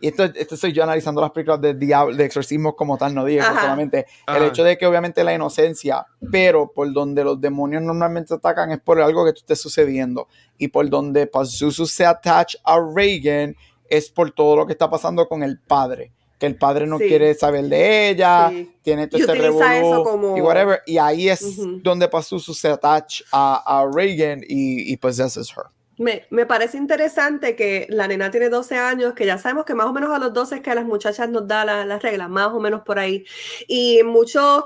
y 0.00 0.08
esto, 0.08 0.24
esto 0.24 0.56
soy 0.56 0.72
yo 0.72 0.82
analizando 0.82 1.20
las 1.20 1.30
películas 1.30 1.60
de, 1.60 1.74
diablo, 1.74 2.16
de 2.16 2.24
exorcismos 2.24 2.74
como 2.76 2.96
tal, 2.98 3.14
no 3.14 3.24
digo 3.24 3.42
Ajá. 3.42 3.60
solamente 3.62 4.06
el 4.26 4.36
Ajá. 4.36 4.46
hecho 4.46 4.64
de 4.64 4.76
que 4.78 4.86
obviamente 4.86 5.24
la 5.24 5.34
inocencia, 5.34 6.06
pero 6.30 6.70
por 6.72 6.92
donde 6.92 7.24
los 7.24 7.40
demonios 7.40 7.82
normalmente 7.82 8.34
atacan 8.34 8.70
es 8.72 8.80
por 8.80 9.00
algo 9.00 9.24
que 9.24 9.32
tú 9.32 9.38
estés 9.40 9.60
sucediendo 9.60 10.28
y 10.56 10.68
por 10.68 10.88
donde 10.88 11.26
Pazuzu 11.26 11.86
se 11.86 12.04
attach 12.06 12.54
a 12.64 12.78
Reagan 12.94 13.54
es 13.88 14.10
por 14.10 14.30
todo 14.32 14.56
lo 14.56 14.66
que 14.66 14.72
está 14.72 14.90
pasando 14.90 15.26
con 15.28 15.42
el 15.42 15.58
padre. 15.60 16.12
Que 16.38 16.46
el 16.46 16.56
padre 16.56 16.86
no 16.86 16.98
Sí. 16.98 17.08
quiere 17.08 17.34
saber 17.34 17.64
de 17.64 18.10
ella, 18.10 18.48
Sí. 18.50 18.70
tiene 18.82 19.08
todo 19.08 19.18
Y 19.18 19.22
este 19.22 19.34
revolú 19.34 20.04
como- 20.04 20.36
y 20.36 20.40
whatever. 20.40 20.82
Y 20.86 20.96
ahí 20.98 21.28
es 21.28 21.42
Ujú. 21.42 21.80
donde 21.82 22.06
Pazuzu 22.06 22.54
se 22.54 22.68
attach 22.68 23.22
a, 23.32 23.80
a 23.80 23.90
Reagan 23.92 24.42
y, 24.46 24.92
y 24.92 24.96
possesses 24.98 25.50
her. 25.56 25.64
Me, 26.00 26.26
me 26.30 26.46
parece 26.46 26.76
interesante 26.78 27.56
que 27.56 27.86
la 27.90 28.06
nena 28.06 28.30
tiene 28.30 28.48
12 28.50 28.76
años, 28.76 29.14
que 29.14 29.26
ya 29.26 29.36
sabemos 29.36 29.64
que 29.64 29.74
más 29.74 29.86
o 29.86 29.92
menos 29.92 30.10
a 30.14 30.20
los 30.20 30.32
12 30.32 30.54
es 30.56 30.60
que 30.60 30.70
a 30.70 30.76
las 30.76 30.84
muchachas 30.84 31.28
nos 31.28 31.48
da 31.48 31.64
la- 31.64 31.84
las 31.84 32.00
reglas, 32.02 32.30
más 32.30 32.48
o 32.54 32.60
menos 32.60 32.82
por 32.82 33.00
ahí. 33.00 33.24
Y 33.66 34.02
muchas 34.04 34.62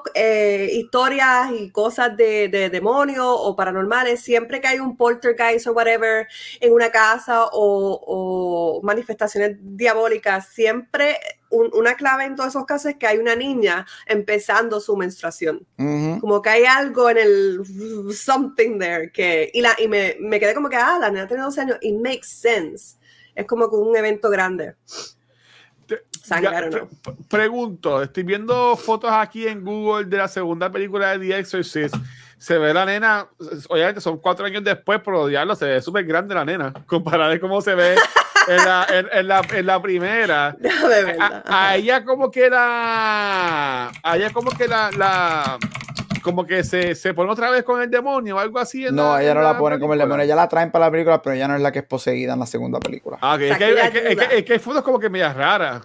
historias 0.72 1.50
y 1.58 1.70
cosas 1.70 2.16
de, 2.18 2.48
de 2.48 2.68
demonios 2.68 3.24
o 3.26 3.56
paranormales, 3.56 4.20
siempre 4.20 4.60
que 4.60 4.68
hay 4.68 4.78
un 4.78 4.94
poltergeist 4.96 5.66
o 5.68 5.72
whatever 5.72 6.28
en 6.60 6.72
una 6.72 6.90
casa 6.90 7.46
o, 7.46 7.98
o 8.06 8.82
manifestaciones 8.82 9.56
diabólicas, 9.60 10.48
siempre 10.48 11.16
un- 11.52 11.70
una 11.74 11.94
clave 11.94 12.24
en 12.24 12.34
todos 12.34 12.48
esos 12.50 12.66
casos 12.66 12.90
es 12.92 12.96
que 12.96 13.06
hay 13.06 13.18
una 13.18 13.36
niña 13.36 13.86
empezando 14.06 14.80
su 14.80 14.96
menstruación. 14.96 15.64
Como 16.20 16.42
que 16.42 16.50
hay 16.50 16.64
algo 16.64 17.08
en 17.10 17.18
el 17.18 17.60
something 18.14 18.78
there 18.78 19.12
que 19.12 19.50
y 19.54 19.60
la 19.60 19.76
y 19.78 19.86
me, 19.86 20.16
me 20.20 20.40
quedé 20.40 20.54
como 20.54 20.68
que 20.68 20.76
ah 20.76 20.98
la 21.00 21.10
nena 21.10 21.28
tiene 21.28 21.42
12 21.44 21.60
años 21.60 21.78
it 21.82 21.94
makes 21.94 22.26
sense. 22.26 22.96
Es 23.34 23.46
como 23.46 23.70
que 23.70 23.76
un 23.76 23.94
evento 23.96 24.28
grande. 24.30 24.74
Sangre, 26.22 26.50
ya, 26.52 26.70
pre- 26.70 27.14
pregunto, 27.28 28.02
estoy 28.02 28.22
viendo 28.22 28.76
fotos 28.76 29.10
aquí 29.12 29.46
en 29.46 29.62
Google 29.64 30.06
de 30.06 30.16
la 30.16 30.28
segunda 30.28 30.70
película 30.70 31.16
de 31.18 31.26
The 31.28 31.38
Exorcist. 31.40 31.94
Se 32.42 32.58
ve 32.58 32.74
la 32.74 32.84
nena, 32.84 33.28
obviamente 33.68 34.00
son 34.00 34.18
cuatro 34.18 34.44
años 34.44 34.64
después, 34.64 35.00
pero 35.04 35.28
diablo, 35.28 35.54
se 35.54 35.64
ve 35.64 35.80
súper 35.80 36.04
grande 36.04 36.34
la 36.34 36.44
nena, 36.44 36.72
comparada 36.86 37.30
de 37.30 37.38
cómo 37.38 37.60
se 37.60 37.76
ve 37.76 37.94
en 38.48 38.56
la, 38.56 38.84
en- 38.92 39.08
en 39.12 39.28
la, 39.28 39.42
en 39.54 39.64
la 39.66 39.80
primera. 39.80 40.48
A, 40.82 40.88
verla. 40.88 41.42
a 41.46 41.76
ella 41.76 42.04
como 42.04 42.32
que 42.32 42.50
la, 42.50 43.92
a 44.02 44.16
ella 44.16 44.30
como 44.32 44.50
que 44.50 44.66
la, 44.66 44.90
la 44.96 45.58
como 46.22 46.44
que 46.46 46.62
se, 46.64 46.94
se 46.96 47.14
pone 47.14 47.30
otra 47.30 47.50
vez 47.50 47.62
con 47.64 47.80
el 47.80 47.88
demonio 47.90 48.36
o 48.36 48.38
algo 48.40 48.58
así. 48.58 48.86
en 48.86 48.96
No, 48.96 49.12
la- 49.14 49.22
ella 49.22 49.34
no 49.34 49.42
la 49.42 49.56
pone 49.56 49.78
como 49.78 49.92
el 49.92 50.00
demonio, 50.00 50.24
ella 50.24 50.34
la 50.36 50.48
traen 50.48 50.72
para 50.72 50.86
la 50.86 50.90
película, 50.90 51.22
pero 51.22 51.34
ella 51.36 51.46
no 51.46 51.54
es 51.54 51.60
la 51.62 51.70
que 51.70 51.78
es 51.80 51.84
poseída 51.84 52.32
en 52.34 52.40
la 52.40 52.46
segunda 52.46 52.80
película. 52.80 53.18
Ah, 53.20 53.34
ok, 53.34 53.40
O 53.40 53.44
sea, 53.44 53.52
es, 53.52 53.58
que, 53.58 53.64
que 53.64 53.70
ella 53.72 53.84
es, 53.84 53.90
que, 53.92 53.98
es, 53.98 54.16
que, 54.28 54.38
es 54.38 54.44
que 54.44 54.52
hay 54.54 54.58
fotos 54.58 54.82
como 54.82 54.98
que 54.98 55.08
medias 55.10 55.36
raras. 55.36 55.82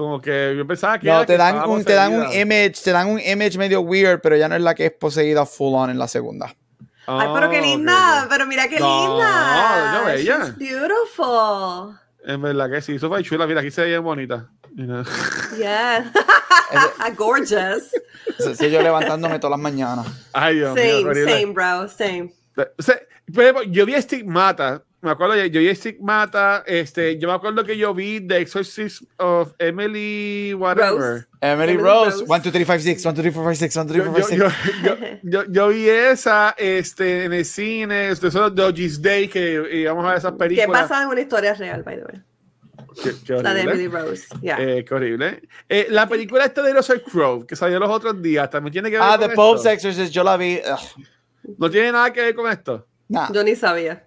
Como 0.00 0.18
que 0.18 0.54
yo 0.56 0.66
pensaba 0.66 0.98
que. 0.98 1.06
No, 1.08 1.16
era 1.16 1.26
te 1.26 1.36
dan, 1.36 1.68
un, 1.68 1.84
te 1.84 1.92
dan 1.92 2.14
un 2.14 2.32
image, 2.32 2.76
te 2.82 2.90
dan 2.90 3.06
un 3.06 3.20
image 3.20 3.58
medio 3.58 3.82
weird, 3.82 4.22
pero 4.22 4.34
ella 4.34 4.48
no 4.48 4.54
es 4.56 4.62
la 4.62 4.74
que 4.74 4.86
es 4.86 4.92
poseída 4.92 5.44
full 5.44 5.74
on 5.74 5.90
en 5.90 5.98
la 5.98 6.08
segunda. 6.08 6.46
Ay, 7.06 7.28
pero 7.34 7.50
qué 7.50 7.60
linda, 7.60 8.22
ok. 8.22 8.30
pero 8.30 8.46
mira 8.46 8.66
qué 8.66 8.80
No, 8.80 9.08
linda. 9.18 9.98
yo 9.98 10.04
bella. 10.06 10.38
She's 10.46 10.56
beautiful. 10.56 11.98
En 12.24 12.40
verdad 12.40 12.70
que 12.70 12.80
sí, 12.80 12.94
eso 12.94 13.10
fue 13.10 13.22
chula. 13.22 13.46
Mira, 13.46 13.60
aquí 13.60 13.70
se 13.70 13.82
ve 13.82 13.88
bien 13.88 14.02
bonita. 14.02 14.48
Mira. 14.72 15.04
Yeah. 15.58 16.10
Es- 16.70 17.16
Gorgeous. 17.18 17.90
es 18.38 18.58
yo 18.58 18.80
levantándome 18.80 19.38
todas 19.38 19.50
las 19.50 19.60
mañanas. 19.60 20.06
Ay, 20.32 20.56
Dios 20.56 20.74
mío, 20.74 20.82
Same, 20.82 21.04
horrible. 21.10 21.30
same, 21.40 21.52
bro, 21.52 21.88
same. 21.88 22.34
Yo 23.70 23.84
vi 23.84 24.00
Stigmata. 24.00 24.82
Me 25.02 25.10
acuerdo, 25.10 25.34
yo, 25.36 25.44
yo 25.46 25.60
vi 25.60 25.74
Stigmata. 25.74 26.62
Este, 26.66 27.18
yo 27.18 27.28
me 27.28 27.34
acuerdo 27.34 27.64
que 27.64 27.76
yo 27.76 27.94
vi 27.94 28.20
The 28.20 28.38
Exorcist 28.42 29.02
of 29.16 29.52
Emily, 29.58 30.52
whatever. 30.54 30.98
Rose. 31.00 31.26
Emily, 31.40 31.72
Emily 31.72 31.76
Rose, 31.82 32.10
Rose. 32.20 32.24
1, 32.28 32.42
2, 32.42 32.52
3, 32.52 32.66
5, 32.66 32.78
6, 32.80 33.06
1, 33.06 33.12
2, 33.14 33.22
3, 33.22 33.34
4, 33.34 33.54
5, 33.54 33.72
6, 33.72 33.76
1, 33.76 33.84
2, 33.84 33.92
3, 33.92 34.04
Yo, 34.04 34.12
4, 34.12 34.36
yo, 34.36 34.50
5, 34.50 34.56
6. 34.62 34.82
yo, 34.82 34.96
yo, 35.22 35.44
yo, 35.44 35.52
yo 35.52 35.68
vi 35.68 35.88
esa 35.88 36.54
este, 36.58 37.24
en 37.24 37.32
el 37.32 37.44
cine, 37.46 37.94
de 37.94 38.10
esos 38.12 38.54
Doggy's 38.54 39.00
Day, 39.00 39.26
que 39.28 39.62
íbamos 39.72 40.04
a 40.04 40.08
ver 40.08 40.18
esas 40.18 40.32
Que 40.32 40.38
películas. 40.38 40.82
pasa 40.82 41.02
en 41.02 41.08
una 41.08 41.20
historia 41.22 41.54
real, 41.54 41.82
by 41.82 41.96
the 41.96 42.02
way. 42.04 42.22
Qué, 43.02 43.10
qué 43.24 43.42
La 43.42 43.54
de. 43.54 43.60
Emily 43.62 43.86
Rose. 43.88 44.26
Yeah. 44.42 44.58
Eh, 44.60 44.84
qué 44.84 44.94
horrible. 44.94 45.40
Eh, 45.68 45.86
la 45.90 46.06
película 46.08 46.44
esta 46.44 46.60
de 46.60 46.74
Russell 46.74 46.98
Crowe, 47.10 47.46
que 47.46 47.56
salió 47.56 47.78
los 47.78 47.88
otros 47.88 48.20
días, 48.20 48.50
también 48.50 48.72
tiene 48.72 48.90
que 48.90 48.96
ver 48.96 49.02
Ah, 49.06 49.10
con 49.12 49.20
The 49.20 49.24
esto? 49.26 49.36
Pope's 49.36 49.64
Exorcist, 49.64 50.12
yo 50.12 50.24
la 50.24 50.36
vi. 50.36 50.60
ugh, 50.70 51.04
No 51.56 51.70
tiene 51.70 51.92
nada 51.92 52.12
que 52.12 52.20
ver 52.20 52.34
con 52.34 52.50
esto. 52.50 52.86
nah. 53.08 53.32
Yo 53.32 53.42
ni 53.44 53.56
sabía. 53.56 54.04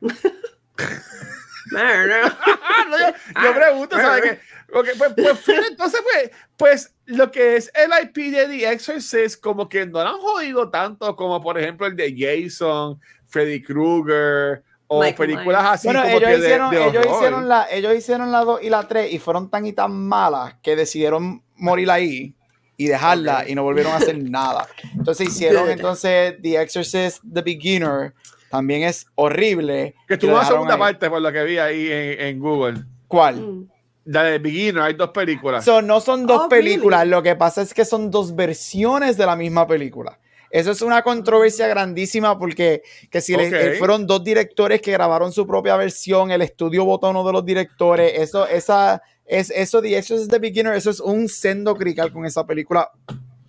No, 1.71 2.07
no. 2.07 2.15
Ah, 2.25 2.85
no, 2.89 2.99
yo, 2.99 3.43
yo 3.43 3.55
pregunto, 3.55 3.95
¿sabes 3.95 4.23
qué? 4.23 4.39
Pues, 4.71 5.13
pues, 5.15 5.49
entonces, 5.69 6.01
pues, 6.03 6.31
pues, 6.57 6.95
lo 7.05 7.31
que 7.31 7.57
es 7.57 7.71
el 7.75 7.91
IP 8.03 8.31
de 8.31 8.47
The 8.47 8.71
Exorcist, 8.71 9.41
como 9.41 9.69
que 9.69 9.85
no 9.85 10.03
lo 10.03 10.09
han 10.09 10.19
jodido 10.19 10.69
tanto 10.69 11.15
como, 11.15 11.41
por 11.41 11.59
ejemplo, 11.59 11.85
el 11.85 11.95
de 11.95 12.15
Jason, 12.17 12.99
Freddy 13.27 13.61
Krueger, 13.61 14.63
o 14.87 14.99
Michael 15.01 15.15
películas 15.15 15.63
Myers. 15.63 15.73
así 15.73 15.87
Bueno, 15.87 16.01
como 16.01 16.17
ellos 16.17 16.29
que 16.29 16.37
de, 16.37 16.39
hicieron, 16.39 16.71
de 16.71 16.77
ellos, 16.77 17.05
horror. 17.05 17.15
hicieron 17.17 17.49
la, 17.49 17.67
ellos 17.71 17.95
hicieron 17.95 18.31
la 18.31 18.39
2 18.43 18.63
y 18.63 18.69
la 18.69 18.87
3 18.87 19.13
y 19.13 19.19
fueron 19.19 19.49
tan 19.49 19.65
y 19.65 19.73
tan 19.73 19.91
malas 19.91 20.55
que 20.61 20.75
decidieron 20.75 21.43
morir 21.55 21.89
ahí 21.91 22.35
y 22.77 22.87
dejarla 22.87 23.47
y 23.47 23.55
no 23.55 23.63
volvieron 23.63 23.93
a 23.93 23.97
hacer 23.97 24.17
nada. 24.29 24.67
Entonces 24.95 25.27
hicieron 25.27 25.69
entonces 25.69 26.35
The 26.41 26.61
Exorcist 26.61 27.23
The 27.31 27.41
Beginner, 27.41 28.13
también 28.53 28.83
es 28.83 29.07
horrible. 29.15 29.95
Que 30.07 30.15
tuvo 30.15 30.33
una 30.33 30.45
segunda 30.45 30.75
ahí. 30.75 30.79
parte, 30.79 31.09
por 31.09 31.19
lo 31.19 31.31
que 31.31 31.43
vi 31.43 31.57
ahí 31.57 31.87
en, 31.91 32.21
en 32.21 32.39
Google. 32.39 32.83
¿Cuál? 33.07 33.37
Mm. 33.37 33.67
La 34.05 34.23
de 34.25 34.37
Beginner, 34.37 34.83
hay 34.83 34.93
dos 34.93 35.09
películas. 35.09 35.65
So, 35.65 35.81
no 35.81 35.99
son 35.99 36.27
dos 36.27 36.43
Oh, 36.45 36.49
películas, 36.49 36.99
really? 36.99 37.09
lo 37.15 37.23
que 37.23 37.35
pasa 37.35 37.63
es 37.63 37.73
que 37.73 37.83
son 37.83 38.11
dos 38.11 38.35
versiones 38.35 39.17
de 39.17 39.25
la 39.25 39.35
misma 39.35 39.65
película. 39.65 40.19
Eso 40.51 40.69
es 40.69 40.83
una 40.83 41.01
controversia 41.01 41.65
grandísima 41.67 42.37
porque 42.37 42.83
que 43.09 43.21
si 43.21 43.33
eh, 43.33 43.75
fueron 43.79 44.05
dos 44.05 44.23
directores 44.23 44.83
que 44.83 44.91
grabaron 44.91 45.31
su 45.31 45.47
propia 45.47 45.75
versión, 45.75 46.29
el 46.29 46.43
estudio 46.43 46.85
votó 46.85 47.07
a 47.07 47.09
uno 47.09 47.25
de 47.25 47.33
los 47.33 47.43
directores, 47.43 48.13
eso, 48.19 48.45
esa, 48.47 49.01
es, 49.25 49.49
eso 49.49 49.81
de 49.81 49.97
Exorcist 49.97 50.29
The 50.29 50.37
Beginner, 50.37 50.75
eso 50.75 50.91
es 50.91 50.99
un 50.99 51.27
sendo 51.27 51.75
crical 51.75 52.13
con 52.13 52.23
esa 52.27 52.45
película. 52.45 52.91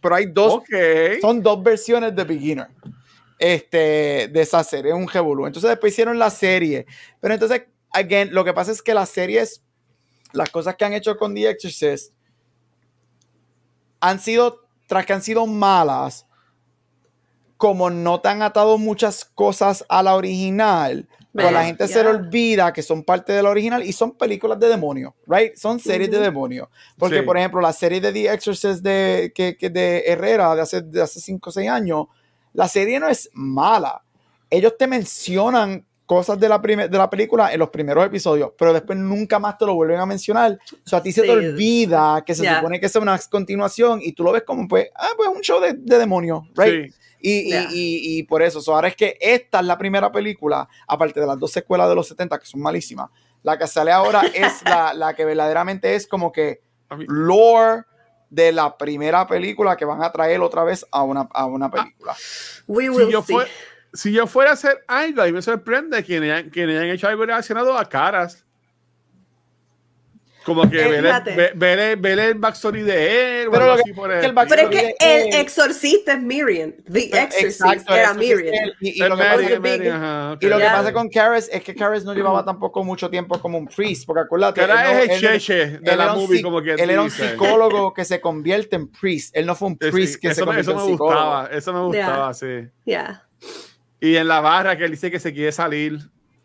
Pero 0.00 0.14
hay 0.14 0.26
dos, 0.32 0.62
son 1.20 1.42
dos 1.42 1.62
versiones 1.62 2.16
de 2.16 2.24
Beginner. 2.24 2.68
Este, 3.38 4.28
de 4.28 4.40
esa 4.42 4.62
serie, 4.64 4.92
un 4.92 5.08
revolú. 5.08 5.46
Entonces 5.46 5.68
después 5.70 5.92
hicieron 5.92 6.18
la 6.18 6.30
serie. 6.30 6.86
Pero 7.20 7.34
entonces, 7.34 7.64
again, 7.90 8.32
lo 8.32 8.44
que 8.44 8.52
pasa 8.52 8.70
es 8.72 8.80
que 8.80 8.94
las 8.94 9.08
series, 9.08 9.62
las 10.32 10.50
cosas 10.50 10.76
que 10.76 10.84
han 10.84 10.92
hecho 10.92 11.16
con 11.16 11.34
The 11.34 11.50
Exorcist, 11.50 12.12
han 14.00 14.20
sido, 14.20 14.66
tras 14.86 15.06
que 15.06 15.12
han 15.14 15.22
sido 15.22 15.46
malas, 15.46 16.26
como 17.56 17.88
no 17.90 18.20
te 18.20 18.28
han 18.28 18.42
atado 18.42 18.78
muchas 18.78 19.24
cosas 19.24 19.84
a 19.88 20.02
la 20.02 20.16
original, 20.16 21.08
pues 21.32 21.46
a 21.46 21.50
la 21.50 21.58
Man, 21.60 21.66
gente 21.68 21.88
se 21.88 21.96
le 21.96 22.02
yeah. 22.02 22.10
olvida 22.10 22.72
que 22.72 22.82
son 22.82 23.02
parte 23.02 23.32
de 23.32 23.42
la 23.42 23.50
original 23.50 23.82
y 23.82 23.92
son 23.92 24.12
películas 24.16 24.60
de 24.60 24.68
demonio, 24.68 25.14
right? 25.26 25.56
Son 25.56 25.80
series 25.80 26.10
de 26.10 26.18
Ujú. 26.18 26.24
demonio. 26.24 26.70
Porque, 26.98 27.20
Sí. 27.20 27.22
por 27.22 27.36
ejemplo, 27.38 27.60
la 27.60 27.72
serie 27.72 28.00
de 28.00 28.12
The 28.12 28.32
Exorcist 28.32 28.82
de, 28.82 29.32
que, 29.34 29.56
que 29.56 29.70
de 29.70 30.04
Herrera 30.06 30.54
de 30.54 30.62
hace, 30.62 30.82
de 30.82 31.02
hace 31.02 31.20
5 31.20 31.50
o 31.50 31.52
6 31.52 31.68
años, 31.70 32.06
la 32.54 32.66
serie 32.68 32.98
no 32.98 33.08
es 33.08 33.28
mala. 33.34 34.02
Ellos 34.48 34.74
te 34.78 34.86
mencionan 34.86 35.84
cosas 36.06 36.38
de 36.38 36.48
la, 36.48 36.60
prime- 36.60 36.88
de 36.88 36.98
la 36.98 37.08
película 37.08 37.52
en 37.52 37.58
los 37.58 37.70
primeros 37.70 38.04
episodios, 38.06 38.50
pero 38.58 38.72
después 38.72 38.98
nunca 38.98 39.38
más 39.38 39.56
te 39.58 39.64
lo 39.66 39.74
vuelven 39.74 39.98
a 40.00 40.06
mencionar. 40.06 40.58
O 40.72 40.88
sea, 40.88 40.98
a 40.98 41.02
ti 41.02 41.12
se 41.12 41.22
te 41.22 41.30
olvida 41.30 42.22
que 42.26 42.34
se 42.34 42.42
yeah. 42.42 42.56
supone 42.56 42.78
que 42.78 42.86
es 42.86 42.96
una 42.96 43.18
continuación 43.30 44.00
y 44.02 44.12
tú 44.12 44.22
lo 44.22 44.32
ves 44.32 44.42
como, 44.42 44.66
pues, 44.68 44.88
ah, 44.96 45.08
pues 45.16 45.28
un 45.30 45.40
show 45.40 45.60
de, 45.60 45.72
de 45.74 45.98
demonio, 45.98 46.46
right? 46.56 46.92
Sí. 46.92 46.94
Y, 47.20 47.30
y- 47.30 47.48
Yeah. 47.48 47.68
y- 47.72 48.18
y 48.18 48.22
por 48.24 48.42
eso, 48.42 48.60
so, 48.60 48.74
ahora 48.74 48.88
es 48.88 48.96
que 48.96 49.16
esta 49.18 49.60
es 49.60 49.64
la 49.66 49.78
primera 49.78 50.12
película, 50.12 50.68
aparte 50.86 51.20
de 51.20 51.26
las 51.26 51.38
dos 51.38 51.50
secuelas 51.50 51.88
de 51.88 51.94
los 51.94 52.06
70 52.06 52.38
que 52.38 52.44
son 52.46 52.60
malísimas, 52.60 53.08
la 53.42 53.56
que 53.58 53.66
sale 53.66 53.90
ahora 53.90 54.22
es 54.34 54.62
la, 54.64 54.92
la 54.92 55.14
que 55.14 55.24
verdaderamente 55.24 55.94
es 55.94 56.06
como 56.06 56.30
que 56.30 56.60
lore 57.08 57.84
de 58.30 58.52
la 58.52 58.76
primera 58.76 59.26
película 59.26 59.76
que 59.76 59.84
van 59.84 60.02
a 60.02 60.10
traer 60.12 60.40
otra 60.40 60.64
vez 60.64 60.86
a 60.90 61.02
una, 61.02 61.28
a 61.32 61.46
una 61.46 61.70
película. 61.70 62.14
We 62.66 62.88
Si 63.06 63.10
yo, 63.12 63.22
see. 63.22 63.34
fue- 63.34 63.48
si 63.92 64.12
yo 64.12 64.26
fuera 64.26 64.50
a 64.50 64.54
hacer 64.54 64.84
algo, 64.88 65.22
mí 65.26 65.32
me 65.32 65.42
sorprende 65.42 66.02
que 66.04 66.16
hayan, 66.18 66.50
que 66.50 66.64
hayan 66.64 66.84
hecho 66.86 67.06
algo 67.08 67.24
relacionado 67.24 67.76
a 67.78 67.88
caras. 67.88 68.43
Como 70.44 70.68
que 70.70 70.76
ver, 70.76 71.78
el, 71.80 72.34
backstory 72.34 72.82
de 72.82 73.42
él. 73.42 73.48
o 73.48 73.50
Pero 73.50 73.72
así 73.72 73.92
por 73.94 74.10
que 74.10 74.26
el 74.26 74.34
Pero 74.34 74.62
es 74.62 74.68
que 74.68 74.94
el 75.00 75.34
exorcista 75.36 76.12
es 76.12 76.22
Miriam. 76.22 76.72
The 76.90 77.10
Exorcist 77.38 77.90
era 77.90 78.12
Miriam. 78.14 78.54
Y, 78.80 78.98
lo 79.00 79.16
que 79.16 80.64
pasa, 80.64 80.86
que 80.88 80.92
con 80.92 81.08
Karis 81.08 81.48
es 81.50 81.62
que 81.62 81.74
Karis 81.74 82.04
no 82.04 82.12
llevaba 82.14 82.44
tampoco 82.44 82.84
mucho 82.84 83.08
tiempo 83.08 83.40
como 83.40 83.56
un 83.58 83.66
priest, 83.66 84.04
porque 84.06 84.22
acuérdate, 84.22 84.60
Que 84.60 84.66
no- 84.66 84.74
es 84.80 85.10
el 85.10 85.20
cheche 85.20 85.66
de 85.78 85.96
la 85.96 86.04
era 86.04 86.12
un 86.14 86.20
movie, 86.20 86.42
como 86.42 86.60
que 86.62 86.72
él 86.72 86.90
era 86.90 87.02
un 87.02 87.10
psicólogo 87.10 87.94
que 87.94 88.04
se 88.04 88.20
convierte 88.20 88.76
en 88.76 88.88
priest. 88.88 89.34
Él 89.36 89.46
no 89.46 89.54
fue 89.54 89.68
un 89.68 89.78
Sí, 89.80 89.90
priest 89.90 90.20
que 90.20 90.28
se 90.28 90.32
eso, 90.34 90.40
me- 90.42 90.46
convirtió 90.48 90.72
eso 90.72 90.80
en 90.80 90.86
me 90.86 90.92
psicólogo. 90.92 91.14
gustaba, 91.14 91.46
eso 91.56 91.72
me 91.72 91.80
gustaba, 91.80 92.34
sí. 92.34 92.68
Y 94.00 94.16
en 94.16 94.28
la 94.28 94.40
barra 94.40 94.76
que 94.76 94.84
él 94.84 94.90
dice 94.90 95.10
que 95.10 95.18
se 95.18 95.32
quiere 95.32 95.50
salir, 95.52 95.98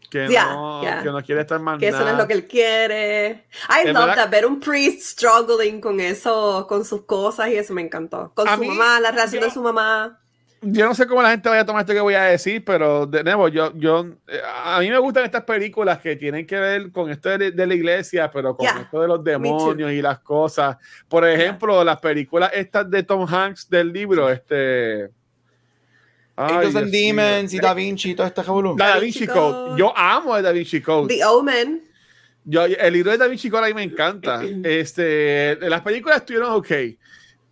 que, 0.09 0.27
Ya, 0.27 0.53
no, 0.53 0.83
ya. 0.83 1.03
que 1.03 1.09
no 1.11 1.21
quiere 1.23 1.41
estar 1.41 1.59
más 1.59 1.79
Que 1.79 1.89
eso 1.89 1.99
no 1.99 2.09
es 2.09 2.17
lo 2.17 2.27
que 2.27 2.33
él 2.33 2.47
quiere. 2.47 3.45
I 3.69 3.87
En 3.87 3.93
love 3.93 4.05
verdad- 4.07 4.15
that. 4.23 4.29
Ver 4.31 4.45
un 4.45 4.59
priest 4.59 5.01
struggling 5.01 5.79
con 5.81 5.99
eso, 5.99 6.65
con 6.67 6.83
sus 6.85 7.03
cosas 7.05 7.49
y 7.49 7.55
eso 7.55 7.73
me 7.73 7.81
encantó. 7.81 8.31
Con 8.33 8.47
A 8.47 8.55
su 8.55 8.61
mí, 8.61 8.67
mamá, 8.69 8.99
la 8.99 9.11
relación 9.11 9.41
yo- 9.41 9.47
de 9.47 9.53
su 9.53 9.61
mamá. 9.61 10.19
yo 10.61 10.85
no 10.87 10.93
sé 10.93 11.07
cómo 11.07 11.21
la 11.21 11.29
gente 11.31 11.47
vaya 11.47 11.61
a 11.61 11.65
tomar 11.65 11.81
esto 11.83 11.93
que 11.93 12.01
voy 12.01 12.15
a 12.15 12.23
decir, 12.23 12.65
pero 12.65 13.05
de 13.05 13.23
nuevo, 13.23 13.47
yo, 13.47 13.71
yo, 13.75 14.05
eh, 14.27 14.41
a 14.65 14.79
mí 14.81 14.89
me 14.89 14.97
gustan 14.97 15.23
estas 15.23 15.43
películas 15.43 15.99
que 15.99 16.15
tienen 16.17 16.45
que 16.45 16.59
ver 16.59 16.91
con 16.91 17.09
esto 17.09 17.29
de, 17.37 17.51
de 17.51 17.67
la 17.67 17.73
iglesia, 17.75 18.29
pero 18.29 18.57
con 18.57 18.65
Yeah, 18.65 18.81
esto 18.81 18.99
de 19.01 19.07
los 19.07 19.23
demonios 19.23 19.89
y 19.91 20.01
las 20.01 20.19
cosas. 20.19 20.75
Por 21.07 21.25
ejemplo, 21.25 21.81
las 21.83 21.99
películas 21.99 22.51
estas 22.53 22.89
de 22.89 23.03
Tom 23.03 23.25
Hanks 23.33 23.69
del 23.69 23.93
libro, 23.93 24.29
este... 24.29 25.11
Angels 26.39 26.75
and. 26.75 26.91
Demons 26.91 27.53
y 27.53 27.59
Da 27.59 27.73
Vinci 27.73 28.11
y 28.11 28.15
todo 28.15 28.27
este 28.27 28.41
revolú. 28.43 28.75
Da 28.77 28.89
Da 28.95 28.99
Vinci 28.99 29.27
Code. 29.27 29.35
Code. 29.69 29.79
Yo 29.79 29.93
amo 29.97 30.35
el 30.37 30.43
Da 30.43 30.51
Vinci 30.51 30.81
Code. 30.81 31.13
The 31.13 31.25
Omen. 31.25 31.83
Yo, 32.45 32.65
el 32.65 32.93
libro 32.93 33.11
de 33.11 33.17
Da 33.17 33.27
Vinci 33.27 33.49
Code 33.49 33.65
a 33.65 33.67
mí 33.67 33.73
me 33.73 33.83
encanta. 33.83 34.41
Este, 34.63 35.57
las 35.61 35.81
películas 35.81 36.17
estuvieron 36.19 36.51
ok, 36.53 36.71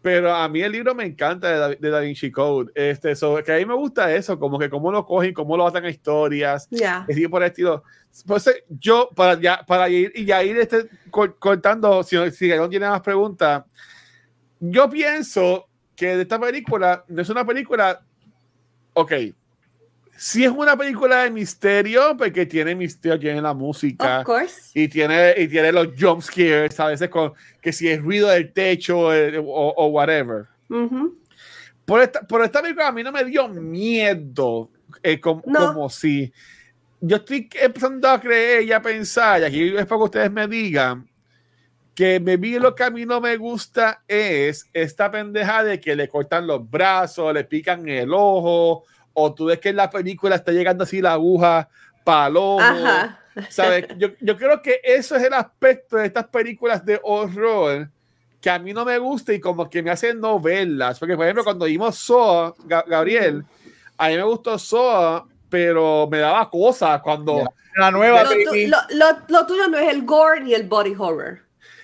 pero 0.01 0.33
a 0.33 0.47
mí 0.47 0.61
el 0.61 0.71
libro 0.71 0.95
me 0.95 1.05
encanta 1.05 1.49
de 1.51 1.57
Da, 1.57 1.69
de 1.69 1.89
Da 1.89 1.99
Vinci 1.99 2.31
Code. 2.31 2.71
Este, 2.73 3.15
so, 3.15 3.43
que 3.43 3.51
a 3.53 3.57
mí 3.57 3.65
me 3.65 3.75
gusta 3.75 4.13
eso, 4.15 4.39
como 4.39 4.57
que 4.57 4.69
cómo 4.69 4.91
lo 4.91 5.05
cogen, 5.05 5.33
cómo 5.33 5.57
lo 5.57 5.67
atan 5.67 5.85
a 5.85 5.89
historias, 5.89 6.67
Yeah. 6.69 7.05
así 7.09 7.27
por 7.27 7.43
el 7.43 7.49
estilo. 7.49 7.83
Entonces, 8.21 8.63
yo, 8.69 9.09
para, 9.15 9.39
ya, 9.39 9.63
para 9.67 9.89
ir 9.89 10.11
y 10.15 10.25
ya 10.25 10.43
ir 10.43 10.57
este, 10.57 10.87
cor- 11.11 11.37
cortando, 11.37 12.01
si, 12.03 12.15
si 12.31 12.47
no 12.49 12.67
tiene 12.69 12.87
más 12.89 13.01
preguntas, 13.01 13.63
yo 14.59 14.89
pienso 14.89 15.67
que 15.95 16.15
de 16.15 16.21
esta 16.23 16.39
película 16.39 17.03
no 17.07 17.21
es 17.21 17.29
una 17.29 17.45
película, 17.45 18.01
ok, 19.01 19.13
si 20.19 20.43
es 20.43 20.49
una 20.51 20.75
película 20.75 21.23
de 21.23 21.29
misterio, 21.31 22.15
porque 22.17 22.45
tiene 22.47 22.73
misterio, 22.73 23.19
tiene 23.19 23.39
la 23.41 23.53
música 23.53 24.19
Of 24.19 24.25
course. 24.25 24.71
y 24.73 24.87
tiene, 24.87 25.33
y 25.37 25.47
tiene 25.47 25.71
los 25.71 25.89
jump 25.99 26.21
scares, 26.23 26.79
a 26.79 26.87
veces 26.87 27.07
con 27.09 27.33
que 27.61 27.71
si 27.71 27.87
es 27.87 28.01
ruido 28.01 28.27
del 28.29 28.51
techo 28.51 29.13
eh, 29.13 29.37
o, 29.37 29.43
o 29.77 29.85
whatever. 29.87 30.45
Ujú. 30.69 31.19
Por 31.85 32.01
esta, 32.01 32.21
por 32.21 32.43
esta 32.43 32.61
película 32.61 32.87
a 32.87 32.91
mí 32.91 33.03
no 33.03 33.11
me 33.11 33.23
dio 33.25 33.47
miedo, 33.47 34.71
eh, 35.03 35.19
com- 35.19 35.41
No. 35.45 35.67
como 35.73 35.89
si. 35.89 36.31
Yo 36.99 37.17
estoy 37.17 37.47
empezando 37.61 38.09
a 38.09 38.19
creer 38.19 38.63
y 38.63 38.71
a 38.71 38.81
pensar, 38.81 39.41
y 39.41 39.43
aquí 39.45 39.67
es 39.77 39.85
para 39.85 39.99
que 39.99 40.03
ustedes 40.05 40.31
me 40.31 40.47
digan, 40.47 41.07
que 41.97 42.19
me 42.19 42.37
vi 42.37 42.59
lo 42.59 42.75
que 42.75 42.83
a 42.83 42.91
mí 42.91 43.07
no 43.07 43.19
me 43.19 43.37
gusta 43.37 44.03
es 44.07 44.69
esta 44.71 45.09
pendeja 45.09 45.63
de 45.63 45.79
que 45.79 45.95
le 45.95 46.07
cortan 46.07 46.45
los 46.45 46.69
brazos, 46.69 47.33
le 47.33 47.43
pican 47.43 47.89
el 47.89 48.13
ojo, 48.13 48.83
o 49.13 49.33
tú 49.33 49.45
ves 49.45 49.57
que 49.59 49.69
en 49.69 49.77
la 49.77 49.89
película 49.89 50.35
está 50.35 50.51
llegando 50.51 50.83
así 50.83 51.01
la 51.01 51.13
aguja 51.13 51.67
para 52.03 52.27
el 52.27 52.37
ojo. 52.37 52.59
Ajá. 52.61 53.19
¿Sabes? 53.49 53.87
Yo, 53.97 54.09
yo 54.21 54.37
creo 54.37 54.61
que 54.61 54.79
eso 54.83 55.15
es 55.15 55.23
el 55.23 55.33
aspecto 55.33 55.97
de 55.97 56.05
estas 56.05 56.27
películas 56.27 56.85
de 56.85 56.99
horror 57.01 57.89
que 58.39 58.49
a 58.51 58.59
mí 58.59 58.73
no 58.73 58.85
me 58.85 58.99
gusta 58.99 59.33
y 59.33 59.39
como 59.39 59.67
que 59.67 59.81
me 59.81 59.89
hace 59.89 60.13
no 60.13 60.39
verlas. 60.39 60.99
Porque, 60.99 61.15
por 61.15 61.25
ejemplo, 61.25 61.43
cuando 61.43 61.65
vimos 61.65 61.97
Soa, 61.97 62.53
Ga- 62.67 62.85
Gabriel, 62.87 63.43
a 63.97 64.09
mí 64.09 64.15
me 64.17 64.23
gustó 64.23 64.59
Soa, 64.59 65.25
pero 65.49 66.07
me 66.11 66.19
daba 66.19 66.47
cosas 66.47 67.01
cuando... 67.01 67.43
La 67.75 67.89
nueva 67.89 68.23
Lo, 68.23 68.29
tu- 68.29 68.35
lo- 68.67 68.77
lo- 68.97 69.17
lo 69.29 69.45
tuyo 69.47 69.67
no 69.67 69.79
es 69.79 69.87
el 69.89 70.03
gore 70.05 70.41
ni 70.41 70.53
el 70.53 70.67
body 70.67 70.93
horror. 70.95 71.39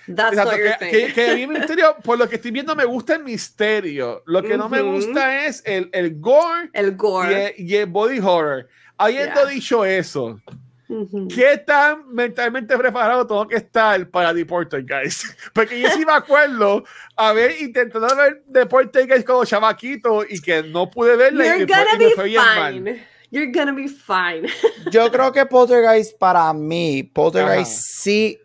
That's 0.06 0.36
Exacto, 0.36 0.56
que, 0.80 0.90
que- 0.90 1.12
que 1.12 1.30
a 1.30 1.34
mí 1.34 1.42
el 1.42 1.48
misterio, 1.48 1.96
por 2.02 2.18
lo 2.18 2.28
que 2.28 2.36
estoy 2.36 2.50
viendo, 2.50 2.74
me 2.76 2.84
gusta 2.84 3.14
el 3.14 3.24
misterio. 3.24 4.22
Lo 4.26 4.42
que 4.42 4.56
no 4.56 4.68
me 4.68 4.80
gusta 4.82 5.46
es 5.46 5.62
el, 5.64 5.88
el 5.92 6.20
gore 6.20 6.70
el 6.72 6.88
y 6.88 6.90
gore. 6.92 7.54
el, 7.56 7.66
y 7.66 7.76
el 7.76 7.86
body 7.86 8.18
horror. 8.18 8.68
Habiendo 8.98 9.42
Yeah. 9.42 9.46
dicho 9.50 9.84
eso, 9.84 10.40
Ujú. 10.86 11.28
¿Qué 11.34 11.56
tan 11.66 12.12
mentalmente 12.12 12.76
preparado 12.76 13.26
tengo 13.26 13.48
que 13.48 13.56
estar 13.56 14.06
para 14.10 14.34
Deporter 14.34 14.84
Guys? 14.84 15.34
Porque 15.54 15.80
yo 15.80 15.88
sí 15.88 16.04
me 16.04 16.12
acuerdo 16.12 16.84
haber 17.16 17.58
intentado 17.62 18.14
ver 18.14 18.42
Deporter 18.46 19.06
Guys 19.08 19.24
como 19.24 19.46
chamaquito 19.46 20.24
y 20.28 20.38
que 20.42 20.62
no 20.62 20.90
pude 20.90 21.16
verla 21.16 21.44
y 21.44 21.48
You're 21.60 21.66
fue- 21.66 21.84
gonna 21.84 21.94
y 21.94 21.98
be 22.04 22.10
fue 22.14 22.24
bien 22.24 22.42
mal. 22.42 22.74
fine. 22.74 23.06
You're 23.30 23.50
gonna 23.50 23.72
be 23.72 23.88
fine. 23.88 24.46
Yo 24.92 25.10
creo 25.10 25.32
que 25.32 25.46
Poltergeist 25.46 26.18
para 26.18 26.52
mí, 26.52 27.02
Poltergeist 27.02 27.72
Ajá. 27.72 27.80
sí, 28.02 28.38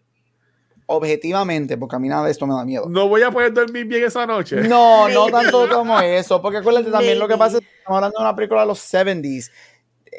objetivamente, 0.91 1.77
porque 1.77 1.95
a 1.95 1.99
mí 1.99 2.07
nada 2.07 2.25
de 2.25 2.31
esto 2.31 2.47
me 2.47 2.53
da 2.55 2.65
miedo. 2.65 2.87
No 2.89 3.07
voy 3.07 3.21
a 3.21 3.29
poder 3.31 3.53
dormir 3.53 3.85
bien 3.85 4.03
esa 4.03 4.25
noche. 4.25 4.55
No, 4.67 5.07
no 5.09 5.27
tanto 5.31 5.69
como 5.69 5.99
eso, 6.01 6.41
porque 6.41 6.57
acuérdate 6.57 6.89
también 6.89 7.19
lo 7.19 7.27
que 7.27 7.37
pasa 7.37 7.57
es 7.57 7.61
que 7.63 7.77
estamos 7.77 7.97
hablando 7.97 8.17
de 8.19 8.23
una 8.25 8.35
película 8.35 8.61
de 8.61 8.67
los 8.67 8.79
70s. 8.93 9.51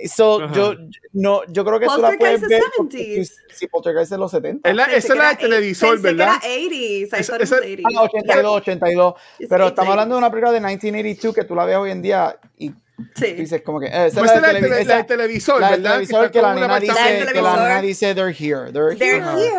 So, 0.09 0.41
Ajá. 0.45 0.55
yo, 0.55 0.75
no, 1.13 1.41
yo 1.49 1.65
creo 1.65 1.81
que 1.81 1.87
tú 1.87 2.01
la 2.01 2.13
puedes 2.17 2.41
es 2.43 2.49
ver. 2.49 2.63
porque 2.77 3.21
70s. 3.21 3.29
tú- 3.29 3.55
Sí, 3.57 3.67
Poltergeist 3.67 4.05
es 4.05 4.11
de 4.11 4.19
los 4.19 4.31
70. 4.31 4.71
Es 4.71 4.77
la- 4.77 4.85
Pensé 4.85 4.99
esa 4.99 5.13
es 5.13 5.19
la 5.19 5.25
era 5.25 5.29
del 5.31 5.39
televisor, 5.51 6.01
¿verdad? 6.01 6.41
que 6.41 6.47
era 6.47 6.65
80s. 6.71 6.71
I 6.71 7.03
Esa- 7.03 7.27
thought 7.27 7.41
it 7.41 7.43
esa- 7.43 7.57
was 7.57 7.65
80s. 7.65 7.97
Ah, 7.97 8.03
82, 8.03 8.57
82. 8.57 9.15
It's 9.41 9.49
Pero 9.49 9.65
80s. 9.65 9.69
estamos 9.71 9.91
hablando 9.91 10.15
de 10.15 10.19
una 10.19 10.31
película 10.31 10.53
de 10.53 10.61
1982 10.61 11.35
que 11.35 11.45
tú 11.45 11.55
la 11.57 11.65
ves 11.65 11.77
hoy 11.77 11.91
en 11.91 12.01
día 12.03 12.39
y 12.57 12.71
Sí. 13.15 13.33
dices 13.35 13.63
como 13.63 13.81
que. 13.81 13.87
eh, 13.87 14.07
esa 14.07 14.21
Pues 14.21 14.33
es 14.33 14.41
la, 14.43 14.49
es 14.51 14.55
de 14.55 14.61
la, 14.61 14.67
televi- 14.69 14.71
tele- 14.71 14.71
la 14.77 14.81
esa- 14.81 14.97
del 14.97 15.07
televisor, 15.07 15.61
la 15.61 15.71
del 15.73 15.81
¿verdad? 15.83 15.95
televisor 15.97 16.31
que 16.31 16.43
la 16.43 16.55
nena 16.55 16.81
dice, 16.81 16.93
del 17.03 17.33
que 17.33 17.43
la 17.43 17.57
nena 17.57 17.81
dice 17.83 18.15
they're 18.15 18.33
here, 18.35 18.73
they're 18.73 18.97
They're 18.97 19.23
here. 19.23 19.51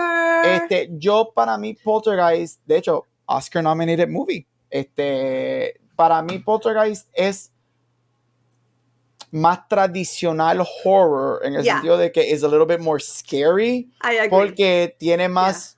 here. 0.43 0.55
Este, 0.55 0.89
yo 0.93 1.31
para 1.35 1.57
mí 1.57 1.73
Poltergeist, 1.75 2.59
de 2.65 2.77
hecho, 2.77 3.05
Oscar 3.25 3.63
nominated 3.63 4.07
movie. 4.09 4.47
Este, 4.69 5.79
para 5.95 6.21
mí 6.21 6.39
Poltergeist 6.39 7.07
es 7.13 7.51
más 9.31 9.67
tradicional 9.69 10.61
horror 10.83 11.39
en 11.45 11.55
el 11.55 11.63
Yeah. 11.63 11.75
sentido 11.75 11.97
de 11.97 12.11
que 12.11 12.31
es 12.31 12.43
a 12.43 12.47
little 12.47 12.65
bit 12.65 12.79
more 12.79 13.01
scary 13.01 13.89
porque 14.29 14.95
tiene 14.99 15.29
más 15.29 15.77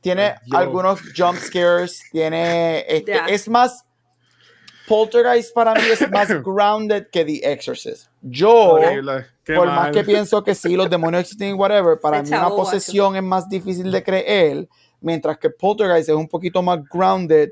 tiene 0.00 0.22
Ay, 0.26 0.36
Dios. 0.44 0.60
algunos 0.60 1.00
jump 1.16 1.36
scares, 1.40 2.00
tiene 2.12 2.84
este, 2.88 3.12
Yeah. 3.12 3.26
es 3.26 3.48
más 3.48 3.84
Poltergeist 4.88 5.52
para 5.54 5.74
mí 5.74 5.82
es 5.92 6.10
más 6.10 6.28
grounded 6.44 7.06
que 7.12 7.24
The 7.24 7.52
Exorcist. 7.52 8.08
Yo, 8.22 8.50
Horrible, 8.72 9.26
por 9.46 9.66
mal. 9.66 9.76
más 9.76 9.90
que 9.92 10.02
pienso 10.04 10.42
que 10.42 10.54
sí, 10.54 10.74
los 10.76 10.88
demonios 10.90 11.22
existen 11.22 11.50
y 11.50 11.52
whatever, 11.52 11.98
para 12.00 12.22
mí 12.22 12.28
una 12.28 12.48
posesión 12.48 13.14
es 13.16 13.22
más 13.22 13.48
difícil 13.48 13.90
de 13.92 14.02
creer, 14.02 14.68
mientras 15.00 15.38
que 15.38 15.50
Poltergeist 15.50 16.08
es 16.08 16.14
un 16.14 16.28
poquito 16.28 16.62
más 16.62 16.80
grounded. 16.92 17.50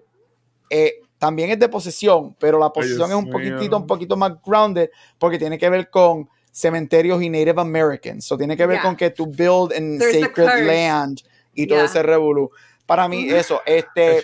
eh, 0.70 0.94
también 1.18 1.48
es 1.50 1.58
de 1.58 1.68
posesión, 1.70 2.34
pero 2.38 2.58
la 2.58 2.70
posesión 2.70 3.08
es 3.10 3.16
un 3.16 3.30
poquitito, 3.30 3.76
un 3.78 3.86
poquito 3.86 4.16
más 4.18 4.32
grounded 4.44 4.90
porque 5.18 5.38
tiene 5.38 5.56
que 5.58 5.70
ver 5.70 5.88
con 5.88 6.28
cementerios 6.52 7.22
y 7.22 7.30
Native 7.30 7.58
Americans. 7.60 8.26
So 8.26 8.36
tiene 8.36 8.54
que 8.56 8.66
ver 8.66 8.76
Yeah. 8.76 8.82
con 8.82 8.96
que 8.96 9.08
tú 9.10 9.26
build 9.26 9.72
in 9.74 9.98
There's 9.98 10.16
a 10.16 10.20
sacred 10.26 10.66
land 10.66 11.20
y 11.54 11.66
todo 11.66 11.78
Yeah. 11.78 11.86
ese 11.86 12.02
revolú. 12.02 12.50
Para 12.84 13.08
mí, 13.08 13.30
eso, 13.30 13.62
este, 13.64 14.20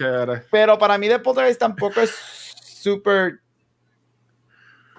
pero 0.51 0.79
para 0.79 0.99
mí 0.99 1.09
The 1.09 1.19
Poltergeist 1.21 1.59
tampoco 1.61 2.01
es 2.03 2.11
súper 2.83 3.41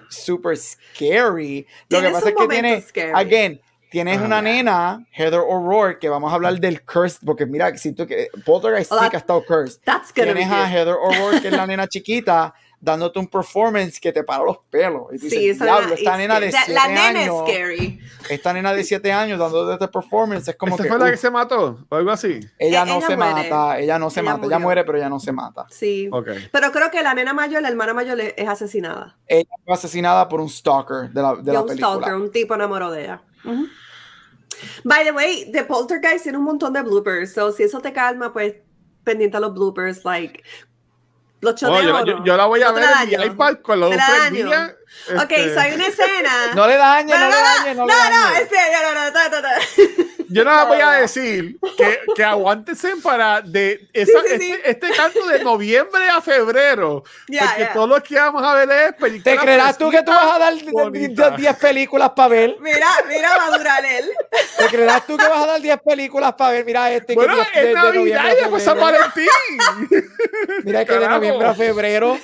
super 0.08 0.56
scary. 0.56 1.66
Lo 1.88 1.98
que 1.98 2.02
Tiene 2.02 2.10
pasa 2.12 2.28
es 2.28 2.34
que 2.36 2.48
tiene, 2.48 2.80
scary. 2.82 3.12
again, 3.14 3.60
tienes 3.90 4.20
una 4.20 4.40
nena, 4.40 5.04
Heather 5.12 5.40
O'Rourke, 5.40 5.98
que 6.00 6.08
vamos 6.08 6.30
a 6.30 6.36
hablar 6.36 6.58
del 6.60 6.82
curse, 6.84 7.18
porque 7.24 7.46
mira, 7.46 7.76
siento 7.76 8.06
que 8.06 8.28
Poltergeist 8.44 8.92
Oh, 8.92 9.00
sí 9.02 9.10
que 9.10 9.16
ha 9.16 9.20
estado 9.20 9.44
cursed. 9.44 9.80
That's 9.84 10.12
gonna 10.14 10.32
be 10.32 10.40
Tienes 10.40 10.52
a. 10.52 10.68
Heather 10.70 10.94
O'Rourke, 10.94 11.42
que 11.42 11.48
es 11.48 11.54
la 11.54 11.66
nena 11.66 11.88
chiquita, 11.88 12.54
dándote 12.84 13.18
un 13.18 13.26
performance 13.28 13.98
que 13.98 14.12
te 14.12 14.22
para 14.22 14.44
los 14.44 14.58
pelos. 14.70 15.04
Y 15.12 15.18
tú 15.18 15.28
Sí, 15.30 15.38
dices, 15.38 15.56
esa 15.56 15.64
diablo, 15.64 15.86
nena 15.88 15.94
esta 15.96 16.16
nena 16.18 16.40
de 16.40 16.50
scary. 16.52 16.64
7 16.66 16.72
La 16.74 16.88
nena 16.88 17.10
es 17.22 17.28
años, 17.28 17.42
scary. 17.48 18.00
esta 18.28 18.52
nena 18.52 18.72
de 18.74 18.84
7 18.84 19.12
años 19.12 19.38
dándote 19.38 19.72
este 19.72 19.88
performance, 19.88 20.48
es 20.48 20.56
como 20.56 20.72
¿Esta 20.74 20.82
que, 20.84 20.88
fue 20.90 20.98
la 20.98 21.10
que 21.10 21.16
se 21.16 21.30
mató? 21.30 21.78
¿O 21.88 21.96
algo 21.96 22.10
así? 22.10 22.40
ella 22.58 22.82
E- 22.82 22.86
no 22.86 22.96
ella 22.98 23.06
se 23.06 23.16
muere. 23.16 23.50
mata, 23.50 23.78
ella 23.80 23.98
no 23.98 24.10
se 24.10 24.20
Ella 24.20 24.30
mata, 24.30 24.46
ella 24.46 24.56
murió. 24.56 24.60
muere, 24.66 24.84
pero 24.84 24.98
ella 24.98 25.08
no 25.08 25.18
se 25.18 25.32
mata. 25.32 25.66
Sí. 25.70 26.08
Ok. 26.12 26.28
Pero 26.52 26.70
creo 26.72 26.90
que 26.90 27.02
la 27.02 27.14
nena 27.14 27.32
mayor, 27.32 27.62
la 27.62 27.68
hermana 27.68 27.94
mayor 27.94 28.20
es 28.20 28.48
asesinada. 28.48 29.16
Ella 29.26 29.48
fue 29.64 29.74
asesinada 29.74 30.28
por 30.28 30.40
un 30.40 30.48
stalker 30.50 31.10
de 31.10 31.22
la, 31.22 31.34
de 31.36 31.52
la 31.52 31.58
John 31.60 31.68
película. 31.68 31.90
Stalker, 31.96 32.14
un 32.14 32.30
tipo 32.30 32.54
enamoró 32.54 32.90
de 32.90 33.04
ella. 33.04 33.22
By 34.84 35.04
the 35.04 35.12
way, 35.12 35.50
The 35.52 35.64
Poltergeist 35.64 36.22
tiene 36.24 36.38
un 36.38 36.44
montón 36.44 36.72
de 36.72 36.82
bloopers. 36.82 37.32
So, 37.32 37.50
si 37.52 37.62
eso 37.64 37.80
te 37.80 37.92
calma, 37.92 38.32
pues 38.32 38.54
pendiente 39.02 39.36
a 39.36 39.40
los 39.40 39.52
bloopers. 39.52 40.04
Like, 40.04 40.42
los 41.44 41.54
choteos. 41.54 41.82
yo, 41.82 42.04
yo- 42.04 42.24
yo 42.24 42.36
la 42.36 42.46
voy 42.46 42.62
a 42.62 42.72
ver 42.72 42.84
en 43.02 43.08
mi 43.20 43.26
iPad 43.26 43.56
con 43.62 43.80
los 43.80 43.90
daño. 43.96 44.46
días. 44.46 44.74
Ok, 45.16 45.30
Este, 45.32 45.54
so 45.54 45.60
hay 45.60 45.72
una 45.74 45.86
escena. 45.86 46.32
No 46.54 46.66
le 46.66 46.76
dañes, 46.76 47.18
no, 47.18 47.24
No, 47.24 47.26
le 47.28 47.34
no, 47.36 47.40
dañes, 47.42 47.76
no, 47.76 47.86
no, 47.86 47.86
le 47.86 47.94
no, 48.10 48.20
dañes. 48.20 48.40
es 48.42 48.48
serio, 48.48 48.78
no, 48.94 49.04
no, 49.04 49.12
ta, 49.12 49.30
ta, 49.30 49.42
ta. 49.42 49.54
Yo 50.30 50.42
no 50.42 50.56
les 50.56 50.66
voy 50.66 50.80
a 50.80 50.86
No. 50.86 51.00
decir 51.02 51.56
que, 51.76 52.00
que 52.16 52.24
aguántense 52.24 52.96
para 53.02 53.40
de 53.42 53.88
esa, 53.92 54.20
Sí, 54.22 54.28
sí, 54.30 54.38
sí. 54.40 54.52
Este, 54.64 54.70
este 54.70 54.90
canto 54.96 55.26
de 55.26 55.44
noviembre 55.44 56.08
a 56.08 56.20
febrero. 56.22 57.04
Ya, 57.28 57.42
porque 57.46 57.60
ya. 57.60 57.72
todo 57.74 57.86
lo 57.86 58.02
que 58.02 58.14
vamos 58.16 58.42
a 58.42 58.54
ver 58.54 58.70
es 58.70 58.92
películas. 58.94 59.24
¿Te 59.24 59.36
creerás 59.38 59.78
tú 59.78 59.90
que 59.90 60.02
tú 60.02 60.10
vas 60.10 60.34
a 60.34 60.38
dar 60.38 60.54
bonita. 60.72 61.30
10 61.30 61.56
películas 61.56 62.10
para 62.16 62.28
ver? 62.28 62.56
Mira, 62.60 62.88
mira, 63.06 63.36
va 63.36 63.46
a 63.54 63.58
durar 63.58 63.84
él. 63.84 64.10
¿Te 64.58 64.66
creerás 64.66 65.06
tú 65.06 65.16
que 65.18 65.28
vas 65.28 65.42
a 65.42 65.46
dar 65.46 65.60
10 65.60 65.78
películas 65.82 66.32
para 66.34 66.52
ver? 66.52 66.64
Mira 66.64 66.90
este 66.92 67.14
Bueno, 67.14 67.34
que 67.52 67.60
de, 67.60 67.66
es 67.70 67.74
de 67.74 67.74
Navidad 67.74 68.26
a 68.26 68.32
y 68.32 68.36
después 68.36 68.62
San. 68.64 68.78
Valentín. 68.80 69.28
Mira 70.64 70.84
que 70.84 70.92
de 70.92 70.98
Carajo. 71.00 71.14
noviembre 71.16 71.48
a 71.48 71.54
febrero. 71.54 72.18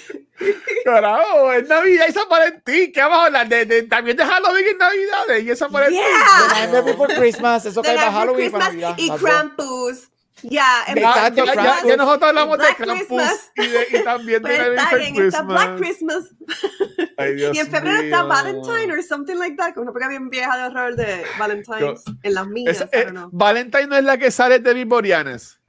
Carajo, 0.84 1.52
es 1.52 1.68
Navidad 1.68 2.06
y 2.08 2.12
San 2.12 2.28
Valentín. 2.28 2.92
¿Qué 2.92 3.00
vamos 3.00 3.18
a 3.18 3.24
hablar? 3.26 3.48
De, 3.48 3.64
de- 3.66 3.82
también 3.84 4.16
de 4.16 4.24
Halloween 4.24 4.66
en 4.68 4.78
Navidad 4.78 5.36
y 5.42 5.50
es 5.50 5.58
San 5.58 5.70
Valentín. 5.72 6.00
Yeah. 6.00 6.48
The 6.48 6.54
Nightmare 6.54 6.82
Before 6.92 7.14
Christmas, 7.16 7.66
eso 7.66 7.82
The 7.82 7.88
cae 7.88 7.96
para 7.96 8.12
Halloween 8.12 8.50
para 8.52 8.66
Christmas 8.70 8.96
Navidad. 8.98 9.16
y. 9.16 9.22
Krampus. 9.22 10.06
Ya, 10.42 10.84
en 10.86 10.94
Ya, 10.96 11.02
ya, 11.28 11.44
ya- 11.44 11.52
Krampus. 11.52 11.88
ya 11.90 11.96
nosotros 11.96 12.28
hablamos 12.30 12.56
de 12.58 12.64
Black 12.64 12.76
Krampus 12.78 13.06
Christmas. 13.06 13.52
y, 13.56 13.66
de- 13.66 13.86
y 13.98 14.04
también 14.04 14.42
de 14.42 14.48
Pues 14.48 14.58
Nightmare 14.58 14.74
está 14.76 14.96
Before 14.96 15.10
bien, 15.12 15.26
está 15.26 15.42
Black 15.42 15.76
Christmas. 15.76 16.24
Christmas. 16.38 17.10
Ay, 17.18 17.34
Dios 17.34 17.54
y 17.56 17.58
en 17.58 17.66
febrero 17.70 18.00
está 18.00 18.18
mío. 18.20 18.28
Valentine 18.28 18.92
or 18.94 19.02
something 19.02 19.34
like 19.36 19.56
that, 19.56 19.74
como 19.74 19.82
una 19.82 19.92
película 19.92 20.08
bien 20.08 20.30
vieja 20.30 20.56
de 20.56 20.62
horror 20.64 20.96
de 20.96 21.24
Valentine's 21.38 22.02
en 22.22 22.34
las 22.34 22.46
mías, 22.46 22.80
I 22.80 22.96
eh. 22.96 23.12
Valentine 23.32 23.86
no 23.88 23.96
es 23.96 24.04
la 24.04 24.16
que 24.16 24.30
sale 24.30 24.58
de 24.60 24.84
Boreanes. 24.86 25.59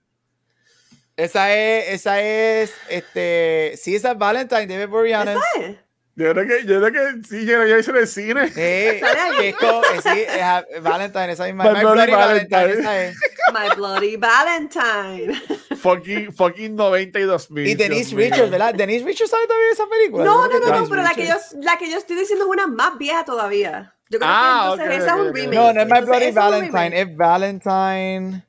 Esa 1.17 1.53
es, 1.53 1.89
esa 1.89 2.21
es, 2.21 2.73
este, 2.89 3.73
sí, 3.77 3.95
esa 3.95 4.11
es 4.11 4.17
Valentine, 4.17 4.67
David 4.67 4.87
Boreanaz. 4.87 5.37
¿Esa 5.55 5.65
es? 5.65 5.75
Yo 6.15 6.33
creo 6.33 6.45
que, 6.45 6.65
yo 6.65 6.81
creo 6.81 6.91
que 6.91 7.27
sí, 7.27 7.45
yo, 7.45 7.65
yo 7.65 7.77
hice 7.79 7.91
en 7.91 7.97
el 7.97 8.07
cine. 8.07 8.47
Sí, 8.49 8.53
es 8.61 9.55
co- 9.55 9.81
eh, 9.93 10.01
sí, 10.03 10.19
es 10.27 10.41
a- 10.41 10.65
Valentine, 10.81 11.31
esa 11.31 11.45
misma. 11.45 11.63
My 11.65 11.69
My 11.73 11.79
Bloody 11.81 11.95
Bloody 11.95 12.11
Valentine. 12.11 12.49
Valentine, 12.57 12.79
esa 12.81 13.03
es. 13.05 13.15
My 13.53 13.75
Bloody 13.75 14.15
Valentine. 14.17 15.41
fucking, 15.77 16.33
fucking 16.33 16.75
92 16.75 17.49
mil. 17.51 17.67
Y 17.67 17.75
Denise 17.75 18.15
Richards, 18.15 18.49
¿verdad? 18.51 18.73
Denise 18.73 19.05
Richards 19.05 19.31
sabe 19.31 19.47
también 19.47 19.69
esa 19.71 19.87
película. 19.87 20.25
No, 20.25 20.47
no, 20.47 20.53
no, 20.53 20.59
no, 20.59 20.65
Denise 20.73 20.89
pero 20.89 21.01
la 21.01 21.13
que, 21.13 21.27
yo, 21.27 21.35
la 21.61 21.77
que 21.77 21.89
yo 21.89 21.97
estoy 21.97 22.17
diciendo 22.17 22.45
es 22.45 22.51
una 22.51 22.67
más 22.67 22.97
vieja 22.97 23.23
todavía. 23.25 23.95
Yo 24.09 24.19
creo 24.19 24.29
Ah, 24.31 24.75
que 24.77 24.83
entonces 24.83 24.97
ok, 24.97 25.03
esa 25.03 25.15
ok, 25.15 25.21
es 25.21 25.27
un 25.29 25.33
remake. 25.35 25.55
No, 25.55 25.73
no 25.73 25.81
es 25.81 25.87
My 25.89 26.01
Bloody 26.05 26.25
es 26.25 26.35
Valentine, 26.35 27.01
es 27.01 27.15
Valentine. 27.17 28.45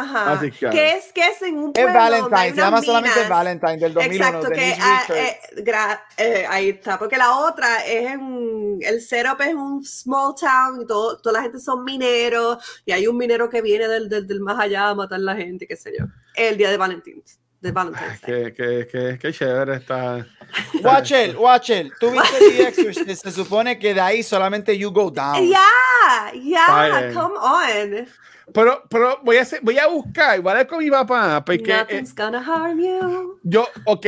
Ajá. 0.00 0.32
Así 0.32 0.50
que- 0.50 0.70
que 0.70 0.92
es 0.92 1.12
que 1.12 1.20
es 1.26 1.42
en 1.42 1.56
un 1.58 1.72
Es 1.74 1.82
pueblo 1.82 1.90
hay 1.90 2.08
Valentine, 2.22 2.50
se 2.50 2.56
llama 2.56 2.82
solamente 2.82 3.16
minas. 3.16 3.28
Valentine 3.28 3.76
del 3.76 3.94
2001. 3.94 4.24
Exacto, 4.26 4.48
que 4.50 4.60
Denise 4.60 4.80
ah, 4.82 5.04
eh, 5.14 5.38
gra- 5.58 6.00
eh, 6.16 6.46
ahí 6.48 6.68
está, 6.70 6.98
porque 6.98 7.16
la 7.16 7.36
otra 7.36 7.84
es 7.84 8.10
en, 8.12 8.78
el 8.80 9.00
setup 9.00 9.40
es 9.42 9.54
un 9.54 9.84
small 9.84 10.34
town 10.40 10.80
y 10.82 10.86
todo, 10.86 11.18
toda 11.18 11.34
la 11.34 11.42
gente 11.42 11.58
son 11.60 11.84
mineros 11.84 12.58
y 12.84 12.92
hay 12.92 13.06
un 13.06 13.16
minero 13.16 13.48
que 13.50 13.60
viene 13.62 13.86
del, 13.88 14.08
del, 14.08 14.26
del 14.26 14.40
más 14.40 14.58
allá 14.58 14.88
a 14.88 14.94
matar 14.94 15.16
a 15.18 15.22
la 15.22 15.36
gente, 15.36 15.66
qué 15.66 15.76
sé 15.76 15.92
yo. 15.98 16.06
El 16.34 16.56
día 16.56 16.70
de 16.70 16.76
Valentín, 16.78 17.22
de 17.60 17.70
Valentine's 17.72 18.20
Day. 18.22 18.44
Que, 18.44 18.52
que, 18.54 18.86
que, 18.90 19.18
que 19.18 19.32
chévere 19.32 19.76
está. 19.76 20.26
Watch 20.82 21.12
it, 21.12 21.36
watch 21.36 21.70
it. 21.70 21.92
Tú 22.00 22.10
viste 22.10 22.38
The 22.38 22.68
Exorcist, 22.68 23.22
se 23.24 23.30
supone 23.30 23.78
que 23.78 23.94
de 23.94 24.00
ahí 24.00 24.22
solamente 24.22 24.76
you 24.76 24.90
go 24.90 25.10
down. 25.10 25.48
Ya, 25.48 26.32
ya, 26.34 26.86
Está 27.08 27.20
come 27.20 27.38
on. 27.38 28.08
Pero, 28.52 28.82
pero 28.88 29.20
voy 29.22 29.36
a 29.36 29.42
hacer, 29.42 29.60
voy 29.62 29.78
a 29.78 29.86
buscar, 29.86 30.38
igual 30.38 30.66
con 30.66 30.78
mi 30.78 30.90
papá, 30.90 31.44
porque 31.44 31.72
eh, 31.72 31.76
Nothing's 31.78 32.14
gonna 32.14 32.40
harm 32.40 32.78
you. 32.80 33.38
yo, 33.42 33.66
ok, 33.84 34.06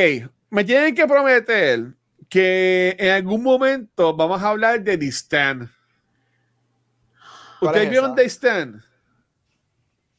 me 0.51 0.65
tienen 0.65 0.95
que 0.95 1.07
prometer 1.07 1.87
que 2.29 2.97
en 2.99 3.11
algún 3.11 3.43
momento 3.43 4.15
vamos 4.15 4.43
a 4.43 4.49
hablar 4.49 4.83
de 4.83 4.99
The 4.99 5.07
Stand. 5.07 5.69
¿Cuál 7.61 7.71
¿Ustedes 7.71 7.85
es 7.85 7.91
vieron 7.91 8.11
esa? 8.11 8.17
The 8.17 8.25
Stand? 8.29 8.83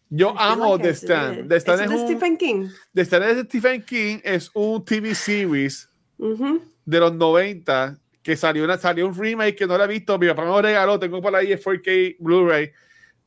Yo 0.09 0.31
I 0.31 0.35
amo 0.37 0.77
The 0.79 0.93
Stand. 0.93 1.49
The 1.49 1.59
Stand 1.59 1.81
¿Eso 1.81 1.93
es 1.93 1.99
de 1.99 2.03
un, 2.03 2.07
Stephen 2.09 2.37
King. 2.37 2.69
The 2.93 3.01
Stand 3.01 3.23
es 3.25 3.35
de 3.37 3.43
Stephen 3.43 3.81
King, 3.83 4.19
es 4.23 4.49
un 4.53 4.85
TV 4.85 5.13
series 5.13 5.89
Ujú. 6.17 6.61
de 6.85 6.99
los 6.99 7.13
90 7.13 7.97
que 8.23 8.35
salió, 8.35 8.63
una, 8.63 8.77
salió 8.77 9.07
un 9.07 9.15
remake 9.15 9.55
que 9.55 9.67
no 9.67 9.77
la 9.77 9.83
he 9.83 9.87
visto, 9.87 10.17
mi 10.17 10.27
papá 10.27 10.43
me 10.43 10.47
lo 10.47 10.61
regaló, 10.61 10.99
tengo 10.99 11.21
por 11.21 11.35
ahí 11.35 11.51
el 11.51 11.61
4K 11.61 12.15
Blu-ray, 12.19 12.71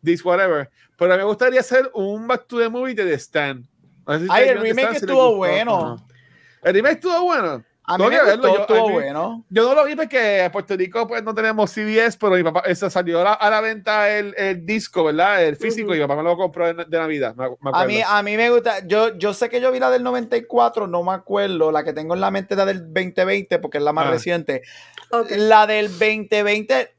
this 0.02 0.24
whatever. 0.24 0.68
Pero 0.98 1.16
me 1.16 1.22
gustaría 1.24 1.60
hacer 1.60 1.90
un 1.94 2.26
Back 2.26 2.46
to 2.46 2.58
the 2.58 2.68
Movie 2.68 2.94
de 2.94 3.04
The 3.06 3.14
Stand. 3.18 3.64
No 4.06 4.18
sé 4.18 4.24
si 4.24 4.30
Ay, 4.30 4.48
el 4.48 4.60
remake 4.60 4.90
si 4.90 4.96
estuvo 4.96 5.22
gustó. 5.28 5.36
bueno. 5.36 6.06
El 6.62 6.74
remake 6.74 6.94
estuvo 6.94 7.22
bueno. 7.22 7.64
A 7.90 7.96
mí 7.96 8.04
me 8.06 8.18
gustó, 8.20 8.54
yo- 8.54 8.60
estuvo 8.60 8.84
a 8.84 8.86
mí- 8.88 8.92
bueno. 8.92 9.44
Yo 9.48 9.62
no 9.66 9.74
lo 9.74 9.84
vi 9.86 9.94
porque 9.96 10.40
en 10.44 10.52
Puerto 10.52 10.76
Rico 10.76 11.06
pues 11.08 11.22
no 11.22 11.34
tenemos 11.34 11.70
CBS, 11.70 12.18
pero 12.20 12.32
mi 12.34 12.42
papá, 12.42 12.60
eso 12.66 12.90
salió 12.90 13.20
a 13.22 13.24
la, 13.24 13.32
a 13.32 13.48
la 13.48 13.60
venta 13.62 14.10
el, 14.10 14.34
el 14.36 14.66
disco, 14.66 15.04
¿verdad? 15.04 15.42
El 15.42 15.56
físico, 15.56 15.94
y 15.94 15.98
mi 15.98 16.04
papá 16.04 16.16
me 16.16 16.22
lo 16.28 16.36
compró 16.36 16.66
de, 16.66 16.84
de 16.84 16.98
Navidad. 16.98 17.34
Me, 17.34 17.48
me 17.48 17.70
A 17.72 17.86
mí, 17.86 18.00
a 18.06 18.22
mí 18.22 18.36
me 18.36 18.50
gusta, 18.50 18.86
yo, 18.86 19.16
yo 19.16 19.32
sé 19.32 19.48
que 19.48 19.62
yo 19.62 19.72
vi 19.72 19.78
la 19.78 19.88
del 19.88 20.02
94, 20.02 20.86
no 20.86 21.02
me 21.02 21.12
acuerdo, 21.12 21.72
la 21.72 21.82
que 21.82 21.94
tengo 21.94 22.12
en 22.12 22.20
la 22.20 22.30
mente 22.30 22.52
es 22.54 22.58
la 22.58 22.66
del 22.66 22.92
2020 22.92 23.58
porque 23.58 23.78
es 23.78 23.84
la 23.84 23.94
más 23.94 24.06
Ah. 24.06 24.10
reciente. 24.10 24.62
La 25.38 25.66
del 25.66 25.88
2020 25.88 26.94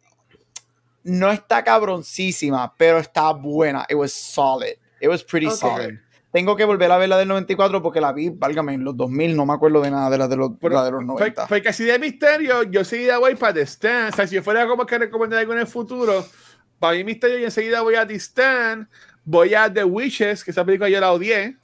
no 1.03 1.31
está 1.31 1.63
cabroncísima, 1.63 2.73
pero 2.77 2.97
está 2.99 3.31
buena. 3.31 3.85
It 3.89 3.95
was 3.95 4.11
solid. 4.13 4.73
It 5.01 5.07
was 5.09 5.23
pretty 5.23 5.49
solid. 5.49 5.95
Tengo 6.31 6.55
que 6.55 6.63
volver 6.63 6.91
a 6.91 6.97
ver 6.97 7.09
la 7.09 7.17
del 7.17 7.27
94 7.27 7.81
porque 7.81 7.99
la 7.99 8.13
vi, 8.13 8.29
válgame, 8.29 8.75
en 8.75 8.83
los 8.83 8.95
2000, 8.95 9.35
no 9.35 9.47
me 9.47 9.53
acuerdo 9.53 9.81
de 9.81 9.89
nada 9.89 10.11
de 10.11 10.17
la 10.19 10.27
de 10.27 10.35
los, 10.37 10.51
Pero- 10.61 10.75
la 10.75 10.83
de 10.85 10.91
los 10.91 10.99
Pues, 11.03 11.07
90. 11.07 11.47
Porque 11.47 11.69
así 11.69 11.83
de 11.85 11.97
misterio, 11.97 12.63
yo 12.63 12.83
seguida 12.83 13.17
voy 13.17 13.33
para 13.35 13.53
The 13.55 13.61
Stand. 13.65 14.13
O 14.13 14.15
sea, 14.15 14.27
si 14.27 14.35
yo 14.35 14.43
fuera 14.43 14.67
como 14.67 14.85
que 14.85 14.97
recomendar 14.99 15.39
algo 15.39 15.53
en 15.53 15.59
el 15.59 15.67
futuro, 15.67 16.23
para 16.77 16.95
mí 16.95 17.03
misterio, 17.03 17.39
y 17.39 17.45
enseguida 17.45 17.81
voy 17.81 17.95
a 17.95 18.05
The 18.05 18.13
Stand, 18.19 18.87
voy 19.23 19.55
a 19.55 19.73
The 19.73 19.83
Witches, 19.83 20.43
que 20.43 20.51
esa 20.51 20.63
película 20.63 20.87
yo 20.89 20.99
la 20.99 21.11
odié, 21.11 21.57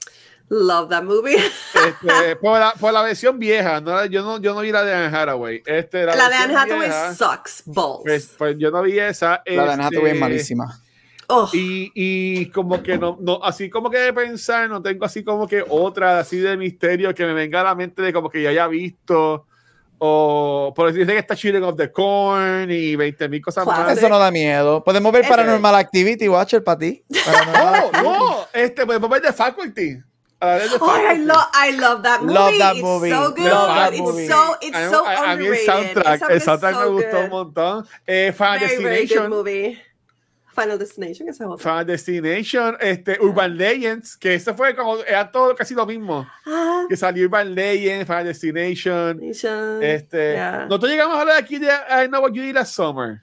Love 0.48 0.88
that 0.90 1.02
movie. 1.02 1.36
este, 1.36 2.36
por, 2.40 2.58
la, 2.58 2.72
por 2.72 2.92
la 2.92 3.02
versión 3.02 3.38
vieja. 3.38 3.80
¿no? 3.80 4.04
Yo, 4.06 4.22
no, 4.22 4.40
yo 4.40 4.54
no 4.54 4.60
vi 4.60 4.70
la 4.70 4.84
de 4.84 4.94
Anne 4.94 5.16
Hathaway. 5.16 5.62
Este, 5.66 6.04
la 6.04 6.14
La 6.14 6.28
de 6.28 6.34
Anne 6.36 6.56
Hathaway 6.56 6.88
vieja, 6.88 7.14
sucks 7.14 7.62
balls. 7.66 8.02
Pues, 8.04 8.34
pues 8.38 8.56
yo 8.58 8.70
no 8.70 8.82
vi 8.82 8.98
esa. 8.98 9.42
la 9.44 9.52
de 9.52 9.60
Anne 9.60 9.72
este, 9.72 9.96
Hathaway 9.96 10.12
es 10.12 10.20
malísima. 10.20 10.80
Oh, 11.28 11.50
Y, 11.52 11.90
y 11.94 12.50
como 12.50 12.80
que 12.82 12.96
no, 12.98 13.18
no, 13.20 13.40
así 13.42 13.68
como 13.68 13.90
que 13.90 13.98
de 13.98 14.12
pensar, 14.12 14.68
no 14.68 14.80
tengo 14.80 15.04
así 15.04 15.24
como 15.24 15.48
que 15.48 15.64
otra 15.68 16.20
así 16.20 16.38
de 16.38 16.56
misterio 16.56 17.12
que 17.12 17.26
me 17.26 17.32
venga 17.32 17.62
a 17.62 17.64
la 17.64 17.74
mente 17.74 18.00
de 18.00 18.12
como 18.12 18.30
que 18.30 18.42
ya 18.42 18.50
haya 18.50 18.68
visto. 18.68 19.46
O 19.98 20.72
por 20.76 20.88
decirse 20.88 21.12
que 21.12 21.18
está 21.18 21.34
Children 21.34 21.64
of 21.64 21.76
the 21.76 21.90
Corn 21.90 22.70
y 22.70 22.94
20 22.94 23.28
mil 23.28 23.40
cosas 23.40 23.66
más. 23.66 23.96
Eso 23.96 24.08
no 24.08 24.18
da 24.18 24.30
miedo. 24.30 24.84
Podemos 24.84 25.10
ver 25.10 25.26
Paranormal 25.26 25.74
Activity, 25.74 26.28
Watcher, 26.28 26.62
para 26.62 26.78
ti. 26.78 27.02
No, 27.52 28.02
no, 28.02 28.36
este, 28.52 28.84
pues 28.86 29.00
ver 29.00 29.22
de 29.22 29.32
Faculty. 29.32 29.98
Oh, 30.80 30.90
I 30.90 31.14
love, 31.18 31.48
I 31.52 31.70
love 31.72 32.02
that 32.02 32.22
movie. 32.22 32.34
Love 32.34 32.58
that 32.58 32.74
it's 32.76 32.82
movie. 32.82 33.10
so 33.10 33.30
good. 33.32 33.44
Love 33.44 33.68
that 33.76 33.92
it's 33.92 34.00
movie. 34.02 34.26
so, 34.28 34.56
it's 34.62 34.76
A 34.76 34.90
so 34.90 35.04
a, 35.06 35.32
a 35.32 35.36
mí 35.36 35.46
el 35.46 35.56
soundtrack, 35.56 36.22
el 36.30 36.40
soundtrack 36.40 36.74
so 36.74 36.80
me 36.80 36.86
gustó 37.02 37.16
un 37.18 37.28
good. 37.30 37.30
montón. 37.30 37.86
Eh, 38.06 38.32
Final 38.32 38.58
Very, 38.60 38.76
very 38.82 38.82
good 38.82 39.08
Destination, 39.08 39.30
movie. 39.30 39.82
Final 40.54 40.78
Destination, 40.78 41.28
esa 41.28 41.44
es 41.44 41.50
otra. 41.50 41.62
Final 41.62 41.86
Destination, 41.86 42.76
este, 42.80 43.18
Urban 43.20 43.58
Legends, 43.58 44.16
que 44.16 44.34
eso 44.36 44.54
fue 44.54 44.74
como, 44.74 44.96
era 45.04 45.30
todo 45.30 45.54
casi 45.54 45.74
lo 45.74 45.84
mismo. 45.84 46.26
Ah, 46.46 46.84
Que 46.88 46.96
salió 46.96 47.26
Urban 47.26 47.54
Legends, 47.54 48.06
Final 48.06 48.24
Destination, 48.24 49.18
Destination. 49.20 49.82
este. 49.82 50.32
Yeah. 50.32 50.64
Nosotros 50.64 50.90
llegamos 50.92 51.14
a 51.16 51.20
hablar 51.20 51.36
aquí 51.36 51.58
de 51.58 51.66
I 51.66 52.06
Know 52.08 52.22
What 52.22 52.32
You 52.32 52.42
Did 52.42 52.54
Last 52.54 52.74
Summer. 52.74 53.20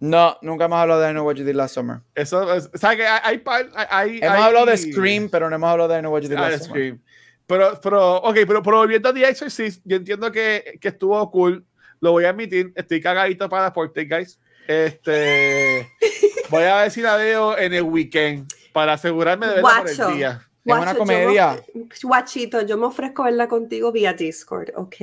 No, 0.00 0.36
nunca 0.42 0.66
hemos 0.66 0.78
hablado 0.78 1.00
de 1.00 1.10
I 1.10 1.12
Know 1.12 1.24
What 1.26 1.36
You 1.36 1.44
Did 1.44 1.54
Last 1.54 1.74
Summer. 1.74 2.00
Eso, 2.14 2.52
es- 2.54 2.68
o 2.74 2.76
sea 2.78 2.94
que 2.96 3.06
hay, 3.06 3.20
hay, 3.24 3.38
par- 3.38 3.68
hay- 3.88 4.18
Hemos 4.20 4.36
hay- 4.36 4.42
hablado 4.42 4.66
de 4.66 4.76
Scream, 4.76 5.28
pero 5.30 5.48
no 5.48 5.56
hemos 5.56 5.70
hablado 5.70 5.88
de 5.92 5.98
I 5.98 6.00
Know 6.00 6.12
What 6.12 6.22
You 6.22 6.28
Did 6.28 6.36
Ah, 6.36 6.50
Last 6.50 6.64
Summer. 6.64 6.70
Scream. 6.82 7.02
Pero, 7.46 7.80
pero, 7.82 8.16
ok, 8.16 8.34
pero, 8.46 8.62
pero 8.62 8.76
volviendo 8.78 9.08
a 9.08 9.14
The 9.14 9.28
Exorcist, 9.28 9.82
yo 9.84 9.96
entiendo 9.96 10.30
que, 10.32 10.78
que 10.80 10.88
estuvo 10.88 11.30
cool. 11.30 11.64
Lo 12.00 12.12
voy 12.12 12.24
a 12.24 12.30
admitir. 12.30 12.72
Estoy 12.74 13.00
cagadito 13.00 13.48
para 13.48 13.72
Porte, 13.72 14.04
guys. 14.04 14.38
Este. 14.66 15.88
voy 16.50 16.64
a 16.64 16.82
ver 16.82 16.90
si 16.90 17.00
la 17.02 17.16
veo 17.16 17.56
en 17.56 17.72
el 17.74 17.82
weekend 17.82 18.50
para 18.72 18.94
asegurarme 18.94 19.46
de 19.46 19.54
verla 19.54 19.70
por 19.70 19.82
Guacho. 19.84 20.08
el 20.10 20.16
día. 20.16 20.40
Es 20.64 20.72
una 20.72 20.76
Guacho, 20.76 20.84
yo 20.86 20.92
me 20.92 20.98
comedia. 20.98 21.64
Guachito, 22.02 22.62
yo 22.62 22.76
me 22.78 22.86
ofrezco 22.86 23.24
verla 23.24 23.48
contigo 23.48 23.92
vía 23.92 24.14
Discord, 24.14 24.70
¿ok? 24.76 24.96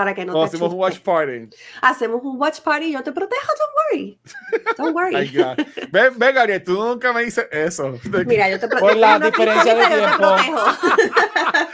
Para 0.00 0.14
que 0.14 0.24
no 0.24 0.32
O 0.32 0.40
te 0.40 0.46
hacemos 0.46 0.72
un 0.72 0.78
watch 0.78 1.00
party. 1.00 1.50
Hacemos 1.82 2.22
un 2.24 2.40
watch 2.40 2.60
party 2.62 2.86
y 2.86 2.92
yo 2.92 3.02
te 3.02 3.12
protejo, 3.12 3.52
don't 3.58 3.74
worry. 3.76 4.18
Don't 4.78 4.94
worry. 4.94 5.30
Ven, 5.90 6.18
ven, 6.18 6.34
Gabriel, 6.34 6.64
tú 6.64 6.72
nunca 6.72 7.12
me 7.12 7.22
dices 7.22 7.46
eso. 7.52 7.98
Mira, 8.26 8.48
yo 8.48 8.58
te 8.58 8.66
protejo. 8.66 8.88
Por 8.88 8.96
la 8.96 9.18
diferencia 9.18 9.74
de 9.74 9.84
pistolita, 9.84 10.46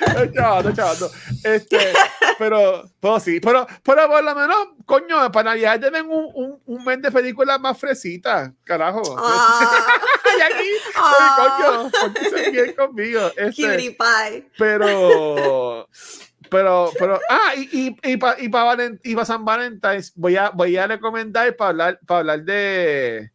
yo 0.03 0.23
te 0.23 0.29
tiempo. 0.29 0.75
chaval, 0.75 0.99
no. 1.01 1.07
Este, 1.45 1.93
pero, 2.37 2.91
pero 2.99 3.21
sí, 3.21 3.39
pero, 3.39 3.65
pero 3.85 4.09
por 4.09 4.25
lo 4.25 4.35
menos, 4.35 4.57
coño, 4.85 5.31
para 5.31 5.51
Navidad 5.51 5.79
deben 5.79 6.11
un, 6.11 6.29
un, 6.35 6.61
un 6.67 6.85
mes 6.85 7.01
de 7.03 7.13
películas 7.13 7.61
más 7.61 7.79
fresitas, 7.79 8.51
carajo. 8.65 9.03
Ah, 9.21 10.01
y 10.37 10.43
aquí, 10.43 10.69
Ah. 10.97 11.61
coño, 11.61 11.91
porque 12.01 12.29
se 12.29 12.51
bien 12.51 12.73
conmigo. 12.75 13.21
Este, 13.37 13.97
pero, 14.59 15.89
pero, 16.51 16.91
pero, 16.99 17.21
ah, 17.29 17.53
y, 17.57 17.89
y, 18.03 18.13
y 18.13 18.17
para 18.17 18.41
y 18.41 18.49
pa 18.49 18.65
Valen- 18.65 19.01
y 19.05 19.15
pa 19.15 19.25
San 19.25 19.45
Valentín 19.45 20.01
voy 20.15 20.37
a, 20.37 20.51
voy 20.51 20.77
a 20.77 20.87
recomendar 20.87 21.55
para 21.57 21.71
hablar, 21.71 22.01
para 22.07 22.21
hablar 22.21 22.43
de, 22.45 23.31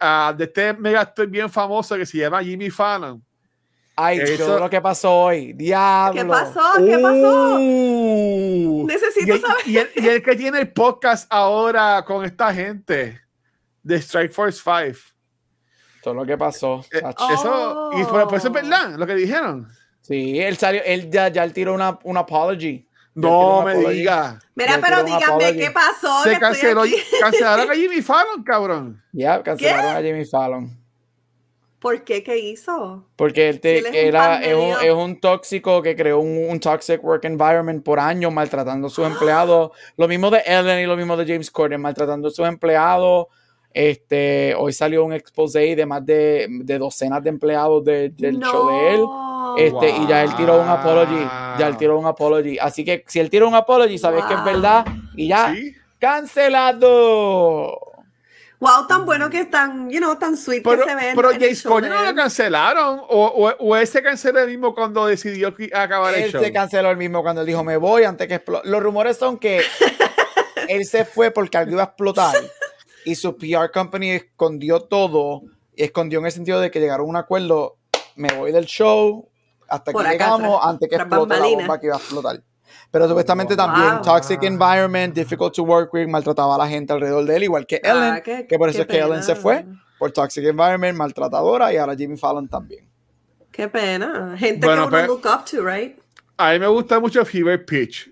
ah, 0.00 0.34
de 0.36 0.44
este 0.44 0.72
mega 0.74 1.00
actor 1.00 1.26
bien 1.26 1.48
famoso 1.50 1.96
que 1.96 2.06
se 2.06 2.18
llama 2.18 2.42
Jimmy 2.42 2.70
Fallon. 2.70 3.22
Ay, 3.96 4.18
Eso- 4.18 4.46
todo 4.46 4.58
lo 4.60 4.70
que 4.70 4.80
pasó 4.80 5.12
hoy. 5.14 5.52
Diablo. 5.52 6.22
¿Qué 6.22 6.26
pasó? 6.28 6.60
¿Qué 6.78 6.98
pasó? 6.98 7.58
Uh, 7.58 8.86
Necesito 8.86 9.26
y, 9.26 9.30
el, 9.32 9.40
saber. 9.40 9.56
y 9.66 9.76
el- 9.78 9.90
y 9.96 10.08
el 10.08 10.22
que 10.22 10.36
tiene 10.36 10.60
el 10.60 10.72
podcast 10.72 11.26
ahora 11.30 12.02
con 12.06 12.24
esta 12.24 12.54
gente 12.54 13.20
de 13.82 13.96
Strike 13.96 14.32
Force 14.32 14.60
5. 14.64 14.98
Todo 16.02 16.14
lo 16.14 16.24
que 16.24 16.38
pasó. 16.38 16.82
Eh. 16.92 17.02
Eso, 17.32 17.90
y 17.94 18.04
por, 18.04 18.24
por 18.26 18.34
eso 18.38 18.46
es 18.48 18.50
Oh. 18.50 18.52
verdad 18.52 18.94
lo 18.96 19.06
que 19.06 19.14
dijeron. 19.16 19.68
Sí, 20.10 20.40
él 20.40 20.56
salió, 20.56 20.82
él 20.84 21.08
ya, 21.08 21.28
ya 21.28 21.44
él 21.44 21.52
tiró 21.52 21.72
una, 21.72 21.96
una 22.02 22.20
apology. 22.20 22.84
No 23.14 23.58
una 23.60 23.64
me 23.66 23.70
apology. 23.72 23.98
diga. 23.98 24.38
Mira, 24.56 24.80
pero 24.84 25.04
díganme 25.04 25.56
qué 25.56 25.70
pasó. 25.70 26.22
Se 26.24 26.36
canceló, 26.38 26.82
cancelaron 27.20 27.70
a 27.70 27.74
Jimmy 27.74 28.02
Fallon, 28.02 28.42
cabrón. 28.42 29.02
Ya, 29.12 29.40
cancelaron 29.42 29.96
a 29.96 30.02
Jimmy 30.02 30.24
Fallon. 30.24 30.76
¿Por 31.78 32.02
qué? 32.04 32.22
¿Qué 32.22 32.36
hizo? 32.38 33.06
Porque 33.16 33.48
él, 33.48 33.60
te- 33.60 33.80
Si 33.80 33.86
él 33.86 33.94
es 33.94 34.02
un 34.02 34.08
era, 34.08 34.42
es, 34.42 34.54
un, 34.54 34.84
es 34.84 34.92
un 34.92 35.20
tóxico 35.20 35.80
que 35.80 35.96
creó 35.96 36.18
un, 36.18 36.50
un 36.50 36.60
toxic 36.60 37.02
work 37.02 37.24
environment 37.24 37.82
por 37.82 37.98
años, 37.98 38.30
maltratando 38.32 38.88
a 38.88 38.90
sus 38.90 39.06
empleados. 39.06 39.70
Lo 39.96 40.06
mismo 40.08 40.28
de 40.30 40.42
Ellen 40.44 40.80
y 40.80 40.86
lo 40.86 40.96
mismo 40.96 41.16
de 41.16 41.24
James 41.24 41.50
Corden, 41.50 41.80
maltratando 41.80 42.28
a 42.28 42.30
sus 42.30 42.46
empleados. 42.46 43.28
Este, 43.72 44.54
hoy 44.56 44.72
salió 44.72 45.04
un 45.04 45.12
expose 45.12 45.76
de 45.76 45.86
más 45.86 46.04
de, 46.04 46.46
de 46.48 46.78
docenas 46.78 47.22
de 47.22 47.30
empleados 47.30 47.84
de- 47.84 48.08
del 48.10 48.38
show 48.40 48.68
de 48.68 48.94
él. 48.94 49.04
Este, 49.58 49.90
Y 49.90 50.06
ya 50.06 50.22
él 50.22 50.34
tiró 50.36 50.60
un 50.60 50.68
apology. 50.68 51.24
Ya 51.58 51.66
él 51.68 51.76
tiró 51.76 51.98
un 51.98 52.06
apology. 52.06 52.58
Así 52.58 52.84
que 52.84 53.04
si 53.06 53.20
él 53.20 53.30
tiró 53.30 53.46
un 53.48 53.54
apology, 53.54 53.98
sabes 53.98 54.24
que 54.24 54.34
es 54.34 54.44
verdad. 54.44 54.84
Y 55.16 55.28
ya, 55.28 55.54
Sí. 55.54 55.74
cancelado. 55.98 57.78
Wow, 58.58 58.86
tan 58.86 59.06
bueno 59.06 59.30
que 59.30 59.40
están, 59.40 59.88
you 59.88 59.98
know, 60.00 60.16
tan 60.16 60.36
sweet 60.36 60.62
Pero, 60.62 60.82
que 60.84 60.90
se 60.90 60.94
ven. 60.94 61.16
pero 61.16 61.28
Corden 61.64 61.90
de 61.90 61.96
no 61.96 62.02
lo 62.02 62.10
él. 62.10 62.14
cancelaron. 62.16 63.00
O, 63.08 63.24
o, 63.26 63.54
o 63.58 63.76
él 63.76 63.86
se 63.86 64.02
canceló 64.02 64.40
el 64.40 64.48
mismo 64.50 64.74
cuando 64.74 65.06
decidió 65.06 65.54
que- 65.54 65.70
acabar 65.72 66.12
el 66.14 66.24
Él 66.24 66.32
show. 66.32 66.42
se 66.42 66.52
canceló 66.52 66.90
el 66.90 66.98
mismo 66.98 67.22
cuando 67.22 67.40
él 67.40 67.46
dijo 67.46 67.64
me 67.64 67.78
voy 67.78 68.04
antes 68.04 68.28
que 68.28 68.34
explote. 68.34 68.68
Los 68.68 68.82
rumores 68.82 69.16
son 69.16 69.38
que 69.38 69.62
él 70.68 70.84
se 70.84 71.06
fue 71.06 71.30
porque 71.30 71.56
algo 71.56 71.72
iba 71.72 71.82
a 71.82 71.86
explotar 71.86 72.34
y 73.04 73.14
su 73.14 73.36
PR 73.36 73.70
company 73.72 74.10
escondió 74.10 74.80
todo 74.80 75.42
escondió 75.76 76.18
en 76.18 76.26
el 76.26 76.32
sentido 76.32 76.60
de 76.60 76.70
que 76.70 76.78
llegaron 76.80 77.06
a 77.06 77.08
un 77.10 77.16
acuerdo 77.16 77.76
me 78.16 78.28
voy 78.34 78.52
del 78.52 78.66
show 78.66 79.28
hasta 79.68 79.92
Por 79.92 80.04
que 80.04 80.10
llegamos 80.10 80.58
tras- 80.60 80.70
antes 80.70 80.88
que 80.88 80.96
explote 80.96 81.36
la 81.38 81.46
bomba 81.46 81.80
que 81.80 81.86
iba 81.86 81.94
a 81.94 81.98
explotar. 81.98 82.42
Pero 82.90 83.06
supuestamente 83.08 83.56
también 83.56 83.94
Wow. 83.94 84.02
toxic 84.02 84.42
environment, 84.42 85.14
difficult 85.14 85.54
to 85.54 85.62
work 85.62 85.94
with, 85.94 86.06
maltrataba 86.08 86.56
a 86.56 86.58
la 86.58 86.68
gente 86.68 86.92
alrededor 86.92 87.24
de 87.24 87.36
él, 87.36 87.44
igual 87.44 87.66
que 87.66 87.76
Ellen, 87.82 88.14
Ah, 88.14 88.20
qué- 88.20 88.46
que 88.46 88.58
por 88.58 88.68
eso 88.68 88.82
es 88.82 88.86
que 88.88 88.98
Ellen 88.98 89.22
se 89.22 89.36
fue 89.36 89.64
por 89.98 90.10
toxic 90.12 90.44
environment, 90.44 90.98
maltratadora 90.98 91.72
y 91.72 91.76
ahora 91.76 91.94
Jimmy 91.96 92.16
Fallon 92.16 92.48
también. 92.48 92.88
Qué 93.52 93.68
pena. 93.68 94.36
Gente 94.36 94.66
Bueno, 94.66 94.82
que 94.82 94.88
uno 94.88 94.96
pues- 94.96 95.06
look 95.24 95.34
up 95.34 95.44
to, 95.44 95.64
right? 95.64 95.98
A 96.36 96.52
mí 96.52 96.58
me 96.58 96.66
gusta 96.66 96.98
mucho 97.00 97.24
Fever 97.24 97.64
Pitch. 97.64 98.09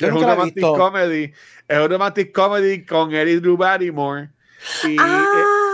Que 0.00 0.06
es 0.06 0.12
un 0.12 0.22
romantic 0.22 0.54
visto. 0.56 0.74
comedy. 0.76 1.32
Es 1.68 1.78
un 1.78 1.88
romantic 1.90 2.32
comedy 2.34 2.84
con 2.84 3.14
Eric 3.14 3.40
Drew 3.40 3.56
Barrymore. 3.56 4.30
Y 4.84 4.96
Ah, 4.98 5.24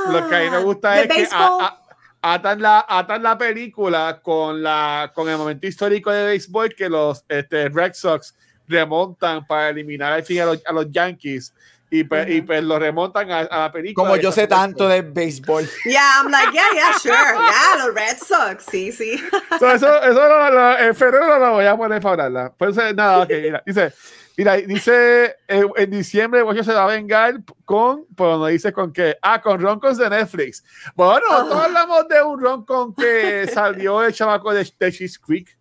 eh, 0.08 0.12
lo 0.12 0.28
que 0.28 0.36
a 0.36 0.40
mí 0.40 0.50
me 0.50 0.58
gusta 0.62 1.00
es 1.00 1.08
que 1.08 1.14
béisbol. 1.14 1.38
a- 1.40 1.80
a- 2.22 2.34
atan, 2.34 2.60
la, 2.60 2.84
atan 2.88 3.22
la 3.22 3.38
película 3.38 4.20
con, 4.22 4.62
la, 4.62 5.10
con 5.14 5.28
el 5.28 5.36
momento 5.38 5.66
histórico 5.66 6.10
de 6.12 6.24
béisbol 6.26 6.74
que 6.74 6.88
los 6.88 7.24
este, 7.28 7.68
Red 7.70 7.94
Sox 7.94 8.34
remontan 8.68 9.46
para 9.46 9.68
eliminar 9.70 10.12
al 10.12 10.22
fin 10.24 10.40
a 10.40 10.44
los, 10.46 10.62
a 10.66 10.72
los 10.72 10.90
Yankees. 10.90 11.54
Y, 11.88 12.02
pues, 12.02 12.28
y 12.28 12.38
Ujú. 12.38 12.46
pues 12.48 12.64
lo 12.64 12.78
remontan 12.80 13.30
a, 13.30 13.38
a 13.40 13.58
la 13.60 13.72
película. 13.72 14.04
Como 14.08 14.16
y 14.16 14.20
yo 14.22 14.32
sé 14.32 14.46
tanto 14.48 14.88
de 14.88 15.02
béisbol. 15.02 15.68
Yeah, 15.84 16.02
I'm 16.20 16.30
like, 16.32 16.52
yeah, 16.52 16.64
yeah, 16.74 16.98
sure. 16.98 17.14
Yeah, 17.14 17.84
los 17.86 17.94
Red 17.94 18.18
Sox. 18.18 18.64
Sí, 18.68 18.90
sí. 18.90 19.22
So, 19.60 19.70
eso, 19.70 20.02
eso 20.02 20.28
lo- 20.28 20.50
lo- 20.50 20.78
en 20.78 20.94
febrero 20.96 21.26
no 21.28 21.38
lo 21.38 21.52
voy 21.52 21.64
a 21.66 21.76
poner 21.76 22.02
para 22.02 22.24
hablarla. 22.24 22.52
Pues 22.58 22.76
eh, 22.78 22.92
nada, 22.92 23.20
ok, 23.22 23.30
mira, 23.40 23.62
dice, 23.64 23.92
mira, 24.36 24.56
dice 24.56 25.36
eh, 25.46 25.64
en 25.76 25.90
diciembre 25.92 26.42
Bocho 26.42 26.64
se 26.64 26.72
va 26.72 26.84
a 26.84 26.88
vengar 26.88 27.36
con, 27.64 28.04
pero 28.16 28.36
no 28.38 28.46
dice 28.46 28.72
con 28.72 28.92
qué. 28.92 29.16
Ah, 29.22 29.40
con 29.40 29.60
roncos 29.60 29.96
de 29.96 30.10
Netflix. 30.10 30.64
Bueno, 30.96 31.22
Ah. 31.30 31.44
todos 31.48 31.64
hablamos 31.66 32.08
de 32.08 32.20
un 32.20 32.40
roncon 32.42 32.94
que 32.96 33.46
salió 33.54 34.02
el 34.02 34.12
chamaco 34.12 34.52
de, 34.52 34.68
de 34.78 34.92
Cheese 34.92 35.20
Creek 35.20 35.56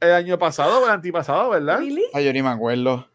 el 0.00 0.12
año 0.12 0.36
pasado 0.36 0.80
o 0.80 0.84
el 0.84 0.90
antipasado, 0.90 1.50
¿verdad? 1.50 1.78
Really? 1.78 2.06
Ay, 2.12 2.24
yo 2.24 2.32
ni 2.32 2.42
me 2.42 2.48
acuerdo. 2.50 3.08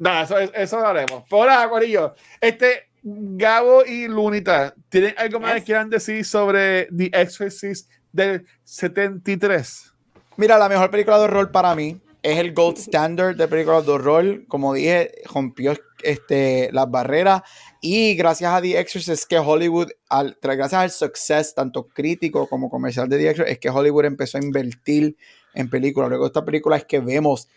Nada, 0.00 0.22
eso, 0.22 0.38
eso 0.38 0.80
lo 0.80 0.86
haremos. 0.86 1.28
Por 1.28 1.46
ahora, 1.46 1.68
Corillo, 1.68 2.14
este 2.40 2.88
Gabo 3.02 3.84
y 3.84 4.08
Lunita, 4.08 4.74
¿tienen 4.88 5.14
algo 5.18 5.40
más 5.40 5.56
que 5.56 5.64
quieran 5.64 5.90
decir 5.90 6.24
sobre 6.24 6.86
The 6.86 7.10
Exorcist 7.12 7.90
del 8.10 8.46
73? 8.64 9.92
Mira, 10.38 10.56
la 10.56 10.70
mejor 10.70 10.90
película 10.90 11.18
de 11.18 11.24
horror 11.24 11.52
para 11.52 11.74
mí 11.74 12.00
es 12.22 12.38
el 12.38 12.54
gold 12.54 12.78
standard 12.78 13.36
de 13.36 13.46
películas 13.46 13.84
de 13.84 13.92
horror. 13.92 14.46
Como 14.48 14.72
dije, 14.72 15.12
rompió 15.30 15.74
este, 16.02 16.70
las 16.72 16.90
barreras. 16.90 17.42
Y 17.82 18.14
gracias 18.14 18.54
a 18.54 18.62
The 18.62 18.80
Exorcist, 18.80 19.28
que 19.28 19.38
Hollywood, 19.38 19.90
al, 20.08 20.38
gracias 20.40 20.80
al 20.80 20.90
success, 20.90 21.54
tanto 21.54 21.88
crítico 21.88 22.48
como 22.48 22.70
comercial 22.70 23.06
de 23.06 23.18
The 23.18 23.28
Exorcist, 23.28 23.52
es 23.52 23.58
que 23.58 23.68
Hollywood 23.68 24.06
empezó 24.06 24.38
a 24.38 24.42
invertir 24.42 25.14
en 25.52 25.68
películas. 25.68 26.08
Luego 26.08 26.24
de 26.24 26.28
esta 26.28 26.44
película 26.44 26.78
es 26.78 26.86
que 26.86 27.00
vemos 27.00 27.48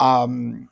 um, 0.00 0.66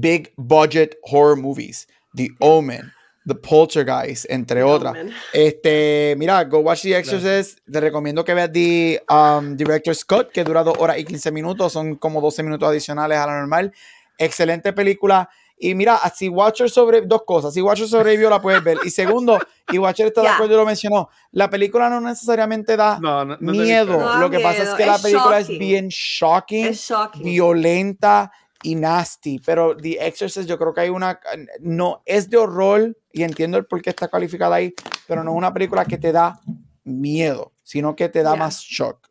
big 0.00 0.32
budget 0.36 0.96
horror 1.02 1.36
movies. 1.36 1.86
The 2.14 2.28
Omen, 2.40 2.92
The 3.26 3.34
Poltergeist, 3.34 4.24
entre 4.30 4.62
otras. 4.62 4.94
Este, 5.32 6.14
mira, 6.16 6.42
go 6.44 6.60
watch 6.60 6.82
The 6.82 6.96
Exorcist. 6.98 7.58
Te 7.70 7.80
recomiendo 7.80 8.24
que 8.24 8.32
veas 8.34 8.50
The 8.52 9.02
um, 9.10 9.56
Director 9.56 9.94
Scott, 9.94 10.30
que 10.32 10.42
dura 10.44 10.62
2 10.62 10.76
horas 10.78 10.98
y 10.98 11.04
15 11.04 11.30
minutos. 11.30 11.72
Son 11.72 11.96
como 11.96 12.20
12 12.20 12.42
minutos 12.42 12.68
adicionales 12.68 13.18
a 13.18 13.26
la 13.26 13.38
normal. 13.38 13.72
Excelente 14.16 14.72
película. 14.72 15.28
Y 15.58 15.74
mira, 15.74 15.98
si 16.14 16.28
Watcher 16.28 16.68
sobre 16.68 17.00
dos 17.02 17.22
cosas. 17.26 17.54
Si 17.54 17.62
Watcher 17.62 17.88
sobrevivió, 17.88 18.28
la 18.28 18.40
puedes 18.42 18.62
ver. 18.62 18.76
Y 18.84 18.90
segundo, 18.90 19.38
y 19.72 19.78
Watcher 19.78 20.06
está 20.08 20.20
de 20.22 20.28
acuerdo 20.28 20.52
y 20.54 20.56
lo 20.58 20.66
mencionó. 20.66 21.08
La 21.32 21.48
película 21.48 21.88
no 21.88 21.98
necesariamente 22.00 22.76
da 22.76 22.98
No, 23.00 23.24
no, 23.24 23.36
miedo. 23.40 23.86
visto. 23.86 24.00
No 24.00 24.12
da 24.12 24.18
lo 24.20 24.30
que 24.30 24.40
pasa 24.40 24.62
es 24.64 24.68
que 24.70 24.84
la 24.86 24.98
película 24.98 25.38
es 25.38 25.46
shocking. 25.48 25.58
bien 25.58 25.88
shocking 25.88 26.66
Es 26.66 26.80
shocking. 26.88 27.22
violenta 27.22 28.30
y 28.66 28.74
nasty, 28.74 29.38
pero 29.38 29.76
The 29.76 30.04
Exorcist 30.04 30.48
yo 30.48 30.58
creo 30.58 30.74
que 30.74 30.80
hay 30.80 30.88
una, 30.88 31.20
no, 31.60 32.02
es 32.04 32.28
de 32.28 32.36
horror 32.36 32.98
y 33.12 33.22
entiendo 33.22 33.58
el 33.58 33.64
por 33.66 33.80
qué 33.80 33.90
está 33.90 34.08
calificada 34.08 34.56
ahí, 34.56 34.74
pero 35.06 35.22
no 35.22 35.30
es 35.30 35.36
una 35.36 35.54
película 35.54 35.84
que 35.84 35.98
te 35.98 36.10
da 36.10 36.40
miedo, 36.82 37.52
sino 37.62 37.94
que 37.94 38.08
te 38.08 38.24
da 38.24 38.32
Yeah. 38.32 38.38
más 38.40 38.60
shock. 38.60 39.08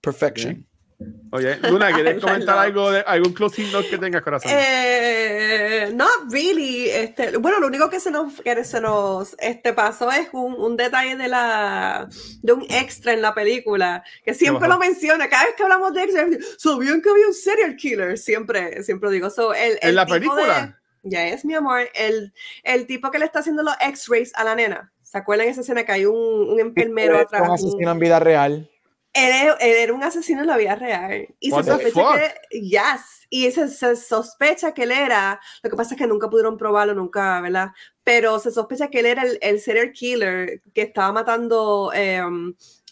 Perfection. 0.00 0.64
Oye, 1.32 1.56
Luna, 1.70 1.92
¿quieres 1.92 2.20
comentar 2.22 2.56
algo 2.58 2.90
de 2.90 3.00
algún 3.00 3.32
closing 3.34 3.70
note 3.72 3.88
que 3.90 3.98
tengas, 3.98 4.22
corazón? 4.22 4.50
Eh, 4.54 5.90
not 5.94 6.30
really. 6.30 6.88
Este, 6.88 7.36
bueno, 7.36 7.60
lo 7.60 7.66
único 7.66 7.90
que 7.90 8.00
se 8.00 8.10
nos, 8.10 8.40
que 8.40 8.64
se 8.64 8.80
nos 8.80 9.36
este, 9.38 9.72
pasó 9.72 10.10
es 10.10 10.28
un, 10.32 10.54
un 10.54 10.76
detalle 10.76 11.16
de 11.16 11.28
la 11.28 12.08
de 12.42 12.52
un 12.52 12.62
extra 12.70 13.12
en 13.12 13.22
la 13.22 13.34
película 13.34 14.02
que 14.24 14.32
siempre 14.34 14.68
lo 14.68 14.78
menciona. 14.78 15.28
Cada 15.28 15.44
vez 15.46 15.54
que 15.56 15.62
hablamos 15.64 15.92
de 15.92 16.02
extra, 16.04 16.26
¿sabían 16.58 17.02
que 17.02 17.10
había 17.10 17.26
un 17.26 17.34
serial 17.34 17.76
killer? 17.76 18.16
Siempre, 18.18 18.82
siempre 18.82 19.10
digo. 19.10 19.28
So, 19.30 19.52
el, 19.54 19.72
¿En 19.82 19.88
el 19.90 19.94
la 19.96 20.06
tipo 20.06 20.14
película? 20.14 20.66
de- 21.02 21.10
Ya 21.10 21.26
es 21.28 21.44
mi 21.44 21.54
amor. 21.54 21.88
El, 21.94 22.32
el 22.64 22.86
tipo 22.86 23.10
que 23.10 23.18
le 23.18 23.26
está 23.26 23.40
haciendo 23.40 23.62
los 23.62 23.74
x-rays 23.80 24.32
a 24.34 24.44
la 24.44 24.54
nena. 24.54 24.92
¿Se 25.02 25.18
acuerdan 25.18 25.48
esa 25.48 25.60
escena 25.60 25.84
que 25.84 25.92
hay 25.92 26.06
un, 26.06 26.16
un 26.16 26.58
enfermero 26.58 27.18
atrás? 27.18 27.42
Un 27.46 27.54
asesino 27.54 27.90
en 27.92 27.98
vida 27.98 28.18
real. 28.18 28.70
Él, 29.16 29.32
era- 29.32 29.54
él 29.60 29.76
era 29.76 29.92
un 29.92 30.02
asesino 30.02 30.40
en 30.42 30.46
la 30.46 30.56
vida 30.56 30.74
real. 30.76 31.26
Y 31.40 31.50
What 31.52 31.64
se 31.64 31.70
the 31.70 31.76
sospecha 31.90 32.34
que. 32.50 32.60
Yes. 32.60 33.26
Y 33.30 33.50
se, 33.50 33.68
se 33.68 33.96
sospecha 33.96 34.72
que 34.72 34.84
él 34.84 34.92
era. 34.92 35.40
Lo 35.62 35.70
que 35.70 35.76
pasa 35.76 35.94
es 35.94 35.98
que 35.98 36.06
nunca 36.06 36.28
pudieron 36.30 36.56
probarlo, 36.56 36.94
nunca, 36.94 37.40
¿verdad? 37.40 37.68
Pero 38.04 38.38
se 38.38 38.50
sospecha 38.50 38.88
que 38.88 39.00
él 39.00 39.06
era 39.06 39.22
el, 39.22 39.38
el 39.42 39.60
serial 39.60 39.92
killer 39.92 40.60
que 40.74 40.82
estaba 40.82 41.12
matando 41.12 41.90
eh, 41.94 42.22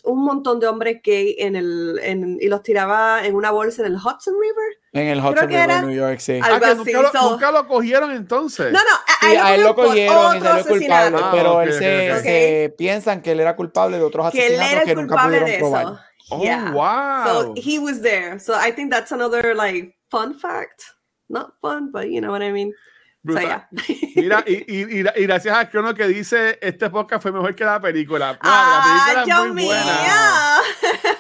un 0.06 0.22
montón 0.22 0.60
de 0.60 0.66
hombres 0.66 1.00
gay 1.02 1.34
en 1.38 1.56
el, 1.56 1.98
en- 2.02 2.38
y 2.40 2.48
los 2.48 2.62
tiraba 2.62 3.24
en 3.24 3.34
una 3.34 3.50
bolsa 3.52 3.82
en 3.82 3.92
el 3.92 3.94
Hudson 3.94 4.34
River. 4.40 4.78
En 4.92 5.06
el 5.08 5.18
Hudson 5.18 5.48
River, 5.48 5.60
era- 5.70 5.82
New 5.82 5.94
York, 5.96 6.18
sí. 6.18 6.38
Ah, 6.42 6.60
que 6.60 6.74
nunca, 6.74 7.00
lo, 7.02 7.10
so- 7.12 7.30
nunca 7.30 7.50
lo 7.52 7.66
cogieron 7.66 8.10
entonces. 8.10 8.70
No, 8.72 8.80
no, 8.80 8.90
a, 8.90 9.26
Sí, 9.30 9.36
a 9.36 9.54
él 9.54 9.62
lo 9.62 9.74
cogieron 9.74 10.36
y 10.36 10.40
salió 10.40 10.64
culpable. 10.66 11.18
Ah, 11.22 11.30
pero 11.32 11.54
ok, 11.54 11.62
él 11.62 11.72
se, 11.72 12.12
ok. 12.12 12.18
se 12.22 12.74
piensan 12.76 13.22
que 13.22 13.30
él 13.32 13.40
era 13.40 13.56
culpable 13.56 13.96
de 13.96 14.02
otros 14.02 14.30
que 14.32 14.46
él 14.46 14.52
era 14.54 14.62
asesinatos 14.64 14.82
el 14.82 14.88
que 14.88 14.94
nunca 15.00 15.14
culpable 15.14 15.38
pudieron 15.40 15.50
de 15.50 15.58
probar. 15.58 16.00
Oh, 16.30 16.42
Yeah. 16.42 16.72
wow. 16.72 17.24
So 17.26 17.54
he 17.56 17.78
was 17.78 18.00
there. 18.00 18.38
So 18.38 18.54
I 18.54 18.70
think 18.72 18.90
that's 18.90 19.12
another 19.12 19.54
like 19.54 19.94
fun 20.10 20.34
fact. 20.34 20.84
Not 21.28 21.54
fun, 21.60 21.90
but 21.92 22.08
you 22.10 22.20
know 22.20 22.30
what 22.30 22.42
I 22.42 22.52
mean. 22.52 22.72
So 23.26 23.32
Brutal. 23.32 23.48
yeah. 23.48 23.64
Mira, 24.16 24.44
y, 24.46 24.64
y, 24.68 25.00
y- 25.00 25.04
y 25.16 25.22
gracias 25.26 25.56
a 25.56 25.68
Crono 25.70 25.94
que 25.94 26.06
dice 26.06 26.58
este 26.60 26.90
podcast 26.90 27.22
fue 27.22 27.32
mejor 27.32 27.54
que 27.54 27.64
la 27.64 27.80
película. 27.80 28.38
¡Ah, 28.42 29.06
la 29.06 29.24
película 29.24 29.46
es 29.46 29.52
muy. 29.54 29.68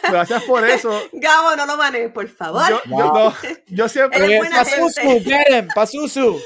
Gracias 0.10 0.42
por 0.44 0.68
eso. 0.68 1.00
Gabo, 1.14 1.56
no 1.56 1.64
lo 1.64 1.76
manes, 1.78 2.12
por 2.12 2.28
favor. 2.28 2.62
Yo, 2.68 2.80
yo, 2.86 2.96
no, 3.12 3.34
yo 3.68 3.88
siempre. 3.88 4.38
Pasusu. 5.74 6.38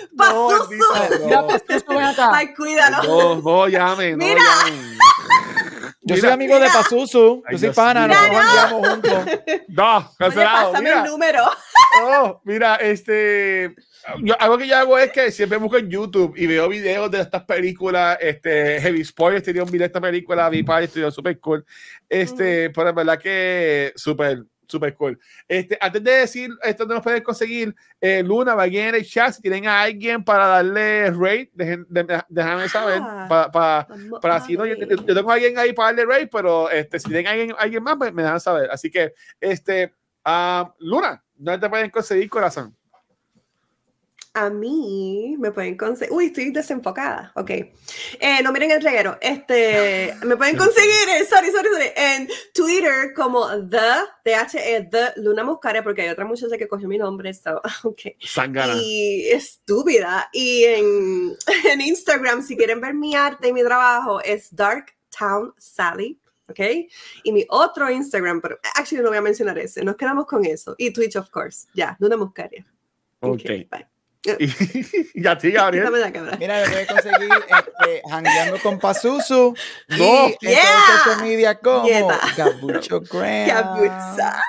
ven 1.88 2.02
acá. 2.02 2.30
Ay, 2.32 2.54
cuídalo. 2.54 3.02
No, 3.02 3.42
no 3.42 3.68
llamen, 3.68 4.16
no 4.18 4.24
Mira. 4.24 4.40
llamen. 4.64 4.98
Yo 6.08 6.14
Mira. 6.16 6.20
soy 6.28 6.30
amigo 6.34 6.54
de 6.54 6.60
Mira. 6.62 6.72
Pazuzu. 6.72 7.42
Ay, 7.46 7.52
Yo 7.52 7.58
soy 7.58 7.66
Dios 7.66 7.76
pana, 7.76 8.06
mío. 8.06 8.16
nos 8.16 8.28
Mira, 8.28 8.32
no. 8.42 8.48
jangueamos 8.48 8.88
juntos. 8.88 9.40
No, 9.68 10.12
cancelado. 10.18 10.72
pásame 10.72 10.88
Mira, 10.90 11.02
el 11.04 11.10
número. 11.10 11.42
no, 12.02 12.40
mira, 12.44 12.76
este. 12.76 13.74
yo- 14.22 14.36
algo 14.40 14.58
que 14.58 14.66
yo 14.66 14.76
hago 14.76 14.98
es 14.98 15.12
que 15.12 15.30
siempre 15.30 15.58
busco 15.58 15.76
en 15.76 15.90
YouTube 15.90 16.34
y 16.36 16.46
veo 16.46 16.68
videos 16.68 17.10
de 17.10 17.20
estas 17.20 17.44
películas. 17.44 18.16
Este, 18.20 18.80
Heavy 18.80 19.04
Spoilers 19.04 19.44
tenía 19.44 19.62
un 19.62 19.70
video 19.70 19.80
de 19.84 19.86
esta 19.86 20.00
película, 20.00 20.48
vi 20.48 20.62
para 20.62 20.84
estudio 20.84 21.10
super 21.10 21.38
cool. 21.40 21.64
Este, 22.08 22.70
pero 22.70 22.88
es 22.90 22.94
verdad 22.94 23.18
que 23.18 23.92
súper, 23.96 24.44
súper 24.68 24.94
cool. 24.94 25.18
Este, 25.48 25.76
antes 25.80 26.04
de 26.04 26.10
decir 26.12 26.50
esto, 26.62 26.84
no 26.86 26.94
nos 26.94 27.02
pueden 27.02 27.22
conseguir, 27.22 27.74
eh, 28.00 28.22
Luna, 28.22 28.54
vayan 28.54 28.90
en 28.90 28.94
el 28.96 29.04
chat. 29.06 29.32
Si 29.34 29.42
tienen 29.42 29.66
a 29.66 29.80
alguien 29.82 30.22
para 30.22 30.46
darle 30.46 31.10
rate, 31.10 31.50
dejen- 31.56 31.86
de- 31.88 32.22
déjame 32.28 32.68
saber. 32.68 33.00
Ah. 33.02 33.26
Para, 33.28 33.50
para, 33.50 33.88
para 34.20 34.34
a 34.34 34.36
así, 34.36 34.56
¿no? 34.56 34.66
Yo, 34.66 34.76
yo- 34.76 34.86
yo 35.06 35.14
tengo 35.14 35.30
a 35.30 35.34
alguien 35.34 35.58
ahí 35.58 35.72
para 35.72 35.88
darle 35.92 36.04
rate, 36.06 36.28
pero 36.28 36.70
este, 36.70 37.00
si 37.00 37.06
tienen 37.08 37.26
a 37.26 37.30
alguien, 37.30 37.54
alguien 37.58 37.82
más, 37.82 37.96
pues, 37.96 38.12
me 38.12 38.22
dejan 38.22 38.38
saber. 38.40 38.70
Así 38.70 38.90
que, 38.90 39.12
este, 39.40 39.92
ah, 40.24 40.72
Luna, 40.78 41.24
¿dónde 41.34 41.58
te 41.66 41.68
pueden 41.70 41.90
conseguir 41.90 42.28
corazón? 42.30 42.76
A 44.38 44.50
mí 44.50 45.34
me 45.36 45.50
pueden 45.50 45.76
conseguir. 45.76 46.14
Uy, 46.14 46.26
estoy 46.26 46.52
desenfocada. 46.52 47.32
Ok. 47.34 47.50
Eh, 47.50 48.40
no 48.44 48.52
miren 48.52 48.70
el 48.70 48.80
reguero. 48.80 49.18
Este, 49.20 50.14
me 50.24 50.36
pueden 50.36 50.56
conseguir, 50.64 51.08
eh, 51.08 51.24
sorry, 51.28 51.50
sorry, 51.50 51.68
sorry, 51.72 51.90
en 51.96 52.28
Twitter 52.54 53.12
como 53.16 53.48
The, 53.68 54.04
THE, 54.22 54.88
The 54.92 55.20
Luna 55.20 55.42
Muscaria, 55.42 55.82
porque 55.82 56.02
hay 56.02 56.10
otra 56.10 56.24
muchacha 56.24 56.56
que 56.56 56.68
cogió 56.68 56.86
mi 56.86 56.98
nombre. 56.98 57.34
So, 57.34 57.60
ok. 57.82 58.00
Sangana. 58.20 58.74
Y 58.80 59.28
estúpida. 59.30 60.28
Y 60.32 60.62
en, 60.62 61.36
en 61.64 61.80
Instagram, 61.80 62.44
si 62.44 62.56
quieren 62.56 62.80
ver 62.80 62.94
mi 62.94 63.16
arte 63.16 63.48
y 63.48 63.52
mi 63.52 63.64
trabajo, 63.64 64.20
es 64.22 64.54
Dark 64.54 64.94
Town 65.18 65.52
Sally. 65.58 66.16
¿Ok? 66.48 66.60
Y 67.24 67.32
mi 67.32 67.44
otro 67.48 67.90
Instagram, 67.90 68.40
pero 68.40 68.56
actually 68.76 69.02
no 69.02 69.08
voy 69.10 69.18
a 69.18 69.22
mencionar 69.22 69.58
ese, 69.58 69.84
nos 69.84 69.96
quedamos 69.96 70.26
con 70.26 70.44
eso. 70.44 70.76
Y 70.78 70.92
Twitch, 70.92 71.16
of 71.16 71.28
course. 71.28 71.66
Ya, 71.74 71.96
Luna 71.98 72.16
Muscaria. 72.16 72.64
Ok. 73.20 73.42
bye. 73.68 73.97
y 75.14 75.26
a 75.26 75.38
ti, 75.38 75.50
Gabriel. 75.52 75.90
Mira, 76.38 76.60
me 76.60 76.68
puedes 76.68 76.86
conseguir 76.88 77.28
este, 77.48 78.02
jangueando 78.10 78.58
con 78.62 78.78
Pazuzu. 78.78 79.54
No. 79.88 80.28
Y 80.40 80.46
en 80.46 80.50
Yeah. 80.52 80.62
social 81.04 81.22
media 81.22 81.58
como. 81.58 81.88
Gabucho. 82.36 83.02
Capuza. 83.46 84.42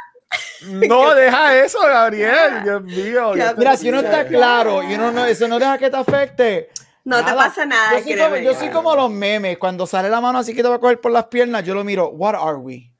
No, 0.64 1.15
deja 1.15 1.57
eso, 1.57 1.80
Gabriel. 1.81 2.64
Dios 2.64 2.84
mío. 2.84 3.34
Mira, 3.57 3.77
si 3.77 3.89
uno 3.89 3.99
está 4.01 4.27
claro 4.27 4.84
y 4.84 4.93
uno 4.93 5.11
no, 5.11 5.26
eso 5.26 5.47
no 5.47 5.57
deja 5.60 5.77
que 5.77 5.89
te 5.89 5.97
afecte. 5.97 6.69
No 7.06 7.23
te 7.26 7.34
pasa 7.34 7.65
nada, 7.65 7.93
Yo 7.97 8.03
soy, 8.03 8.14
como, 8.14 8.30
créeme. 8.30 8.43
yo 8.43 8.53
soy 8.53 8.69
como 8.69 8.95
los 8.95 9.10
memes. 9.10 9.57
Cuando 9.57 9.88
sale 9.88 10.10
la 10.10 10.22
mano 10.22 10.38
así 10.39 10.53
que 10.53 10.61
te 10.61 10.69
va 10.69 10.76
a 10.76 10.80
coger 10.80 10.99
por 11.01 11.11
las 11.11 11.26
piernas, 11.26 11.64
yo 11.64 11.73
lo 11.73 11.84
miro. 11.84 12.10
What 12.10 12.35
are 12.35 12.57
we? 12.57 12.91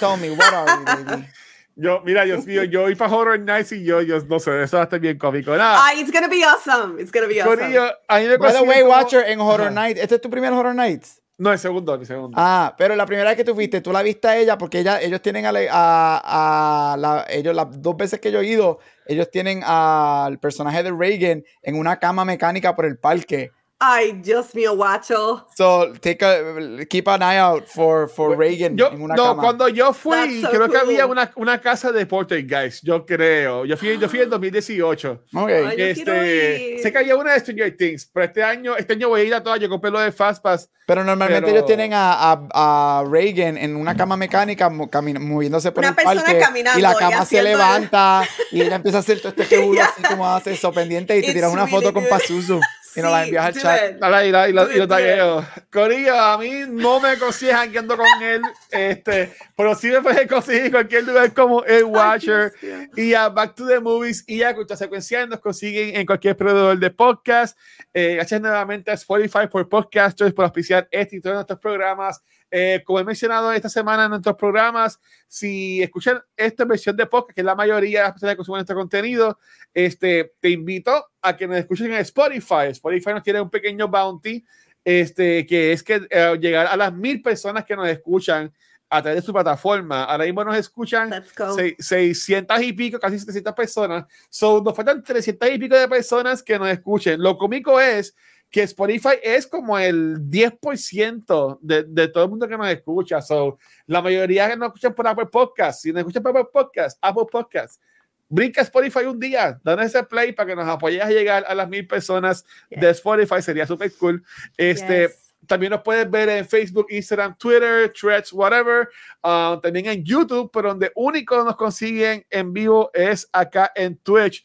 Tell 0.00 0.16
me, 0.18 0.30
what 0.30 0.52
are 0.52 0.78
we, 0.78 1.04
baby? 1.04 1.26
Yo, 1.74 2.02
mira, 2.04 2.24
Dios 2.24 2.46
mío, 2.46 2.64
yo 2.64 2.82
voy 2.82 2.94
para 2.94 3.14
Horror 3.14 3.40
Nights 3.40 3.72
y 3.72 3.82
yo, 3.84 4.02
yo 4.02 4.18
no 4.28 4.38
sé, 4.38 4.62
eso 4.62 4.76
va 4.76 4.82
a 4.82 4.84
estar 4.84 5.00
bien 5.00 5.16
cómico. 5.18 5.56
Nada, 5.56 5.80
Ay, 5.84 6.00
it's 6.00 6.12
gonna 6.12 6.28
be 6.28 6.44
awesome. 6.44 7.00
It's 7.00 7.10
gonna 7.10 7.26
be 7.26 7.40
awesome. 7.40 7.56
Corillo, 7.62 7.84
a 8.08 8.18
mí 8.18 8.26
me 8.26 8.36
By 8.36 8.52
the 8.52 8.60
way, 8.62 8.80
como- 8.82 8.92
Watcher, 8.92 9.24
en 9.28 9.40
Horror 9.40 9.68
Ajá. 9.68 9.70
Night, 9.70 9.98
¿este 9.98 10.16
es 10.16 10.20
tu 10.20 10.28
primer 10.28 10.52
Horror 10.52 10.74
Nights? 10.74 11.20
No, 11.38 11.50
el 11.50 11.58
segundo, 11.58 11.94
el 11.94 12.04
segundo. 12.06 12.36
Ah, 12.38 12.74
pero 12.76 12.94
la 12.94 13.06
primera 13.06 13.30
vez 13.30 13.36
que 13.38 13.42
tú 13.44 13.54
fuiste, 13.54 13.80
tú 13.80 13.90
la 13.90 14.02
viste 14.02 14.28
a 14.28 14.36
ella 14.36 14.58
porque 14.58 14.80
ella, 14.80 15.00
ellos 15.00 15.22
tienen 15.22 15.46
a, 15.46 15.50
la- 15.52 15.66
a- 15.72 16.92
a 16.92 16.96
la- 16.98 17.24
ellos 17.28 17.54
las 17.56 17.80
dos 17.80 17.96
veces 17.96 18.20
que 18.20 18.30
yo 18.30 18.40
he 18.40 18.46
ido, 18.46 18.78
ellos 19.06 19.30
tienen 19.30 19.62
al 19.64 20.38
personaje 20.38 20.82
de 20.82 20.92
Reagan 20.92 21.42
en 21.62 21.74
una 21.78 21.98
cama 21.98 22.24
mecánica 22.24 22.76
por 22.76 22.84
el 22.84 22.98
parque. 22.98 23.50
Ay, 23.84 24.12
Dios 24.22 24.54
mío, 24.54 24.76
guacho. 24.76 25.44
So 25.56 25.92
take 26.00 26.22
a, 26.24 26.84
keep 26.88 27.08
an 27.08 27.20
eye 27.20 27.38
out 27.38 27.66
for, 27.66 28.08
for 28.08 28.36
Reagan 28.38 28.76
Yo, 28.76 28.88
en 28.92 29.02
una 29.02 29.16
no, 29.16 29.24
cama. 29.30 29.42
cuando 29.42 29.68
yo 29.68 29.92
fui, 29.92 30.40
so 30.40 30.50
creo 30.50 30.68
que 30.68 30.78
cool. 30.78 30.88
había 30.90 31.06
una, 31.06 31.32
una 31.34 31.60
casa 31.60 31.90
de 31.90 32.06
Poltergeist, 32.06 32.84
yo 32.84 33.04
creo. 33.04 33.64
Yo 33.64 33.76
fui, 33.76 33.98
yo 33.98 34.08
fui 34.08 34.20
en 34.20 34.30
2018. 34.30 35.24
Ok. 35.34 35.48
Ay, 35.50 35.74
Este, 35.80 36.78
sé 36.80 36.92
que 36.92 36.98
había 36.98 37.16
una 37.16 37.32
de 37.32 37.40
Stranger 37.40 37.76
Things, 37.76 38.06
pero 38.12 38.26
este 38.26 38.42
año, 38.44 38.76
este 38.76 38.92
año 38.92 39.08
voy 39.08 39.22
a 39.22 39.24
ir 39.24 39.34
a 39.34 39.42
todas. 39.42 39.58
Yo 39.58 39.68
compré 39.68 39.90
lo 39.90 39.98
de 39.98 40.12
Fastpass. 40.12 40.70
Pero 40.86 41.02
normalmente 41.04 41.42
pero- 41.42 41.56
ellos 41.56 41.66
tienen 41.66 41.92
a, 41.94 42.12
a, 42.32 43.00
a 43.00 43.04
Reagan 43.08 43.56
en 43.58 43.74
una 43.76 43.96
cama 43.96 44.16
mecánica 44.16 44.68
moviéndose 44.70 45.72
por 45.72 45.82
Una 45.82 45.90
el 45.90 45.94
persona 45.94 46.22
parque 46.22 46.38
caminando 46.38 46.78
y 46.78 46.82
la 46.82 46.92
y 46.92 46.96
cama 46.96 47.16
se 47.16 47.22
haciendo 47.22 47.50
el- 47.50 47.56
levanta 47.56 48.24
y 48.50 48.60
ella 48.62 48.76
empieza 48.76 48.98
a 48.98 49.00
hacer 49.00 49.18
todo 49.20 49.28
este 49.30 49.44
seguro 49.44 49.80
así 49.84 50.02
como 50.02 50.28
hace 50.28 50.52
eso 50.52 50.72
pendiente 50.72 51.16
y 51.16 51.22
te 51.22 51.32
tiras 51.32 51.52
una 51.52 51.66
foto 51.66 51.90
really 51.90 51.94
con 51.94 52.02
good. 52.04 52.10
Pazuzu 52.10 52.60
y 52.94 53.00
la 53.00 53.18
Sí, 53.22 53.24
envías 53.28 53.46
al 53.46 53.54
chat. 53.54 53.92
Dale, 53.98 54.28
y, 54.28 54.30
la- 54.32 54.48
y, 54.48 54.52
la- 54.52 54.68
y 54.74 54.78
lo 54.78 54.88
tagueo. 54.88 55.46
Corillo, 55.72 56.14
a 56.18 56.36
mí 56.38 56.50
no 56.68 57.00
me 57.00 57.16
consigues 57.18 57.54
jangueando 57.54 57.96
con 57.96 58.06
él, 58.22 58.42
este, 58.70 59.32
pero 59.56 59.74
sí 59.74 59.88
me 59.88 60.00
puedes 60.02 60.26
conseguir 60.28 60.66
en 60.66 60.70
cualquier 60.72 61.04
lugar 61.04 61.32
como 61.32 61.64
el 61.64 61.84
Watcher. 61.84 62.52
Ay, 62.62 62.88
y 62.96 63.14
a 63.14 63.28
Back 63.28 63.54
to 63.54 63.66
the 63.66 63.80
Movies 63.80 64.24
y 64.26 64.42
a 64.42 64.54
Cultura 64.54 64.76
Secuencial 64.76 65.28
nos 65.28 65.40
consiguen 65.40 65.96
en 65.96 66.04
cualquier 66.06 66.36
proveedor 66.36 66.78
de 66.78 66.90
podcast. 66.90 67.58
Eh, 67.94 68.14
gracias 68.16 68.40
nuevamente 68.40 68.90
a 68.90 68.94
Spotify 68.94 69.46
por 69.50 69.68
podcasters, 69.68 70.32
por 70.34 70.44
auspiciar 70.44 70.88
este 70.90 71.16
y 71.16 71.20
todos 71.20 71.34
nuestros 71.36 71.58
programas. 71.58 72.20
Eh, 72.54 72.82
como 72.84 73.00
he 73.00 73.04
mencionado 73.04 73.50
esta 73.50 73.70
semana 73.70 74.04
en 74.04 74.10
nuestros 74.10 74.36
programas, 74.36 75.00
si 75.26 75.82
escuchan 75.82 76.20
esta 76.36 76.66
versión 76.66 76.94
de 76.94 77.06
podcast, 77.06 77.34
que 77.34 77.40
es 77.40 77.44
la 77.46 77.54
mayoría 77.54 78.00
de 78.00 78.04
las 78.04 78.12
personas 78.12 78.34
que 78.34 78.36
consumen 78.36 78.58
nuestro 78.58 78.76
contenido, 78.76 79.38
este, 79.72 80.34
te 80.38 80.50
invito 80.50 81.06
a 81.22 81.34
que 81.34 81.48
nos 81.48 81.56
escuchen 81.56 81.86
en 81.92 82.00
Spotify. 82.00 82.66
Spotify 82.68 83.14
nos 83.14 83.22
tiene 83.22 83.40
un 83.40 83.48
pequeño 83.48 83.88
bounty, 83.88 84.44
este, 84.84 85.46
que 85.46 85.72
es 85.72 85.82
que 85.82 86.06
eh, 86.10 86.36
llegar 86.38 86.66
a 86.66 86.76
las 86.76 86.92
mil 86.92 87.22
personas 87.22 87.64
que 87.64 87.74
nos 87.74 87.88
escuchan 87.88 88.52
a 88.90 89.00
través 89.00 89.22
de 89.22 89.26
su 89.26 89.32
plataforma. 89.32 90.04
Ahora 90.04 90.26
mismo 90.26 90.44
nos 90.44 90.54
escuchan 90.58 91.08
Let's 91.08 91.34
go. 91.34 91.56
Sei- 91.56 91.74
600 91.78 92.60
y 92.60 92.74
pico, 92.74 92.98
casi 93.00 93.18
700 93.18 93.54
personas. 93.54 94.04
So, 94.28 94.62
nos 94.62 94.76
faltan 94.76 95.02
300 95.02 95.48
y 95.52 95.58
pico 95.58 95.74
de 95.78 95.88
personas 95.88 96.42
que 96.42 96.58
nos 96.58 96.68
escuchen. 96.68 97.22
Lo 97.22 97.38
cómico 97.38 97.80
es 97.80 98.14
que 98.52 98.62
Spotify 98.64 99.14
es 99.22 99.46
como 99.46 99.78
el 99.78 100.18
10% 100.30 101.58
de, 101.62 101.84
de 101.84 102.08
todo 102.08 102.24
el 102.24 102.30
mundo 102.30 102.46
que 102.46 102.58
nos 102.58 102.68
escucha. 102.68 103.22
So, 103.22 103.58
la 103.86 104.02
mayoría 104.02 104.50
que 104.50 104.56
nos 104.58 104.66
escuchan 104.68 104.94
por 104.94 105.08
Apple 105.08 105.26
Podcast. 105.26 105.80
Si 105.80 105.90
nos 105.90 106.00
escuchan 106.00 106.22
por 106.22 106.32
Apple 106.36 106.50
Podcast, 106.52 106.98
Apple 107.00 107.24
Podcast, 107.32 107.80
brinca 108.28 108.60
Spotify 108.60 109.06
un 109.06 109.18
día, 109.18 109.58
danos 109.64 109.86
ese 109.86 110.02
play 110.04 110.32
para 110.32 110.50
que 110.50 110.54
nos 110.56 110.68
apoyes 110.68 111.02
a 111.02 111.08
llegar 111.08 111.46
a 111.48 111.54
las 111.54 111.66
mil 111.66 111.86
personas 111.86 112.44
de 112.68 112.76
Yes. 112.76 112.98
Spotify. 112.98 113.40
Sería 113.40 113.66
súper 113.66 113.90
cool. 113.94 114.22
Este, 114.58 115.08
Yes. 115.08 115.34
También 115.46 115.70
nos 115.70 115.80
puedes 115.80 116.08
ver 116.08 116.28
en 116.28 116.46
Facebook, 116.46 116.86
Instagram, 116.90 117.36
Twitter, 117.38 117.90
Threads, 117.98 118.34
whatever. 118.34 118.88
Ah, 119.22 119.58
también 119.62 119.86
en 119.86 120.04
YouTube, 120.04 120.50
pero 120.52 120.68
donde 120.68 120.92
único 120.94 121.42
nos 121.42 121.56
consiguen 121.56 122.24
en 122.28 122.52
vivo 122.52 122.90
es 122.92 123.28
acá 123.32 123.72
en 123.74 123.96
Twitch 123.96 124.44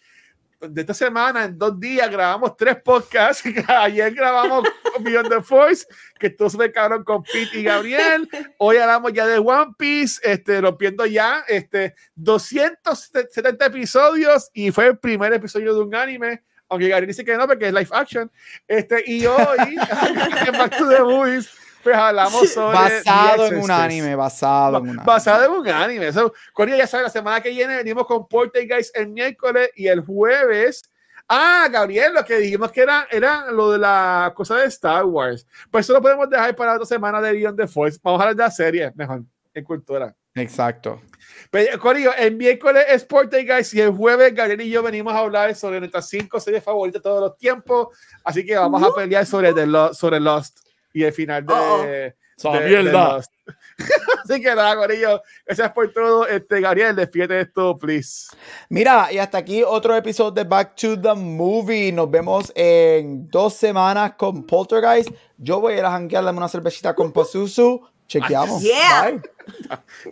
de 0.60 0.82
esta 0.82 0.94
semana, 0.94 1.46
en 1.46 1.58
dos 1.58 1.80
días, 1.80 2.10
grabamos 2.10 2.58
tres 2.58 2.78
podcasts. 2.84 3.44
Ayer 3.68 4.14
grabamos 4.14 4.68
Beyond 5.00 5.30
the 5.30 5.42
Force, 5.42 5.86
que 6.20 6.30
todos 6.30 6.56
me 6.58 6.72
cabrón 6.72 7.04
con 7.04 7.24
Pete 7.24 7.60
y 7.60 7.64
Gabriel. 7.64 8.28
Hoy 8.58 8.78
hablamos 8.78 9.14
ya 9.14 9.28
de 9.28 9.38
One 9.38 9.74
Piece, 9.78 10.20
este, 10.24 10.60
rompiendo 10.62 11.06
ya 11.06 11.44
este, 11.48 11.96
270 12.16 13.66
episodios 13.66 14.50
y 14.54 14.72
fue 14.72 14.88
el 14.88 14.98
primer 14.98 15.34
episodio 15.34 15.76
de 15.76 15.82
un 15.82 15.94
anime. 15.94 16.44
Aunque 16.70 16.90
Gabriel 16.90 17.08
dice 17.08 17.24
que 17.24 17.38
no, 17.38 17.48
porque 17.48 17.68
es 17.68 17.74
live 17.74 17.90
action. 17.92 18.32
Este, 18.68 19.04
y 19.06 19.26
hoy, 19.26 19.38
en 20.48 20.58
Back 20.58 20.78
to 20.78 20.90
the 20.90 21.00
Movies, 21.02 21.50
pues 21.88 21.97
hablamos 21.97 22.49
sobre. 22.49 22.77
Basado 22.77 23.45
en 23.45 23.57
un 23.59 23.72
anime, 23.72 24.15
basado 24.15 24.77
en 24.77 24.84
un 24.84 24.89
anime. 24.89 25.03
Basado 25.05 25.45
en 25.45 25.51
un 25.51 25.68
anime. 25.69 26.11
So, 26.11 26.34
ya 26.68 26.85
sabe, 26.85 27.03
la 27.03 27.09
semana 27.09 27.39
que 27.39 27.49
viene 27.49 27.77
venimos 27.77 28.05
con 28.05 28.27
Porter 28.27 28.68
Guys 28.68 28.91
el 28.93 29.07
miércoles 29.07 29.69
y 29.73 29.88
el 29.88 30.01
jueves. 30.01 30.84
Ah, 31.30 31.68
Gabriel, 31.72 32.14
lo 32.14 32.26
que 32.26 32.39
dijimos 32.39 32.72
que 32.73 32.81
era, 32.81 33.07
era 33.09 33.51
lo 33.51 33.72
de 33.72 33.77
la 33.77 34.34
cosa 34.35 34.55
de 34.57 34.65
Star 34.65 35.05
Wars. 35.05 35.47
Pues 35.72 35.85
eso 35.85 35.93
lo 35.93 36.01
podemos 36.01 36.30
dejar 36.30 36.53
para 36.55 36.73
otra 36.73 36.85
semana 36.85 37.22
de 37.22 37.31
Beyond 37.31 37.57
the 37.57 37.68
Force. 37.68 37.97
Vamos 38.03 38.19
a 38.19 38.23
hablar 38.23 38.35
de 38.35 38.43
la 38.43 38.51
serie, 38.51 38.91
mejor, 38.93 39.23
en 39.53 39.64
cultura. 39.64 40.14
Exacto. 40.35 41.01
Pero, 41.49 41.80
Corillo, 41.80 42.14
el 42.18 42.35
miércoles 42.35 42.85
es 42.89 43.05
Porter 43.05 43.45
Guys 43.45 43.73
y 43.73 43.80
el 43.81 43.91
jueves 43.91 44.34
Gabriel 44.34 44.61
y 44.61 44.69
yo 44.69 44.84
venimos 44.84 45.14
a 45.14 45.19
hablar 45.19 45.55
sobre 45.55 45.80
nuestras 45.80 46.09
cinco 46.09 46.39
series 46.39 46.64
favoritas 46.64 47.01
de 47.01 47.03
todos 47.03 47.22
los 47.22 47.38
tiempos. 47.38 47.97
Así 48.26 48.45
que 48.45 48.57
vamos 48.57 48.84
a 48.84 48.93
pelear 48.93 49.26
sobre, 49.26 49.53
the, 49.53 49.65
sobre 49.93 50.19
Lost 50.19 50.66
y 50.93 51.03
el 51.03 51.14
final 51.14 51.45
de, 51.45 52.15
oh, 52.43 52.53
mierda. 52.53 53.22
Así 54.23 54.41
que 54.41 54.55
nada, 54.55 54.76
Corillo, 54.76 55.22
gracias 55.45 55.72
por 55.72 55.91
todo. 55.93 56.27
Este, 56.27 56.59
Gabriel, 56.59 56.95
despídete 56.95 57.41
esto, 57.41 57.77
please. 57.77 58.27
Mira, 58.69 59.11
y 59.11 59.18
hasta 59.18 59.38
aquí 59.38 59.64
otro 59.64 59.95
episodio 59.95 60.31
de 60.31 60.43
Back 60.43 60.76
to 60.76 60.99
the 60.99 61.14
Movie. 61.14 61.91
Nos 61.91 62.09
vemos 62.09 62.51
en 62.55 63.30
dos 63.30 63.53
semanas 63.53 64.14
con 64.18 64.45
Poltergeist. 64.45 65.09
Yo 65.38 65.61
voy 65.61 65.73
a 65.73 65.77
ir 65.77 65.85
a 65.85 65.91
janguear, 65.91 66.26
una 66.26 66.49
cervecita 66.49 66.93
con 66.93 67.11
Pazuzu. 67.11 67.81
Chequeamos. 68.07 68.61
Yeah. 68.61 69.11
Bye. 69.11 69.22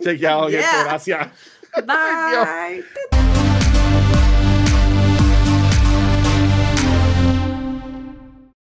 Chequeamos, 0.02 0.50
yeah. 0.50 0.84
gracias. 0.84 1.28
Bye. 1.84 3.46